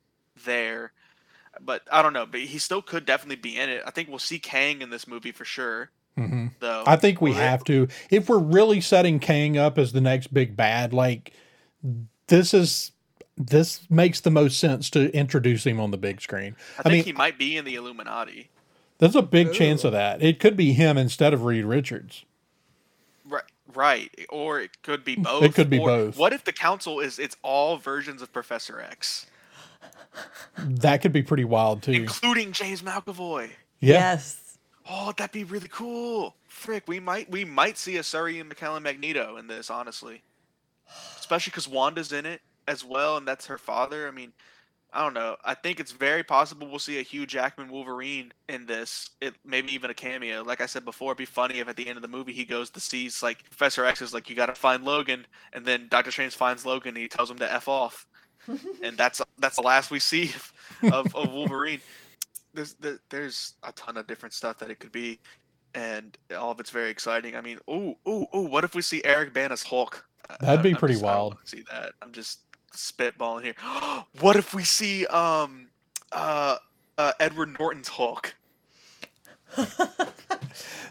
there? 0.45 0.91
But 1.59 1.83
I 1.91 2.01
don't 2.01 2.13
know. 2.13 2.25
But 2.25 2.41
he 2.41 2.57
still 2.59 2.81
could 2.81 3.05
definitely 3.05 3.37
be 3.37 3.57
in 3.57 3.69
it. 3.69 3.81
I 3.85 3.91
think 3.91 4.09
we'll 4.09 4.19
see 4.19 4.39
Kang 4.39 4.81
in 4.81 4.89
this 4.89 5.07
movie 5.07 5.31
for 5.31 5.45
sure. 5.45 5.89
hmm 6.15 6.47
Though 6.59 6.83
I 6.85 6.95
think 6.95 7.21
we 7.21 7.31
Will 7.31 7.37
have 7.37 7.63
to 7.65 7.87
if 8.11 8.29
we're 8.29 8.37
really 8.39 8.81
setting 8.81 9.19
Kang 9.19 9.57
up 9.57 9.77
as 9.77 9.91
the 9.91 10.01
next 10.01 10.33
big 10.33 10.55
bad. 10.55 10.93
Like 10.93 11.33
this 12.27 12.53
is 12.53 12.91
this 13.37 13.89
makes 13.89 14.19
the 14.19 14.31
most 14.31 14.59
sense 14.59 14.89
to 14.91 15.15
introduce 15.15 15.65
him 15.65 15.79
on 15.79 15.91
the 15.91 15.97
big 15.97 16.21
screen. 16.21 16.55
I 16.77 16.81
I, 16.81 16.83
think 16.83 16.93
mean, 16.93 17.03
he 17.05 17.13
might 17.13 17.37
be 17.37 17.55
in 17.57 17.65
the 17.65 17.75
Illuminati. 17.75 18.49
there's 18.97 19.15
a 19.15 19.21
big 19.21 19.53
chance 19.53 19.83
of 19.83 19.91
that. 19.91 20.21
It 20.23 20.39
could 20.39 20.57
be 20.57 20.73
him 20.73 20.97
instead 20.97 21.33
of 21.33 21.43
Reed 21.43 21.65
Richards. 21.65 22.25
Right, 23.29 23.43
right, 23.75 24.09
or 24.29 24.59
it 24.59 24.81
could 24.81 25.03
be 25.03 25.15
both. 25.17 25.43
It 25.43 25.53
could 25.53 25.69
be 25.69 25.77
or 25.79 25.87
both. 25.87 26.17
What 26.17 26.33
if 26.33 26.43
the 26.45 26.53
council 26.53 26.99
is 26.99 27.19
it's 27.19 27.35
all 27.43 27.77
versions 27.77 28.21
of 28.23 28.33
Professor 28.33 28.79
X, 28.81 29.27
That 30.57 31.01
could 31.01 31.13
be 31.13 31.23
pretty 31.23 31.45
wild 31.45 31.83
too. 31.83 31.91
including 31.91 32.51
James 32.51 32.81
McAvoy? 32.81 33.51
Yeah. 33.79 33.93
Yes. 33.93 34.57
Oh, 34.89 35.13
that'd 35.17 35.31
be 35.31 35.43
really 35.43 35.67
cool. 35.69 36.35
Frick, 36.47 36.83
we 36.87 36.99
might 36.99 37.29
we 37.29 37.45
might 37.45 37.77
see 37.77 37.97
a 37.97 38.03
Sir 38.03 38.29
Ian 38.29 38.49
McKellen 38.49 38.81
Magneto 38.81 39.37
in 39.37 39.47
this, 39.47 39.69
honestly. 39.69 40.23
Especially 41.19 41.51
because 41.51 41.67
Wanda's 41.67 42.13
in 42.13 42.25
it 42.25 42.41
as 42.67 42.85
well, 42.85 43.17
and 43.17 43.27
that's 43.27 43.47
her 43.47 43.57
father. 43.57 44.07
I 44.07 44.11
mean, 44.11 44.31
I 44.93 45.03
don't 45.03 45.13
know. 45.13 45.35
I 45.43 45.53
think 45.53 45.79
it's 45.79 45.91
very 45.91 46.23
possible 46.23 46.67
we'll 46.69 46.79
see 46.79 46.99
a 46.99 47.03
Hugh 47.03 47.25
Jackman 47.25 47.69
Wolverine 47.69 48.31
in 48.47 48.65
this. 48.65 49.09
It 49.19 49.35
maybe 49.43 49.73
even 49.73 49.91
a 49.91 49.93
cameo. 49.93 50.43
Like 50.43 50.61
I 50.61 50.65
said 50.65 50.85
before, 50.85 51.11
it'd 51.11 51.17
be 51.17 51.25
funny 51.25 51.59
if 51.59 51.67
at 51.67 51.75
the 51.75 51.87
end 51.87 51.97
of 51.97 52.01
the 52.01 52.07
movie 52.07 52.31
he 52.31 52.45
goes 52.45 52.69
to 52.71 52.79
sees 52.79 53.21
like 53.21 53.43
Professor 53.43 53.85
X 53.85 54.01
is 54.01 54.13
like, 54.13 54.29
"You 54.29 54.35
got 54.35 54.45
to 54.45 54.55
find 54.55 54.85
Logan," 54.85 55.27
and 55.51 55.65
then 55.65 55.87
Doctor 55.89 56.11
Strange 56.11 56.35
finds 56.35 56.65
Logan 56.65 56.89
and 56.95 56.97
he 56.97 57.09
tells 57.09 57.29
him 57.29 57.39
to 57.39 57.53
f 57.53 57.67
off, 57.67 58.07
and 58.83 58.97
that's 58.97 59.21
that's 59.39 59.55
the 59.57 59.61
last 59.61 59.91
we 59.91 59.99
see 59.99 60.31
of, 60.83 61.13
of 61.15 61.33
Wolverine. 61.33 61.81
There's 62.53 62.73
there- 62.75 62.99
there's 63.09 63.53
a 63.63 63.71
ton 63.73 63.97
of 63.97 64.07
different 64.07 64.33
stuff 64.33 64.57
that 64.59 64.69
it 64.71 64.79
could 64.79 64.91
be, 64.91 65.19
and 65.75 66.17
all 66.37 66.51
of 66.51 66.59
it's 66.59 66.69
very 66.69 66.89
exciting. 66.89 67.35
I 67.35 67.41
mean, 67.41 67.59
oh 67.67 67.97
oh 68.05 68.27
oh, 68.33 68.41
what 68.47 68.63
if 68.63 68.73
we 68.75 68.81
see 68.81 69.01
Eric 69.03 69.33
Bana's 69.33 69.63
Hulk? 69.63 70.05
That'd 70.41 70.61
be 70.63 70.71
I'm 70.71 70.75
pretty 70.77 70.95
just- 70.95 71.03
wild. 71.05 71.33
wanna 71.35 71.45
See 71.47 71.63
that? 71.71 71.93
I'm 72.01 72.11
just 72.11 72.39
spitballing 72.75 73.43
here. 73.43 73.55
what 74.21 74.35
if 74.35 74.53
we 74.53 74.63
see 74.63 75.05
um 75.07 75.67
uh, 76.11 76.57
uh 76.97 77.11
Edward 77.19 77.57
Norton's 77.59 77.87
Hulk? 77.89 78.35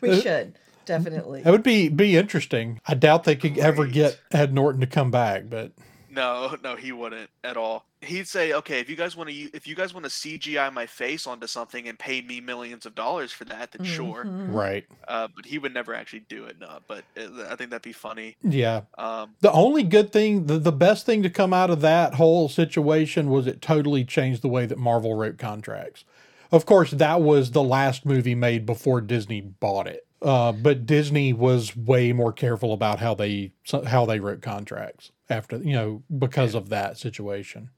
We 0.03 0.11
Uh, 0.11 0.21
should. 0.21 0.59
Definitely. 0.85 1.43
That 1.43 1.51
would 1.51 1.63
be 1.65 1.89
be 1.89 2.17
interesting. 2.17 2.81
I 2.87 2.95
doubt 2.95 3.25
they 3.25 3.35
could 3.35 3.59
ever 3.59 3.87
get 3.87 4.21
Ed 4.31 4.53
Norton 4.55 4.81
to 4.83 4.87
come 4.87 5.11
back, 5.11 5.45
but 5.49 5.73
No, 6.17 6.57
no, 6.65 6.75
he 6.75 6.91
wouldn't 6.91 7.31
at 7.45 7.57
all. 7.57 7.85
He'd 8.01 8.27
say, 8.27 8.53
"Okay, 8.53 8.81
if 8.81 8.89
you 8.91 8.97
guys 8.97 9.17
want 9.17 9.31
to, 9.31 9.35
if 9.55 9.67
you 9.67 9.75
guys 9.75 9.93
want 9.95 10.05
to 10.05 10.11
CGI 10.11 10.73
my 10.73 10.87
face 10.87 11.27
onto 11.27 11.47
something 11.47 11.87
and 11.89 11.99
pay 11.99 12.21
me 12.23 12.41
millions 12.41 12.87
of 12.87 12.95
dollars 12.95 13.31
for 13.33 13.45
that, 13.45 13.73
then 13.73 13.85
sure." 13.87 14.25
Mhm. 14.25 14.53
right. 14.53 14.85
Uh, 15.07 15.29
but 15.35 15.45
he 15.47 15.59
would 15.59 15.75
never 15.75 15.95
actually 15.95 16.25
do 16.29 16.45
it. 16.47 16.59
No, 16.59 16.79
but 16.89 17.05
it, 17.15 17.31
I 17.49 17.55
think 17.57 17.71
that'd 17.71 17.83
be 17.83 17.93
funny. 17.93 18.37
Yeah. 18.43 18.83
Um, 18.99 19.35
The 19.41 19.53
only 19.53 19.83
good 19.83 20.13
thing, 20.13 20.47
the, 20.47 20.59
the 20.59 20.73
best 20.73 21.05
thing 21.07 21.23
to 21.23 21.31
come 21.31 21.53
out 21.53 21.71
of 21.71 21.81
that 21.83 22.15
whole 22.15 22.49
situation 22.49 23.29
was 23.31 23.47
it 23.47 23.61
totally 23.63 24.05
changed 24.05 24.43
the 24.43 24.49
way 24.49 24.67
that 24.67 24.79
Marvel 24.79 25.15
wrote 25.15 25.39
contracts. 25.39 26.05
Of 26.51 26.65
course, 26.65 26.93
that 26.93 27.21
was 27.23 27.51
the 27.51 27.63
last 27.63 28.07
movie 28.07 28.35
made 28.35 28.65
before 28.67 29.01
Disney 29.01 29.41
bought 29.41 29.87
it. 29.87 30.07
Uh, 30.23 30.53
but 30.53 30.87
Disney 30.87 31.33
was 31.33 31.77
way 31.77 32.13
more 32.13 32.33
careful 32.33 32.73
about 32.73 33.01
how 33.01 33.15
they 33.15 33.53
how 33.87 34.07
they 34.07 34.19
wrote 34.19 34.41
contracts 34.41 35.13
after 35.29 35.57
you 35.59 35.73
know 35.73 36.03
because 36.19 36.55
of 36.55 36.69
that 36.71 36.99
situation. 36.99 37.71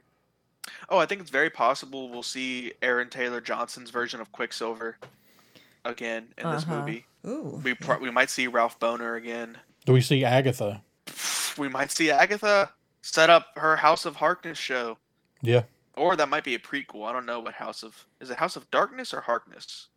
oh, 0.90 0.98
I 0.98 1.06
think 1.06 1.20
it's 1.20 1.30
very 1.30 1.50
possible 1.50 2.08
we'll 2.08 2.22
see 2.22 2.72
Aaron 2.82 3.08
Taylor 3.08 3.40
Johnson's 3.40 3.90
version 3.90 4.20
of 4.20 4.30
Quicksilver 4.32 4.98
again 5.84 6.28
in 6.36 6.50
this 6.50 6.64
Uh-huh. 6.64 6.80
movie. 6.80 7.06
Ooh. 7.26 7.60
We 7.64 7.74
pro- 7.74 7.98
we 7.98 8.10
might 8.10 8.30
see 8.30 8.46
Ralph 8.46 8.78
Bohner 8.78 9.16
again. 9.16 9.58
Do 9.86 9.92
we 9.92 10.00
see 10.00 10.24
Agatha? 10.24 10.82
We 11.56 11.68
might 11.68 11.90
see 11.90 12.10
Agatha 12.10 12.70
set 13.02 13.30
up 13.30 13.46
her 13.56 13.76
House 13.76 14.04
of 14.04 14.16
Harkness 14.16 14.58
show, 14.58 14.98
Yeah, 15.42 15.62
or 15.96 16.14
that 16.16 16.28
might 16.28 16.44
be 16.44 16.54
a 16.54 16.58
prequel. 16.58 17.06
I 17.08 17.12
don't 17.12 17.26
know 17.26 17.40
what 17.40 17.54
House 17.54 17.82
of 17.82 18.06
is 18.20 18.30
it 18.30 18.36
House 18.38 18.54
of 18.56 18.70
Darkness 18.70 19.12
or 19.14 19.22
Harkness. 19.22 19.88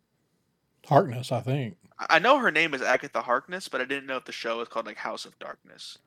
Harkness, 0.86 1.30
I 1.30 1.40
think. 1.40 1.76
I 1.98 2.06
I 2.16 2.18
know 2.18 2.38
her 2.38 2.50
name 2.50 2.74
is 2.74 2.82
Agatha 2.82 3.20
Harkness, 3.22 3.68
but 3.68 3.80
I 3.80 3.84
didn't 3.84 4.06
know 4.06 4.16
if 4.16 4.24
the 4.24 4.32
show 4.32 4.60
is 4.62 4.68
called 4.68 4.86
like 4.86 4.96
House 4.96 5.24
of 5.24 5.38
Darkness. 5.38 5.98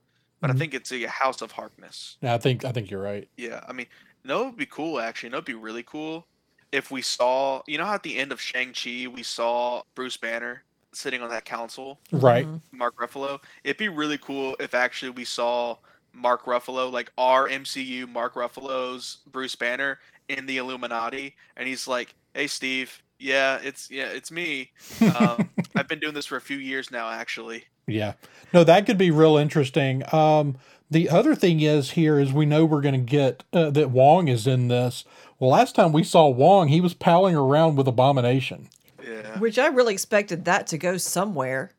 But 0.45 0.51
Mhm. 0.51 0.55
I 0.55 0.59
think 0.59 0.73
it's 0.75 0.91
a 0.91 1.05
House 1.05 1.41
of 1.41 1.51
Harkness. 1.53 2.17
Yeah, 2.21 2.35
I 2.35 2.37
think 2.37 2.63
I 2.65 2.71
think 2.71 2.91
you're 2.91 3.01
right. 3.01 3.27
Yeah, 3.35 3.61
I 3.67 3.73
mean, 3.73 3.87
no, 4.23 4.43
it 4.43 4.45
would 4.47 4.57
be 4.57 4.67
cool 4.67 4.99
actually. 4.99 5.29
No, 5.29 5.37
it'd 5.37 5.45
be 5.45 5.55
really 5.55 5.81
cool 5.83 6.27
if 6.71 6.91
we 6.91 7.01
saw, 7.01 7.63
you 7.67 7.77
know, 7.79 7.85
how 7.85 7.95
at 7.95 8.03
the 8.03 8.17
end 8.17 8.31
of 8.31 8.39
Shang 8.39 8.73
Chi 8.73 9.07
we 9.07 9.23
saw 9.23 9.81
Bruce 9.95 10.17
Banner 10.17 10.63
sitting 10.93 11.21
on 11.23 11.29
that 11.29 11.45
council, 11.45 11.99
Right. 12.11 12.45
Mhm. 12.45 12.61
Mark 12.71 12.95
Ruffalo. 12.97 13.41
It'd 13.63 13.77
be 13.77 13.89
really 13.89 14.17
cool 14.19 14.55
if 14.59 14.73
actually 14.75 15.09
we 15.11 15.25
saw 15.25 15.77
Mark 16.13 16.45
Ruffalo, 16.45 16.91
like 16.91 17.11
our 17.17 17.47
MCU 17.49 18.05
Mark 18.07 18.35
Ruffalo's 18.35 19.17
Bruce 19.27 19.55
Banner 19.55 19.99
in 20.29 20.45
the 20.45 20.57
Illuminati, 20.57 21.35
and 21.57 21.67
he's 21.67 21.87
like, 21.87 22.13
"Hey, 22.35 22.47
Steve, 22.47 23.01
yeah, 23.19 23.57
it's 23.63 23.89
yeah, 23.89 24.07
it's 24.09 24.31
me. 24.31 24.71
Um, 25.07 25.55
I've 25.75 25.87
been 25.87 25.99
doing 25.99 26.13
this 26.13 26.25
for 26.27 26.37
a 26.37 26.41
few 26.41 26.57
years 26.57 26.91
now, 26.91 27.09
actually." 27.09 27.65
Yeah. 27.87 28.13
No, 28.53 28.63
that 28.63 28.85
could 28.85 28.97
be 28.97 29.11
real 29.11 29.37
interesting. 29.37 30.03
Um, 30.13 30.57
the 30.89 31.09
other 31.09 31.35
thing 31.35 31.61
is 31.61 31.91
here 31.91 32.19
is 32.19 32.31
we 32.31 32.45
know 32.45 32.65
we're 32.65 32.81
going 32.81 32.93
to 32.93 33.11
get 33.11 33.43
uh, 33.51 33.69
that 33.71 33.89
Wong 33.89 34.27
is 34.27 34.47
in 34.47 34.67
this. 34.67 35.03
Well, 35.39 35.49
last 35.49 35.75
time 35.75 35.91
we 35.91 36.03
saw 36.03 36.27
Wong, 36.27 36.69
he 36.69 36.79
was 36.79 36.93
palling 36.93 37.35
around 37.35 37.75
with 37.75 37.87
Abomination. 37.87 38.69
Yeah. 39.03 39.37
Which 39.39 39.59
I 39.59 39.67
really 39.67 39.93
expected 39.93 40.45
that 40.45 40.67
to 40.67 40.77
go 40.77 40.97
somewhere. 40.97 41.71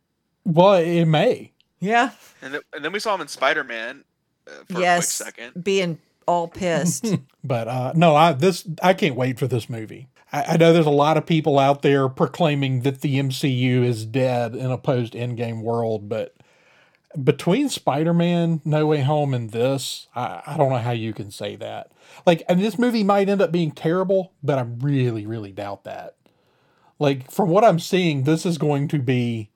Well, 0.45 0.74
it 0.74 1.07
may. 1.07 1.53
Yeah. 1.81 2.11
And 2.43 2.55
then, 2.55 2.61
and 2.73 2.85
then 2.85 2.93
we 2.93 3.01
saw 3.01 3.15
him 3.15 3.20
in 3.20 3.28
Spider 3.28 3.65
Man 3.65 4.05
uh, 4.47 4.51
for 4.69 4.81
yes. 4.81 5.20
a 5.20 5.24
quick 5.24 5.35
second. 5.35 5.65
Being 5.65 5.99
all 6.27 6.49
pissed. 6.49 7.07
But 7.47 7.69
uh, 7.69 7.93
no, 7.95 8.16
I 8.16 8.33
this 8.33 8.69
I 8.83 8.93
can't 8.93 9.15
wait 9.15 9.39
for 9.39 9.47
this 9.47 9.70
movie. 9.70 10.09
I, 10.32 10.43
I 10.43 10.57
know 10.57 10.73
there's 10.73 10.86
a 10.86 10.90
lot 10.90 11.16
of 11.16 11.27
people 11.27 11.59
out 11.59 11.82
there 11.82 12.09
proclaiming 12.09 12.81
that 12.81 13.01
the 13.01 13.16
MCU 13.19 13.85
is 13.85 14.05
dead 14.05 14.55
in 14.55 14.70
a 14.70 14.78
post 14.78 15.15
Endgame 15.15 15.62
world, 15.62 16.09
but 16.09 16.35
between 17.23 17.69
Spider-Man, 17.69 18.61
No 18.65 18.86
Way 18.86 19.01
Home, 19.03 19.32
and 19.32 19.51
this, 19.51 20.07
I, 20.15 20.43
I 20.47 20.57
don't 20.57 20.70
know 20.70 20.78
how 20.78 20.90
you 20.90 21.12
can 21.12 21.31
say 21.31 21.57
that. 21.57 21.90
Like, 22.27 22.43
and 22.48 22.61
this 22.61 22.78
movie 22.78 23.05
might 23.05 23.28
end 23.28 23.40
up 23.40 23.53
being 23.53 23.70
terrible, 23.70 24.32
but 24.43 24.59
I 24.59 24.62
really, 24.62 25.27
really 25.27 25.53
doubt 25.53 25.85
that. 25.85 26.15
Like, 26.98 27.31
from 27.31 27.48
what 27.48 27.65
I'm 27.65 27.78
seeing, 27.78 28.24
this 28.24 28.44
is 28.44 28.59
going 28.59 28.89
to 28.89 28.98
be 28.98 29.51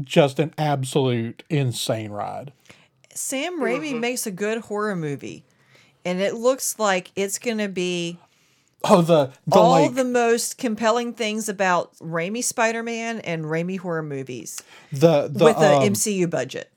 just 0.00 0.38
an 0.38 0.54
absolute 0.58 1.42
insane 1.48 2.10
ride. 2.10 2.52
Sam 3.14 3.60
Raimi 3.60 3.90
mm-hmm. 3.90 4.00
makes 4.00 4.26
a 4.26 4.30
good 4.30 4.58
horror 4.62 4.96
movie. 4.96 5.44
And 6.04 6.20
it 6.20 6.34
looks 6.34 6.78
like 6.78 7.10
it's 7.16 7.38
going 7.38 7.58
to 7.58 7.68
be 7.68 8.18
Oh, 8.84 9.02
the 9.02 9.32
the 9.46 9.56
all 9.58 9.70
like 9.72 9.94
the 9.94 10.04
most 10.04 10.56
compelling 10.58 11.12
things 11.12 11.48
about 11.48 11.96
Raimi 11.98 12.42
Spider 12.44 12.82
Man 12.82 13.18
and 13.20 13.44
Raimi 13.44 13.78
horror 13.78 14.02
movies 14.02 14.62
the 14.92 15.28
the 15.28 15.44
with 15.44 15.58
the 15.58 15.76
um, 15.78 15.82
MCU 15.82 16.30
budget. 16.30 16.70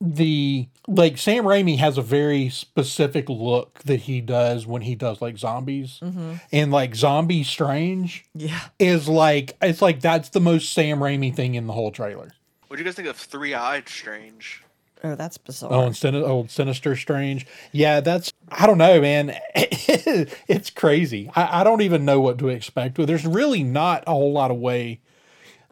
the 0.00 0.68
like 0.88 1.16
Sam 1.16 1.44
Raimi 1.44 1.78
has 1.78 1.96
a 1.96 2.02
very 2.02 2.48
specific 2.48 3.28
look 3.28 3.78
that 3.84 4.00
he 4.00 4.20
does 4.20 4.66
when 4.66 4.82
he 4.82 4.94
does 4.94 5.22
like 5.22 5.38
zombies, 5.38 6.00
Mm-hmm. 6.02 6.34
and 6.52 6.72
like 6.72 6.94
Zombie 6.94 7.44
Strange 7.44 8.24
Yeah. 8.34 8.60
is 8.78 9.08
like 9.08 9.56
it's 9.62 9.80
like 9.80 10.00
that's 10.00 10.28
the 10.30 10.40
most 10.40 10.72
Sam 10.72 10.98
Raimi 10.98 11.34
thing 11.34 11.54
in 11.54 11.66
the 11.66 11.72
whole 11.72 11.92
trailer. 11.92 12.32
What 12.68 12.76
do 12.76 12.82
you 12.82 12.84
guys 12.84 12.94
think 12.94 13.08
of 13.08 13.16
Three 13.16 13.54
Eyed 13.54 13.88
Strange? 13.88 14.61
Oh, 15.04 15.14
that's 15.14 15.36
bizarre. 15.36 15.72
Oh, 15.72 15.86
and 15.86 15.96
Sin- 15.96 16.14
old 16.14 16.50
Sinister 16.50 16.94
Strange, 16.94 17.46
yeah, 17.72 18.00
that's 18.00 18.32
I 18.50 18.66
don't 18.66 18.78
know, 18.78 19.00
man. 19.00 19.36
it's 19.54 20.70
crazy. 20.70 21.30
I, 21.34 21.60
I 21.60 21.64
don't 21.64 21.82
even 21.82 22.04
know 22.04 22.20
what 22.20 22.38
to 22.38 22.48
expect. 22.48 22.94
There's 22.96 23.26
really 23.26 23.62
not 23.62 24.04
a 24.06 24.12
whole 24.12 24.32
lot 24.32 24.50
of 24.50 24.58
way. 24.58 25.00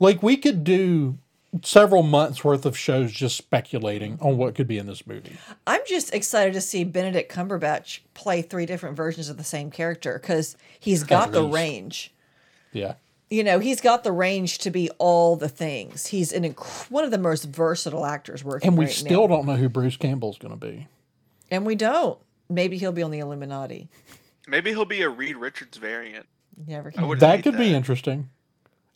Like 0.01 0.23
we 0.23 0.37
could 0.37 0.65
do 0.65 1.19
several 1.63 2.03
months 2.03 2.45
worth 2.45 2.65
of 2.65 2.77
shows 2.77 3.13
just 3.13 3.37
speculating 3.37 4.19
on 4.21 4.37
what 4.37 4.55
could 4.55 4.69
be 4.69 4.79
in 4.79 4.87
this 4.87 5.07
movie. 5.07 5.37
I'm 5.67 5.81
just 5.87 6.15
excited 6.15 6.55
to 6.55 6.61
see 6.61 6.85
Benedict 6.85 7.33
Cumberbatch 7.33 8.01
play 8.15 8.43
three 8.43 8.67
different 8.67 8.97
versions 8.97 9.29
of 9.29 9.37
the 9.37 9.45
same 9.45 9.71
character 9.71 10.19
because 10.21 10.57
he's 10.79 11.03
got 11.03 11.33
the 11.33 11.45
range. 11.45 12.13
Yeah. 12.73 12.95
You 13.31 13.45
know, 13.45 13.61
he's 13.61 13.81
got 13.81 14.03
the 14.03 14.11
range 14.11 14.59
to 14.59 14.71
be 14.71 14.91
all 14.99 15.37
the 15.37 15.49
things. 15.49 16.07
He's 16.09 16.33
an 16.33 16.43
inc- 16.43 16.91
one 16.91 17.05
of 17.05 17.13
the 17.13 17.19
most 17.19 17.45
versatile 17.45 18.05
actors 18.05 18.43
working. 18.43 18.67
And 18.69 18.77
we 18.79 18.87
right 18.87 18.95
still 18.95 19.29
now. 19.29 19.37
don't 19.37 19.47
know 19.47 19.55
who 19.57 19.69
Bruce 19.69 19.97
Campbell's 19.97 20.37
going 20.39 20.51
to 20.53 20.57
be. 20.67 20.89
and 21.51 21.65
we 21.65 21.77
don't. 21.77 22.19
Maybe 22.49 22.77
he'll 22.79 22.91
be 22.91 23.03
on 23.03 23.13
the 23.13 23.21
Illuminati. 23.21 23.89
Maybe 24.49 24.71
he'll 24.71 24.85
be 24.85 25.03
a 25.03 25.09
Reed 25.09 25.37
Richards 25.37 25.79
variant. 25.79 26.27
You 26.59 26.75
Never 26.75 26.89
I 26.89 26.93
can. 26.93 27.03
wouldn't 27.09 27.21
That 27.21 27.45
could 27.45 27.57
be 27.57 27.73
interesting. 27.73 28.29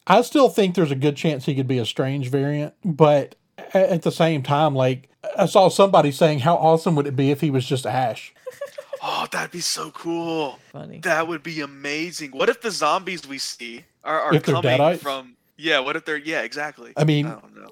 I 0.07 0.23
still 0.23 0.49
think 0.49 0.75
there's 0.75 0.91
a 0.91 0.97
good 0.97 1.17
chance 1.17 1.47
he 1.47 1.55
could 1.55 1.69
be 1.69 1.79
a 1.79 1.87
strange 1.87 2.29
variant, 2.29 2.75
but 2.85 3.37
at 3.73 4.03
the 4.03 4.11
same 4.11 4.43
time, 4.43 4.75
like 4.75 5.09
I 5.39 5.47
saw 5.47 5.69
somebody 5.69 6.11
saying, 6.11 6.41
how 6.41 6.57
awesome 6.57 6.97
would 6.97 7.07
it 7.07 7.15
be 7.15 7.31
if 7.31 7.41
he 7.41 7.51
was 7.51 7.65
just 7.65 7.87
Ash? 7.87 8.35
Oh, 9.07 9.27
that'd 9.31 9.51
be 9.51 9.61
so 9.61 9.91
cool. 9.91 10.59
Funny. 10.73 11.01
That 11.01 11.29
would 11.29 11.43
be 11.43 11.61
amazing. 11.61 12.31
What 12.31 12.49
if 12.49 12.63
the 12.63 12.71
zombies 12.71 13.27
we 13.27 13.37
see 13.39 13.85
are, 14.03 14.19
are 14.19 14.35
If 14.35 14.45
coming 14.45 14.63
Deadites? 14.63 15.01
from? 15.01 15.37
Yeah. 15.59 15.81
What 15.81 15.95
if 15.97 16.07
they're? 16.07 16.17
Yeah, 16.17 16.41
exactly. 16.41 16.93
I 16.97 17.05
mean- 17.05 17.27
I 17.27 17.33
don't 17.33 17.55
know. 17.55 17.69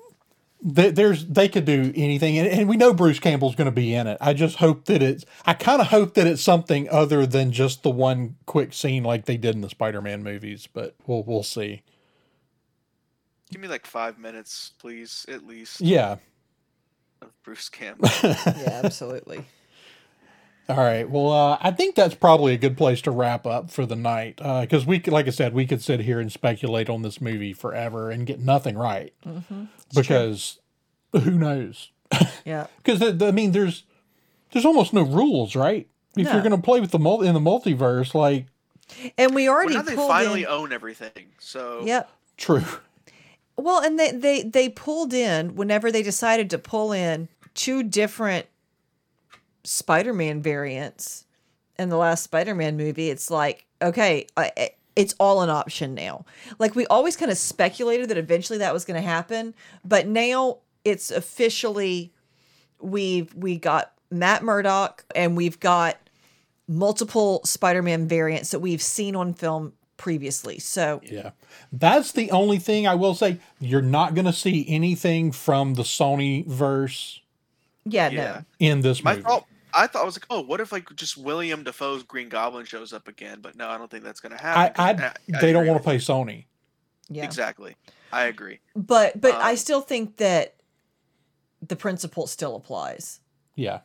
Th- 0.76 0.94
There's 0.94 1.26
they 1.26 1.48
could 1.48 1.64
do 1.64 1.92
anything, 1.96 2.38
and, 2.38 2.46
and 2.46 2.68
we 2.68 2.76
know 2.76 2.94
Bruce 2.94 3.18
Campbell's 3.18 3.56
going 3.56 3.64
to 3.64 3.72
be 3.72 3.94
in 3.94 4.06
it. 4.06 4.16
I 4.20 4.32
just 4.32 4.58
hope 4.58 4.84
that 4.84 5.02
it's. 5.02 5.24
I 5.44 5.54
kind 5.54 5.80
of 5.80 5.88
hope 5.88 6.14
that 6.14 6.28
it's 6.28 6.40
something 6.42 6.88
other 6.88 7.26
than 7.26 7.50
just 7.50 7.82
the 7.82 7.90
one 7.90 8.36
quick 8.46 8.72
scene 8.72 9.02
like 9.02 9.24
they 9.24 9.36
did 9.36 9.56
in 9.56 9.60
the 9.62 9.68
Spider-Man 9.70 10.22
movies. 10.22 10.68
But 10.72 10.94
we'll 11.04 11.24
we'll 11.24 11.42
see. 11.42 11.82
Give 13.50 13.60
me 13.60 13.66
like 13.66 13.86
five 13.86 14.18
minutes, 14.20 14.70
please, 14.78 15.26
at 15.28 15.44
least, 15.46 15.80
Yeah. 15.80 16.16
of 17.20 17.30
Bruce 17.42 17.68
Campbell. 17.70 18.08
yeah, 18.22 18.82
absolutely. 18.84 19.44
All 20.68 20.76
right. 20.76 21.08
Well, 21.10 21.30
uh, 21.32 21.58
I 21.60 21.70
think 21.72 21.96
that's 21.96 22.14
probably 22.14 22.54
a 22.54 22.56
good 22.56 22.76
place 22.76 23.00
to 23.02 23.10
wrap 23.10 23.46
up 23.46 23.70
for 23.70 23.84
the 23.84 23.96
night 23.96 24.36
because 24.36 24.86
we, 24.86 25.00
could, 25.00 25.12
like 25.12 25.26
I 25.26 25.30
said, 25.30 25.52
we 25.54 25.66
could 25.66 25.82
sit 25.82 26.00
here 26.00 26.20
and 26.20 26.30
speculate 26.30 26.88
on 26.88 27.02
this 27.02 27.20
movie 27.20 27.52
forever 27.52 28.10
and 28.10 28.26
get 28.26 28.38
nothing 28.40 28.78
right 28.78 29.12
because 29.94 30.58
who 31.12 31.32
knows? 31.38 31.90
Yeah. 32.44 32.66
Because 32.82 33.00
I 33.22 33.30
mean, 33.30 33.52
there's 33.52 33.84
there's 34.52 34.64
almost 34.66 34.92
no 34.92 35.02
rules, 35.02 35.54
right? 35.56 35.88
If 36.16 36.26
No. 36.26 36.32
you're 36.34 36.42
going 36.42 36.50
to 36.56 36.58
play 36.62 36.78
with 36.80 36.90
the 36.90 36.98
mul- 36.98 37.22
in 37.22 37.32
the 37.34 37.40
multiverse, 37.40 38.14
like 38.14 38.46
And 39.16 39.34
we 39.34 39.48
well, 39.48 39.54
already 39.56 39.74
now 39.74 39.82
they 39.82 39.94
finally 39.96 40.42
in. 40.42 40.48
own 40.48 40.72
everything. 40.72 41.26
So 41.38 41.82
Yep. 41.86 42.10
true. 42.36 42.64
Well, 43.56 43.80
and 43.80 43.98
they, 43.98 44.10
they 44.12 44.42
they 44.42 44.68
pulled 44.68 45.12
in 45.14 45.54
whenever 45.54 45.90
they 45.92 46.02
decided 46.02 46.50
to 46.50 46.58
pull 46.58 46.92
in 46.92 47.28
two 47.54 47.82
different 47.82 48.46
Spider-Man 49.64 50.42
variants 50.42 51.24
in 51.78 51.88
the 51.88 51.96
last 51.96 52.24
Spider-Man 52.24 52.76
movie. 52.76 53.10
It's 53.10 53.30
like 53.30 53.66
okay, 53.80 54.26
I, 54.36 54.70
it's 54.94 55.14
all 55.18 55.42
an 55.42 55.50
option 55.50 55.94
now. 55.94 56.24
Like 56.58 56.74
we 56.76 56.86
always 56.86 57.16
kind 57.16 57.30
of 57.30 57.38
speculated 57.38 58.08
that 58.10 58.18
eventually 58.18 58.58
that 58.60 58.72
was 58.72 58.84
going 58.84 59.00
to 59.00 59.06
happen, 59.06 59.54
but 59.84 60.06
now 60.06 60.58
it's 60.84 61.10
officially 61.10 62.12
we've 62.80 63.34
we 63.34 63.56
got 63.56 63.92
Matt 64.10 64.42
Murdock 64.42 65.04
and 65.14 65.36
we've 65.36 65.58
got 65.58 65.96
multiple 66.68 67.40
Spider-Man 67.44 68.06
variants 68.08 68.50
that 68.50 68.60
we've 68.60 68.82
seen 68.82 69.16
on 69.16 69.34
film 69.34 69.72
previously. 69.96 70.58
So 70.58 71.00
Yeah, 71.04 71.30
that's 71.72 72.12
the 72.12 72.30
only 72.30 72.58
thing 72.58 72.86
I 72.86 72.94
will 72.94 73.14
say. 73.14 73.38
You're 73.60 73.82
not 73.82 74.14
going 74.14 74.24
to 74.26 74.32
see 74.32 74.64
anything 74.68 75.32
from 75.32 75.74
the 75.74 75.82
Sony 75.82 76.46
verse 76.46 77.20
yeah, 77.84 78.08
Yeah. 78.10 78.24
no. 78.24 78.44
in 78.58 78.80
this 78.80 79.02
My 79.02 79.12
movie. 79.12 79.22
thought, 79.24 79.46
I 79.74 79.86
thought 79.86 80.02
I 80.02 80.04
was 80.04 80.16
like, 80.16 80.26
oh, 80.30 80.40
what 80.42 80.60
if 80.60 80.72
like 80.72 80.94
just 80.96 81.16
William 81.16 81.62
Dafoe's 81.64 82.02
Green 82.02 82.28
Goblin 82.28 82.64
shows 82.66 82.92
up 82.92 83.08
again? 83.08 83.38
But 83.40 83.56
no, 83.56 83.68
I 83.68 83.78
don't 83.78 83.90
think 83.90 84.04
that's 84.04 84.20
gonna 84.20 84.40
happen. 84.40 84.74
I, 84.78 84.92
'cause 84.94 85.00
I- 85.32 85.36
I 85.36 85.40
they 85.40 85.52
don't 85.52 85.66
want 85.66 85.78
to 85.80 85.82
play 85.84 85.96
Sony. 85.98 86.44
Yeah. 87.08 87.24
Exactly. 87.24 87.76
I 88.12 88.24
agree. 88.24 88.60
But 88.76 89.20
but 89.20 89.34
I 89.34 89.50
Um, 89.52 89.56
still 89.56 89.80
think 89.80 90.16
that 90.18 90.54
the 91.66 91.76
principle 91.76 92.26
still 92.26 92.56
applies. 92.56 93.20
Yeah, 93.54 93.80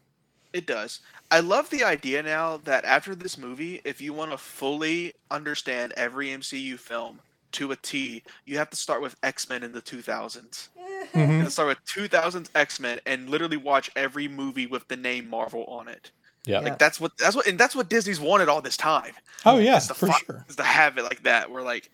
It 0.54 0.66
does. 0.66 1.02
I 1.30 1.42
love 1.42 1.70
the 1.70 1.84
idea 1.84 2.24
now 2.24 2.58
that 2.58 2.86
after 2.86 3.14
this 3.14 3.38
movie, 3.38 3.82
if 3.84 4.00
you 4.02 4.14
want 4.14 4.32
to 4.32 4.38
fully 4.38 5.14
understand 5.30 5.94
every 5.98 6.30
MCU 6.30 6.78
film 6.78 7.20
to 7.52 7.72
a 7.72 7.76
T, 7.76 8.24
you 8.46 8.58
have 8.58 8.70
to 8.72 8.78
start 8.78 9.02
with 9.02 9.16
X 9.22 9.48
Men 9.50 9.62
in 9.62 9.74
the 9.74 9.82
2000s. 9.82 10.70
Mm-hmm. 11.14 11.20
Have 11.20 11.46
to 11.46 11.52
start 11.52 11.68
with 11.70 11.86
2000s 11.86 12.50
X 12.56 12.80
Men 12.80 13.00
and 13.06 13.30
literally 13.30 13.58
watch 13.58 13.90
every 13.96 14.28
movie 14.28 14.68
with 14.68 14.88
the 14.88 14.98
name 14.98 15.30
Marvel 15.30 15.64
on 15.66 15.88
it. 15.88 16.12
yeah. 16.46 16.60
Like 16.60 16.78
that's 16.78 17.00
what 17.00 17.18
that's 17.18 17.36
what 17.36 17.48
and 17.48 17.58
that's 17.60 17.76
what 17.76 17.90
Disney's 17.90 18.20
wanted 18.20 18.50
all 18.50 18.62
this 18.62 18.78
time. 18.78 19.14
Oh 19.46 19.58
yeah, 19.58 19.80
to 19.80 19.94
for 19.94 20.12
sure. 20.12 20.46
is 20.50 20.56
to 20.58 20.64
have 20.64 20.98
it 20.98 21.04
like 21.04 21.24
that. 21.24 21.50
Where 21.52 21.64
like 21.64 21.90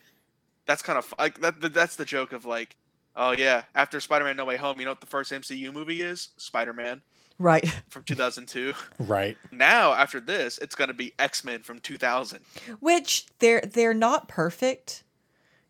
that's 0.66 0.82
kind 0.82 0.98
of 0.98 1.14
like 1.20 1.40
that. 1.42 1.62
that- 1.62 1.74
That's 1.74 1.96
the 1.96 2.06
joke 2.06 2.34
of 2.34 2.46
like, 2.46 2.76
oh 3.16 3.32
yeah, 3.32 3.64
after 3.76 4.00
Spider-Man: 4.00 4.36
No 4.38 4.46
Way 4.46 4.58
Home, 4.58 4.80
you 4.80 4.86
know 4.86 4.92
what 4.92 5.02
the 5.02 5.08
first 5.08 5.32
MCU 5.32 5.72
movie 5.74 6.02
is? 6.02 6.30
Spider-Man 6.38 7.02
Right. 7.40 7.68
from 7.90 8.04
2002. 8.04 8.74
Right. 9.00 9.38
now 9.52 9.94
after 9.94 10.20
this, 10.20 10.58
it's 10.60 10.76
gonna 10.76 10.94
be 10.94 11.14
X-Men 11.20 11.64
from 11.64 11.80
2000. 11.80 12.40
Which 12.80 13.26
they're 13.40 13.62
they're 13.62 13.94
not 13.94 14.28
perfect. 14.28 15.04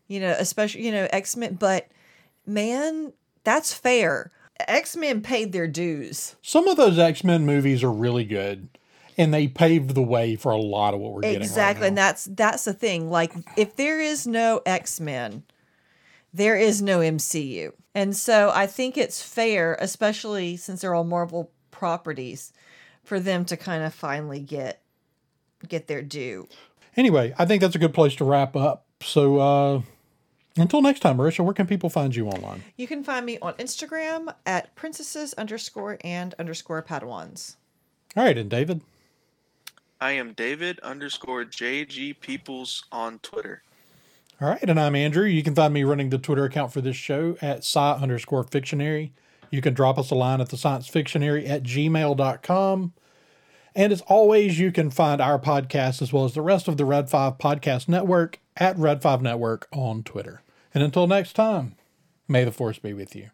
You 0.08 0.20
know, 0.20 0.34
especially, 0.38 0.84
you 0.86 0.92
know, 0.92 1.08
X-Men, 1.10 1.54
but 1.54 1.88
man, 2.46 3.14
that's 3.44 3.72
fair. 3.72 4.32
X-Men 4.60 5.20
paid 5.20 5.52
their 5.52 5.66
dues. 5.66 6.36
Some 6.42 6.68
of 6.68 6.76
those 6.76 6.98
X 6.98 7.24
Men 7.24 7.44
movies 7.44 7.82
are 7.82 7.90
really 7.90 8.24
good, 8.24 8.68
and 9.16 9.32
they 9.32 9.48
paved 9.48 9.94
the 9.94 10.02
way 10.02 10.36
for 10.36 10.52
a 10.52 10.60
lot 10.60 10.94
of 10.94 11.00
what 11.00 11.12
we're 11.12 11.22
getting. 11.22 11.42
Exactly. 11.42 11.82
Right 11.82 11.88
And 11.88 11.98
that's 11.98 12.24
that's 12.24 12.64
the 12.64 12.72
thing. 12.72 13.10
Like 13.10 13.32
if 13.56 13.76
there 13.76 14.00
is 14.00 14.26
no 14.26 14.62
X-Men, 14.64 15.42
there 16.32 16.56
is 16.56 16.82
no 16.82 17.00
MCU. 17.00 17.72
And 17.94 18.16
so 18.16 18.50
I 18.54 18.66
think 18.66 18.96
it's 18.96 19.22
fair, 19.22 19.76
especially 19.80 20.56
since 20.56 20.80
they're 20.80 20.94
all 20.94 21.04
Marvel 21.04 21.50
properties, 21.70 22.52
for 23.04 23.20
them 23.20 23.44
to 23.46 23.56
kind 23.56 23.84
of 23.84 23.94
finally 23.94 24.40
get 24.40 24.82
get 25.68 25.86
their 25.86 26.02
due. 26.02 26.48
Anyway, 26.96 27.34
I 27.38 27.44
think 27.44 27.60
that's 27.60 27.74
a 27.74 27.80
good 27.80 27.94
place 27.94 28.14
to 28.16 28.24
wrap 28.24 28.56
up. 28.56 28.86
So 29.02 29.38
uh, 29.38 29.82
until 30.56 30.82
next 30.82 31.00
time, 31.00 31.18
Marisha, 31.18 31.44
where 31.44 31.54
can 31.54 31.66
people 31.66 31.90
find 31.90 32.14
you 32.14 32.28
online? 32.28 32.62
You 32.76 32.86
can 32.86 33.02
find 33.02 33.26
me 33.26 33.38
on 33.40 33.54
Instagram 33.54 34.34
at 34.46 34.74
princesses 34.74 35.34
underscore 35.34 35.98
and 36.02 36.34
underscore 36.38 36.82
padawans. 36.82 37.56
All 38.16 38.24
right, 38.24 38.38
and 38.38 38.48
David. 38.48 38.80
I 40.00 40.12
am 40.12 40.32
David 40.32 40.78
underscore 40.80 41.44
JG 41.44 42.20
Peoples 42.20 42.84
on 42.92 43.18
Twitter. 43.20 43.62
All 44.40 44.48
right, 44.48 44.62
and 44.62 44.78
I'm 44.78 44.94
Andrew. 44.94 45.24
You 45.24 45.42
can 45.42 45.54
find 45.54 45.72
me 45.72 45.84
running 45.84 46.10
the 46.10 46.18
Twitter 46.18 46.44
account 46.44 46.72
for 46.72 46.80
this 46.80 46.96
show 46.96 47.36
at 47.40 47.58
sci 47.58 47.92
underscore 47.92 48.44
fictionary. 48.44 49.12
You 49.50 49.60
can 49.60 49.74
drop 49.74 49.98
us 49.98 50.10
a 50.10 50.14
line 50.14 50.40
at 50.40 50.48
the 50.50 50.56
science 50.56 50.88
fictionary 50.88 51.46
at 51.46 51.62
gmail.com. 51.62 52.92
And 53.76 53.92
as 53.92 54.02
always, 54.02 54.58
you 54.58 54.70
can 54.70 54.90
find 54.90 55.20
our 55.20 55.38
podcast 55.38 56.00
as 56.02 56.12
well 56.12 56.24
as 56.24 56.34
the 56.34 56.42
rest 56.42 56.68
of 56.68 56.76
the 56.76 56.84
Red 56.84 57.10
5 57.10 57.38
Podcast 57.38 57.88
Network 57.88 58.38
at 58.56 58.78
Red 58.78 59.02
5 59.02 59.22
Network 59.22 59.66
on 59.72 60.02
Twitter. 60.02 60.42
And 60.74 60.82
until 60.82 61.06
next 61.06 61.34
time, 61.34 61.76
may 62.26 62.42
the 62.42 62.50
force 62.50 62.80
be 62.80 62.92
with 62.92 63.14
you. 63.14 63.30